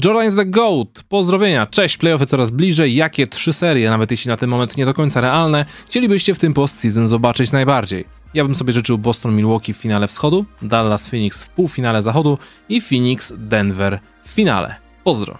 Jordan 0.03 0.27
is 0.27 0.35
the 0.35 0.45
GOAT. 0.45 1.03
Pozdrowienia. 1.09 1.65
Cześć, 1.67 1.97
playoffy 1.97 2.25
coraz 2.25 2.51
bliżej. 2.51 2.95
Jakie 2.95 3.27
trzy 3.27 3.53
serie, 3.53 3.89
nawet 3.89 4.11
jeśli 4.11 4.29
na 4.29 4.37
ten 4.37 4.49
moment 4.49 4.77
nie 4.77 4.85
do 4.85 4.93
końca 4.93 5.21
realne, 5.21 5.65
chcielibyście 5.87 6.33
w 6.33 6.39
tym 6.39 6.53
postseason 6.53 7.07
zobaczyć 7.07 7.51
najbardziej? 7.51 8.05
Ja 8.33 8.43
bym 8.43 8.55
sobie 8.55 8.73
życzył 8.73 8.97
Boston-Milwaukee 8.97 9.73
w 9.73 9.77
finale 9.77 10.07
wschodu, 10.07 10.45
Dallas-Phoenix 10.61 11.43
w 11.43 11.49
półfinale 11.49 12.01
zachodu 12.03 12.37
i 12.69 12.81
Phoenix-Denver 12.81 13.99
w 14.25 14.29
finale. 14.29 14.75
Pozdro. 15.03 15.37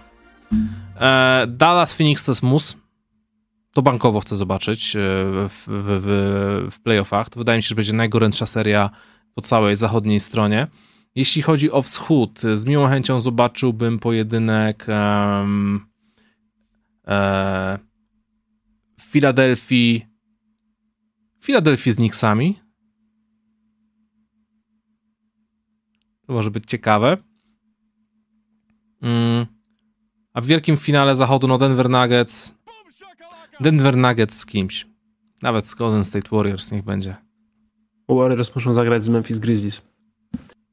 Eee, 1.00 1.48
Dallas-Phoenix 1.48 2.24
to 2.24 2.32
jest 2.32 2.42
mus. 2.42 2.76
To 3.72 3.82
bankowo 3.82 4.20
chcę 4.20 4.36
zobaczyć 4.36 4.96
e, 4.96 4.98
w, 4.98 5.64
w, 5.66 6.00
w, 6.02 6.68
w 6.74 6.80
playoffach. 6.80 7.30
To 7.30 7.40
wydaje 7.40 7.58
mi 7.58 7.62
się, 7.62 7.68
że 7.68 7.74
będzie 7.74 7.92
najgorętsza 7.92 8.46
seria 8.46 8.90
po 9.34 9.40
całej 9.40 9.76
zachodniej 9.76 10.20
stronie. 10.20 10.66
Jeśli 11.16 11.42
chodzi 11.42 11.70
o 11.70 11.82
wschód, 11.82 12.40
z 12.54 12.64
miłą 12.64 12.88
chęcią 12.88 13.20
zobaczyłbym 13.20 13.98
pojedynek 13.98 14.86
um, 14.88 15.86
e, 17.06 17.78
Filadelfii 19.00 20.06
Filadelfii 21.42 21.92
z 21.92 21.96
Knicksami. 21.96 22.60
To 26.26 26.32
może 26.32 26.50
być 26.50 26.64
ciekawe. 26.66 27.16
Mm. 29.02 29.46
A 30.32 30.40
w 30.40 30.46
wielkim 30.46 30.76
finale 30.76 31.14
zachodu, 31.14 31.48
no 31.48 31.58
Denver 31.58 31.90
Nuggets. 31.90 32.54
Denver 33.60 33.96
Nuggets 33.96 34.38
z 34.38 34.46
kimś. 34.46 34.86
Nawet 35.42 35.66
z 35.66 35.74
Golden 35.74 36.04
State 36.04 36.28
Warriors 36.32 36.72
niech 36.72 36.84
będzie. 36.84 37.16
Warriors 38.08 38.54
muszą 38.54 38.74
zagrać 38.74 39.04
z 39.04 39.08
Memphis 39.08 39.38
Grizzlies. 39.38 39.82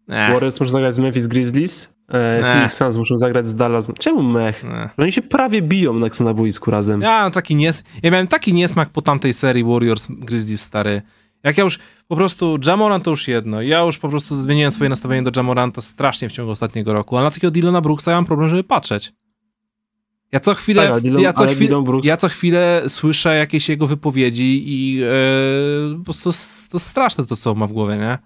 Ech. 0.10 0.34
Warriors 0.34 0.60
muszą 0.60 0.72
zagrać 0.72 0.95
z 0.95 0.99
Memphis 0.99 1.28
Grizzlies, 1.28 1.93
e, 2.10 2.41
Phoenix 2.41 2.78
Suns 2.78 2.97
muszą 2.97 3.18
zagrać 3.18 3.47
z 3.47 3.56
Dallas. 3.56 3.91
Czemu 3.99 4.24
mech? 4.24 4.66
Ech. 4.66 4.93
Oni 4.97 5.12
się 5.12 5.22
prawie 5.22 5.62
biją 5.62 5.93
na, 5.93 6.08
na 6.20 6.34
boisku 6.34 6.72
razem. 6.72 7.01
Ja, 7.01 7.30
taki 7.30 7.56
nies... 7.56 7.84
ja 8.04 8.12
miałem 8.12 8.28
taki 8.28 8.54
niesmak 8.54 8.89
po 8.89 9.01
tamtej 9.01 9.34
serii 9.34 9.64
Warriors 9.64 10.08
Grizzlies 10.10 10.62
stary. 10.62 11.01
Jak 11.43 11.58
ja 11.58 11.64
już 11.64 11.80
po 12.08 12.16
prostu 12.16 12.60
Jamorant 12.68 13.04
to 13.04 13.12
już 13.12 13.28
jedno. 13.28 13.62
Ja 13.62 13.82
już 13.82 13.97
po 13.97 14.10
prostu 14.10 14.36
zmieniłem 14.36 14.72
swoje 14.72 14.89
nastawienie 14.89 15.24
do 15.24 15.32
Jamoranta 15.36 15.82
strasznie 15.82 16.30
w 16.30 16.32
ciągu 16.32 16.51
ostatniego 16.51 16.93
roku, 16.93 17.18
a 17.18 17.24
na 17.24 17.32
takiego 17.32 17.51
Dylona 17.51 17.82
Brooksa 17.82 18.12
ja 18.12 18.18
mam 18.18 18.26
problem, 18.26 18.49
żeby 18.49 18.64
patrzeć. 18.64 19.14
Ja 20.32 20.39
co 20.39 20.54
chwilę, 20.54 20.88
tak, 20.88 21.01
Dylan, 21.01 21.22
ja, 21.22 21.34
co 21.34 21.47
chwilę 21.47 21.84
ja 22.04 22.18
co 22.18 22.28
chwilę 22.28 22.84
słyszę 22.88 23.36
jakieś 23.36 23.70
jego 23.70 23.88
wypowiedzi 23.88 24.70
i 24.70 24.93
yy, 24.93 25.08
po 25.97 26.04
prostu 26.04 26.32
to 26.72 26.80
straszne 26.80 27.26
to, 27.26 27.36
co 27.36 27.56
ma 27.56 27.68
w 27.68 27.72
głowie, 27.72 27.97
nie? 27.97 28.18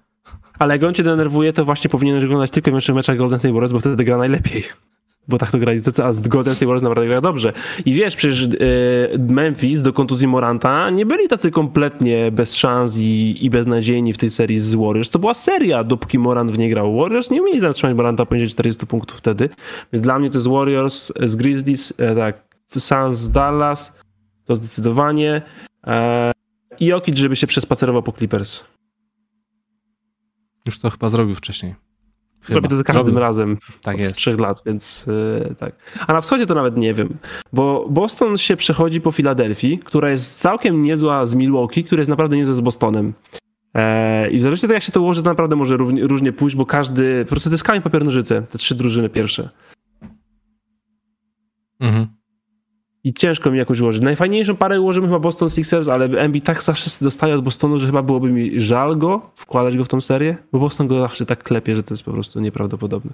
Ale 0.60 0.76
jak 0.76 0.84
on 0.84 0.94
cię 0.94 1.04
denerwuje, 1.04 1.54
to 1.54 1.66
właśnie 1.66 1.90
powinieneś 1.90 2.24
oglądać 2.24 2.52
tylko 2.52 2.70
i 2.70 2.72
wyłącznie 2.72 2.94
meczach 2.94 3.18
Golden 3.18 3.40
State 3.40 3.54
Warriors, 3.54 3.74
bo 3.74 3.80
wtedy 3.80 4.04
gra 4.04 4.18
najlepiej. 4.18 4.64
Bo 5.28 5.38
tak 5.38 5.52
to 5.52 5.58
grali, 5.58 5.82
a 6.04 6.14
z 6.14 6.28
Golden 6.28 6.56
State 6.56 6.66
Warriors 6.66 6.84
naprawdę 6.84 7.08
gra 7.08 7.22
dobrze. 7.22 7.54
I 7.86 7.94
wiesz, 7.94 8.16
przecież 8.16 8.42
yy, 8.42 9.20
Memphis 9.20 9.82
do 9.82 9.94
kontuzji 9.94 10.28
Moranta 10.28 10.90
nie 10.90 11.06
byli 11.06 11.28
tacy 11.28 11.52
kompletnie 11.52 12.32
bez 12.32 12.56
szans 12.56 12.98
i, 12.98 13.38
i 13.42 13.50
beznadziejni 13.50 14.14
w 14.14 14.18
tej 14.18 14.30
serii 14.30 14.60
z 14.60 14.76
Warriors. 14.76 15.10
To 15.10 15.20
była 15.20 15.34
seria, 15.34 15.84
dopóki 15.84 16.20
Morant 16.20 16.52
w 16.52 16.58
niej 16.58 16.70
grał. 16.70 16.98
Warriors 16.98 17.32
nie 17.32 17.42
umieli 17.42 17.60
zatrzymać 17.60 17.98
Moranta 17.98 18.26
poniżej 18.26 18.50
40 18.50 18.88
punktów 18.88 19.18
wtedy. 19.18 19.50
Więc 19.94 20.04
dla 20.04 20.20
mnie 20.20 20.30
to 20.30 20.38
jest 20.38 20.48
Warriors 20.48 21.14
z 21.24 21.36
Grizzlies, 21.36 21.94
e, 21.98 22.16
tak, 22.16 22.48
Suns 22.78 23.18
z 23.18 23.32
Dallas, 23.32 23.98
to 24.46 24.56
zdecydowanie. 24.56 25.42
E, 25.88 26.32
I 26.80 26.86
Jokic, 26.86 27.18
żeby 27.18 27.36
się 27.36 27.48
przespacerował 27.48 28.04
po 28.04 28.12
Clippers. 28.12 28.64
Już 30.68 30.80
to 30.80 30.90
chyba 30.90 31.10
zrobił 31.10 31.36
wcześniej. 31.36 31.76
Chyba. 32.42 32.56
Robi 32.56 32.70
to 32.70 32.76
za 32.76 32.84
każdym 32.84 33.04
Zrobił. 33.04 33.20
razem 33.20 33.58
tak 33.82 33.98
od 34.00 34.14
trzech 34.14 34.40
lat, 34.40 34.62
więc 34.66 35.06
yy, 35.08 35.56
tak. 35.56 35.76
A 36.08 36.14
na 36.14 36.22
wschodzie 36.22 36.46
to 36.46 36.56
nawet 36.56 36.78
nie 36.78 36.94
wiem, 36.94 37.18
bo 37.54 37.88
Boston 37.90 38.38
się 38.38 38.56
przechodzi 38.56 39.02
po 39.02 39.12
Filadelfii, 39.12 39.80
która 39.80 40.10
jest 40.10 40.40
całkiem 40.40 40.82
niezła 40.82 41.26
z 41.26 41.36
Milwaukee, 41.36 41.84
która 41.84 42.00
jest 42.00 42.10
naprawdę 42.10 42.38
niezła 42.38 42.54
z 42.54 42.62
Bostonem. 42.62 43.14
Eee, 43.74 44.36
I 44.36 44.38
w 44.38 44.42
zależności 44.42 44.66
od 44.66 44.70
tego, 44.70 44.74
jak 44.74 44.84
się 44.84 44.92
to 44.92 45.02
ułoży, 45.02 45.24
to 45.24 45.30
naprawdę 45.30 45.56
może 45.56 45.78
różnie, 45.78 46.08
różnie 46.08 46.34
pójść, 46.34 46.56
bo 46.56 46.66
każdy, 46.66 47.26
po 47.26 47.30
prostu 47.30 47.50
to 47.50 47.54
jest 47.54 47.64
kamień 47.64 47.82
papier 47.82 48.06
nożyce, 48.06 48.42
te 48.42 48.58
trzy 48.58 48.76
drużyny 48.76 49.10
pierwsze. 49.10 49.50
Mhm 51.80 52.17
i 53.08 53.14
ciężko 53.14 53.52
mi 53.52 53.58
jakoś 53.58 53.80
ułożyć. 53.80 54.02
Najfajniejszą 54.04 54.56
parę 54.56 54.82
ułożymy 54.82 55.08
chyba 55.08 55.20
Boston 55.20 55.50
Sixers, 55.50 55.88
ale 55.88 56.28
MB 56.28 56.44
tak 56.44 56.64
zawsze 56.64 56.90
dostaje 57.02 57.36
od 57.36 57.44
Bostonu, 57.44 57.80
że 57.80 57.86
chyba 57.86 58.04
byłoby 58.04 58.32
mi 58.32 58.60
żal 58.62 58.98
go, 58.98 59.32
wkładać 59.36 59.78
go 59.78 59.84
w 59.84 59.88
tą 59.88 60.02
serię, 60.02 60.38
bo 60.52 60.60
Boston 60.60 60.88
go 60.88 61.02
zawsze 61.02 61.26
tak 61.26 61.44
klepie, 61.44 61.76
że 61.76 61.84
to 61.84 61.94
jest 61.94 62.04
po 62.04 62.12
prostu 62.12 62.40
nieprawdopodobne. 62.40 63.12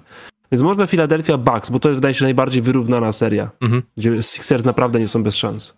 Więc 0.52 0.62
można 0.62 0.86
Philadelphia 0.86 1.38
Bucks, 1.38 1.70
bo 1.70 1.78
to 1.78 1.88
wydaje 1.88 2.14
się 2.14 2.24
najbardziej 2.24 2.62
wyrównana 2.62 3.12
seria, 3.12 3.50
mhm. 3.60 3.82
gdzie 3.96 4.22
Sixers 4.22 4.64
naprawdę 4.64 5.00
nie 5.00 5.08
są 5.08 5.22
bez 5.22 5.36
szans. 5.36 5.76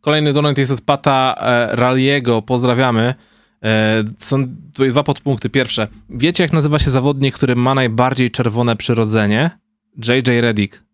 Kolejny 0.00 0.32
donate 0.32 0.60
jest 0.60 0.72
od 0.72 0.80
Pata 0.80 1.34
e, 1.38 1.76
Raliego, 1.76 2.42
pozdrawiamy. 2.42 3.14
E, 3.62 4.04
są 4.18 4.46
tutaj 4.72 4.88
dwa 4.90 5.02
podpunkty. 5.02 5.50
Pierwsze, 5.50 5.88
wiecie 6.10 6.44
jak 6.44 6.52
nazywa 6.52 6.78
się 6.78 6.90
zawodnik, 6.90 7.34
który 7.34 7.56
ma 7.56 7.74
najbardziej 7.74 8.30
czerwone 8.30 8.76
przyrodzenie? 8.76 9.50
JJ 9.96 10.40
Redick. 10.40 10.84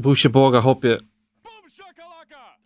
Bój 0.00 0.16
się 0.16 0.28
Boga, 0.28 0.60
hopie. 0.60 0.98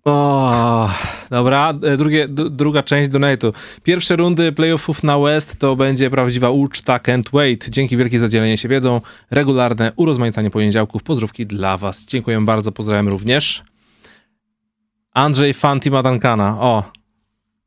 O, 0.05 0.91
dobra, 1.30 1.74
e, 1.82 1.97
drugie, 1.97 2.26
druga 2.28 2.82
część 2.82 3.11
donate'u. 3.11 3.53
Pierwsze 3.82 4.16
rundy 4.16 4.53
playoffów 4.53 5.03
na 5.03 5.18
West 5.18 5.57
to 5.59 5.76
będzie 5.76 6.11
prawdziwa 6.11 6.51
uczta, 6.51 6.99
can't 6.99 7.30
wait. 7.32 7.68
Dzięki 7.68 7.97
wielkie 7.97 8.20
za 8.20 8.28
dzielenie 8.28 8.59
się 8.59 8.68
wiedzą. 8.68 9.01
Regularne 9.30 9.93
urozmaicanie 9.97 10.51
poniedziałków. 10.51 11.03
Pozdrówki 11.03 11.47
dla 11.47 11.76
was. 11.76 12.05
Dziękuję 12.05 12.41
bardzo, 12.41 12.72
pozdrawiam 12.72 13.09
również. 13.09 13.62
Andrzej 15.12 15.55
Fanti 15.55 15.91
Madankana. 15.91 16.61
O, 16.61 16.93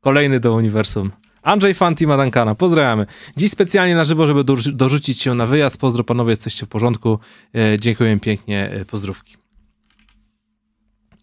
kolejny 0.00 0.40
do 0.40 0.54
uniwersum. 0.54 1.12
Andrzej 1.42 1.74
Fantima 1.74 2.16
Dankana, 2.16 2.54
pozdrawiamy. 2.54 3.06
Dziś 3.36 3.50
specjalnie 3.50 3.94
na 3.94 4.04
żywo, 4.04 4.26
żeby 4.26 4.44
dorzu- 4.44 4.72
dorzucić 4.72 5.20
się 5.22 5.34
na 5.34 5.46
wyjazd. 5.46 5.80
Pozdro 5.80 6.04
panowie, 6.04 6.30
jesteście 6.30 6.66
w 6.66 6.68
porządku. 6.68 7.18
E, 7.54 7.78
dziękuję 7.80 8.20
pięknie, 8.20 8.70
e, 8.70 8.84
pozdrówki. 8.84 9.36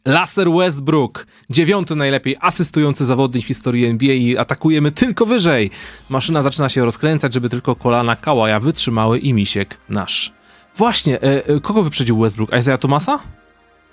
Laser 0.05 0.51
Westbrook, 0.51 1.27
dziewiąty 1.49 1.95
najlepiej 1.95 2.35
asystujący 2.41 3.05
zawodnik 3.05 3.43
w 3.43 3.47
historii 3.47 3.85
NBA 3.85 4.13
i 4.13 4.37
atakujemy 4.37 4.91
tylko 4.91 5.25
wyżej. 5.25 5.69
Maszyna 6.09 6.41
zaczyna 6.41 6.69
się 6.69 6.85
rozkręcać, 6.85 7.33
żeby 7.33 7.49
tylko 7.49 7.75
kolana 7.75 8.15
Kałaja 8.15 8.59
wytrzymały 8.59 9.19
i 9.19 9.33
misiek 9.33 9.77
nasz. 9.89 10.33
Właśnie, 10.77 11.21
e, 11.21 11.47
e, 11.47 11.59
kogo 11.59 11.83
wyprzedził 11.83 12.19
Westbrook? 12.19 12.57
Isaiah 12.59 12.79
Thomasa? 12.79 13.19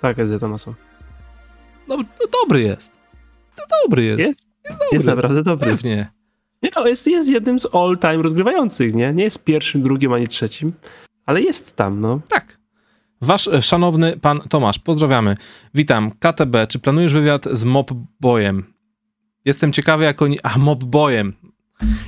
Tak, 0.01 0.17
jest 0.17 0.39
Thomason. 0.39 0.73
No, 1.87 1.97
no 1.97 2.27
dobry 2.41 2.61
jest. 2.61 2.91
To 3.55 3.63
dobry 3.83 4.03
jest. 4.03 4.19
Jest? 4.19 4.47
dobry. 4.69 4.87
Jest 4.91 5.05
naprawdę 5.05 5.43
dobry. 5.43 5.71
Pewnie. 5.71 6.11
Nie 6.63 6.69
no, 6.75 6.87
jest, 6.87 7.07
jest 7.07 7.29
jednym 7.29 7.59
z 7.59 7.75
all-time 7.75 8.21
rozgrywających, 8.21 8.93
nie? 8.93 9.13
Nie 9.13 9.23
jest 9.23 9.43
pierwszym, 9.43 9.81
drugim, 9.81 10.13
ani 10.13 10.27
trzecim, 10.27 10.73
ale 11.25 11.41
jest 11.41 11.75
tam, 11.75 11.99
no. 11.99 12.19
Tak. 12.29 12.62
Wasz 13.23 13.47
e, 13.47 13.61
szanowny 13.61 14.17
pan 14.17 14.41
Tomasz, 14.49 14.79
pozdrawiamy. 14.79 15.37
Witam. 15.73 16.11
KTB, 16.11 16.55
czy 16.69 16.79
planujesz 16.79 17.13
wywiad 17.13 17.45
z 17.51 17.63
Mobboyem? 17.63 18.73
Jestem 19.45 19.71
ciekawy, 19.71 20.03
jak 20.03 20.21
oni... 20.21 20.39
A, 20.43 20.57
Mobboyem. 20.57 21.33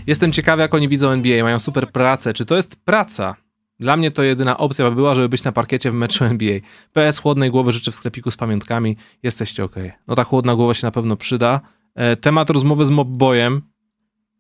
Jestem 0.08 0.32
ciekawy, 0.32 0.62
jak 0.62 0.74
oni 0.74 0.90
widzą 0.90 1.10
NBA. 1.10 1.44
Mają 1.44 1.60
super 1.60 1.92
pracę. 1.92 2.34
Czy 2.34 2.46
to 2.46 2.56
jest 2.56 2.76
praca? 2.76 3.36
Dla 3.80 3.98
mnie 3.98 4.12
to 4.12 4.24
jedyna 4.24 4.58
opcja 4.58 4.90
by 4.90 4.96
była, 4.96 5.16
żeby 5.16 5.30
być 5.30 5.44
na 5.44 5.52
parkiecie 5.52 5.92
w 5.92 5.94
meczu 5.94 6.26
NBA. 6.26 6.60
PS 6.94 7.20
chłodnej 7.20 7.52
głowy 7.52 7.72
życzę 7.72 7.92
w 7.92 7.96
sklepiku 7.96 8.32
z 8.32 8.38
pamiątkami. 8.38 8.98
Jesteście 9.24 9.64
ok. 9.64 9.76
No 10.08 10.16
ta 10.16 10.24
chłodna 10.24 10.56
głowa 10.56 10.74
się 10.74 10.88
na 10.88 10.92
pewno 10.92 11.16
przyda. 11.16 11.62
E, 11.96 12.16
temat 12.16 12.50
rozmowy 12.50 12.86
z 12.86 12.90
Mobboyem. 12.90 13.62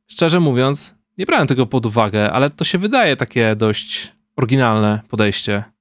Szczerze 0.08 0.40
mówiąc, 0.40 0.96
nie 1.18 1.26
brałem 1.26 1.48
tego 1.48 1.66
pod 1.66 1.86
uwagę, 1.86 2.32
ale 2.32 2.50
to 2.50 2.64
się 2.64 2.78
wydaje 2.78 3.16
takie 3.16 3.56
dość 3.56 4.14
oryginalne 4.36 5.00
podejście. 5.10 5.75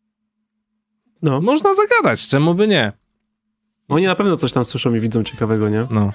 No, 1.25 1.41
Można 1.41 1.75
zagadać, 1.75 2.27
czemu 2.27 2.55
by 2.55 2.69
nie? 2.69 2.93
oni 3.89 4.07
na 4.07 4.15
pewno 4.15 4.37
coś 4.37 4.53
tam 4.53 4.65
słyszą 4.65 4.95
i 4.95 5.01
widzą 5.01 5.25
ciekawego, 5.25 5.69
nie? 5.69 5.87
No. 5.91 6.13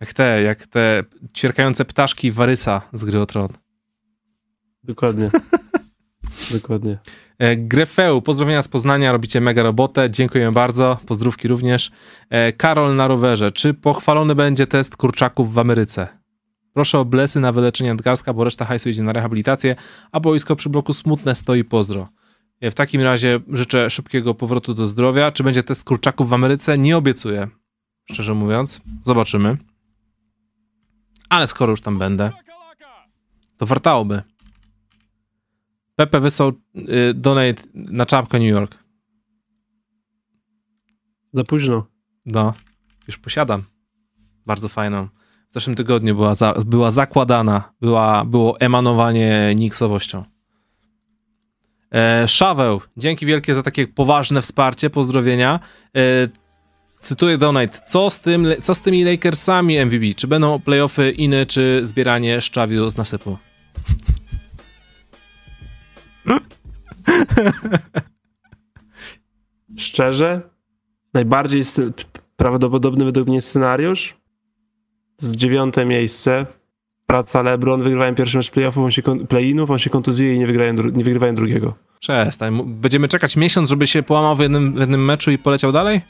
Jak 0.00 0.12
te, 0.12 0.42
jak 0.42 0.66
te 0.66 1.04
ćwierkające 1.36 1.84
ptaszki 1.84 2.32
Warysa 2.32 2.82
z 2.92 3.04
gry 3.04 3.20
o 3.20 3.26
Tron. 3.26 3.48
Dokładnie. 4.84 5.30
Dokładnie. 6.52 6.98
E, 7.38 7.56
Grefeu, 7.56 8.22
pozdrowienia 8.22 8.62
z 8.62 8.68
Poznania, 8.68 9.12
robicie 9.12 9.40
mega 9.40 9.62
robotę, 9.62 10.10
dziękuję 10.10 10.52
bardzo, 10.52 10.98
pozdrówki 11.06 11.48
również. 11.48 11.90
E, 12.30 12.52
Karol 12.52 12.96
na 12.96 13.08
rowerze, 13.08 13.50
czy 13.50 13.74
pochwalony 13.74 14.34
będzie 14.34 14.66
test 14.66 14.96
kurczaków 14.96 15.52
w 15.54 15.58
Ameryce? 15.58 16.08
Proszę 16.72 16.98
o 16.98 17.04
blesy 17.04 17.40
na 17.40 17.52
wyleczenie 17.52 17.90
nadgarstka, 17.90 18.32
bo 18.32 18.44
reszta 18.44 18.64
hajsu 18.64 18.88
idzie 18.88 19.02
na 19.02 19.12
rehabilitację, 19.12 19.76
a 20.12 20.20
boisko 20.20 20.56
przy 20.56 20.68
bloku 20.68 20.92
smutne 20.92 21.34
stoi 21.34 21.64
pozdro. 21.64 22.08
E, 22.60 22.70
W 22.70 22.74
takim 22.74 23.00
razie 23.00 23.40
życzę 23.48 23.90
szybkiego 23.90 24.34
powrotu 24.34 24.74
do 24.74 24.86
zdrowia. 24.86 25.32
Czy 25.32 25.42
będzie 25.42 25.62
test 25.62 25.84
kurczaków 25.84 26.28
w 26.28 26.32
Ameryce? 26.32 26.78
Nie 26.78 26.96
obiecuję, 26.96 27.48
szczerze 28.10 28.34
mówiąc. 28.34 28.80
Zobaczymy. 29.04 29.56
Ale 31.28 31.46
skoro 31.46 31.70
już 31.70 31.80
tam 31.80 31.98
będę, 31.98 32.30
to 33.56 33.66
wartałoby. 33.66 34.22
Pepe 35.96 36.20
wysłał 36.20 36.52
y, 36.76 37.14
donate 37.14 37.62
na 37.74 38.06
czapkę 38.06 38.38
New 38.38 38.48
York. 38.48 38.84
Za 41.32 41.44
późno. 41.44 41.86
No, 42.26 42.54
już 43.06 43.18
posiadam. 43.18 43.62
Bardzo 44.46 44.68
fajną. 44.68 45.08
W 45.48 45.52
zeszłym 45.52 45.76
tygodniu 45.76 46.14
była, 46.14 46.34
za, 46.34 46.54
była 46.66 46.90
zakładana, 46.90 47.72
była, 47.80 48.24
było 48.24 48.60
emanowanie 48.60 49.54
niksowością. 49.56 50.24
E, 51.94 52.28
Szaweł, 52.28 52.80
dzięki 52.96 53.26
wielkie 53.26 53.54
za 53.54 53.62
takie 53.62 53.86
poważne 53.86 54.42
wsparcie, 54.42 54.90
pozdrowienia. 54.90 55.60
E, 55.96 56.00
cytuję 57.00 57.38
donate. 57.38 57.78
Co 57.86 58.10
z, 58.10 58.20
tym, 58.20 58.46
co 58.60 58.74
z 58.74 58.82
tymi 58.82 59.04
Lakersami 59.04 59.86
MVP? 59.86 60.14
Czy 60.16 60.26
będą 60.26 60.60
playoffy 60.60 61.10
iny, 61.10 61.46
czy 61.46 61.80
zbieranie 61.82 62.40
szczawiu 62.40 62.90
z 62.90 62.96
nasypu? 62.96 63.38
Szczerze, 69.78 70.40
najbardziej 71.14 71.62
prawdopodobny 72.36 73.04
według 73.04 73.28
mnie 73.28 73.40
scenariusz 73.40 74.16
z 75.18 75.36
dziewiąte 75.36 75.84
miejsce. 75.84 76.46
Praca 77.10 77.42
LeBron, 77.42 77.82
wygrywają 77.82 78.14
pierwszy 78.14 78.36
mecz 78.36 78.50
playoffów, 78.50 78.84
on 78.84 78.90
się 78.90 79.02
play-inów, 79.02 79.70
on 79.70 79.78
się 79.78 79.90
kontuzuje 79.90 80.34
i 80.34 80.38
nie 80.38 80.46
wygrywają, 80.46 80.74
dru- 80.74 80.92
nie 80.92 81.04
wygrywają 81.04 81.34
drugiego. 81.34 81.74
Przestań. 82.00 82.62
Będziemy 82.66 83.08
czekać 83.08 83.36
miesiąc, 83.36 83.70
żeby 83.70 83.86
się 83.86 84.02
połamał 84.02 84.36
w 84.36 84.40
jednym, 84.40 84.72
w 84.72 84.80
jednym 84.80 85.04
meczu 85.04 85.30
i 85.30 85.38
poleciał 85.38 85.72
dalej? 85.72 86.00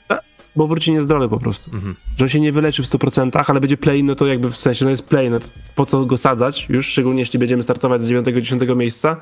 Bo 0.56 0.66
wróci 0.66 0.92
niezdrowy 0.92 1.28
po 1.28 1.38
prostu. 1.38 1.70
Mhm. 1.74 1.94
Że 2.18 2.24
on 2.24 2.28
się 2.28 2.40
nie 2.40 2.52
wyleczy 2.52 2.82
w 2.82 2.86
100%, 2.86 3.44
ale 3.46 3.60
będzie 3.60 3.76
play, 3.76 4.04
no 4.04 4.14
to 4.14 4.26
jakby 4.26 4.50
w 4.50 4.56
sensie, 4.56 4.84
no 4.84 4.90
jest 4.90 5.08
play, 5.08 5.30
no 5.30 5.40
to 5.40 5.46
po 5.74 5.86
co 5.86 6.04
go 6.06 6.16
sadzać 6.16 6.66
już, 6.68 6.86
szczególnie 6.86 7.20
jeśli 7.20 7.38
będziemy 7.38 7.62
startować 7.62 8.02
z 8.02 8.10
9-10 8.10 8.76
miejsca. 8.76 9.16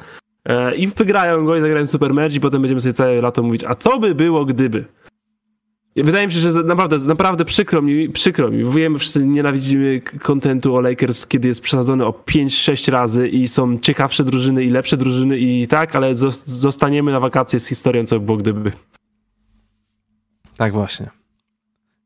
E, 0.45 0.75
I 0.77 0.87
wygrają 0.87 1.45
go 1.45 1.57
i 1.57 1.61
zagrają 1.61 1.87
super 1.87 2.15
mecz 2.15 2.35
i 2.35 2.41
potem 2.41 2.63
będziemy 2.63 2.81
sobie 2.81 2.93
całe 2.93 3.21
lato 3.21 3.43
mówić, 3.43 3.65
a 3.65 3.75
co 3.75 3.99
by 3.99 4.15
było 4.15 4.45
gdyby? 4.45 4.85
Wydaje 6.05 6.27
mi 6.27 6.33
się, 6.33 6.39
że 6.39 6.53
naprawdę, 6.53 6.99
naprawdę 6.99 7.45
przykro 7.45 7.83
mi, 7.83 8.09
przykro 8.09 8.51
mi. 8.51 8.73
Wiemy, 8.73 8.99
wszyscy 8.99 9.27
nienawidzimy 9.27 10.01
kontentu 10.23 10.77
o 10.77 10.81
Lakers, 10.81 11.27
kiedy 11.27 11.49
jest 11.49 11.61
przesadzony 11.61 12.07
o 12.07 12.11
5-6 12.11 12.93
razy 12.93 13.29
i 13.29 13.49
są 13.49 13.79
ciekawsze 13.79 14.25
drużyny 14.25 14.65
i 14.65 14.71
lepsze 14.71 14.97
drużyny 14.97 15.39
i 15.39 15.67
tak, 15.67 15.97
ale 15.97 16.15
zos- 16.15 16.43
zostaniemy 16.47 17.13
na 17.13 17.21
wakacje 17.21 17.61
z 17.61 17.67
historią, 17.69 18.07
co 18.07 18.21
by 18.21 18.27
było 18.27 18.39
gdyby. 18.39 18.73
Tak 20.57 20.73
właśnie. 20.73 21.11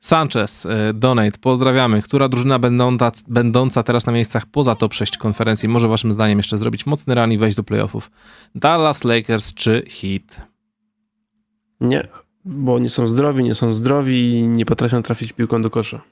Sanchez, 0.01 0.65
y, 0.65 0.69
donate, 0.95 1.39
pozdrawiamy. 1.41 2.03
Która 2.03 2.29
drużyna 2.29 2.59
będąca, 2.59 3.13
będąca 3.29 3.83
teraz 3.83 4.07
na 4.07 4.13
miejscach 4.13 4.47
poza 4.47 4.75
top 4.75 4.95
6 4.95 5.17
konferencji 5.17 5.69
może 5.69 5.89
waszym 5.89 6.13
zdaniem 6.13 6.39
jeszcze 6.39 6.59
zrobić 6.59 6.87
mocny 6.87 7.15
run 7.15 7.33
i 7.33 7.39
wejść 7.39 7.57
do 7.57 7.63
playoffów? 7.63 8.11
Dallas 8.55 9.05
Lakers 9.05 9.55
czy 9.55 9.83
Heat? 9.91 10.47
Nie, 11.81 12.09
bo 12.45 12.79
nie 12.79 12.91
są 12.91 13.07
zdrowi, 13.09 13.45
nie 13.45 13.55
są 13.55 13.73
zdrowi 13.73 14.31
i 14.33 14.49
nie 14.49 14.67
potrafią 14.67 15.03
trafić 15.03 15.33
piłką 15.33 15.63
do 15.63 15.71
kosza. 15.71 16.03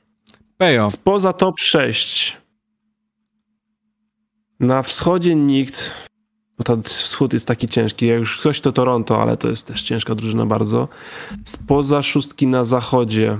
Pejo, 0.56 0.90
Spoza 0.90 1.32
top 1.32 1.60
6. 1.60 2.36
Na 4.60 4.82
wschodzie 4.82 5.34
nikt, 5.34 5.94
bo 6.58 6.64
ten 6.64 6.82
wschód 6.82 7.32
jest 7.32 7.46
taki 7.48 7.68
ciężki. 7.68 8.06
Jak 8.06 8.18
już 8.18 8.38
ktoś 8.38 8.60
to 8.60 8.72
Toronto, 8.72 9.22
ale 9.22 9.36
to 9.36 9.48
jest 9.48 9.66
też 9.66 9.82
ciężka 9.82 10.14
drużyna 10.14 10.46
bardzo. 10.46 10.88
Spoza 11.44 12.02
szóstki 12.02 12.46
na 12.46 12.64
zachodzie. 12.64 13.38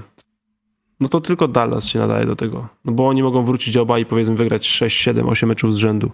No 1.01 1.09
to 1.09 1.21
tylko 1.21 1.49
Dallas 1.49 1.87
się 1.87 1.99
nadaje 1.99 2.27
do 2.27 2.37
tego. 2.37 2.69
No 2.85 2.93
bo 2.93 3.09
oni 3.09 3.23
mogą 3.23 3.45
wrócić 3.45 3.77
obaj 3.77 4.03
i 4.03 4.07
powiedzmy 4.07 4.35
wygrać 4.37 4.67
6, 4.69 4.97
7, 5.01 5.29
8 5.29 5.49
meczów 5.49 5.75
z 5.75 5.77
rzędu. 5.77 6.11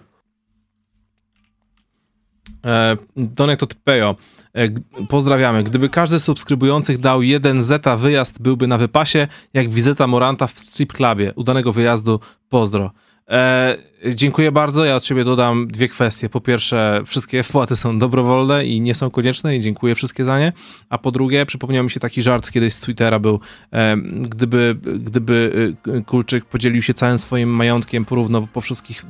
e, 2.65 2.97
donate 3.17 3.63
od 3.63 3.73
Pejo. 3.75 4.15
E, 4.57 4.69
pozdrawiamy. 5.07 5.63
Gdyby 5.63 5.89
każdy 5.89 6.19
z 6.19 6.23
subskrybujących 6.23 6.97
dał 6.97 7.21
jeden 7.21 7.63
zeta 7.63 7.97
wyjazd, 7.97 8.41
byłby 8.41 8.67
na 8.67 8.77
wypasie, 8.77 9.27
jak 9.53 9.69
wizyta 9.69 10.07
Moranta 10.07 10.47
w 10.47 10.59
strip 10.59 10.93
clubie. 10.93 11.33
Udanego 11.35 11.71
wyjazdu, 11.71 12.19
pozdro. 12.49 12.91
E, 13.29 13.77
dziękuję 14.15 14.51
bardzo. 14.51 14.85
Ja 14.85 14.95
od 14.95 15.05
siebie 15.05 15.23
dodam 15.23 15.67
dwie 15.67 15.87
kwestie. 15.87 16.29
Po 16.29 16.41
pierwsze, 16.41 17.01
wszystkie 17.05 17.43
wpłaty 17.43 17.75
są 17.75 17.99
dobrowolne 17.99 18.65
i 18.65 18.81
nie 18.81 18.95
są 18.95 19.09
konieczne 19.09 19.57
i 19.57 19.61
dziękuję 19.61 19.95
wszystkie 19.95 20.25
za 20.25 20.39
nie. 20.39 20.53
A 20.89 20.97
po 20.97 21.11
drugie, 21.11 21.45
przypomniał 21.45 21.83
mi 21.83 21.89
się 21.89 21.99
taki 21.99 22.21
żart 22.21 22.51
kiedyś 22.51 22.73
z 22.73 22.81
Twittera 22.81 23.19
był, 23.19 23.39
e, 23.73 23.97
gdyby, 24.21 24.77
gdyby 24.99 25.69
e, 25.87 26.01
Kulczyk 26.01 26.45
podzielił 26.45 26.81
się 26.81 26.93
całym 26.93 27.17
swoim 27.17 27.49
majątkiem 27.49 28.05
porówno 28.05 28.47
po 28.53 28.61
wszystkich, 28.61 29.03
e, 29.03 29.05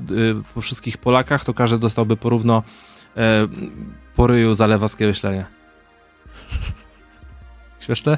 po 0.56 0.62
wszystkich 0.62 0.98
Polakach, 0.98 1.46
to 1.46 1.54
każdy 1.54 1.80
dostałby 1.80 2.18
porówno 2.18 2.64
e, 3.18 3.48
po 4.18 4.28
ryju 4.28 4.54
za 4.54 4.68
lewackie 4.68 5.08
myślenie. 5.08 5.46
Śmieszne? 7.86 8.18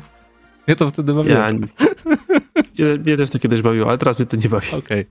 Mnie 0.68 0.76
to 0.76 0.90
wtedy 0.90 1.14
bawiło. 1.14 1.40
Ja, 1.40 1.50
mnie, 1.50 1.68
mnie 2.98 3.18
też 3.18 3.30
to 3.30 3.40
kiedyś 3.40 3.62
bawiło, 3.62 3.90
ale 3.90 3.98
teraz 3.98 4.20
mnie 4.20 4.26
to 4.26 4.38
nie 4.38 4.50
bawi. 4.50 4.68
Okej. 4.72 5.06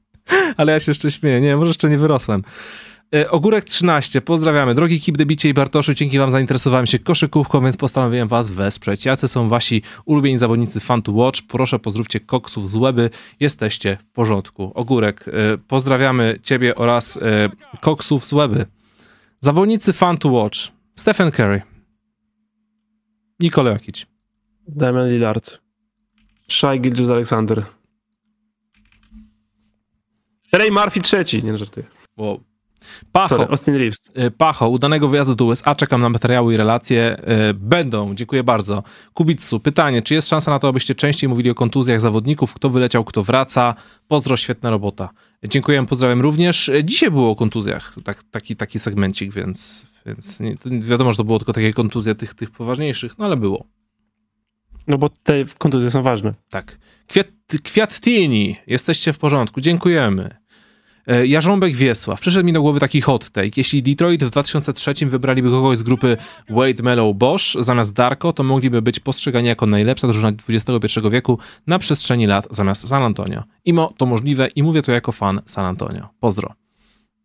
Ale 0.56 0.72
ja 0.72 0.80
się 0.80 0.90
jeszcze 0.90 1.10
śmieję. 1.10 1.40
Nie, 1.40 1.56
może 1.56 1.68
jeszcze 1.68 1.90
nie 1.90 1.98
wyrosłem. 1.98 2.42
E, 3.14 3.30
Ogórek 3.30 3.64
13, 3.64 4.20
pozdrawiamy. 4.20 4.74
Drogi 4.74 5.00
Kip 5.00 5.16
Debicie 5.16 5.48
i 5.48 5.54
Bartoszu, 5.54 5.94
dzięki 5.94 6.18
wam 6.18 6.30
zainteresowałem 6.30 6.86
się 6.86 6.98
koszykówką, 6.98 7.62
więc 7.62 7.76
postanowiłem 7.76 8.28
was 8.28 8.50
wesprzeć. 8.50 9.04
Jacy 9.04 9.28
są 9.28 9.48
wasi 9.48 9.82
ulubieni 10.04 10.38
zawodnicy 10.38 10.80
Fun 10.80 11.02
to 11.02 11.12
Watch? 11.12 11.40
Proszę 11.48 11.78
pozdrówcie 11.78 12.20
koksów 12.20 12.68
z 12.68 12.76
łeby. 12.76 13.10
Jesteście 13.40 13.98
w 14.00 14.12
porządku. 14.12 14.72
Ogórek, 14.74 15.24
e, 15.28 15.58
pozdrawiamy 15.68 16.38
ciebie 16.42 16.74
oraz 16.74 17.16
e, 17.16 17.48
koksów 17.80 18.24
z 18.24 18.32
łeby. 18.32 18.66
Zawodnicy 19.44 19.92
Fun 19.92 20.16
to 20.18 20.28
Watch. 20.28 20.72
Stephen 20.96 21.30
Curry. 21.30 21.62
Nikola 23.40 23.70
Jokic. 23.70 24.06
Damian 24.68 25.08
Lillard. 25.08 25.60
Shai 26.48 26.80
Gilgeous 26.80 27.10
Alexander. 27.10 27.64
Ray 30.52 30.70
Murphy 30.70 31.00
trzeci, 31.00 31.44
nie 31.44 31.58
żartuję. 31.58 31.86
Bo 32.16 32.40
Pacho, 33.12 33.28
Sorry, 33.28 33.50
Austin 33.50 33.74
Reeves. 33.74 34.12
y, 34.26 34.30
Pacho, 34.30 34.68
udanego 34.68 35.08
wyjazdu 35.08 35.34
do 35.34 35.44
USA, 35.44 35.74
czekam 35.74 36.00
na 36.00 36.08
materiały 36.08 36.54
i 36.54 36.56
relacje. 36.56 37.16
Y, 37.50 37.54
Będą, 37.54 38.14
dziękuję 38.14 38.44
bardzo. 38.44 38.82
Kubitsu, 39.14 39.60
pytanie, 39.60 40.02
czy 40.02 40.14
jest 40.14 40.28
szansa 40.28 40.50
na 40.50 40.58
to, 40.58 40.68
abyście 40.68 40.94
częściej 40.94 41.28
mówili 41.28 41.50
o 41.50 41.54
kontuzjach 41.54 42.00
zawodników, 42.00 42.54
kto 42.54 42.70
wyleciał, 42.70 43.04
kto 43.04 43.22
wraca? 43.22 43.74
Pozdro, 44.08 44.36
świetna 44.36 44.70
robota. 44.70 45.08
Dziękuję, 45.48 45.86
pozdrawiam 45.86 46.20
również. 46.20 46.68
Y, 46.68 46.84
Dzisiaj 46.84 47.10
było 47.10 47.30
o 47.30 47.36
kontuzjach, 47.36 47.94
tak, 48.04 48.22
taki, 48.22 48.56
taki 48.56 48.78
segmencik, 48.78 49.32
więc, 49.32 49.86
więc 50.06 50.40
nie, 50.40 50.52
wiadomo, 50.80 51.12
że 51.12 51.16
to 51.16 51.24
było 51.24 51.38
tylko 51.38 51.52
takie 51.52 51.72
kontuzje 51.72 52.14
tych, 52.14 52.34
tych 52.34 52.50
poważniejszych, 52.50 53.18
no 53.18 53.24
ale 53.26 53.36
było. 53.36 53.64
No 54.86 54.98
bo 54.98 55.08
te 55.08 55.34
kontuzje 55.58 55.90
są 55.90 56.02
ważne. 56.02 56.34
Tak. 56.50 56.78
Kwiat, 57.06 57.26
Kwiattini, 57.62 58.56
jesteście 58.66 59.12
w 59.12 59.18
porządku, 59.18 59.60
dziękujemy. 59.60 60.36
E, 61.06 61.26
Jarząbek 61.26 61.76
Wiesław. 61.76 62.20
Przyszedł 62.20 62.46
mi 62.46 62.52
do 62.52 62.62
głowy 62.62 62.80
taki 62.80 63.00
hot 63.00 63.30
take. 63.30 63.50
Jeśli 63.56 63.82
Detroit 63.82 64.24
w 64.24 64.30
2003 64.30 65.06
wybraliby 65.06 65.50
kogoś 65.50 65.78
z 65.78 65.82
grupy 65.82 66.16
Wade 66.50 66.82
Mellow 66.82 67.16
Bosch 67.16 67.44
zamiast 67.58 67.94
Darko, 67.94 68.32
to 68.32 68.42
mogliby 68.42 68.82
być 68.82 69.00
postrzegani 69.00 69.48
jako 69.48 69.66
najlepsza 69.66 70.06
drużyna 70.06 70.32
XXI 70.48 71.00
wieku 71.10 71.38
na 71.66 71.78
przestrzeni 71.78 72.26
lat 72.26 72.48
zamiast 72.50 72.88
San 72.88 73.02
Antonio. 73.02 73.42
Imo 73.64 73.92
to 73.96 74.06
możliwe 74.06 74.48
i 74.56 74.62
mówię 74.62 74.82
to 74.82 74.92
jako 74.92 75.12
fan 75.12 75.40
San 75.46 75.64
Antonio. 75.64 76.08
Pozdro. 76.20 76.54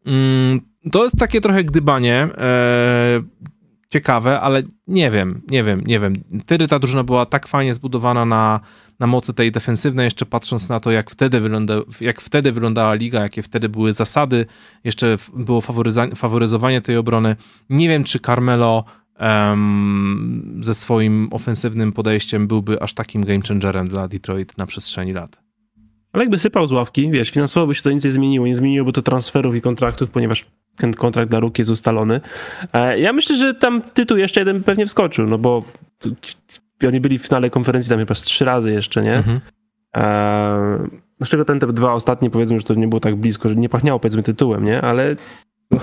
Mm, 0.05 0.61
to 0.91 1.03
jest 1.03 1.17
takie 1.17 1.41
trochę 1.41 1.63
gdybanie. 1.63 2.29
E, 2.37 3.21
ciekawe, 3.89 4.41
ale 4.41 4.63
nie 4.87 5.11
wiem, 5.11 5.41
nie 5.49 5.63
wiem, 5.63 5.81
nie 5.85 5.99
wiem. 5.99 6.13
Wtedy 6.43 6.67
ta 6.67 6.79
drużyna 6.79 7.03
była 7.03 7.25
tak 7.25 7.47
fajnie 7.47 7.73
zbudowana 7.73 8.25
na, 8.25 8.59
na 8.99 9.07
mocy 9.07 9.33
tej 9.33 9.51
defensywnej, 9.51 10.03
jeszcze 10.03 10.25
patrząc 10.25 10.69
na 10.69 10.79
to, 10.79 10.91
jak 10.91 11.09
wtedy, 11.09 11.39
wygląda, 11.39 11.73
jak 12.01 12.21
wtedy 12.21 12.51
wyglądała 12.51 12.93
liga, 12.93 13.21
jakie 13.21 13.41
wtedy 13.41 13.69
były 13.69 13.93
zasady, 13.93 14.45
jeszcze 14.83 15.17
było 15.33 15.61
faworyzowanie 16.15 16.81
tej 16.81 16.97
obrony. 16.97 17.35
Nie 17.69 17.89
wiem, 17.89 18.03
czy 18.03 18.19
Carmelo 18.19 18.83
em, 19.15 20.59
ze 20.61 20.75
swoim 20.75 21.27
ofensywnym 21.31 21.91
podejściem 21.91 22.47
byłby 22.47 22.83
aż 22.83 22.93
takim 22.93 23.25
game 23.25 23.41
changerem 23.47 23.87
dla 23.87 24.07
Detroit 24.07 24.57
na 24.57 24.65
przestrzeni 24.65 25.13
lat. 25.13 25.41
Ale 26.13 26.23
jakby 26.23 26.37
sypał 26.37 26.67
z 26.67 26.71
ławki, 26.71 27.11
wiesz, 27.11 27.29
finansowo 27.29 27.67
by 27.67 27.75
się 27.75 27.81
to 27.81 27.91
nic 27.91 28.03
nie 28.03 28.11
zmieniło. 28.11 28.47
Nie 28.47 28.55
zmieniłoby 28.55 28.91
to 28.91 29.01
transferów 29.01 29.55
i 29.55 29.61
kontraktów, 29.61 30.09
ponieważ 30.09 30.45
ten 30.77 30.93
kontrakt 30.93 31.29
dla 31.29 31.39
Róg 31.39 31.59
jest 31.59 31.71
ustalony. 31.71 32.21
E, 32.73 32.99
Ja 32.99 33.13
myślę, 33.13 33.37
że 33.37 33.53
tam 33.53 33.81
tytuł 33.81 34.17
jeszcze 34.17 34.41
jeden 34.41 34.63
pewnie 34.63 34.85
wskoczył, 34.85 35.27
no 35.27 35.37
bo 35.37 35.63
oni 36.87 36.99
byli 36.99 37.17
w 37.17 37.23
finale 37.27 37.49
konferencji 37.49 37.89
tam 37.89 37.99
chyba 37.99 38.15
trzy 38.15 38.45
razy 38.45 38.71
jeszcze, 38.71 39.01
nie? 39.03 39.15
Mhm. 39.15 39.39
Eee, 39.93 41.25
z 41.25 41.29
czego 41.29 41.45
ten 41.45 41.59
te 41.59 41.73
dwa 41.73 41.93
ostatnie 41.93 42.29
powiedzmy, 42.29 42.59
że 42.59 42.65
to 42.65 42.73
nie 42.73 42.87
było 42.87 42.99
tak 42.99 43.15
blisko, 43.15 43.49
że 43.49 43.55
nie 43.55 43.69
pachniało 43.69 43.99
powiedzmy 43.99 44.23
tytułem, 44.23 44.65
nie? 44.65 44.81
Ale 44.81 45.15
no, 45.71 45.79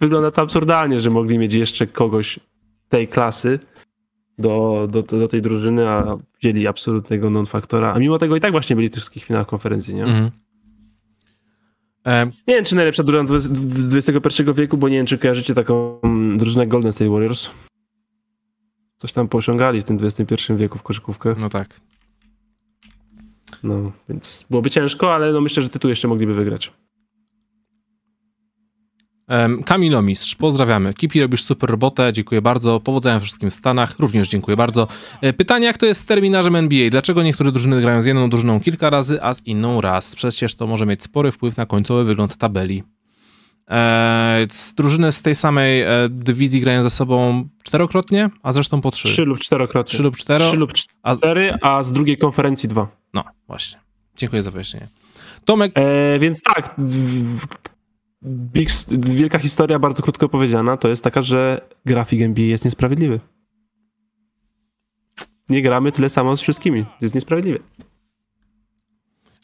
wygląda 0.00 0.30
to 0.30 0.42
absurdalnie, 0.42 1.00
że 1.00 1.10
mogli 1.10 1.38
mieć 1.38 1.54
jeszcze 1.54 1.86
kogoś 1.86 2.40
tej 2.88 3.08
klasy 3.08 3.58
do, 4.38 4.88
do, 4.90 5.02
do 5.02 5.28
tej 5.28 5.42
drużyny, 5.42 5.88
a 5.88 6.16
wzięli 6.40 6.66
absolutnego 6.66 7.30
non-faktora. 7.30 7.92
A 7.92 7.98
mimo 7.98 8.18
tego 8.18 8.36
i 8.36 8.40
tak 8.40 8.52
właśnie 8.52 8.76
byli 8.76 8.88
w 8.88 8.90
tych 8.90 9.00
wszystkich 9.00 9.24
finałach 9.24 9.46
konferencji, 9.46 9.94
nie? 9.94 10.04
Mhm. 10.04 10.30
Em, 12.04 12.32
Nie 12.46 12.54
wiem, 12.54 12.64
czy 12.64 12.76
najlepsza 12.76 13.02
drużyna 13.02 13.40
z 13.40 13.94
XXI 13.94 14.42
wieku, 14.54 14.76
bo 14.76 14.88
nie 14.88 14.96
wiem, 14.96 15.06
czy 15.06 15.18
kojarzycie 15.18 15.54
taką 15.54 16.00
drużynę 16.36 16.66
Golden 16.66 16.92
State 16.92 17.10
Warriors. 17.10 17.50
Coś 19.02 19.12
tam 19.12 19.28
poosiągali 19.28 19.80
w 19.80 19.84
tym 19.84 19.98
XXI 20.02 20.52
wieku 20.56 20.78
w 20.78 20.82
koszykówkę. 20.82 21.34
no 21.38 21.50
tak. 21.50 21.80
No, 23.62 23.92
więc 24.08 24.46
byłoby 24.50 24.70
ciężko, 24.70 25.14
ale 25.14 25.32
no 25.32 25.40
myślę, 25.40 25.62
że 25.62 25.68
tytuł 25.68 25.88
jeszcze 25.88 26.08
mogliby 26.08 26.34
wygrać. 26.34 26.72
Em, 29.28 29.62
Kamilo 29.62 30.02
Mistrz, 30.02 30.34
pozdrawiamy. 30.34 30.94
Kipi, 30.94 31.20
robisz 31.20 31.44
super 31.44 31.70
robotę, 31.70 32.12
dziękuję 32.12 32.42
bardzo. 32.42 32.80
Powodzenia 32.80 33.20
wszystkim 33.20 33.50
w 33.50 33.54
Stanach, 33.54 33.98
również 33.98 34.28
dziękuję 34.28 34.56
bardzo. 34.56 34.88
E, 35.20 35.32
Pytanie, 35.32 35.66
jak 35.66 35.78
to 35.78 35.86
jest 35.86 36.00
z 36.00 36.04
terminarzem 36.04 36.56
NBA? 36.56 36.90
Dlaczego 36.90 37.22
niektóre 37.22 37.52
drużyny 37.52 37.80
grają 37.80 38.02
z 38.02 38.06
jedną 38.06 38.30
drużyną 38.30 38.60
kilka 38.60 38.90
razy, 38.90 39.22
a 39.22 39.34
z 39.34 39.46
inną 39.46 39.80
raz? 39.80 40.16
Przecież 40.16 40.54
to 40.54 40.66
może 40.66 40.86
mieć 40.86 41.02
spory 41.02 41.32
wpływ 41.32 41.56
na 41.56 41.66
końcowy 41.66 42.04
wygląd 42.04 42.36
tabeli. 42.36 42.82
E, 43.70 44.46
z 44.50 44.74
drużyny 44.74 45.12
z 45.12 45.22
tej 45.22 45.34
samej 45.34 45.80
e, 45.82 45.88
dywizji 46.10 46.60
grają 46.60 46.82
ze 46.82 46.90
sobą 46.90 47.48
czterokrotnie, 47.62 48.30
a 48.42 48.52
zresztą 48.52 48.80
po 48.80 48.90
trzy. 48.90 49.08
Trzy 49.08 49.24
lub 49.24 49.38
czterokrotnie. 49.38 49.90
Trzy 49.94 50.02
lub 50.02 50.16
cztero? 50.16 50.44
Trzy 50.48 50.56
lub 50.56 50.72
a- 51.02 51.16
cztery, 51.16 51.54
a 51.62 51.82
z 51.82 51.92
drugiej 51.92 52.18
konferencji 52.18 52.68
dwa. 52.68 52.88
No, 53.14 53.24
właśnie. 53.46 53.80
Dziękuję 54.16 54.42
za 54.42 54.50
wyjaśnienie. 54.50 54.88
Tomek, 55.44 55.72
E, 55.74 56.18
więc 56.18 56.42
tak, 56.42 56.74
big, 58.24 58.68
wielka 58.90 59.38
historia, 59.38 59.78
bardzo 59.78 60.02
krótko 60.02 60.28
powiedziana, 60.28 60.76
to 60.76 60.88
jest 60.88 61.04
taka, 61.04 61.22
że 61.22 61.60
grafik 61.86 62.20
NBA 62.22 62.44
jest 62.46 62.64
niesprawiedliwy. 62.64 63.20
Nie 65.48 65.62
gramy 65.62 65.92
tyle 65.92 66.08
samo 66.08 66.36
z 66.36 66.40
wszystkimi. 66.40 66.84
Jest 67.00 67.14
niesprawiedliwy. 67.14 67.58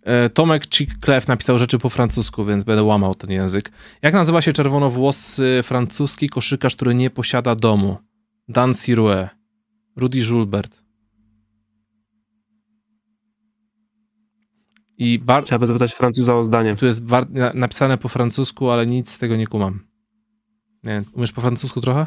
E, 0.09 0.31
Tomek 0.31 0.67
Ciklef 0.67 1.29
napisał 1.29 1.59
rzeczy 1.59 1.79
po 1.79 1.89
francusku, 1.91 2.45
więc 2.45 2.65
będę 2.65 2.83
łamał 2.83 3.15
ten 3.15 3.31
język. 3.31 3.71
Jak 4.03 4.15
nazywa 4.15 4.43
się 4.43 4.53
czerwonowłosy 4.53 5.61
francuski 5.63 6.29
koszykarz, 6.29 6.77
który 6.77 6.95
nie 6.95 7.11
posiada 7.11 7.55
domu? 7.55 7.97
Dan 8.49 8.75
Sirouet. 8.75 9.29
Rudy 9.97 10.19
Julbert. 10.19 10.83
I 14.99 15.19
bar- 15.19 15.45
Trzeba 15.45 15.59
by 15.59 15.67
zapytać 15.67 15.95
Francuza 15.95 16.37
o 16.37 16.45
zdanie. 16.45 16.77
tu 16.77 16.87
jest 16.87 17.05
bar- 17.07 17.31
na- 17.31 17.53
napisane 17.55 17.99
po 17.99 18.09
francusku, 18.09 18.71
ale 18.71 18.87
nic 18.87 19.11
z 19.11 19.19
tego 19.19 19.37
nie 19.37 19.47
kumam. 19.47 19.81
Nie 20.85 21.03
umiesz 21.13 21.33
po 21.33 21.41
francusku 21.41 21.81
trochę? 21.81 22.07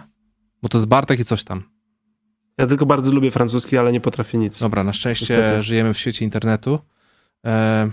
Bo 0.62 0.70
to 0.70 0.78
jest 0.78 0.88
Bartek 0.88 1.20
i 1.20 1.26
coś 1.26 1.44
tam. 1.44 1.64
Ja 2.58 2.68
tylko 2.68 2.86
bardzo 2.86 3.12
lubię 3.12 3.32
francuski, 3.32 3.78
ale 3.78 3.92
nie 3.92 4.02
potrafię 4.02 4.38
nic. 4.38 4.60
Dobra, 4.60 4.84
na 4.84 4.94
szczęście 4.94 5.34
Niestety. 5.38 5.62
żyjemy 5.64 5.94
w 5.94 5.98
świecie 5.98 6.26
internetu. 6.26 6.80
E, 7.46 7.92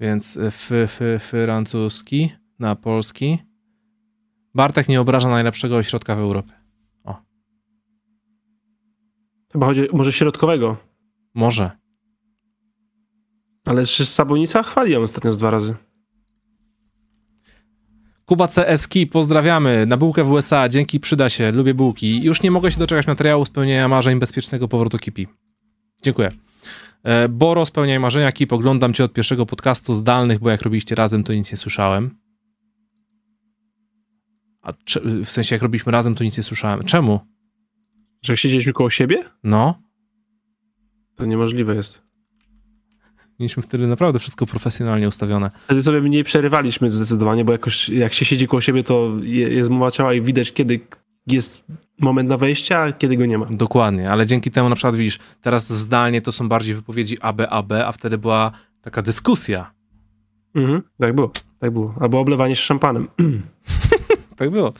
więc 0.00 0.36
f, 0.36 0.72
f, 0.72 1.00
francuski 1.18 2.32
na 2.58 2.76
polski. 2.76 3.38
Bartek 4.54 4.88
nie 4.88 5.00
obraża 5.00 5.28
najlepszego 5.28 5.76
ośrodka 5.76 6.16
w 6.16 6.18
Europie. 6.18 6.58
Chyba 9.52 9.66
chodzi 9.66 9.82
może 9.92 10.12
środkowego. 10.12 10.76
Może. 11.34 11.70
Ale 13.64 13.86
z 13.86 13.90
Sabonica 13.90 14.62
chwali 14.62 14.92
ją 14.92 15.02
ostatnio 15.02 15.32
z 15.32 15.38
dwa 15.38 15.50
razy. 15.50 15.74
Kuba 18.24 18.48
CSK, 18.48 18.94
pozdrawiamy. 19.12 19.86
Na 19.86 19.96
bułkę 19.96 20.24
w 20.24 20.30
USA, 20.30 20.68
dzięki, 20.68 21.00
przyda 21.00 21.28
się. 21.28 21.52
Lubię 21.52 21.74
bułki. 21.74 22.22
Już 22.22 22.42
nie 22.42 22.50
mogę 22.50 22.72
się 22.72 22.78
doczekać 22.78 23.06
materiału 23.06 23.44
spełnienia 23.44 23.88
marzeń 23.88 24.18
bezpiecznego 24.18 24.68
powrotu 24.68 24.98
Kipi. 24.98 25.26
Dziękuję. 26.02 26.32
E, 27.04 27.28
Boro, 27.28 27.66
spełniaj 27.66 28.00
marzenia, 28.00 28.32
Kip. 28.32 28.52
Oglądam 28.52 28.92
cię 28.94 29.04
od 29.04 29.12
pierwszego 29.12 29.46
podcastu 29.46 29.94
zdalnych, 29.94 30.38
bo 30.38 30.50
jak 30.50 30.62
robiliście 30.62 30.94
razem, 30.94 31.24
to 31.24 31.32
nic 31.34 31.50
nie 31.52 31.56
słyszałem. 31.56 32.18
A 34.62 34.72
w 35.24 35.30
sensie, 35.30 35.54
jak 35.54 35.62
robiliśmy 35.62 35.92
razem, 35.92 36.14
to 36.14 36.24
nic 36.24 36.36
nie 36.36 36.42
słyszałem. 36.42 36.82
Czemu? 36.84 37.20
Że 38.22 38.32
jak 38.32 38.40
siedzieliśmy 38.40 38.72
koło 38.72 38.90
siebie? 38.90 39.24
No, 39.44 39.82
To 41.16 41.24
niemożliwe 41.26 41.74
jest. 41.74 42.02
mieliśmy 43.40 43.62
wtedy 43.62 43.86
naprawdę 43.86 44.18
wszystko 44.18 44.46
profesjonalnie 44.46 45.08
ustawione. 45.08 45.50
Wtedy 45.64 45.82
sobie 45.82 46.00
mniej 46.00 46.24
przerywaliśmy 46.24 46.90
zdecydowanie, 46.90 47.44
bo 47.44 47.52
jakoś 47.52 47.88
jak 47.88 48.14
się 48.14 48.24
siedzi 48.24 48.46
koło 48.48 48.60
siebie, 48.60 48.84
to 48.84 49.10
je- 49.22 49.48
jest 49.48 49.70
mowa 49.70 49.90
ciała 49.90 50.14
i 50.14 50.22
widać, 50.22 50.52
kiedy 50.52 50.80
jest 51.32 51.64
moment 52.00 52.28
na 52.28 52.36
wejście, 52.36 52.78
a 52.78 52.92
kiedy 52.92 53.16
go 53.16 53.26
nie 53.26 53.38
ma. 53.38 53.46
Dokładnie, 53.50 54.10
ale 54.10 54.26
dzięki 54.26 54.50
temu 54.50 54.68
na 54.68 54.74
przykład 54.74 54.96
widzisz, 54.96 55.18
teraz 55.42 55.72
zdalnie 55.72 56.22
to 56.22 56.32
są 56.32 56.48
bardziej 56.48 56.74
wypowiedzi 56.74 57.20
AB, 57.20 57.40
AB, 57.50 57.72
a 57.72 57.92
wtedy 57.92 58.18
była 58.18 58.52
taka 58.82 59.02
dyskusja. 59.02 59.70
Mhm, 60.54 60.82
tak 61.00 61.14
było, 61.14 61.30
tak 61.58 61.70
było. 61.70 61.94
Albo 62.00 62.20
oblewanie 62.20 62.56
się 62.56 62.62
szampanem. 62.62 63.08
Tak 64.36 64.50
było. 64.50 64.72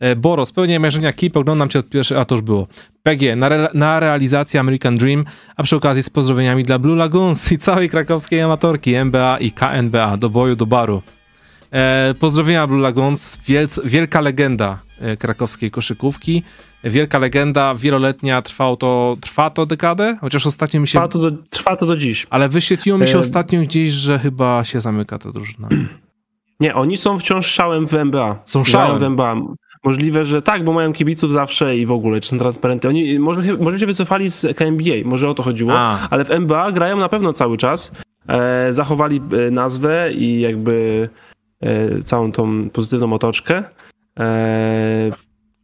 E, 0.00 0.16
Boro, 0.16 0.46
spełniaj 0.46 0.80
marzenia 0.80 1.12
Keep, 1.12 1.36
oglądam 1.36 1.68
cię 1.68 1.78
od 1.78 1.88
pierwszego, 1.88 2.20
a 2.20 2.24
to 2.24 2.34
już 2.34 2.42
było. 2.42 2.66
PG, 3.02 3.36
na, 3.36 3.48
re, 3.48 3.68
na 3.74 4.00
realizację 4.00 4.60
American 4.60 4.98
Dream, 4.98 5.24
a 5.56 5.62
przy 5.62 5.76
okazji 5.76 6.02
z 6.02 6.10
pozdrowieniami 6.10 6.62
dla 6.62 6.78
Blue 6.78 6.96
Lagoons 6.96 7.52
i 7.52 7.58
całej 7.58 7.90
krakowskiej 7.90 8.40
amatorki 8.40 8.94
MBA 8.94 9.38
i 9.38 9.52
KNBA, 9.52 10.16
do 10.16 10.30
boju, 10.30 10.56
do 10.56 10.66
baru. 10.66 11.02
E, 11.72 12.14
pozdrowienia 12.20 12.66
Blue 12.66 12.80
Lagoons, 12.80 13.38
wielc, 13.46 13.80
wielka 13.84 14.20
legenda 14.20 14.78
krakowskiej 15.18 15.70
koszykówki, 15.70 16.42
wielka 16.84 17.18
legenda, 17.18 17.74
wieloletnia, 17.74 18.42
trwało 18.42 18.76
to, 18.76 19.16
trwa 19.20 19.50
to 19.50 19.66
dekadę, 19.66 20.18
chociaż 20.20 20.46
ostatnio 20.46 20.80
mi 20.80 20.88
się... 20.88 20.98
Trwa 20.98 21.08
to 21.08 21.18
do, 21.18 21.30
trwa 21.50 21.76
to 21.76 21.86
do 21.86 21.96
dziś. 21.96 22.26
Ale 22.30 22.48
wyświetliło 22.48 22.98
mi 22.98 23.06
się 23.06 23.16
E, 23.16 23.20
ostatnio 23.20 23.60
gdzieś, 23.60 23.90
że 23.90 24.18
chyba 24.18 24.64
się 24.64 24.80
zamyka 24.80 25.18
ta 25.18 25.32
drużyna. 25.32 25.68
Nie, 26.60 26.74
oni 26.74 26.96
są 26.96 27.18
wciąż 27.18 27.46
szałem 27.46 27.86
w 27.86 27.94
NBA. 27.94 28.38
Są 28.44 28.64
szałem. 28.64 28.98
w 28.98 29.02
NBA. 29.02 29.36
Możliwe, 29.84 30.24
że 30.24 30.42
tak, 30.42 30.64
bo 30.64 30.72
mają 30.72 30.92
kibiców 30.92 31.32
zawsze 31.32 31.76
i 31.76 31.86
w 31.86 31.92
ogóle, 31.92 32.20
czy 32.20 32.28
są 32.28 32.38
transparenty. 32.38 32.88
Oni 32.88 33.18
może 33.18 33.44
się, 33.44 33.56
może 33.56 33.78
się 33.78 33.86
wycofali 33.86 34.30
z 34.30 34.56
KNBA, 34.56 34.94
może 35.04 35.28
o 35.28 35.34
to 35.34 35.42
chodziło, 35.42 35.72
A. 35.74 36.08
ale 36.10 36.24
w 36.24 36.30
NBA 36.30 36.72
grają 36.72 36.96
na 36.96 37.08
pewno 37.08 37.32
cały 37.32 37.56
czas. 37.56 37.92
E, 38.28 38.72
zachowali 38.72 39.20
e, 39.46 39.50
nazwę 39.50 40.12
i 40.12 40.40
jakby 40.40 41.08
e, 41.60 42.02
całą 42.02 42.32
tą 42.32 42.70
pozytywną 42.70 43.12
otoczkę. 43.12 43.64
E, 44.20 45.12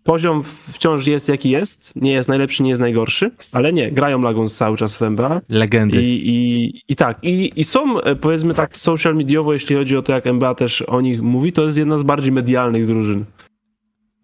poziom 0.04 0.42
wciąż 0.72 1.06
jest 1.06 1.28
jaki 1.28 1.50
jest. 1.50 1.92
Nie 1.96 2.12
jest 2.12 2.28
najlepszy, 2.28 2.62
nie 2.62 2.68
jest 2.68 2.80
najgorszy, 2.80 3.30
ale 3.52 3.72
nie, 3.72 3.92
grają 3.92 4.22
Laguns 4.22 4.56
cały 4.56 4.76
czas 4.76 4.96
w 4.96 5.02
NBA. 5.02 5.40
Legendy. 5.48 6.02
I, 6.02 6.28
i, 6.28 6.82
i 6.88 6.96
tak, 6.96 7.18
i, 7.22 7.52
i 7.56 7.64
są 7.64 8.00
e, 8.00 8.16
powiedzmy 8.16 8.54
tak 8.54 8.78
social 8.78 9.16
mediowo, 9.16 9.52
jeśli 9.52 9.76
chodzi 9.76 9.96
o 9.96 10.02
to, 10.02 10.12
jak 10.12 10.26
NBA 10.26 10.54
też 10.54 10.82
o 10.82 11.00
nich 11.00 11.22
mówi, 11.22 11.52
to 11.52 11.64
jest 11.64 11.78
jedna 11.78 11.98
z 11.98 12.02
bardziej 12.02 12.32
medialnych 12.32 12.86
drużyn. 12.86 13.24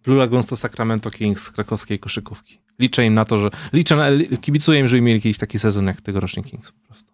Blue 0.03 0.17
Lagoons 0.17 0.47
to 0.47 0.55
Sacramento 0.55 1.11
Kings 1.11 1.51
krakowskiej 1.51 1.99
koszykówki. 1.99 2.59
Liczę 2.79 3.05
im 3.05 3.13
na 3.13 3.25
to, 3.25 3.37
że. 3.37 3.49
Liczę 3.73 3.95
na, 3.95 4.07
kibicuję 4.41 4.79
im, 4.79 4.87
żeby 4.87 5.01
mieli 5.01 5.21
kiedyś 5.21 5.37
taki 5.37 5.59
sezon 5.59 5.85
jak 5.85 6.01
tegoroczny 6.01 6.43
Kings 6.43 6.71
po 6.71 6.87
prostu. 6.87 7.12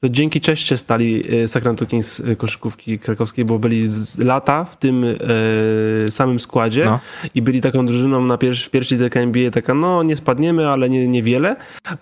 To 0.00 0.08
dzięki 0.08 0.40
Czeście 0.40 0.76
stali 0.76 1.22
e, 1.42 1.48
Sacramento 1.48 1.86
Kings 1.86 2.20
e, 2.20 2.36
koszykówki 2.36 2.98
krakowskiej, 2.98 3.44
bo 3.44 3.58
byli 3.58 3.90
z 3.90 4.18
lata 4.18 4.64
w 4.64 4.76
tym 4.76 5.04
e, 5.04 6.12
samym 6.12 6.38
składzie 6.40 6.84
No. 6.84 7.00
i 7.34 7.42
byli 7.42 7.60
taką 7.60 7.86
drużyną 7.86 8.24
na 8.24 8.36
pier- 8.36 8.66
w 8.66 8.70
pierwszej 8.70 8.98
lidze 8.98 9.20
NBA, 9.20 9.50
taka 9.50 9.74
no 9.74 10.02
nie 10.02 10.16
spadniemy, 10.16 10.68
ale 10.68 10.90
nie, 10.90 11.08
niewiele, 11.08 11.56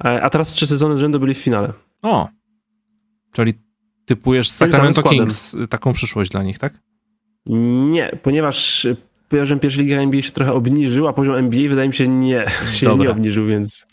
e, 0.04 0.22
a 0.22 0.30
teraz 0.30 0.52
trzy 0.52 0.66
sezony 0.66 0.96
z 0.96 1.00
rzędu 1.00 1.20
byli 1.20 1.34
w 1.34 1.38
finale. 1.38 1.72
O! 2.02 2.28
Czyli 3.32 3.54
typujesz 4.06 4.50
samym 4.50 4.72
Sacramento. 4.74 5.02
Kings 5.02 5.56
taką 5.70 5.92
przyszłość 5.92 6.30
dla 6.30 6.42
nich, 6.42 6.58
tak? 6.58 6.80
Nie, 7.90 8.10
ponieważ 8.22 8.86
poziom 9.28 9.58
pierwszej 9.58 9.82
ligi 9.84 9.92
NBA 9.94 10.22
się 10.22 10.30
trochę 10.32 10.52
obniżył, 10.52 11.08
a 11.08 11.12
poziom 11.12 11.34
NBA 11.34 11.68
wydaje 11.68 11.88
mi 11.88 11.94
się 11.94 12.08
nie, 12.08 12.44
się 12.72 12.86
Dobra. 12.86 13.04
nie 13.04 13.10
obniżył, 13.10 13.46
więc... 13.46 13.86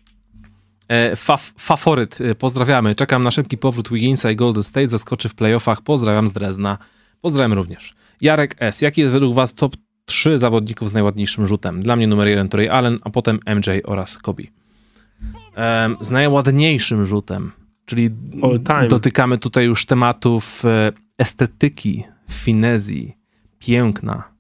E, 0.88 1.16
faf, 1.16 1.54
faworyt, 1.58 2.22
e, 2.22 2.36
pozdrawiamy. 2.36 2.96
Czekam 2.96 3.24
na 3.24 3.32
szybki 3.32 3.58
powrót 3.58 3.90
Wigginsa 3.90 4.32
i 4.32 4.36
Golden 4.36 4.64
State. 4.64 4.88
Zaskoczy 4.88 5.30
w 5.30 5.36
playoffach. 5.36 5.82
Pozdrawiam 5.82 6.28
z 6.28 6.34
Drezna. 6.34 6.78
Pozdrawiam 7.22 7.54
również. 7.54 7.94
Jarek 8.22 8.56
S. 8.60 8.82
Jaki 8.82 9.02
jest 9.02 9.14
według 9.14 9.36
was 9.36 9.54
top 9.54 9.76
3 10.06 10.38
zawodników 10.38 10.90
z 10.90 10.94
najładniejszym 10.94 11.48
rzutem? 11.48 11.82
Dla 11.82 11.96
mnie 11.96 12.08
numer 12.08 12.28
1 12.28 12.50
to 12.50 12.58
Ray 12.58 12.70
Allen, 12.70 13.00
a 13.04 13.10
potem 13.10 13.40
MJ 13.56 13.70
oraz 13.84 14.18
Kobe. 14.18 14.44
Em, 15.56 15.98
z 16.00 16.12
najładniejszym 16.12 17.06
rzutem, 17.06 17.52
czyli 17.86 18.10
dotykamy 18.90 19.38
tutaj 19.38 19.66
już 19.66 19.86
tematów 19.86 20.66
e, 20.66 20.92
estetyki, 21.18 22.04
finezji, 22.32 23.18
piękna. 23.60 24.35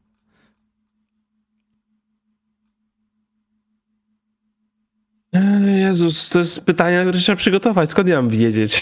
Jezus, 5.66 6.30
to 6.30 6.40
jest 6.40 6.66
pytanie, 6.66 7.02
które 7.02 7.20
trzeba 7.20 7.36
przygotować. 7.36 7.90
Skąd 7.90 8.08
ja 8.10 8.16
mam 8.16 8.30
wiedzieć? 8.30 8.82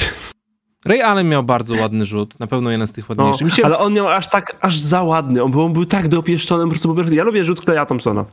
Ray 0.86 1.02
Allen 1.02 1.30
miał 1.30 1.44
bardzo 1.44 1.76
ładny 1.76 2.06
rzut, 2.06 2.40
na 2.40 2.48
pewno 2.48 2.72
jeden 2.72 2.88
z 2.88 2.92
tych 2.92 3.10
No, 3.10 3.16
ładniejszych. 3.24 3.46
Mi 3.46 3.52
się 3.52 3.66
ale 3.66 3.78
on 3.78 3.94
miał 3.94 4.08
aż 4.08 4.28
tak, 4.28 4.58
aż 4.62 4.78
za 4.80 5.04
ładny. 5.04 5.44
On 5.44 5.52
był, 5.52 5.62
on 5.62 5.74
był 5.74 5.86
tak 5.86 6.08
dopieszczony, 6.08 6.64
po 6.64 6.70
prostu 6.70 6.88
perfekcyjny. 6.88 7.18
Ja 7.18 7.24
lubię 7.24 7.44
rzut 7.44 7.62
Kleja 7.62 7.86
Thompsona. 7.86 8.26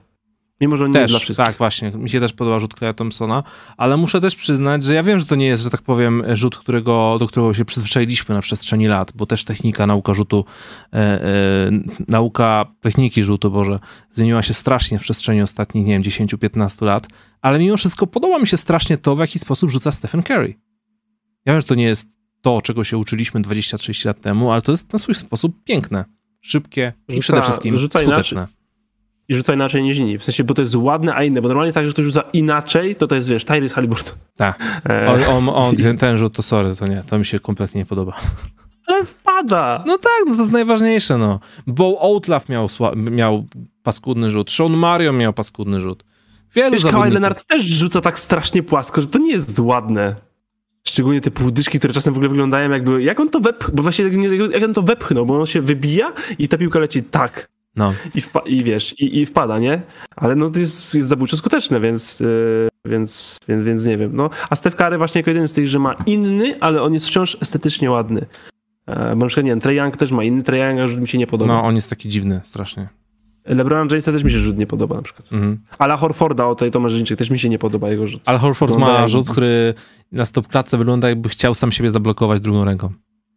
Mimo, 0.61 0.77
że 0.77 0.85
on 0.85 0.91
nie 0.91 1.01
jest 1.01 1.13
dla 1.13 1.19
Też, 1.19 1.25
wszystkich. 1.25 1.47
tak, 1.47 1.57
właśnie. 1.57 1.91
Mi 1.91 2.09
się 2.09 2.21
też 2.21 2.33
podoba 2.33 2.59
rzut 2.59 2.75
Kleja 2.75 2.95
Thompsona, 2.95 3.43
ale 3.77 3.97
muszę 3.97 4.21
też 4.21 4.37
przyznać, 4.37 4.85
że 4.85 4.95
ja 4.95 5.03
wiem, 5.03 5.19
że 5.19 5.27
to 5.27 5.35
nie 5.35 5.47
jest, 5.47 5.63
że 5.63 5.71
tak 5.71 5.83
powiem, 5.83 6.23
rzut, 6.35 6.57
którego, 6.57 7.17
do 7.21 7.27
którego 7.27 7.55
się 7.55 7.65
przyzwyczailiśmy 7.65 8.35
na 8.35 8.41
przestrzeni 8.41 8.87
lat, 8.87 9.13
bo 9.15 9.27
też 9.27 9.45
technika, 9.45 9.87
nauka 9.87 10.15
rzutu, 10.15 10.45
e, 10.93 10.97
e, 10.97 11.71
nauka 12.09 12.67
techniki 12.81 13.25
rzutu, 13.25 13.51
Boże, 13.51 13.79
zmieniła 14.13 14.43
się 14.43 14.55
strasznie 14.55 14.99
w 14.99 15.03
przestrzeni 15.03 15.43
ostatnich, 15.43 15.87
nie 15.87 15.93
wiem, 15.93 16.03
10-15 16.03 16.85
lat, 16.85 17.07
ale 17.43 17.59
mimo 17.59 17.77
wszystko 17.77 18.07
podoba 18.07 18.39
mi 18.39 18.47
się 18.47 18.57
strasznie 18.57 18.97
to, 18.97 19.17
w 19.17 19.19
jaki 19.19 19.39
sposób 19.39 19.71
rzuca 19.71 19.93
Stephen 19.93 20.23
Curry. 20.23 20.55
Ja 21.47 21.53
wiem, 21.53 21.61
że 21.61 21.67
to 21.67 21.75
nie 21.75 21.85
jest 21.85 22.11
to, 22.43 22.63
czego 22.63 22.85
się 22.85 22.99
uczyliśmy 22.99 23.41
20-30 23.41 24.07
lat 24.07 24.21
temu, 24.21 24.53
ale 24.53 24.63
to 24.63 24.73
jest 24.73 24.93
na 24.93 24.99
swój 24.99 25.15
sposób 25.15 25.65
piękne, 25.65 26.05
szybkie 26.41 26.93
i 27.09 27.21
przede 27.21 27.43
wszystkim 27.43 27.89
skuteczne. 27.99 28.60
I 29.31 29.35
rzuca 29.35 29.55
inaczej 29.55 29.83
niż 29.83 29.97
inni. 29.99 30.19
W 30.19 30.25
sensie, 30.25 30.45
bo 30.45 30.55
to 30.55 30.63
jest 30.63 30.75
ładne, 30.75 31.15
a 31.15 31.25
inne. 31.25 31.43
Bo 31.43 31.49
normalnie 31.49 31.69
jest 31.69 31.75
tak, 31.75 31.87
że 31.87 31.93
ktoś 31.93 32.05
rzuca 32.05 32.23
inaczej, 32.33 32.97
to 32.97 33.07
to 33.07 33.15
jest, 33.15 33.29
wiesz, 33.29 33.45
Tyrese 33.45 33.75
Halliburton. 33.75 34.15
Tak. 34.37 34.83
On, 35.09 35.49
on, 35.49 35.55
on, 35.55 35.77
ten, 35.77 35.99
ten 35.99 36.17
rzut 36.17 36.35
to 36.35 36.43
sorry, 36.43 36.77
to 36.77 36.87
nie, 36.87 37.03
to 37.07 37.19
mi 37.19 37.25
się 37.25 37.41
kompletnie 37.41 37.81
nie 37.81 37.87
podoba. 37.87 38.13
ale 38.87 39.05
wpada. 39.05 39.85
No 39.87 39.99
tak, 39.99 40.13
no 40.27 40.35
to 40.35 40.41
jest 40.41 40.53
najważniejsze, 40.53 41.19
no. 41.19 41.41
Bo 41.67 41.99
Outlaw 42.01 42.49
miał, 42.49 42.69
miał 42.97 43.45
paskudny 43.83 44.31
rzut, 44.31 44.51
Sean 44.51 44.73
Marion 44.73 45.17
miał 45.17 45.33
paskudny 45.33 45.81
rzut. 45.81 46.05
Wielu 46.55 46.73
Wiesz, 46.73 46.83
Kawhi. 46.85 47.11
Leonard 47.11 47.45
też 47.45 47.65
rzuca 47.65 48.01
tak 48.01 48.19
strasznie 48.19 48.63
płasko, 48.63 49.01
że 49.01 49.07
to 49.07 49.19
nie 49.19 49.33
jest 49.33 49.59
ładne. 49.59 50.15
Szczególnie 50.85 51.21
te 51.21 51.31
półdyszki, 51.31 51.79
które 51.79 51.95
czasem 51.95 52.15
w 52.15 52.17
ogóle 52.17 52.29
wyglądają 52.29 52.71
jakby... 52.71 53.03
Jak 53.03 53.21
on 53.21 53.29
to 53.29 53.41
wepchnął? 53.41 53.77
Bo 53.77 53.83
właśnie 53.83 54.11
nie- 54.11 54.37
jak 54.37 54.63
on 54.63 54.75
to 54.75 54.83
wepchnął, 54.83 55.27
bo 55.27 55.41
on 55.41 55.47
się 55.47 55.61
wybija 55.63 56.13
i 56.39 56.49
ta 56.49 56.59
piłka 56.59 56.79
leci 56.79 57.03
tak. 57.03 57.49
No, 57.77 57.93
I, 58.15 58.21
wpa- 58.21 58.47
i 58.49 58.65
wiesz, 58.65 59.01
i, 59.01 59.19
i 59.21 59.27
wpada, 59.27 59.59
nie? 59.59 59.83
Ale 60.17 60.35
no 60.37 60.51
to 60.51 60.59
jest, 60.59 60.95
jest 60.95 61.09
zabójczo 61.09 61.37
skuteczne, 61.37 61.81
więc, 61.81 62.21
yy, 62.21 62.69
więc, 62.85 63.39
więc, 63.49 63.65
więc 63.65 63.85
nie 63.85 63.99
wiem. 63.99 64.11
No, 64.15 64.31
a 64.51 64.57
Steph 64.57 64.77
Curry 64.77 64.99
właśnie 64.99 65.19
jako 65.19 65.31
jeden 65.31 65.49
z 65.49 65.53
tych, 65.53 65.69
że 65.69 65.79
ma 65.79 65.95
inny, 66.07 66.61
ale 66.61 66.83
on 66.83 66.95
jest 66.95 67.07
wciąż 67.07 67.37
estetycznie 67.41 67.91
ładny. 67.91 68.27
E, 68.87 68.95
bo 69.17 69.17
na 69.17 69.27
przykład, 69.27 69.45
nie 69.45 69.53
wiem, 69.53 69.61
Trae 69.61 69.75
Young 69.75 69.97
też 69.97 70.11
ma 70.11 70.25
inny, 70.25 70.43
Trae 70.43 70.59
Young 70.81 71.01
mi 71.01 71.09
się 71.09 71.19
nie 71.19 71.27
podoba. 71.27 71.53
no, 71.53 71.63
on 71.65 71.75
jest 71.75 71.91
taki 71.91 72.09
dziwny, 72.09 72.41
strasznie. 72.45 72.89
LeBron 73.45 73.89
Jamesa 73.89 74.13
też 74.13 74.25
mi 74.25 74.31
się 74.31 74.39
rzut 74.39 74.59
nie 74.59 74.67
podoba 74.67 74.97
na 74.97 75.03
przykład. 75.03 75.33
Mhm. 75.33 75.61
Ale 75.79 75.97
Horforda 75.97 76.47
o 76.47 76.55
tej 76.55 76.71
Tomarzyńczyk 76.71 77.19
też 77.19 77.31
mi 77.31 77.39
się 77.39 77.49
nie 77.49 77.59
podoba 77.59 77.89
jego 77.91 78.07
rzut. 78.07 78.23
Ale 78.27 78.39
Horford 78.39 78.73
Wygląda 78.73 78.95
ma 78.95 79.01
jak- 79.01 79.09
rzut, 79.09 79.31
który 79.31 79.75
na 80.13 80.25
stopklatce 80.25 80.79
wygląda 80.79 81.09
jakby 81.09 81.29
chciał 81.29 81.55
sam 81.55 81.73
siebie 81.73 81.91
zablokować 81.91 82.41
drugą 82.41 82.65
ręką. 82.65 82.93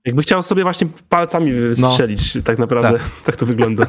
Jakby 0.05 0.21
chciał 0.21 0.43
sobie 0.43 0.63
właśnie 0.63 0.87
palcami 1.09 1.51
strzelić, 1.75 2.37
tak 2.43 2.59
naprawdę. 2.59 2.99
Tak. 3.25 3.35
to 3.39 3.45
wygląda. 3.45 3.85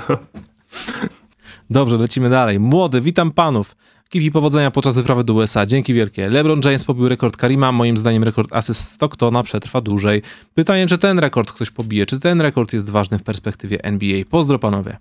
Dobrze, 1.71 1.99
lecimy 1.99 2.31
dalej. 2.31 2.61
Młody, 2.61 3.01
witam 3.01 3.31
panów. 3.31 3.77
Kipi 4.09 4.31
powodzenia 4.31 4.71
podczas 4.71 4.97
wyprawy 4.97 5.25
do 5.25 5.35
USA. 5.35 5.67
Dzięki 5.67 5.95
wielkie. 5.95 6.29
LeBron 6.29 6.61
James 6.65 6.85
pobił 6.85 7.09
rekord 7.09 7.37
Karima. 7.37 7.73
Moim 7.73 7.97
zdaniem 7.97 8.25
rekord 8.25 8.53
asyst 8.53 8.89
Stocktona 8.89 9.43
przetrwa 9.43 9.81
dłużej. 9.81 10.23
Pytanie, 10.55 10.87
czy 10.87 10.99
ten 10.99 11.19
rekord 11.19 11.53
ktoś 11.53 11.71
pobije? 11.71 12.07
Czy 12.07 12.21
ten 12.21 12.41
rekord 12.41 12.73
jest 12.73 12.91
ważny 12.91 13.19
w 13.19 13.23
perspektywie 13.23 13.85
NBA? 13.85 14.25
Pozdro 14.31 14.59
panowie. 14.59 14.99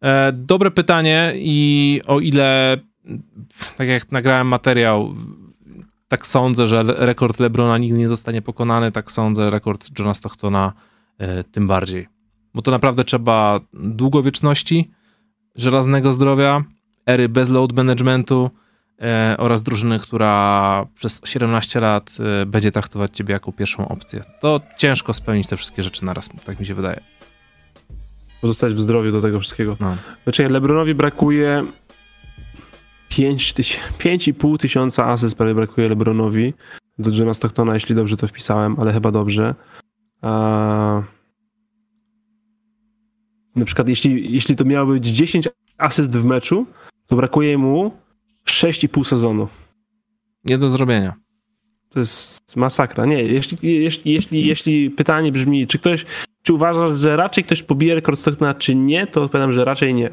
E, 0.00 0.32
dobre 0.32 0.70
pytanie 0.70 1.32
i 1.36 2.00
o 2.06 2.20
ile, 2.20 2.76
tak 3.76 3.88
jak 3.88 4.12
nagrałem 4.12 4.46
materiał, 4.46 5.14
tak 6.08 6.26
sądzę, 6.26 6.66
że 6.66 6.82
rekord 6.82 7.40
LeBrona 7.40 7.78
nigdy 7.78 7.98
nie 7.98 8.08
zostanie 8.08 8.42
pokonany, 8.42 8.92
tak 8.92 9.12
sądzę, 9.12 9.50
rekord 9.50 9.98
Johna 9.98 10.14
Stocktona 10.14 10.72
e, 11.18 11.44
tym 11.44 11.66
bardziej. 11.66 12.08
Bo 12.54 12.62
to 12.62 12.70
naprawdę 12.70 13.04
trzeba 13.04 13.60
długowieczności, 13.72 14.90
żelaznego 15.54 16.12
zdrowia, 16.12 16.64
ery 17.06 17.28
bez 17.28 17.50
load 17.50 17.72
managementu 17.72 18.50
e, 19.00 19.34
oraz 19.38 19.62
drużyny, 19.62 19.98
która 19.98 20.86
przez 20.94 21.20
17 21.24 21.80
lat 21.80 22.10
e, 22.42 22.46
będzie 22.46 22.72
traktować 22.72 23.16
ciebie 23.16 23.32
jako 23.32 23.52
pierwszą 23.52 23.88
opcję. 23.88 24.22
To 24.40 24.60
ciężko 24.76 25.12
spełnić 25.12 25.46
te 25.46 25.56
wszystkie 25.56 25.82
rzeczy 25.82 26.04
naraz, 26.04 26.28
tak 26.44 26.60
mi 26.60 26.66
się 26.66 26.74
wydaje. 26.74 27.00
Pozostać 28.40 28.74
w 28.74 28.80
zdrowiu 28.80 29.12
do 29.12 29.22
tego 29.22 29.40
wszystkiego. 29.40 29.76
No. 29.80 29.96
Znaczy, 30.24 30.48
LeBronowi 30.48 30.94
brakuje 30.94 31.64
5 31.64 31.66
tyś- 31.66 31.87
5,5 33.10 34.58
tysiąca 34.58 35.06
asyst 35.06 35.34
prawie 35.34 35.54
brakuje 35.54 35.88
LeBronowi 35.88 36.54
do 36.98 37.10
Johna 37.10 37.34
Stocktona, 37.34 37.74
jeśli 37.74 37.94
dobrze 37.94 38.16
to 38.16 38.28
wpisałem, 38.28 38.80
ale 38.80 38.92
chyba 38.92 39.10
dobrze. 39.10 39.54
A... 40.22 41.02
Na 43.56 43.64
przykład, 43.64 43.88
jeśli, 43.88 44.32
jeśli 44.32 44.56
to 44.56 44.64
miało 44.64 44.86
być 44.86 45.06
10 45.06 45.48
asyst 45.78 46.18
w 46.18 46.24
meczu, 46.24 46.66
to 47.06 47.16
brakuje 47.16 47.58
mu 47.58 47.92
6,5 48.46 49.04
sezonu. 49.04 49.48
Nie 50.44 50.58
do 50.58 50.70
zrobienia. 50.70 51.14
To 51.90 51.98
jest 51.98 52.56
masakra. 52.56 53.06
Nie, 53.06 53.22
jeśli, 53.22 53.58
jeśli, 53.62 54.12
jeśli, 54.12 54.46
jeśli 54.46 54.90
pytanie 54.90 55.32
brzmi, 55.32 55.66
czy 55.66 55.78
ktoś, 55.78 56.06
czy 56.42 56.52
uważasz, 56.52 57.00
że 57.00 57.16
raczej 57.16 57.44
ktoś 57.44 57.62
pobije 57.62 57.94
rekord 57.94 58.18
Stocktona, 58.18 58.54
czy 58.54 58.74
nie, 58.74 59.06
to 59.06 59.22
odpowiadam, 59.22 59.52
że 59.52 59.64
raczej 59.64 59.94
nie. 59.94 60.10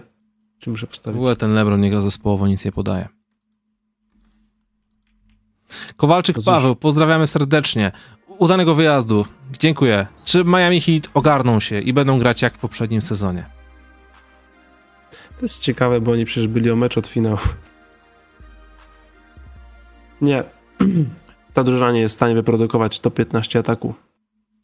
Czy 0.60 0.69
muszę 0.69 0.88
W 0.88 0.90
postawić? 0.90 1.18
ogóle 1.18 1.36
ten 1.36 1.53
LeBron 1.53 1.82
nie 1.82 1.90
gra 1.90 2.02
zespołowo, 2.02 2.48
nic 2.48 2.65
nie 2.65 2.72
podaje. 2.72 3.07
Kowalczyk. 5.98 6.38
Paweł, 6.45 6.76
pozdrawiamy 6.76 7.27
serdecznie. 7.27 7.91
Udanego 8.27 8.76
wyjazdu. 8.76 9.26
Dziękuję. 9.60 10.07
Czy 10.26 10.44
Miami 10.44 10.82
Heat 10.82 11.10
ogarną 11.14 11.60
się 11.60 11.80
i 11.80 11.94
będą 11.94 12.19
grać 12.19 12.41
jak 12.41 12.53
w 12.53 12.57
poprzednim 12.57 13.02
sezonie? 13.02 13.45
To 15.10 15.41
jest 15.41 15.60
ciekawe, 15.60 16.02
bo 16.02 16.11
oni 16.11 16.26
przecież 16.26 16.48
byli 16.48 16.72
o 16.72 16.76
mecz 16.76 16.98
od 16.98 17.07
finału. 17.07 17.38
Nie. 20.22 20.44
Ta 21.53 21.64
drużyna 21.64 21.91
nie 21.91 21.99
jest 21.99 22.15
w 22.15 22.18
stanie 22.18 22.36
wyprodukować 22.36 22.99
top 22.99 23.14
15 23.14 23.60
ataku 23.60 23.94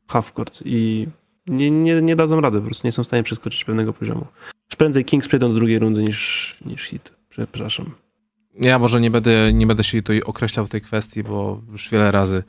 halfcourt 0.07 0.61
i 0.65 1.07
nie, 1.51 1.71
nie, 1.71 2.01
nie 2.01 2.15
dadzą 2.15 2.41
rady, 2.41 2.59
po 2.59 2.65
prostu 2.65 2.87
nie 2.87 2.91
są 2.91 3.03
w 3.03 3.07
stanie 3.07 3.23
przeskoczyć 3.23 3.65
pewnego 3.65 3.93
poziomu. 3.93 4.27
Już 4.69 4.75
prędzej 4.77 5.05
Kings 5.05 5.27
przejdą 5.27 5.49
do 5.49 5.55
drugiej 5.55 5.79
rundy 5.79 6.03
niż, 6.03 6.57
niż 6.65 6.83
Hit. 6.83 7.13
Przepraszam. 7.29 7.91
Ja 8.61 8.79
może 8.79 9.01
nie 9.01 9.11
będę, 9.11 9.53
nie 9.53 9.67
będę 9.67 9.83
się 9.83 10.01
tutaj 10.01 10.21
określał 10.21 10.65
w 10.65 10.69
tej 10.69 10.81
kwestii, 10.81 11.23
bo 11.23 11.61
już 11.71 11.89
wiele 11.89 12.11
razy 12.11 12.43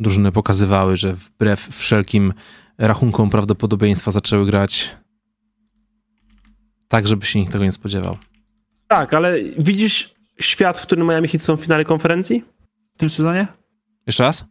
drużyny 0.00 0.32
pokazywały, 0.32 0.96
że 0.96 1.12
wbrew 1.12 1.68
wszelkim 1.76 2.32
rachunkom 2.78 3.30
prawdopodobieństwa 3.30 4.10
zaczęły 4.10 4.46
grać 4.46 4.96
tak, 6.88 7.08
żeby 7.08 7.26
się 7.26 7.38
nikt 7.38 7.52
tego 7.52 7.64
nie 7.64 7.72
spodziewał. 7.72 8.18
Tak, 8.88 9.14
ale 9.14 9.40
widzisz 9.58 10.14
świat, 10.40 10.78
w 10.78 10.82
którym 10.82 11.06
Miami 11.06 11.28
Heat 11.28 11.42
są 11.42 11.56
w 11.56 11.60
finale 11.60 11.84
konferencji 11.84 12.44
w 12.94 12.98
tym 12.98 13.10
sezonie? 13.10 13.46
Jeszcze 14.06 14.22
raz? 14.22 14.44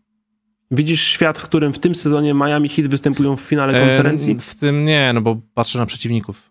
Widzisz 0.72 1.02
świat, 1.02 1.38
w 1.38 1.44
którym 1.44 1.73
w 1.73 1.80
tym 1.80 1.95
sezonie 1.95 2.34
Miami 2.34 2.69
Heat 2.69 2.88
występują 2.88 3.35
w 3.35 3.41
finale 3.41 3.73
konferencji? 3.80 4.31
E, 4.31 4.39
w 4.39 4.56
tym 4.56 4.84
nie, 4.84 5.11
no 5.14 5.22
bo 5.22 5.38
patrzę 5.53 5.80
na 5.80 5.85
przeciwników. 5.85 6.49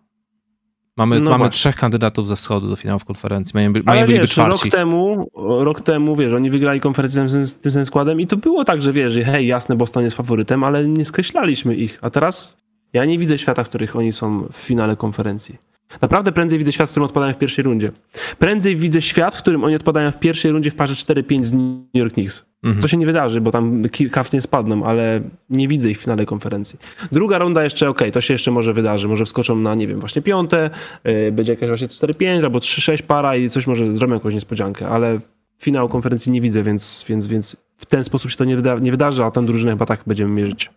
Mamy, 0.97 1.19
No 1.19 1.29
mamy 1.31 1.37
właśnie. 1.37 1.53
trzech 1.57 1.75
kandydatów 1.75 2.27
ze 2.27 2.35
wschodu 2.35 2.69
do 2.69 2.75
finałów 2.75 3.05
konferencji. 3.05 3.51
Mają, 3.55 3.73
by- 3.73 3.83
mają 3.83 4.07
wiesz, 4.07 4.19
rok 4.19 4.29
czwarci. 4.29 4.71
temu, 4.71 5.29
rok 5.35 5.81
temu, 5.81 6.15
wiesz, 6.15 6.33
oni 6.33 6.49
wygrali 6.49 6.79
konferencję 6.79 7.29
tym, 7.29 7.43
tym 7.61 7.71
samym 7.71 7.85
składem 7.85 8.19
i 8.21 8.27
to 8.27 8.37
było 8.37 8.65
tak, 8.65 8.81
że 8.81 8.93
wiesz, 8.93 9.17
hej, 9.25 9.47
jasne, 9.47 9.75
Boston 9.75 10.03
jest 10.03 10.17
faworytem, 10.17 10.63
ale 10.63 10.87
nie 10.87 11.05
skreślaliśmy 11.05 11.75
ich. 11.75 11.99
A 12.01 12.09
teraz 12.09 12.57
ja 12.93 13.05
nie 13.05 13.17
widzę 13.19 13.37
świata, 13.37 13.63
w 13.63 13.69
których 13.69 13.95
oni 13.95 14.13
są 14.13 14.47
w 14.51 14.57
finale 14.57 14.95
konferencji. 14.95 15.57
Naprawdę 16.01 16.31
prędzej 16.31 16.59
widzę 16.59 16.71
świat, 16.71 16.89
w 16.89 16.91
którym 16.91 17.05
odpadają 17.05 17.33
w 17.33 17.37
pierwszej 17.37 17.63
rundzie. 17.63 17.91
Prędzej 18.39 18.75
widzę 18.75 19.01
świat, 19.01 19.35
w 19.35 19.37
którym 19.37 19.63
oni 19.63 19.75
odpadają 19.75 20.11
w 20.11 20.19
pierwszej 20.19 20.51
rundzie 20.51 20.71
w 20.71 20.75
parze 20.75 20.93
4-5 20.93 21.43
z 21.43 21.53
New 21.53 21.85
York 21.93 22.13
Knicks. 22.13 22.45
Mhm. 22.63 22.81
To 22.81 22.87
się 22.87 22.97
nie 22.97 23.05
wydarzy, 23.05 23.41
bo 23.41 23.51
tam 23.51 23.83
Cavs 24.11 24.33
nie 24.33 24.41
spadną, 24.41 24.83
ale 24.83 25.21
nie 25.49 25.67
widzę 25.67 25.89
ich 25.89 25.99
w 25.99 26.01
finale 26.01 26.25
konferencji. 26.25 26.79
Druga 27.11 27.37
runda 27.37 27.63
jeszcze, 27.63 27.89
okej, 27.89 28.11
to 28.11 28.21
się 28.21 28.33
jeszcze 28.33 28.51
może 28.51 28.73
wydarzy. 28.73 29.07
Może 29.07 29.25
wskoczą 29.25 29.55
na, 29.55 29.75
nie 29.75 29.87
wiem, 29.87 29.99
właśnie 29.99 30.21
piąte, 30.21 30.69
yy, 31.03 31.31
będzie 31.31 31.53
jakaś 31.53 31.69
właśnie 31.69 31.87
4-5 31.87 32.43
albo 32.43 32.59
3-6 32.59 33.01
para 33.01 33.35
i 33.35 33.49
coś 33.49 33.67
może 33.67 33.97
zrobią 33.97 34.13
jakąś 34.13 34.33
niespodziankę, 34.33 34.87
ale 34.87 35.19
finał 35.59 35.89
konferencji 35.89 36.31
nie 36.31 36.41
widzę, 36.41 36.63
więc, 36.63 37.05
więc, 37.09 37.27
więc 37.27 37.55
w 37.77 37.85
ten 37.85 38.03
sposób 38.03 38.31
się 38.31 38.37
to 38.37 38.45
nie, 38.45 38.57
wyda- 38.57 38.81
nie 38.81 38.91
wydarzy, 38.91 39.23
a 39.23 39.31
tam 39.31 39.45
drużynę 39.45 39.71
chyba 39.71 39.85
tak 39.85 40.01
będziemy 40.07 40.33
mierzyć. 40.33 40.69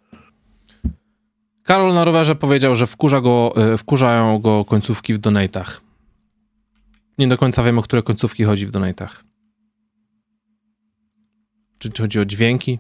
Karol 1.71 1.95
na 1.95 2.05
rowerze 2.05 2.35
powiedział, 2.35 2.77
że 2.77 2.87
wkurza 2.87 3.21
go, 3.21 3.53
e, 3.57 3.79
wkurzają 3.79 4.39
go 4.39 4.65
końcówki 4.65 5.15
w 5.15 5.19
donatach. 5.19 5.81
Nie 7.19 7.29
do 7.29 7.39
końca 7.39 7.63
wiem, 7.63 7.79
o 7.79 7.83
które 7.83 8.03
końcówki 8.03 8.45
chodzi 8.45 8.67
w 8.67 8.71
donatach. 8.71 9.25
Czy, 11.79 11.91
czy 11.91 12.03
chodzi 12.03 12.21
o 12.21 12.25
dźwięki? 12.25 12.79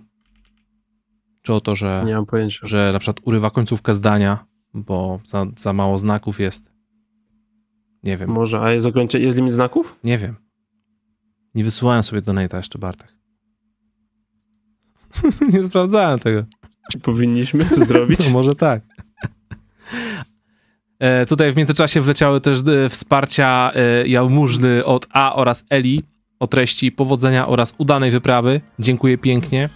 Czy 1.43 1.55
o 1.55 1.61
to, 1.61 1.77
że, 1.77 2.03
Nie 2.07 2.15
mam 2.15 2.27
pojęcia. 2.27 2.67
że 2.67 2.91
na 2.93 2.99
przykład 2.99 3.27
urywa 3.27 3.51
końcówkę 3.51 3.95
zdania, 3.95 4.47
bo 4.75 5.21
za, 5.25 5.47
za 5.57 5.73
mało 5.73 5.99
znaków 5.99 6.41
jest? 6.41 6.73
Nie 8.03 8.17
wiem. 8.17 8.31
Może, 8.31 8.61
a 8.61 8.71
jest, 8.71 8.85
zakończe, 8.85 9.21
jest 9.21 9.37
limit 9.37 9.53
znaków? 9.53 9.97
Nie 10.05 10.19
wiem. 10.19 10.37
Nie 11.55 11.65
wysyłałem 11.65 12.03
sobie 12.03 12.23
donata 12.23 12.57
jeszcze, 12.57 12.79
Bartek. 12.79 13.17
nie 15.53 15.63
sprawdzałem 15.63 16.19
tego. 16.19 16.45
Czy 16.91 16.99
powinniśmy 16.99 17.65
to 17.65 17.85
zrobić? 17.85 18.21
No 18.27 18.33
może 18.33 18.55
tak. 18.55 18.83
E, 20.99 21.27
tutaj 21.27 21.53
w 21.53 21.57
międzyczasie 21.57 22.01
wleciały 22.01 22.41
też 22.41 22.59
e, 22.59 22.89
wsparcia 22.89 23.73
e, 23.75 24.09
jałmużny 24.09 24.85
od 24.85 25.07
A 25.11 25.35
oraz 25.35 25.65
Eli 25.71 26.03
o 26.39 26.47
treści 26.47 26.93
powodzenia 26.93 27.49
oraz 27.49 27.75
udanej 27.79 28.11
wyprawy. 28.11 28.61
Dziękuję 28.79 29.19
pięknie. 29.19 29.69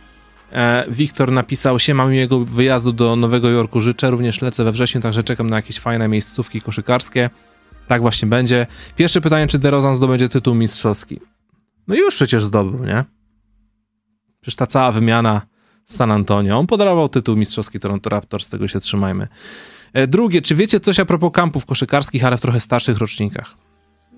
E, 0.53 0.85
Wiktor 0.89 1.32
napisał 1.32 1.78
się 1.78 1.95
mam 1.95 2.11
miłego 2.12 2.45
wyjazdu 2.45 2.93
do 2.93 3.16
Nowego 3.16 3.49
Jorku. 3.49 3.81
Życzę, 3.81 4.11
również 4.11 4.43
lecę 4.43 4.65
we 4.65 4.73
wrześniu, 4.73 5.01
także 5.01 5.23
czekam 5.23 5.51
na 5.51 5.57
jakieś 5.57 5.78
fajne 5.78 6.09
miejscówki 6.09 6.61
koszykarskie. 6.61 7.31
Tak 7.89 8.01
właśnie 8.01 8.28
będzie. 8.28 8.66
Pierwsze 8.97 9.20
pytanie, 9.20 9.47
czy 9.47 9.59
DeRozan 9.59 9.95
zdobędzie 9.95 10.28
tytuł 10.28 10.55
mistrzowski? 10.55 11.20
No 11.89 11.95
już 11.95 12.15
przecież 12.15 12.45
zdobył, 12.45 12.85
nie? 12.85 13.05
Przecież 14.41 14.57
ta 14.57 14.66
cała 14.66 14.93
wymiana 14.93 15.43
San 15.86 16.11
Antonio. 16.11 16.59
On 16.59 16.66
podarował 16.66 17.09
tytuł 17.09 17.36
mistrzowski 17.36 17.81
Toronto 17.81 18.11
Raptors, 18.11 18.47
z 18.47 18.51
tego 18.51 18.69
się 18.69 18.81
trzymajmy. 18.81 19.28
E, 19.93 20.06
Drugie, 20.06 20.43
czy 20.43 20.55
wiecie 20.55 20.81
coś 20.81 21.01
a 21.01 21.05
propos 21.05 21.31
kampów 21.32 21.66
koszykarskich, 21.66 22.24
ale 22.24 22.36
w 22.36 22.40
trochę 22.40 22.61
starszych 22.61 22.98
rocznikach? 22.98 23.56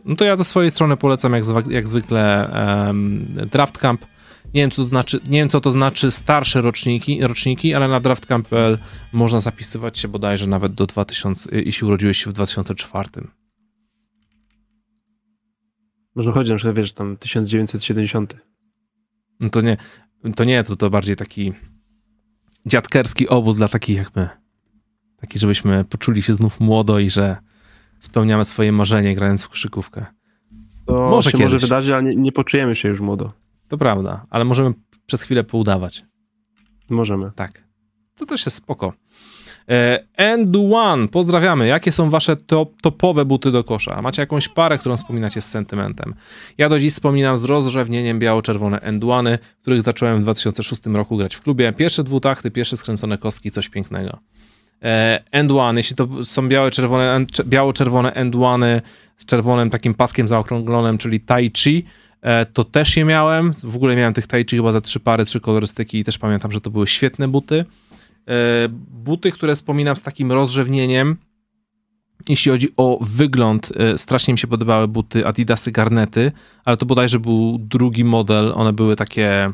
No 0.04 0.16
to 0.16 0.24
ja 0.24 0.36
ze 0.36 0.44
swojej 0.44 0.70
strony 0.70 0.96
polecam 0.96 1.32
jak, 1.32 1.44
zwa- 1.44 1.70
jak 1.70 1.88
zwykle 1.88 2.50
em, 2.88 3.26
Draft 3.50 3.78
Camp. 3.78 4.06
Nie 4.54 4.60
wiem, 4.62 4.70
co 4.70 4.76
to 4.82 4.84
znaczy, 4.88 5.20
nie 5.28 5.38
wiem, 5.38 5.48
co 5.48 5.60
to 5.60 5.70
znaczy 5.70 6.10
starsze 6.10 6.60
roczniki, 6.60 7.20
roczniki, 7.22 7.74
ale 7.74 7.88
na 7.88 8.00
draftcamp.pl 8.00 8.78
można 9.12 9.40
zapisywać 9.40 9.98
się 9.98 10.08
bodajże 10.08 10.46
nawet 10.46 10.74
do 10.74 10.86
2000, 10.86 11.50
jeśli 11.52 11.86
urodziłeś 11.86 12.24
się 12.24 12.30
w 12.30 12.32
2004. 12.32 13.08
Może 16.14 16.32
chodzi 16.32 16.50
na 16.50 16.56
przykład, 16.56 16.76
wiesz, 16.76 16.92
tam 16.92 17.16
1970. 17.16 18.36
No 19.40 19.50
to 19.50 19.60
nie, 19.60 19.76
to 20.36 20.44
nie, 20.44 20.62
to, 20.62 20.76
to 20.76 20.90
bardziej 20.90 21.16
taki 21.16 21.52
dziadkerski 22.66 23.28
obóz 23.28 23.56
dla 23.56 23.68
takich 23.68 23.96
jak 23.96 24.16
my. 24.16 24.28
Taki, 25.16 25.38
żebyśmy 25.38 25.84
poczuli 25.84 26.22
się 26.22 26.34
znów 26.34 26.60
młodo 26.60 26.98
i 26.98 27.10
że 27.10 27.36
spełniamy 28.00 28.44
swoje 28.44 28.72
marzenie 28.72 29.14
grając 29.14 29.42
w 29.44 29.48
koszykówkę. 29.48 30.06
To 30.86 30.92
Może 31.10 31.30
się 31.30 31.38
kiedyś. 31.38 31.52
może 31.52 31.66
wydarzy, 31.66 31.94
ale 31.94 32.02
nie, 32.02 32.16
nie 32.16 32.32
poczujemy 32.32 32.74
się 32.76 32.88
już 32.88 33.00
młodo. 33.00 33.32
To 33.68 33.78
prawda, 33.78 34.26
ale 34.30 34.44
możemy 34.44 34.74
przez 35.06 35.22
chwilę 35.22 35.44
poudawać. 35.44 36.04
Możemy. 36.90 37.30
Tak. 37.34 37.64
To 38.14 38.26
też 38.26 38.46
jest 38.46 38.56
spoko. 38.56 38.92
E, 39.68 40.04
End 40.16 40.56
One, 40.74 41.08
pozdrawiamy. 41.08 41.66
Jakie 41.66 41.92
są 41.92 42.10
wasze 42.10 42.36
top, 42.36 42.80
topowe 42.82 43.24
buty 43.24 43.50
do 43.50 43.64
kosza? 43.64 44.02
Macie 44.02 44.22
jakąś 44.22 44.48
parę, 44.48 44.78
którą 44.78 44.96
wspominacie 44.96 45.40
z 45.40 45.48
sentymentem? 45.48 46.14
Ja 46.58 46.68
do 46.68 46.78
dziś 46.80 46.92
wspominam 46.92 47.36
z 47.36 47.44
rozrzewnieniem 47.44 48.18
biało-czerwone 48.18 48.80
End 48.80 49.04
One, 49.04 49.38
których 49.62 49.82
zacząłem 49.82 50.16
w 50.16 50.20
2006 50.20 50.82
roku 50.86 51.16
grać 51.16 51.34
w 51.34 51.40
klubie. 51.40 51.72
Pierwsze 51.72 52.04
dwutachty, 52.04 52.50
pierwsze 52.50 52.76
skręcone 52.76 53.18
kostki, 53.18 53.50
coś 53.50 53.68
pięknego. 53.68 54.18
End 55.30 55.52
One, 55.52 55.80
jeśli 55.80 55.96
to 55.96 56.08
są 56.24 56.48
białe-czerwone, 56.48 57.26
cze- 57.32 57.44
biało-czerwone 57.44 58.12
End 58.12 58.34
One 58.36 58.82
z 59.16 59.26
czerwonym 59.26 59.70
takim 59.70 59.94
paskiem 59.94 60.28
zaokrąglonym, 60.28 60.98
czyli 60.98 61.20
Tai 61.20 61.50
Chi, 61.56 61.84
e, 62.22 62.46
to 62.46 62.64
też 62.64 62.96
je 62.96 63.04
miałem. 63.04 63.52
W 63.64 63.76
ogóle 63.76 63.96
miałem 63.96 64.14
tych 64.14 64.26
Tai 64.26 64.44
Chi 64.50 64.56
chyba 64.56 64.72
za 64.72 64.80
trzy 64.80 65.00
pary, 65.00 65.24
trzy 65.24 65.40
kolorystyki 65.40 65.98
i 65.98 66.04
też 66.04 66.18
pamiętam, 66.18 66.52
że 66.52 66.60
to 66.60 66.70
były 66.70 66.86
świetne 66.86 67.28
buty. 67.28 67.64
E, 68.28 68.68
Buty, 68.90 69.32
które 69.32 69.54
wspominam 69.54 69.96
z 69.96 70.02
takim 70.02 70.32
rozrzewnieniem, 70.32 71.16
jeśli 72.28 72.52
chodzi 72.52 72.68
o 72.76 72.98
wygląd, 73.00 73.72
e, 73.76 73.98
strasznie 73.98 74.34
mi 74.34 74.38
się 74.38 74.46
podobały 74.46 74.88
buty 74.88 75.26
Adidasy 75.26 75.72
Garnety, 75.72 76.32
ale 76.64 76.76
to 76.76 76.86
bodajże 76.86 77.20
był 77.20 77.58
drugi 77.58 78.04
model, 78.04 78.52
one 78.54 78.72
były 78.72 78.96
takie, 78.96 79.52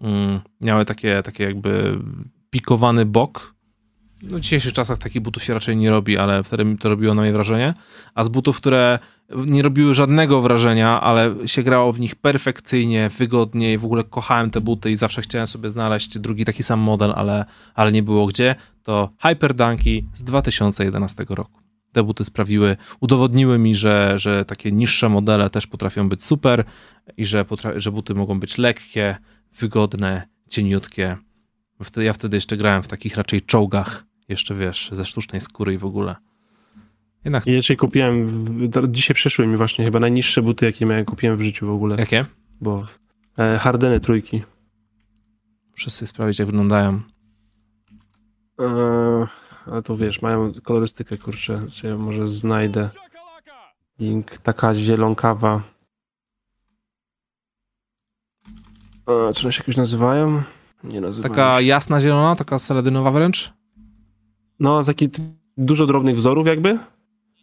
mm, 0.00 0.40
miały 0.60 0.84
takie, 0.84 1.22
takie 1.22 1.44
jakby 1.44 1.98
pikowany 2.50 3.04
bok. 3.04 3.54
No 4.22 4.38
w 4.38 4.40
dzisiejszych 4.40 4.72
czasach 4.72 4.98
takich 4.98 5.22
butów 5.22 5.44
się 5.44 5.54
raczej 5.54 5.76
nie 5.76 5.90
robi, 5.90 6.18
ale 6.18 6.42
wtedy 6.42 6.76
to 6.80 6.88
robiło 6.88 7.14
na 7.14 7.22
mnie 7.22 7.32
wrażenie. 7.32 7.74
A 8.14 8.24
z 8.24 8.28
butów, 8.28 8.56
które 8.56 8.98
nie 9.46 9.62
robiły 9.62 9.94
żadnego 9.94 10.40
wrażenia, 10.40 11.00
ale 11.00 11.34
się 11.46 11.62
grało 11.62 11.92
w 11.92 12.00
nich 12.00 12.14
perfekcyjnie, 12.14 13.10
wygodnie 13.18 13.72
i 13.72 13.78
w 13.78 13.84
ogóle 13.84 14.04
kochałem 14.04 14.50
te 14.50 14.60
buty 14.60 14.90
i 14.90 14.96
zawsze 14.96 15.22
chciałem 15.22 15.46
sobie 15.46 15.70
znaleźć 15.70 16.18
drugi 16.18 16.44
taki 16.44 16.62
sam 16.62 16.80
model, 16.80 17.12
ale, 17.16 17.44
ale 17.74 17.92
nie 17.92 18.02
było 18.02 18.26
gdzie, 18.26 18.54
to 18.82 19.10
Hyper 19.22 19.54
Dunky 19.54 20.04
z 20.14 20.24
2011 20.24 21.24
roku. 21.28 21.60
Te 21.92 22.02
buty 22.02 22.24
sprawiły, 22.24 22.76
udowodniły 23.00 23.58
mi, 23.58 23.74
że, 23.74 24.18
że 24.18 24.44
takie 24.44 24.72
niższe 24.72 25.08
modele 25.08 25.50
też 25.50 25.66
potrafią 25.66 26.08
być 26.08 26.24
super 26.24 26.64
i 27.16 27.24
że, 27.24 27.44
że 27.76 27.92
buty 27.92 28.14
mogą 28.14 28.40
być 28.40 28.58
lekkie, 28.58 29.16
wygodne, 29.58 30.22
cieniutkie. 30.48 31.16
Ja 31.96 32.12
wtedy 32.12 32.36
jeszcze 32.36 32.56
grałem 32.56 32.82
w 32.82 32.88
takich 32.88 33.16
raczej 33.16 33.40
czołgach, 33.40 34.09
jeszcze 34.30 34.54
wiesz, 34.54 34.88
ze 34.92 35.04
sztucznej 35.04 35.40
skóry 35.40 35.74
i 35.74 35.78
w 35.78 35.84
ogóle. 35.84 36.16
Jednak 37.24 37.46
I 37.46 37.52
jeszcze 37.52 37.76
kupiłem, 37.76 38.46
dzisiaj 38.88 39.14
przeszły 39.14 39.46
mi 39.46 39.56
właśnie 39.56 39.84
chyba 39.84 40.00
najniższe 40.00 40.42
buty, 40.42 40.66
jakie 40.66 40.86
miałem, 40.86 41.04
kupiłem 41.04 41.36
w 41.36 41.40
życiu 41.42 41.66
w 41.66 41.70
ogóle, 41.70 41.96
jakie? 41.96 42.24
bo 42.60 42.82
e, 43.38 43.58
Hardeny 43.58 44.00
trójki. 44.00 44.42
Muszę 45.70 45.90
sobie 45.90 46.06
sprawdzić, 46.06 46.38
jak 46.38 46.46
wyglądają. 46.48 47.00
E, 48.60 49.26
ale 49.66 49.82
to 49.82 49.96
wiesz, 49.96 50.22
mają 50.22 50.52
kolorystykę, 50.62 51.18
kurczę, 51.18 51.62
czy 51.74 51.86
ja 51.86 51.96
może 51.96 52.28
znajdę 52.28 52.90
link, 53.98 54.38
taka 54.38 54.74
zielonkawa. 54.74 55.62
E, 59.08 59.34
czy 59.34 59.42
one 59.42 59.52
się 59.52 59.60
jakoś 59.62 59.76
nazywają? 59.76 60.42
Nie 60.84 61.00
nazywają 61.00 61.34
Taka 61.34 61.58
się. 61.60 61.66
jasna 61.66 62.00
zielona, 62.00 62.36
taka 62.36 62.58
seledynowa 62.58 63.10
wręcz? 63.10 63.52
No, 64.60 64.84
taki 64.84 65.08
dużo 65.56 65.86
drobnych 65.86 66.16
wzorów 66.16 66.46
jakby. 66.46 66.78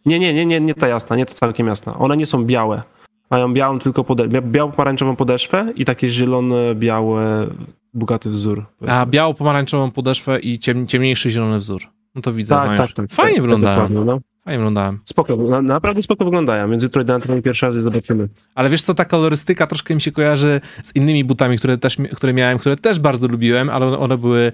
Nie, 0.06 0.19
nie, 0.19 0.34
nie, 0.34 0.45
nie, 0.45 0.60
nie 0.60 0.73
ta 0.73 0.88
jasna, 0.88 1.15
nie 1.15 1.26
ta 1.26 1.34
całkiem 1.34 1.68
jasna. 1.68 1.98
One 1.98 2.18
nie 2.18 2.26
są 2.26 2.45
białe. 2.45 2.81
Mają 3.30 3.53
białą 3.53 3.80
tylko 3.80 4.03
podeszwę, 4.03 4.41
biało-pomarańczową 4.41 5.15
podeszwę 5.15 5.72
i 5.76 5.85
takie 5.85 6.10
zielone, 6.10 6.76
białe, 6.76 7.48
bogaty 7.94 8.30
wzór. 8.30 8.65
A 8.88 9.06
biało-pomarańczową 9.06 9.91
podeszwę 9.91 10.39
i 10.39 10.60
ciem, 10.60 10.88
ciemniejszy 10.88 11.31
zielony 11.31 11.57
wzór. 11.57 11.81
No 12.15 12.22
to 12.22 12.34
widzę. 12.34 12.56
tak, 12.56 12.77
tak, 12.77 12.91
tak. 12.91 13.11
Fajnie 13.11 13.34
tak, 13.34 13.41
wyglądają. 13.41 13.76
dokładnie, 13.76 14.06
no. 14.06 14.19
Fajnie 14.45 14.57
wyglądałem. 14.57 14.99
Spoko, 15.06 15.35
na, 15.35 15.61
naprawdę 15.61 16.02
spoko 16.02 16.26
wyglądają, 16.26 16.72
więc 16.72 16.84
jutro 16.84 17.03
na 17.03 17.41
pierwszy 17.41 17.65
raz 17.65 17.76
i 17.76 17.80
zobaczymy. 17.80 18.27
Ale 18.56 18.69
wiesz 18.69 18.81
co, 18.81 18.94
ta 18.94 19.06
kolorystyka 19.06 19.68
troszkę 19.68 19.95
mi 19.95 20.02
się 20.02 20.11
kojarzy 20.11 20.61
z 20.84 20.95
innymi 20.95 21.23
butami, 21.23 21.57
które 21.57 21.77
też 21.77 21.98
które 22.15 22.34
miałem, 22.34 22.57
które 22.57 22.76
też 22.76 22.99
bardzo 22.99 23.27
lubiłem, 23.27 23.69
ale 23.69 23.99
one 23.99 24.18
były 24.18 24.52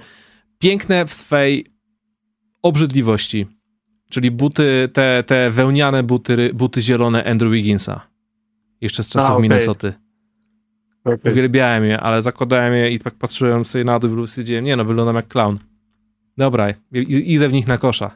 piękne 0.59 1.05
w 1.05 1.13
swej 1.13 1.72
obrzydliwości. 2.63 3.47
Czyli 4.09 4.31
buty, 4.31 4.89
te, 4.93 5.23
te 5.23 5.51
wełniane 5.51 6.03
buty, 6.03 6.51
buty 6.53 6.81
zielone 6.81 7.23
Andrew 7.23 7.51
Wigginsa. 7.51 8.07
Jeszcze 8.81 9.03
z 9.03 9.09
czasów 9.09 9.29
A, 9.29 9.33
okay. 9.33 9.41
Minnesoty. 9.41 9.93
Okay. 11.03 11.31
Uwielbiałem 11.31 11.85
je, 11.85 11.99
ale 11.99 12.21
zakładałem 12.21 12.73
je 12.73 12.91
i 12.91 12.99
tak 12.99 13.13
patrzyłem 13.13 13.65
sobie 13.65 13.83
na 13.83 13.99
dół 13.99 14.23
i 14.23 14.27
stwierdziłem, 14.27 14.65
nie 14.65 14.75
no, 14.75 14.85
wyglądam 14.85 15.15
jak 15.15 15.27
clown. 15.27 15.59
Dobra, 16.37 16.67
idę 17.09 17.49
w 17.49 17.53
nich 17.53 17.67
na 17.67 17.77
kosza. 17.77 18.11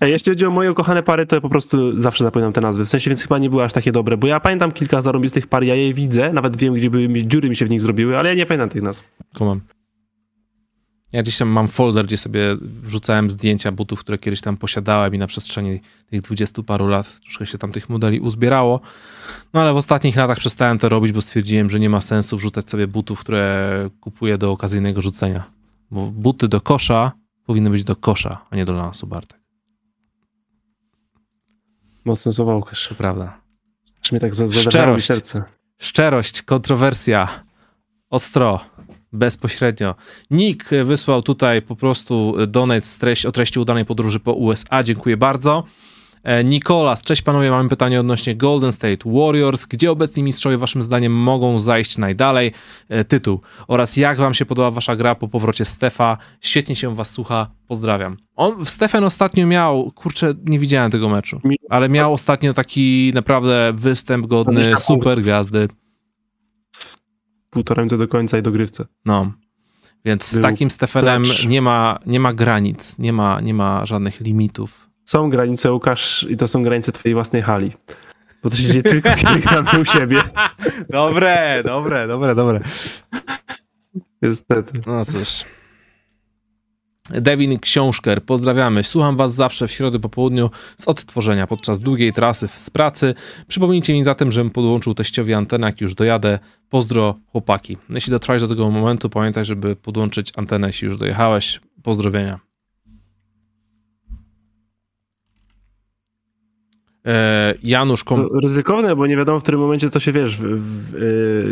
Jeśli 0.00 0.30
chodzi 0.30 0.46
o 0.46 0.50
moje 0.50 0.72
ukochane 0.72 1.02
pary, 1.02 1.26
to 1.26 1.36
ja 1.36 1.40
po 1.40 1.48
prostu 1.48 2.00
zawsze 2.00 2.24
zapominam 2.24 2.52
te 2.52 2.60
nazwy. 2.60 2.84
W 2.84 2.88
sensie, 2.88 3.10
więc 3.10 3.22
chyba 3.22 3.38
nie 3.38 3.50
były 3.50 3.64
aż 3.64 3.72
takie 3.72 3.92
dobre, 3.92 4.16
bo 4.16 4.26
ja 4.26 4.40
pamiętam 4.40 4.72
kilka 4.72 5.00
zarobistych 5.00 5.46
par, 5.46 5.64
ja 5.64 5.74
je 5.74 5.94
widzę, 5.94 6.32
nawet 6.32 6.56
wiem, 6.56 6.74
gdzie 6.74 6.90
były, 6.90 7.08
dziury 7.08 7.50
mi 7.50 7.56
się 7.56 7.66
w 7.66 7.70
nich 7.70 7.80
zrobiły, 7.80 8.18
ale 8.18 8.28
ja 8.28 8.34
nie 8.34 8.46
pamiętam 8.46 8.68
tych 8.68 8.82
nazw. 8.82 9.10
Kumam. 9.38 9.60
Ja 11.12 11.22
gdzieś 11.22 11.38
tam 11.38 11.48
mam 11.48 11.68
folder, 11.68 12.06
gdzie 12.06 12.16
sobie 12.16 12.56
wrzucałem 12.60 13.30
zdjęcia 13.30 13.72
butów, 13.72 14.00
które 14.00 14.18
kiedyś 14.18 14.40
tam 14.40 14.56
posiadałem 14.56 15.14
i 15.14 15.18
na 15.18 15.26
przestrzeni 15.26 15.80
tych 16.10 16.20
dwudziestu 16.20 16.64
paru 16.64 16.88
lat 16.88 17.20
troszkę 17.20 17.46
się 17.46 17.58
tam 17.58 17.72
tych 17.72 17.88
modeli 17.88 18.20
uzbierało. 18.20 18.80
No 19.54 19.60
ale 19.60 19.72
w 19.72 19.76
ostatnich 19.76 20.16
latach 20.16 20.38
przestałem 20.38 20.78
to 20.78 20.88
robić, 20.88 21.12
bo 21.12 21.22
stwierdziłem, 21.22 21.70
że 21.70 21.80
nie 21.80 21.90
ma 21.90 22.00
sensu 22.00 22.36
wrzucać 22.36 22.70
sobie 22.70 22.86
butów, 22.86 23.20
które 23.20 23.90
kupuję 24.00 24.38
do 24.38 24.50
okazyjnego 24.50 25.00
rzucenia. 25.00 25.44
Bo 25.90 26.06
buty 26.06 26.48
do 26.48 26.60
kosza 26.60 27.12
powinny 27.46 27.70
być 27.70 27.84
do 27.84 27.96
kosza, 27.96 28.46
a 28.50 28.56
nie 28.56 28.64
do 28.64 28.72
lansu, 28.72 29.06
Bartek. 29.06 29.40
Mocno 32.04 32.32
słowa, 32.32 32.54
Łukasz. 32.54 32.88
To 32.88 32.94
prawda. 32.94 33.40
Aż 34.02 34.12
mi 34.12 34.20
tak 34.20 34.32
Szczerość. 34.52 35.06
serce. 35.06 35.42
Szczerość, 35.78 36.42
kontrowersja, 36.42 37.28
ostro 38.10 38.60
bezpośrednio. 39.12 39.94
Nick 40.30 40.70
wysłał 40.84 41.22
tutaj 41.22 41.62
po 41.62 41.76
prostu 41.76 42.34
donate 42.46 42.80
z 42.80 42.98
treści, 42.98 43.28
o 43.28 43.32
treści 43.32 43.60
udanej 43.60 43.84
podróży 43.84 44.20
po 44.20 44.32
USA. 44.32 44.82
Dziękuję 44.82 45.16
bardzo. 45.16 45.64
E, 46.24 46.44
Nikolas, 46.44 47.02
cześć 47.02 47.22
panowie, 47.22 47.50
mamy 47.50 47.68
pytanie 47.68 48.00
odnośnie 48.00 48.36
Golden 48.36 48.72
State 48.72 49.10
Warriors. 49.10 49.66
Gdzie 49.66 49.90
obecni 49.90 50.22
mistrzowie 50.22 50.58
waszym 50.58 50.82
zdaniem 50.82 51.12
mogą 51.12 51.60
zajść 51.60 51.98
najdalej? 51.98 52.52
E, 52.88 53.04
tytuł. 53.04 53.40
Oraz 53.68 53.96
jak 53.96 54.18
wam 54.18 54.34
się 54.34 54.46
podoba 54.46 54.70
wasza 54.70 54.96
gra 54.96 55.14
po 55.14 55.28
powrocie 55.28 55.64
Stefa? 55.64 56.18
Świetnie 56.40 56.76
się 56.76 56.94
was 56.94 57.10
słucha, 57.10 57.50
pozdrawiam. 57.68 58.16
On, 58.36 58.66
Stefan 58.66 59.04
ostatnio 59.04 59.46
miał, 59.46 59.92
kurczę, 59.94 60.34
nie 60.44 60.58
widziałem 60.58 60.90
tego 60.90 61.08
meczu, 61.08 61.40
ale 61.70 61.88
miał 61.88 62.12
ostatnio 62.12 62.54
taki 62.54 63.12
naprawdę 63.14 63.72
występ 63.74 64.26
godny 64.26 64.76
super 64.76 65.20
gwiazdy 65.20 65.68
półtora 67.52 67.82
minuty 67.82 67.98
do 67.98 68.08
końca 68.08 68.38
i 68.38 68.42
dogrywce. 68.42 68.84
No. 69.04 69.32
Więc 70.04 70.30
z 70.30 70.40
takim 70.40 70.70
Stefanem 70.70 71.22
nie 71.48 71.62
ma, 71.62 71.98
nie 72.06 72.20
ma 72.20 72.32
granic, 72.34 72.98
nie 72.98 73.12
ma, 73.12 73.40
nie 73.40 73.54
ma 73.54 73.86
żadnych 73.86 74.20
limitów. 74.20 74.86
Są 75.04 75.30
granice, 75.30 75.72
Łukasz, 75.72 76.26
i 76.30 76.36
to 76.36 76.48
są 76.48 76.62
granice 76.62 76.92
twojej 76.92 77.14
własnej 77.14 77.42
hali. 77.42 77.72
Bo 78.42 78.50
to 78.50 78.56
się 78.56 78.62
dzieje 78.62 78.82
tylko, 78.82 79.10
kiedy 79.14 79.40
gramy 79.48 79.80
u 79.80 79.84
siebie. 79.84 80.22
Dobre, 80.90 81.62
dobre, 81.64 82.06
dobre, 82.06 82.34
dobre. 82.34 82.60
Niestety. 84.22 84.80
No 84.86 85.04
cóż. 85.04 85.44
Devin 87.10 87.58
Książker, 87.58 88.24
pozdrawiamy. 88.24 88.82
Słucham 88.82 89.16
Was 89.16 89.34
zawsze 89.34 89.68
w 89.68 89.72
środę 89.72 89.98
po 89.98 90.08
południu 90.08 90.50
z 90.76 90.88
odtworzenia 90.88 91.46
podczas 91.46 91.78
długiej 91.78 92.12
trasy 92.12 92.48
z 92.48 92.70
pracy. 92.70 93.14
Przypomnijcie 93.48 93.92
mi 93.92 94.04
zatem, 94.04 94.32
żebym 94.32 94.50
podłączył 94.50 94.94
teściowi 94.94 95.34
antenę, 95.34 95.66
jak 95.66 95.80
już 95.80 95.94
dojadę. 95.94 96.38
Pozdro 96.70 97.14
chłopaki. 97.32 97.76
Jeśli 97.90 98.10
dotrwałeś 98.10 98.42
do 98.42 98.48
tego 98.48 98.70
momentu, 98.70 99.10
pamiętaj, 99.10 99.44
żeby 99.44 99.76
podłączyć 99.76 100.32
antenę, 100.36 100.66
jeśli 100.66 100.88
już 100.88 100.96
dojechałeś. 100.96 101.60
Pozdrowienia. 101.82 102.51
Janusz 107.62 108.04
Kom... 108.04 108.28
Ryzykowne, 108.42 108.96
bo 108.96 109.06
nie 109.06 109.16
wiadomo 109.16 109.40
w 109.40 109.42
którym 109.42 109.60
momencie 109.60 109.90
to 109.90 110.00
się 110.00 110.12
wiesz, 110.12 110.36
w, 110.36 110.42
w, 110.42 110.94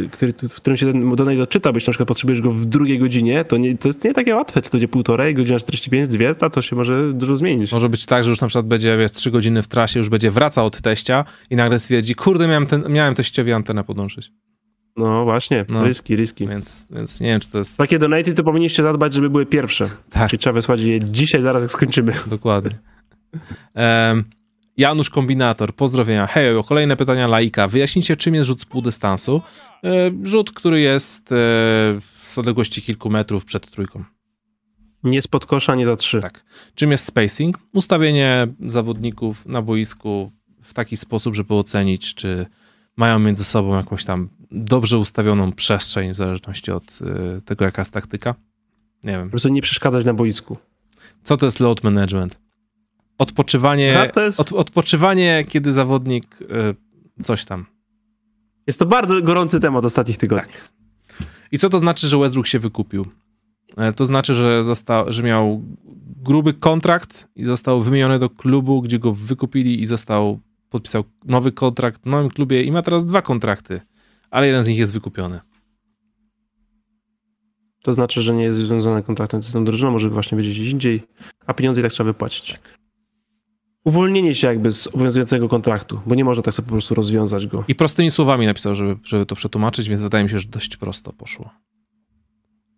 e, 0.05 0.09
który, 0.09 0.33
w 0.33 0.55
którym 0.55 0.77
się 0.77 0.93
ten 0.93 1.15
donate 1.15 1.43
odczyta, 1.43 1.73
byś 1.73 1.87
na 1.87 1.91
przykład 1.91 2.09
potrzebujesz 2.09 2.43
go 2.43 2.53
w 2.53 2.67
drugiej 2.67 2.99
godzinie, 2.99 3.45
to, 3.45 3.57
nie, 3.57 3.79
to 3.79 3.89
jest 3.89 4.05
nie 4.05 4.15
takie 4.15 4.35
łatwe, 4.35 4.63
czy 4.63 4.71
to 4.71 4.73
będzie 4.73 4.89
półtorej, 4.89 5.35
godzina 5.35 5.59
45, 5.59 6.09
dwie, 6.09 6.35
a 6.41 6.51
to 6.51 6.63
się 6.63 6.77
może 6.77 7.13
dużo 7.13 7.37
zmienić. 7.37 7.73
Może 7.73 7.89
być 7.89 8.07
tak, 8.07 8.25
że 8.25 8.31
już 8.31 8.41
na 8.41 8.47
przykład 8.47 8.67
będzie 8.67 8.97
wiesz, 8.97 9.13
3 9.13 9.31
godziny 9.31 9.63
w 9.63 9.69
trasie, 9.69 10.01
już 10.01 10.09
będzie 10.09 10.31
wracał 10.31 10.67
od 10.67 10.81
teścia 10.81 11.25
i 11.51 11.57
nagle 11.57 11.79
stwierdzi, 11.79 12.15
kurde, 12.15 12.49
miałem, 12.49 12.67
ten, 12.67 12.85
miałem 12.89 13.15
teściowi 13.15 13.53
antenę 13.53 13.85
podłączyć. 13.85 14.33
No 14.97 15.25
właśnie, 15.25 15.65
no, 15.69 15.87
riski, 15.87 16.17
riski. 16.17 16.47
Więc, 16.47 16.87
więc 16.91 17.21
nie 17.21 17.29
wiem, 17.29 17.41
czy 17.41 17.51
to 17.51 17.59
jest... 17.59 17.77
Takie 17.77 17.99
donaty 17.99 18.33
to 18.33 18.45
powinniście 18.45 18.83
zadbać, 18.83 19.15
żeby 19.15 19.31
były 19.31 19.47
pierwsze. 19.47 19.91
Tak. 20.11 20.31
Czyli 20.31 20.41
trzeba 20.41 20.55
wysłać 20.55 20.81
je 20.81 21.01
dzisiaj, 21.01 21.43
zaraz 21.43 21.63
jak 21.63 21.73
skończymy. 21.73 22.13
Dokładnie. 22.27 22.79
Um, 23.75 24.25
Janusz 24.81 25.11
Kombinator, 25.11 25.75
pozdrowienia. 25.75 26.27
Hej, 26.27 26.65
kolejne 26.69 26.97
pytania 26.97 27.27
laika. 27.27 27.69
Wyjaśnijcie, 27.69 28.17
czym 28.17 28.35
jest 28.35 28.47
rzut 28.47 28.61
z 28.61 28.65
półdystansu. 28.65 29.43
E, 29.85 30.11
rzut, 30.23 30.53
który 30.53 30.81
jest 30.81 31.33
e, 31.33 31.37
z 32.27 32.39
odległości 32.39 32.83
kilku 32.83 33.11
metrów 33.11 33.45
przed 33.45 33.71
trójką. 33.71 34.05
Nie 35.05 35.23
spod 35.23 35.47
kosza, 35.47 35.75
nie 35.75 35.87
za 35.87 35.97
trzy. 35.97 36.21
Tak. 36.21 36.45
Czym 36.75 36.91
jest 36.91 37.05
spacing? 37.05 37.59
Ustawienie 37.73 38.47
zawodników 38.67 39.47
na 39.47 39.63
boisku 39.63 40.33
w 40.63 40.75
taki 40.75 40.97
sposób, 40.97 41.35
żeby 41.35 41.55
ocenić, 41.55 42.15
czy 42.15 42.47
mają 42.97 43.19
między 43.19 43.45
sobą 43.45 43.77
jakąś 43.77 44.05
tam 44.05 44.29
dobrze 44.51 44.99
ustawioną 44.99 45.53
przestrzeń, 45.53 46.13
w 46.13 46.17
zależności 46.17 46.71
od 46.71 46.99
e, 47.03 47.41
tego, 47.41 47.65
jaka 47.65 47.83
jest 47.83 47.93
taktyka. 47.93 48.35
Nie 49.05 49.13
wiem. 49.13 49.25
Po 49.25 49.31
prostu 49.31 49.49
nie 49.49 49.63
przeszkadzać 49.63 50.05
na 50.05 50.15
boisku. 50.15 50.57
Co 51.23 51.37
to 51.37 51.47
jest 51.47 51.61
load 51.61 51.85
management? 51.85 52.50
Odpoczywanie, 53.21 54.11
jest... 54.17 54.41
od, 54.41 54.53
odpoczywanie 54.53 55.45
kiedy 55.49 55.73
zawodnik 55.73 56.41
y, 57.19 57.25
coś 57.25 57.45
tam. 57.45 57.67
Jest 58.67 58.79
to 58.79 58.87
bardzo 58.87 59.23
gorący 59.23 59.61
temat 59.61 59.85
ostatnich 59.85 60.17
tygodni. 60.17 60.53
Tak. 60.53 60.73
I 61.53 61.59
co 61.59 61.69
to 61.69 61.79
znaczy, 61.79 62.09
że 62.09 62.19
Westbrook 62.19 62.47
się 62.47 62.59
wykupił? 62.59 63.07
E, 63.77 63.93
to 63.93 64.07
znaczy, 64.07 64.35
że, 64.35 64.65
został, 64.65 65.13
że 65.13 65.23
miał 65.23 65.63
gruby 66.17 66.55
kontrakt 66.55 67.29
i 67.37 67.45
został 67.45 67.83
wymieniony 67.83 68.19
do 68.19 68.31
klubu, 68.31 68.83
gdzie 68.83 68.99
go 68.99 69.13
wykupili 69.13 69.83
i 69.83 69.87
został, 69.87 70.41
podpisał 70.71 71.05
nowy 71.25 71.53
kontrakt 71.53 72.03
w 72.03 72.07
nowym 72.07 72.31
klubie 72.31 72.63
i 72.63 72.73
ma 72.73 72.83
teraz 72.83 73.07
dwa 73.07 73.23
kontrakty, 73.23 73.81
ale 74.31 74.47
jeden 74.47 74.63
z 74.63 74.69
nich 74.69 74.79
jest 74.79 74.93
wykupiony. 74.93 75.41
To 77.83 77.95
znaczy, 77.95 78.23
że 78.23 78.35
nie 78.35 78.45
jest 78.45 78.59
związany 78.59 79.03
kontraktem 79.03 79.43
z 79.43 79.53
tą 79.53 79.65
drużyną, 79.65 79.91
może 79.91 80.11
właśnie 80.11 80.37
być 80.37 80.49
gdzieś 80.49 80.69
indziej, 80.69 81.03
a 81.47 81.55
pieniądze 81.55 81.81
i 81.81 81.85
tak 81.85 81.93
trzeba 81.93 82.07
wypłacić. 82.07 82.53
Tak 82.53 82.80
uwolnienie 83.85 84.35
się 84.35 84.47
jakby 84.47 84.73
z 84.73 84.87
obowiązującego 84.87 85.49
kontraktu, 85.49 86.01
bo 86.07 86.15
nie 86.15 86.25
można 86.25 86.43
tak 86.43 86.55
sobie 86.55 86.67
po 86.67 86.73
prostu 86.73 86.95
rozwiązać 86.95 87.47
go. 87.47 87.65
I 87.69 87.75
prostymi 87.75 88.11
słowami 88.11 88.47
napisał, 88.47 88.75
żeby, 88.75 88.97
żeby 89.05 89.27
to 89.27 89.35
przetłumaczyć, 89.35 89.89
więc 89.89 90.03
wydaje 90.03 90.25
mi 90.25 90.31
się, 90.31 90.39
że 90.39 90.49
dość 90.49 90.77
prosto 90.77 91.13
poszło. 91.13 91.51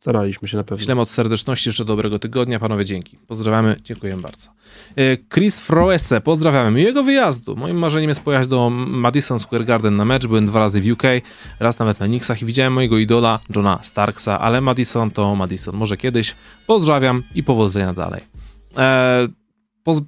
Staraliśmy 0.03 0.49
się 0.49 0.57
na 0.57 0.65
pewno. 0.65 0.85
Ślemy 0.85 1.01
od 1.01 1.09
serdeczności, 1.09 1.69
jeszcze 1.69 1.85
dobrego 1.85 2.19
tygodnia. 2.19 2.59
Panowie, 2.59 2.85
dzięki. 2.85 3.19
Pozdrawiamy, 3.29 3.77
dziękuję 3.85 4.17
bardzo. 4.17 4.51
E, 4.97 5.17
Chris 5.35 5.61
Froese, 5.61 6.21
pozdrawiamy. 6.25 6.79
Miłego 6.79 7.05
wyjazdu. 7.05 7.57
Moim 7.57 7.79
marzeniem 7.79 8.09
jest 8.09 8.23
pojechać 8.25 8.49
do 8.49 8.71
Madison 8.71 9.39
Square 9.39 9.65
Garden 9.65 9.97
na 9.97 10.05
mecz. 10.05 10.27
Byłem 10.27 10.47
dwa 10.47 10.59
razy 10.59 10.81
w 10.81 10.93
UK, 10.93 11.03
raz 11.61 11.79
nawet 11.79 12.01
na 12.01 12.07
Knicksach 12.07 12.43
i 12.43 12.47
widziałem 12.47 12.73
mojego 12.73 12.99
idola, 12.99 13.41
Johna 13.57 13.79
Starksa, 13.83 14.41
ale 14.41 14.61
Madison 14.61 15.11
to 15.11 15.37
Madison. 15.37 15.77
Może 15.77 15.97
kiedyś. 15.97 16.35
Pozdrawiam 16.67 17.23
i 17.35 17.43
powodzenia 17.43 17.93
dalej. 17.93 18.21
Eee, 18.77 19.29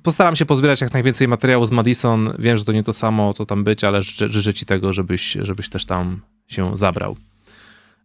postaram 0.03 0.37
się 0.37 0.47
pozbierać 0.47 0.81
jak 0.81 0.93
najwięcej 0.93 1.29
materiału 1.29 1.67
z 1.67 1.71
Madison. 1.71 2.35
Wiem, 2.39 2.57
że 2.57 2.65
to 2.65 2.73
nie 2.73 2.83
to 2.83 2.93
samo, 2.93 3.35
co 3.35 3.47
tam 3.47 3.65
być, 3.65 3.85
ale 3.85 4.03
życzę, 4.03 4.29
życzę 4.29 4.55
ci 4.55 4.67
tego, 4.67 4.93
żebyś, 4.93 5.37
żebyś 5.41 5.69
też 5.69 5.85
tam 5.87 6.21
się 6.47 6.77
zabrał. 6.77 7.17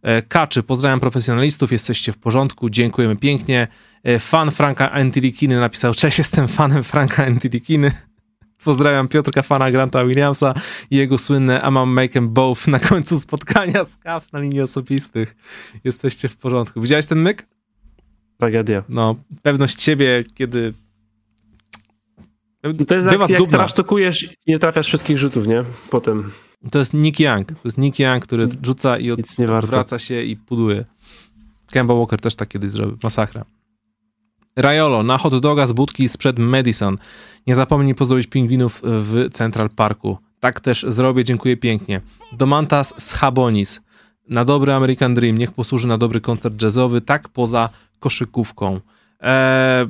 E, 0.02 0.22
Kaczy, 0.22 0.62
pozdrawiam 0.62 1.00
profesjonalistów, 1.00 1.72
jesteście 1.72 2.12
w 2.12 2.18
porządku, 2.18 2.70
dziękujemy 2.70 3.16
pięknie. 3.16 3.68
E, 4.04 4.18
fan 4.18 4.50
Franka 4.50 4.90
Antilikiny 4.90 5.60
napisał, 5.60 5.94
cześć, 5.94 6.18
jestem 6.18 6.48
fanem 6.48 6.82
Franka 6.82 7.26
Antilikiny. 7.26 7.92
Pozdrawiam 8.64 9.08
Piotrka, 9.08 9.42
fana 9.42 9.70
Granta 9.70 10.04
Williamsa 10.04 10.54
i 10.90 10.96
jego 10.96 11.18
słynne 11.18 11.60
I'm 11.60 11.86
make 11.86 12.12
them 12.12 12.28
both 12.28 12.68
na 12.68 12.78
końcu 12.78 13.20
spotkania 13.20 13.84
z 13.84 13.96
Cavs 13.96 14.32
na 14.32 14.40
linii 14.40 14.60
osobistych. 14.60 15.36
Jesteście 15.84 16.28
w 16.28 16.36
porządku. 16.36 16.80
Widziałeś 16.80 17.06
ten 17.06 17.18
myk? 17.18 17.46
Tragedia. 18.38 18.82
No, 18.88 19.16
pewność 19.42 19.82
siebie, 19.82 20.24
kiedy 20.34 20.74
to 22.62 22.94
jest 22.94 23.08
Bywa 23.08 23.26
jak, 23.28 23.40
jak 23.40 23.50
trasztokujesz 23.50 24.22
i 24.22 24.28
nie 24.46 24.58
trafiasz 24.58 24.86
wszystkich 24.86 25.18
rzutów, 25.18 25.46
nie? 25.46 25.64
Potem. 25.90 26.30
To 26.70 26.78
jest 26.78 26.94
Nick 26.94 27.20
Young. 27.20 27.48
To 27.48 27.54
jest 27.64 27.78
Nick 27.78 27.98
Young, 27.98 28.24
który 28.24 28.48
rzuca 28.62 28.98
i 28.98 29.10
odwraca 29.10 29.98
się 29.98 30.22
i 30.22 30.36
puduje. 30.36 30.84
Kemba 31.70 31.94
Walker 31.94 32.20
też 32.20 32.34
tak 32.34 32.48
kiedyś 32.48 32.70
zrobił. 32.70 32.98
Masakra. 33.02 33.44
Rajolo, 34.56 35.02
na 35.02 35.18
hot 35.18 35.38
doga 35.38 35.66
z 35.66 35.72
budki 35.72 36.08
sprzed 36.08 36.38
Madison. 36.38 36.98
Nie 37.46 37.54
zapomnij 37.54 37.94
pozdrowić 37.94 38.26
pingwinów 38.26 38.80
w 38.84 39.28
Central 39.32 39.70
Parku. 39.70 40.18
Tak 40.40 40.60
też 40.60 40.86
zrobię, 40.88 41.24
dziękuję 41.24 41.56
pięknie. 41.56 42.00
Domantas 42.32 42.94
z 42.96 43.12
Habonis. 43.12 43.80
Na 44.28 44.44
dobry 44.44 44.72
American 44.72 45.14
Dream, 45.14 45.38
niech 45.38 45.52
posłuży 45.52 45.88
na 45.88 45.98
dobry 45.98 46.20
koncert 46.20 46.62
jazzowy, 46.62 47.00
tak 47.00 47.28
poza 47.28 47.68
koszykówką. 48.00 48.80
Eee, 49.20 49.88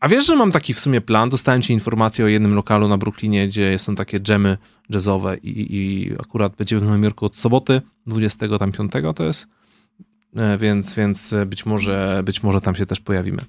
a 0.00 0.08
wiesz, 0.08 0.26
że 0.26 0.36
mam 0.36 0.52
taki 0.52 0.74
w 0.74 0.80
sumie 0.80 1.00
plan? 1.00 1.30
Dostałem 1.30 1.62
ci 1.62 1.72
informację 1.72 2.24
o 2.24 2.28
jednym 2.28 2.54
lokalu 2.54 2.88
na 2.88 2.98
Brooklynie, 2.98 3.46
gdzie 3.46 3.78
są 3.78 3.94
takie 3.94 4.20
dżemy 4.20 4.58
jazzowe 4.90 5.36
i, 5.36 5.76
i 5.76 6.12
akurat 6.20 6.56
będzie 6.56 6.78
w 6.78 6.82
Nowym 6.82 7.04
Jorku 7.04 7.26
od 7.26 7.36
soboty, 7.36 7.82
25 8.06 8.92
to 9.16 9.24
jest, 9.24 9.46
e, 10.36 10.58
więc, 10.58 10.94
więc 10.94 11.34
być, 11.46 11.66
może, 11.66 12.22
być 12.24 12.42
może 12.42 12.60
tam 12.60 12.74
się 12.74 12.86
też 12.86 13.00
pojawimy. 13.00 13.44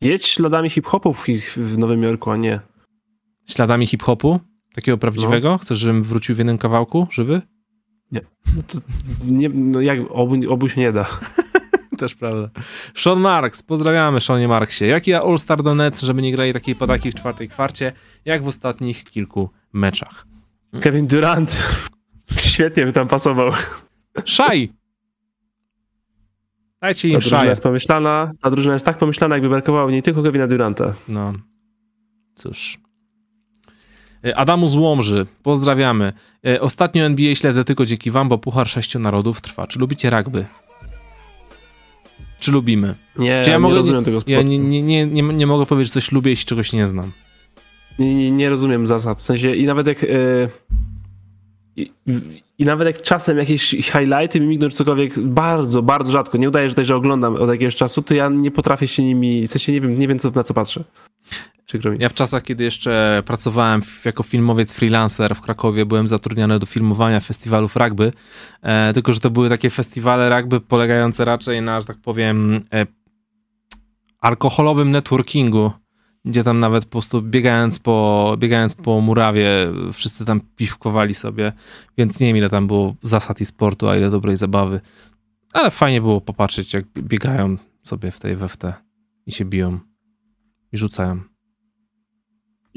Jedź 0.00 0.26
śladami 0.26 0.70
hip-hopu 0.70 1.14
w, 1.14 1.26
w 1.56 1.78
Nowym 1.78 2.02
Jorku, 2.02 2.30
a 2.30 2.36
nie. 2.36 2.60
Śladami 3.46 3.86
hip-hopu? 3.86 4.40
Takiego 4.74 4.98
prawdziwego? 4.98 5.48
No. 5.48 5.58
Chcesz, 5.58 5.78
żebym 5.78 6.02
wrócił 6.02 6.34
w 6.34 6.38
jednym 6.38 6.58
kawałku, 6.58 7.06
żywy? 7.10 7.42
Nie. 8.12 8.20
No 8.56 8.62
to 8.66 8.78
nie, 9.24 9.48
no 9.48 9.80
jak 9.80 9.98
obu, 10.10 10.52
obu 10.52 10.68
się 10.68 10.80
nie 10.80 10.92
da. 10.92 11.06
Też 11.98 12.14
prawda. 12.14 12.48
Sean 12.94 13.20
Marks, 13.20 13.62
pozdrawiamy 13.62 14.20
Seanie 14.20 14.48
Marksie. 14.48 14.86
Jaki 14.86 15.14
All-Star 15.14 15.62
do 15.62 15.74
Nets, 15.74 16.02
żeby 16.02 16.22
nie 16.22 16.32
grali 16.32 16.52
takiej 16.52 16.74
padaki 16.74 17.12
w 17.12 17.14
czwartej 17.14 17.48
kwarcie, 17.48 17.92
jak 18.24 18.42
w 18.42 18.48
ostatnich 18.48 19.04
kilku 19.04 19.50
meczach. 19.72 20.26
Kevin 20.80 21.06
Durant. 21.06 21.62
Świetnie 22.50 22.86
by 22.86 22.92
tam 22.92 23.08
pasował. 23.08 23.50
Szaj! 24.24 24.72
Dajcie 26.80 27.08
im 27.08 27.14
ta 27.14 27.20
drużyna 27.20 27.44
jest 27.44 27.62
pomyślana, 27.62 28.32
ta 28.42 28.50
drużyna 28.50 28.74
jest 28.74 28.86
tak 28.86 28.98
pomyślana, 28.98 29.34
jakby 29.34 29.48
brakowało 29.48 29.90
nie 29.90 30.02
tylko 30.02 30.22
Kevina 30.22 30.46
Duranta. 30.46 30.94
No, 31.08 31.32
cóż. 32.34 32.78
E, 34.24 34.36
Adamu 34.36 34.68
z 34.68 34.74
Łomży, 34.74 35.26
pozdrawiamy. 35.42 36.12
E, 36.46 36.60
ostatnio 36.60 37.04
NBA 37.04 37.34
śledzę 37.34 37.64
tylko 37.64 37.86
dzięki 37.86 38.10
wam, 38.10 38.28
bo 38.28 38.38
Puchar 38.38 38.68
Sześciu 38.68 38.98
Narodów 38.98 39.40
trwa. 39.40 39.66
Czy 39.66 39.78
lubicie 39.78 40.10
rugby? 40.10 40.46
Czy 42.40 42.52
lubimy? 42.52 42.94
Nie, 43.18 43.42
Czy 43.44 43.50
ja, 43.50 43.58
mogę, 43.58 43.74
nie 43.74 43.80
rozumiem 43.80 44.04
tego. 44.04 44.18
Ja 44.26 44.42
nie, 44.42 44.58
nie, 44.58 44.82
nie, 44.82 45.06
nie, 45.06 45.22
nie 45.22 45.46
mogę 45.46 45.66
powiedzieć, 45.66 45.94
że 45.94 46.00
coś 46.00 46.12
lubię, 46.12 46.30
jeśli 46.30 46.46
czegoś 46.46 46.72
nie 46.72 46.88
znam. 46.88 47.12
Nie, 47.98 48.30
nie, 48.30 48.50
rozumiem 48.50 48.86
zasad. 48.86 49.18
W 49.18 49.24
sensie 49.24 49.54
i 49.54 49.66
nawet 49.66 49.86
jak... 49.86 50.02
Yy, 50.02 50.48
i, 51.76 51.92
i, 52.58 52.64
nawet 52.64 52.86
jak 52.86 53.02
czasem 53.02 53.38
jakieś 53.38 53.70
highlighty 53.70 54.40
mi 54.40 54.46
migną 54.46 54.68
czy 54.68 54.76
cokolwiek, 54.76 55.20
bardzo, 55.20 55.82
bardzo 55.82 56.12
rzadko, 56.12 56.38
nie 56.38 56.48
udaje, 56.48 56.68
że, 56.68 56.84
że 56.84 56.96
oglądam 56.96 57.36
od 57.36 57.50
jakiegoś 57.50 57.76
czasu, 57.76 58.02
to 58.02 58.14
ja 58.14 58.28
nie 58.28 58.50
potrafię 58.50 58.88
się 58.88 59.04
nimi, 59.04 59.46
w 59.46 59.50
sensie 59.50 59.72
nie 59.72 59.80
wiem, 59.80 59.94
nie 59.94 60.08
wiem 60.08 60.18
co, 60.18 60.30
na 60.30 60.44
co 60.44 60.54
patrzę. 60.54 60.84
Ja 61.98 62.08
w 62.08 62.14
czasach, 62.14 62.42
kiedy 62.42 62.64
jeszcze 62.64 63.22
pracowałem 63.26 63.82
jako 64.04 64.22
filmowiec 64.22 64.74
freelancer 64.74 65.34
w 65.34 65.40
Krakowie, 65.40 65.86
byłem 65.86 66.08
zatrudniony 66.08 66.58
do 66.58 66.66
filmowania 66.66 67.20
festiwalów 67.20 67.76
rugby, 67.76 68.12
e, 68.62 68.92
tylko 68.92 69.12
że 69.12 69.20
to 69.20 69.30
były 69.30 69.48
takie 69.48 69.70
festiwale 69.70 70.40
rugby 70.40 70.60
polegające 70.60 71.24
raczej 71.24 71.62
na, 71.62 71.80
że 71.80 71.86
tak 71.86 71.96
powiem, 71.96 72.64
e, 72.72 72.86
alkoholowym 74.20 74.90
networkingu, 74.90 75.70
gdzie 76.24 76.44
tam 76.44 76.60
nawet 76.60 76.84
po 76.84 76.90
prostu 76.90 77.22
biegając 77.22 77.78
po, 77.78 78.36
biegając 78.38 78.74
po 78.76 79.00
murawie 79.00 79.48
wszyscy 79.92 80.24
tam 80.24 80.40
piwkowali 80.56 81.14
sobie, 81.14 81.52
więc 81.98 82.20
nie 82.20 82.26
wiem 82.26 82.36
ile 82.36 82.50
tam 82.50 82.66
było 82.66 82.94
zasad 83.02 83.40
i 83.40 83.46
sportu, 83.46 83.88
a 83.88 83.96
ile 83.96 84.10
dobrej 84.10 84.36
zabawy, 84.36 84.80
ale 85.52 85.70
fajnie 85.70 86.00
było 86.00 86.20
popatrzeć 86.20 86.74
jak 86.74 86.84
biegają 86.86 87.56
sobie 87.82 88.10
w 88.10 88.20
tej 88.20 88.36
WFT 88.36 88.62
i 89.26 89.32
się 89.32 89.44
biją 89.44 89.78
i 90.72 90.76
rzucają. 90.76 91.37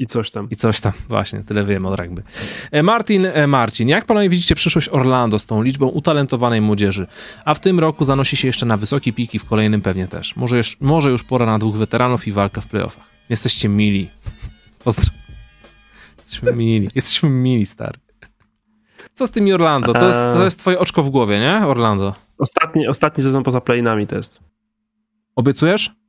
I 0.02 0.06
coś 0.06 0.30
tam. 0.30 0.50
I 0.50 0.56
coś 0.56 0.80
tam, 0.80 0.92
właśnie, 1.08 1.40
tyle 1.40 1.64
wiem 1.64 1.86
od 1.86 2.00
rugby. 2.00 2.22
E, 2.70 2.82
Martin, 2.82 3.26
e, 3.26 3.46
Marcin, 3.46 3.88
jak 3.88 4.04
panowie 4.04 4.28
widzicie 4.28 4.54
przyszłość 4.54 4.88
Orlando 4.88 5.38
z 5.38 5.46
tą 5.46 5.62
liczbą 5.62 5.86
utalentowanej 5.86 6.60
młodzieży? 6.60 7.06
A 7.44 7.54
w 7.54 7.60
tym 7.60 7.80
roku 7.80 8.04
zanosi 8.04 8.36
się 8.36 8.48
jeszcze 8.48 8.66
na 8.66 8.76
wysokie 8.76 9.12
piki, 9.12 9.38
w 9.38 9.44
kolejnym 9.44 9.80
pewnie 9.80 10.08
też. 10.08 10.36
Może 10.36 10.56
już, 10.56 10.80
może 10.80 11.10
już 11.10 11.24
pora 11.24 11.46
na 11.46 11.58
dwóch 11.58 11.76
weteranów 11.76 12.26
i 12.26 12.32
walkę 12.32 12.60
w 12.60 12.66
playoffach. 12.66 13.04
Jesteście 13.30 13.68
mili. 13.68 14.08
Pozdro. 14.84 15.10
Jesteśmy 16.18 16.52
mili. 16.52 16.88
Jesteśmy 16.94 17.30
mili, 17.30 17.66
stary. 17.66 17.98
Co 19.14 19.26
z 19.26 19.30
tymi 19.30 19.52
Orlando? 19.52 19.92
To 19.92 20.06
jest, 20.06 20.20
to 20.20 20.44
jest 20.44 20.58
twoje 20.58 20.78
oczko 20.78 21.02
w 21.02 21.10
głowie, 21.10 21.40
nie? 21.40 21.66
Orlando. 21.66 22.14
Ostatni, 22.38 22.88
ostatni 22.88 23.24
sezon 23.24 23.42
poza 23.42 23.60
playinami 23.60 24.06
to 24.06 24.16
jest. 24.16 24.40
Obiecujesz? 25.36 26.01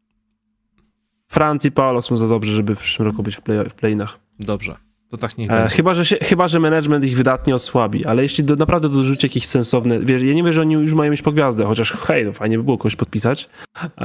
Francji 1.33 1.71
Paolo 1.71 2.01
są 2.01 2.17
za 2.17 2.27
dobrze, 2.27 2.55
żeby 2.55 2.75
w 2.75 2.79
przyszłym 2.79 3.07
roku 3.07 3.23
być 3.23 3.35
w, 3.35 3.41
play, 3.41 3.69
w 3.69 3.73
playinach. 3.73 4.19
Dobrze. 4.39 4.75
To 5.09 5.17
tak 5.17 5.37
nie 5.37 5.49
e, 5.49 5.69
chyba, 5.69 5.93
że 5.93 6.05
się, 6.05 6.17
chyba, 6.21 6.47
że 6.47 6.59
management 6.59 7.05
ich 7.05 7.17
wydatnie 7.17 7.55
osłabi, 7.55 8.05
ale 8.05 8.23
jeśli 8.23 8.43
do, 8.43 8.55
naprawdę 8.55 8.89
dorzuci 8.89 9.25
jakieś 9.25 9.45
sensowne, 9.45 9.99
wiesz, 9.99 10.21
ja 10.21 10.33
nie 10.33 10.43
wiem, 10.43 10.53
że 10.53 10.61
oni 10.61 10.73
już 10.73 10.93
mają 10.93 11.11
mieć 11.11 11.21
po 11.21 11.31
gwiazdę, 11.31 11.65
chociaż 11.65 11.91
hej, 11.91 12.25
no 12.25 12.33
fajnie 12.33 12.57
by 12.57 12.63
było 12.63 12.77
kogoś 12.77 12.95
podpisać, 12.95 13.49
e, 13.97 14.03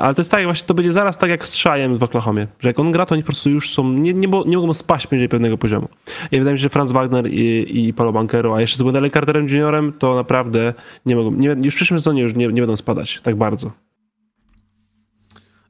ale 0.00 0.14
to 0.14 0.20
jest 0.20 0.30
tak, 0.30 0.44
właśnie 0.44 0.66
to 0.66 0.74
będzie 0.74 0.92
zaraz 0.92 1.18
tak 1.18 1.30
jak 1.30 1.46
z 1.46 1.54
Szajem 1.54 1.96
w 1.96 2.02
Oklahomie, 2.02 2.46
że 2.60 2.68
jak 2.68 2.78
on 2.78 2.92
gra, 2.92 3.06
to 3.06 3.14
oni 3.14 3.22
po 3.22 3.26
prostu 3.26 3.50
już 3.50 3.70
są, 3.70 3.92
nie, 3.92 4.14
nie, 4.14 4.28
nie 4.46 4.56
mogą 4.56 4.72
spaść 4.72 5.06
poniżej 5.06 5.28
pewnego 5.28 5.58
poziomu. 5.58 5.88
I 6.32 6.38
wydaje 6.38 6.52
mi 6.52 6.58
się, 6.58 6.62
że 6.62 6.68
Franz 6.68 6.92
Wagner 6.92 7.26
i, 7.26 7.86
i 7.86 7.94
Paulo 7.94 8.12
Bankero, 8.12 8.56
a 8.56 8.60
jeszcze 8.60 8.76
z 8.76 8.82
Wendellem 8.82 9.10
Carterem 9.10 9.48
Juniorem, 9.48 9.92
to 9.98 10.14
naprawdę 10.14 10.74
nie 11.06 11.16
mogą, 11.16 11.30
nie, 11.30 11.48
już 11.48 11.74
w 11.74 11.76
przyszłym 11.76 11.98
sezonie 11.98 12.22
już 12.22 12.34
nie, 12.34 12.46
nie 12.46 12.60
będą 12.60 12.76
spadać 12.76 13.20
tak 13.20 13.36
bardzo. 13.36 13.70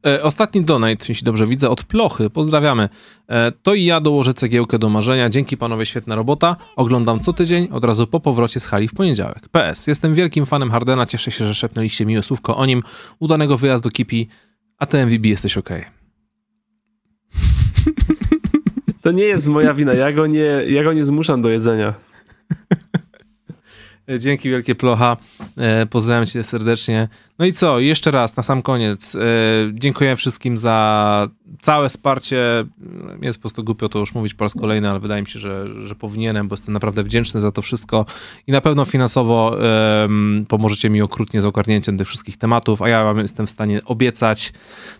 E, 0.06 0.22
ostatni 0.22 0.62
donate, 0.62 1.04
jeśli 1.08 1.24
dobrze 1.24 1.46
widzę, 1.46 1.70
od 1.70 1.84
Plochy. 1.84 2.30
Pozdrawiamy. 2.30 2.88
E, 3.28 3.52
to 3.52 3.74
i 3.74 3.84
ja 3.84 4.00
dołożę 4.00 4.34
cegiełkę 4.34 4.78
do 4.78 4.88
marzenia. 4.88 5.28
Dzięki 5.28 5.56
panowie, 5.56 5.86
świetna 5.86 6.16
robota. 6.16 6.56
Oglądam 6.76 7.20
co 7.20 7.32
tydzień, 7.32 7.68
od 7.72 7.84
razu 7.84 8.06
po 8.06 8.20
powrocie 8.20 8.60
z 8.60 8.66
hali 8.66 8.88
w 8.88 8.94
poniedziałek. 8.94 9.48
PS. 9.48 9.86
Jestem 9.86 10.14
wielkim 10.14 10.46
fanem 10.46 10.70
Hardena. 10.70 11.06
Cieszę 11.06 11.30
się, 11.30 11.46
że 11.46 11.54
szepnęliście 11.54 12.06
miłe 12.06 12.22
słówko 12.22 12.56
o 12.56 12.66
nim. 12.66 12.82
Udanego 13.18 13.56
wyjazdu 13.56 13.90
Kipi. 13.90 14.28
A 14.78 14.86
ty 14.86 15.06
MVB 15.06 15.26
jesteś 15.26 15.58
ok. 15.58 15.70
To 19.02 19.12
nie 19.12 19.24
jest 19.24 19.46
moja 19.48 19.74
wina. 19.74 19.94
Ja 19.94 20.12
go 20.12 20.26
nie, 20.26 20.62
ja 20.68 20.84
go 20.84 20.92
nie 20.92 21.04
zmuszam 21.04 21.42
do 21.42 21.48
jedzenia. 21.48 21.94
Dzięki 24.18 24.50
wielkie 24.50 24.74
Plocha. 24.74 25.16
E, 25.56 25.86
pozdrawiam 25.86 26.26
cię 26.26 26.44
serdecznie. 26.44 27.08
No 27.38 27.46
i 27.46 27.52
co? 27.52 27.78
Jeszcze 27.78 28.10
raz 28.10 28.36
na 28.36 28.42
sam 28.42 28.62
koniec. 28.62 29.14
E, 29.14 29.20
dziękuję 29.72 30.16
wszystkim 30.16 30.58
za 30.58 31.28
całe 31.60 31.88
wsparcie. 31.88 32.64
Jest 33.22 33.38
po 33.38 33.42
prostu 33.42 33.64
głupio 33.64 33.88
to 33.88 33.98
już 33.98 34.14
mówić 34.14 34.34
po 34.34 34.44
raz 34.44 34.54
kolejny, 34.54 34.90
ale 34.90 35.00
wydaje 35.00 35.22
mi 35.22 35.28
się, 35.28 35.38
że, 35.38 35.84
że 35.86 35.94
powinienem, 35.94 36.48
bo 36.48 36.52
jestem 36.52 36.72
naprawdę 36.72 37.02
wdzięczny 37.02 37.40
za 37.40 37.52
to 37.52 37.62
wszystko 37.62 38.06
i 38.46 38.52
na 38.52 38.60
pewno 38.60 38.84
finansowo 38.84 39.56
pomożecie 40.48 40.90
mi 40.90 41.02
okrutnie 41.02 41.40
z 41.40 41.44
ogarnięciem 41.44 41.98
tych 41.98 42.08
wszystkich 42.08 42.36
tematów, 42.36 42.82
a 42.82 42.88
ja 42.88 43.14
jestem 43.16 43.46
w 43.46 43.50
stanie 43.50 43.84
obiecać. 43.84 44.52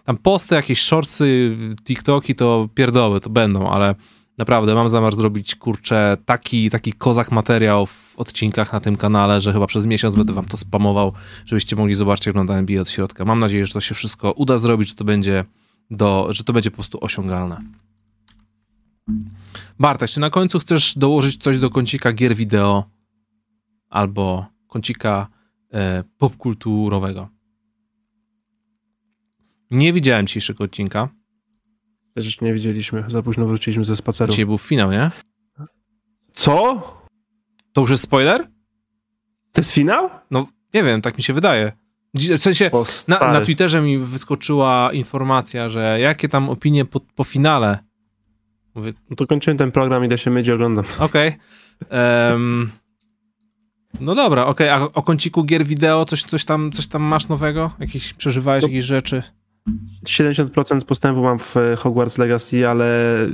Tam 0.04 0.16
posty, 0.16 0.54
jakieś 0.54 0.82
shortsy, 0.82 1.56
TikToki 1.84 2.34
to 2.34 2.68
pierdoły, 2.74 3.20
to 3.20 3.30
będą, 3.30 3.68
ale 3.68 3.94
Naprawdę, 4.38 4.74
mam 4.74 4.88
zamiar 4.88 5.14
zrobić, 5.14 5.54
kurczę, 5.54 6.16
taki, 6.24 6.70
taki 6.70 6.92
kozak 6.92 7.32
materiał 7.32 7.86
w 7.86 8.14
odcinkach 8.16 8.72
na 8.72 8.80
tym 8.80 8.96
kanale, 8.96 9.40
że 9.40 9.52
chyba 9.52 9.66
przez 9.66 9.86
miesiąc 9.86 10.16
będę 10.16 10.32
wam 10.32 10.44
to 10.44 10.56
spamował, 10.56 11.12
żebyście 11.44 11.76
mogli 11.76 11.94
zobaczyć, 11.94 12.26
jak 12.26 12.34
wygląda 12.34 12.58
NBA 12.58 12.80
od 12.80 12.90
środka. 12.90 13.24
Mam 13.24 13.40
nadzieję, 13.40 13.66
że 13.66 13.72
to 13.72 13.80
się 13.80 13.94
wszystko 13.94 14.32
uda 14.32 14.58
zrobić, 14.58 14.88
że 14.88 14.94
to 14.94 15.04
będzie, 15.04 15.44
do, 15.90 16.26
że 16.30 16.44
to 16.44 16.52
będzie 16.52 16.70
po 16.70 16.74
prostu 16.74 16.98
osiągalne. 17.00 17.62
Bartek, 19.78 20.10
czy 20.10 20.20
na 20.20 20.30
końcu 20.30 20.58
chcesz 20.58 20.98
dołożyć 20.98 21.42
coś 21.42 21.58
do 21.58 21.70
kącika 21.70 22.12
gier 22.12 22.36
wideo 22.36 22.84
albo 23.90 24.46
kącika 24.68 25.28
e, 25.72 26.04
popkulturowego? 26.18 27.28
Nie 29.70 29.92
widziałem 29.92 30.26
dzisiejszego 30.26 30.64
odcinka. 30.64 31.08
Też 32.16 32.40
nie 32.40 32.55
widzieliśmy, 32.55 33.05
za 33.09 33.22
późno 33.22 33.47
wróciliśmy 33.47 33.84
ze 33.84 33.97
spaceru. 33.97 34.30
Dzisiaj 34.30 34.47
był 34.47 34.59
finał, 34.59 34.93
nie? 34.93 35.10
Co? 36.32 36.82
To 37.72 37.80
już 37.80 37.90
jest 37.90 38.02
spoiler? 38.02 38.44
To 39.52 39.60
jest 39.60 39.72
finał? 39.72 40.10
No, 40.30 40.47
nie 40.74 40.82
wiem, 40.82 41.02
tak 41.02 41.16
mi 41.16 41.22
się 41.22 41.32
wydaje. 41.32 41.72
W 42.14 42.38
sensie, 42.38 42.70
na, 43.09 43.18
na 43.18 43.40
Twitterze 43.40 43.82
mi 43.82 43.98
wyskoczyła 43.98 44.93
informacja, 44.93 45.68
że 45.68 46.01
jakie 46.01 46.28
tam 46.28 46.48
opinie 46.51 46.84
po, 46.84 47.01
po 47.01 47.24
finale. 47.24 47.78
Mówię, 48.74 48.93
no 49.10 49.16
to 49.16 49.26
kończyłem 49.26 49.59
ten 49.59 49.72
program, 49.72 50.05
idę 50.05 50.18
się 50.18 50.30
myć 50.30 50.48
i 50.48 50.52
oglądam. 50.52 50.84
Okej. 50.98 51.36
Okay. 51.86 52.30
Um, 52.30 52.70
no 54.01 54.14
dobra, 54.14 54.47
okej. 54.47 54.70
Okay. 54.70 54.82
A 54.82 54.93
o 54.93 55.02
kąciku 55.02 55.44
gier 55.44 55.64
wideo 55.64 56.05
coś, 56.05 56.22
coś, 56.22 56.44
tam, 56.44 56.72
coś 56.72 56.86
tam 56.86 57.02
masz 57.02 57.28
nowego? 57.28 57.70
Jakieś, 57.78 58.12
przeżywałeś 58.12 58.62
no. 58.62 58.68
jakieś 58.68 58.84
rzeczy? 58.84 59.22
70% 60.09 60.84
postępu 60.84 61.22
mam 61.22 61.38
w 61.38 61.55
Hogwarts 61.78 62.18
Legacy, 62.18 62.68
ale 62.68 62.86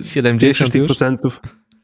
70 0.03 0.73
tych 0.73 0.87
procentów 0.87 1.41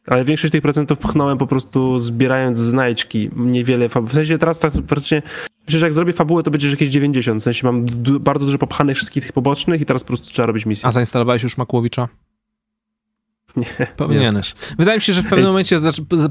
Ale 0.07 0.25
większość 0.25 0.53
tych 0.53 0.63
procentów 0.63 0.99
pchnąłem 0.99 1.39
po 1.39 1.47
prostu 1.47 1.99
zbierając 1.99 2.59
znajdźki. 2.59 3.31
Niewiele. 3.37 3.89
fa- 3.89 4.01
W 4.01 4.13
sensie 4.13 4.39
teraz 4.39 4.61
tak 4.61 4.73
praktycznie. 4.73 5.23
Myślę, 5.67 5.79
że 5.81 5.87
jak 5.87 5.95
zrobię 5.95 6.13
fabułę, 6.13 6.43
to 6.43 6.51
będzie 6.51 6.71
jakieś 6.71 6.89
90. 6.89 7.41
W 7.41 7.45
sensie 7.45 7.67
mam 7.67 7.87
du- 7.87 8.21
bardzo 8.21 8.47
dużo 8.47 8.59
popchanych 8.59 8.97
wszystkich 8.97 9.23
tych 9.23 9.33
pobocznych 9.33 9.81
i 9.81 9.85
teraz 9.87 10.03
po 10.05 10.07
prostu 10.09 10.27
trzeba 10.31 10.47
robić 10.47 10.67
misję. 10.67 10.87
A 10.89 10.93
zainstalowałeś 10.93 11.43
już 11.43 11.59
Makłowicza? 11.59 12.09
Nie, 13.57 13.67
nie. 13.81 13.87
Powinieneś. 13.97 14.55
Wydaje 14.79 14.99
mi 14.99 15.03
się, 15.03 15.13
że 15.13 15.23
w 15.23 15.27
pewnym 15.27 15.47
momencie 15.53 15.81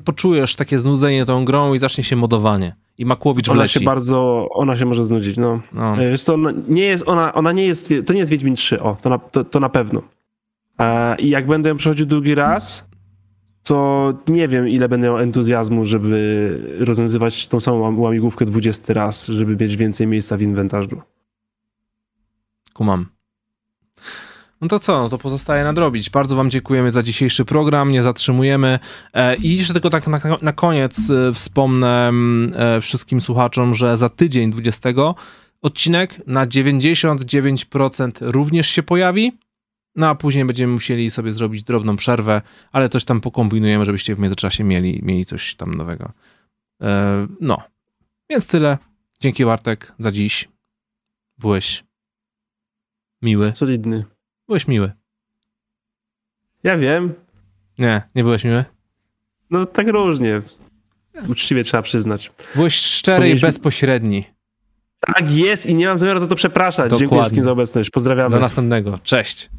poczujesz 0.06 0.56
takie 0.56 0.80
znudzenie 0.80 1.26
tą 1.26 1.46
grą 1.46 1.74
i 1.74 1.78
zacznie 1.80 2.04
się 2.04 2.16
modowanie. 2.16 2.76
I 2.98 3.06
Makłowicz 3.06 3.50
Ona 3.50 3.60
wleci. 3.60 3.80
się 3.80 3.86
bardzo. 3.86 4.48
Ona 4.52 4.76
się 4.76 4.86
może 4.86 5.06
znudzić. 5.06 5.38
No. 5.38 5.62
No. 5.74 5.98
E, 6.04 6.10
Wiesz 6.12 6.24
co, 6.24 6.34
ona 6.34 6.52
nie 6.68 6.84
jest, 6.86 7.04
ona, 7.08 7.34
ona 7.34 7.52
nie 7.52 7.66
jest, 7.68 7.94
to 8.06 8.14
nie 8.14 8.20
jest 8.20 8.32
Wiedźmin 8.32 8.56
3, 8.56 8.82
o, 8.84 8.98
to 9.02 9.10
na, 9.10 9.18
to, 9.18 9.44
to 9.44 9.60
na 9.60 9.70
pewno. 9.70 10.02
E, 10.80 11.16
I 11.20 11.30
jak 11.30 11.48
będę 11.48 11.70
ją 11.70 11.78
przechodził 11.78 12.06
drugi 12.06 12.36
raz, 12.36 12.90
to 13.64 14.14
nie 14.28 14.48
wiem, 14.48 14.68
ile 14.70 14.90
będę 14.90 15.08
miał 15.08 15.18
entuzjazmu, 15.20 15.86
żeby 15.86 16.78
rozwiązywać 16.80 17.48
tą 17.48 17.60
samą 17.60 17.80
łam- 17.80 18.00
łamigłówkę 18.00 18.46
20 18.46 18.94
raz, 18.94 19.28
żeby 19.28 19.58
mieć 19.66 19.78
więcej 19.78 20.08
miejsca 20.08 20.38
w 20.38 20.42
inwentarzu. 20.42 21.02
Kumam. 22.74 23.06
No 24.62 24.68
to 24.68 24.80
co, 24.80 25.02
no 25.02 25.10
to 25.10 25.18
pozostaje 25.18 25.64
nadrobić. 25.64 26.10
Bardzo 26.10 26.36
wam 26.36 26.52
dziękujemy 26.52 26.92
za 26.92 27.04
dzisiejszy 27.04 27.46
program, 27.46 27.92
nie 27.92 28.04
zatrzymujemy. 28.04 28.80
E, 29.14 29.36
I 29.36 29.58
jeszcze 29.58 29.74
tylko 29.74 29.90
tak 29.90 30.08
na, 30.08 30.20
na 30.42 30.54
koniec 30.54 31.10
e, 31.10 31.34
wspomnę 31.34 32.08
mm, 32.08 32.54
e, 32.56 32.82
wszystkim 32.82 33.22
słuchaczom, 33.22 33.76
że 33.76 33.98
za 33.98 34.10
tydzień 34.10 34.52
20 34.52 34.90
odcinek 35.62 36.28
na 36.28 36.48
99% 36.48 38.12
również 38.22 38.68
się 38.68 38.84
pojawi. 38.84 39.32
No 39.96 40.10
a 40.10 40.16
później 40.16 40.46
będziemy 40.46 40.74
musieli 40.74 41.12
sobie 41.12 41.34
zrobić 41.34 41.64
drobną 41.64 41.96
przerwę, 41.96 42.42
ale 42.72 42.90
coś 42.90 43.06
tam 43.06 43.22
pokombinujemy, 43.22 43.86
żebyście 43.86 44.16
w 44.16 44.20
międzyczasie 44.20 44.64
mieli, 44.64 45.00
mieli 45.04 45.26
coś 45.26 45.56
tam 45.56 45.74
nowego. 45.74 46.12
No, 47.42 47.62
więc 48.30 48.48
tyle. 48.48 48.78
Dzięki 49.20 49.46
Bartek 49.46 49.94
za 50.00 50.12
dziś. 50.12 50.50
Byłeś 51.38 51.84
miły. 53.22 53.52
Solidny. 53.56 54.17
Byłeś 54.48 54.68
miły. 54.68 54.92
Ja 56.64 56.78
wiem, 56.78 57.14
Nie, 57.80 58.02
nie 58.16 58.24
byłeś 58.24 58.44
miły. 58.44 58.66
no 59.50 59.66
tak 59.66 59.88
różnie. 59.88 60.42
Uczciwie 61.30 61.64
trzeba 61.64 61.84
przyznać. 61.84 62.32
Byłeś 62.56 62.76
szczery 62.76 63.18
i 63.18 63.22
Powinniśmy- 63.22 63.48
bezpośredni. 63.48 64.24
Tak 65.00 65.32
jest 65.32 65.66
i 65.66 65.76
nie 65.76 65.88
mam 65.88 65.98
zamiaru 65.98 66.20
za 66.20 66.28
to 66.28 66.36
przepraszać. 66.36 66.90
Dziękuję 66.90 67.06
Dokładnie. 67.08 67.24
wszystkim 67.24 67.44
za 67.44 67.52
obecność. 67.52 67.90
Pozdrawiamy. 67.90 68.30
Do 68.30 68.40
następnego. 68.40 69.00
Cześć. 69.04 69.50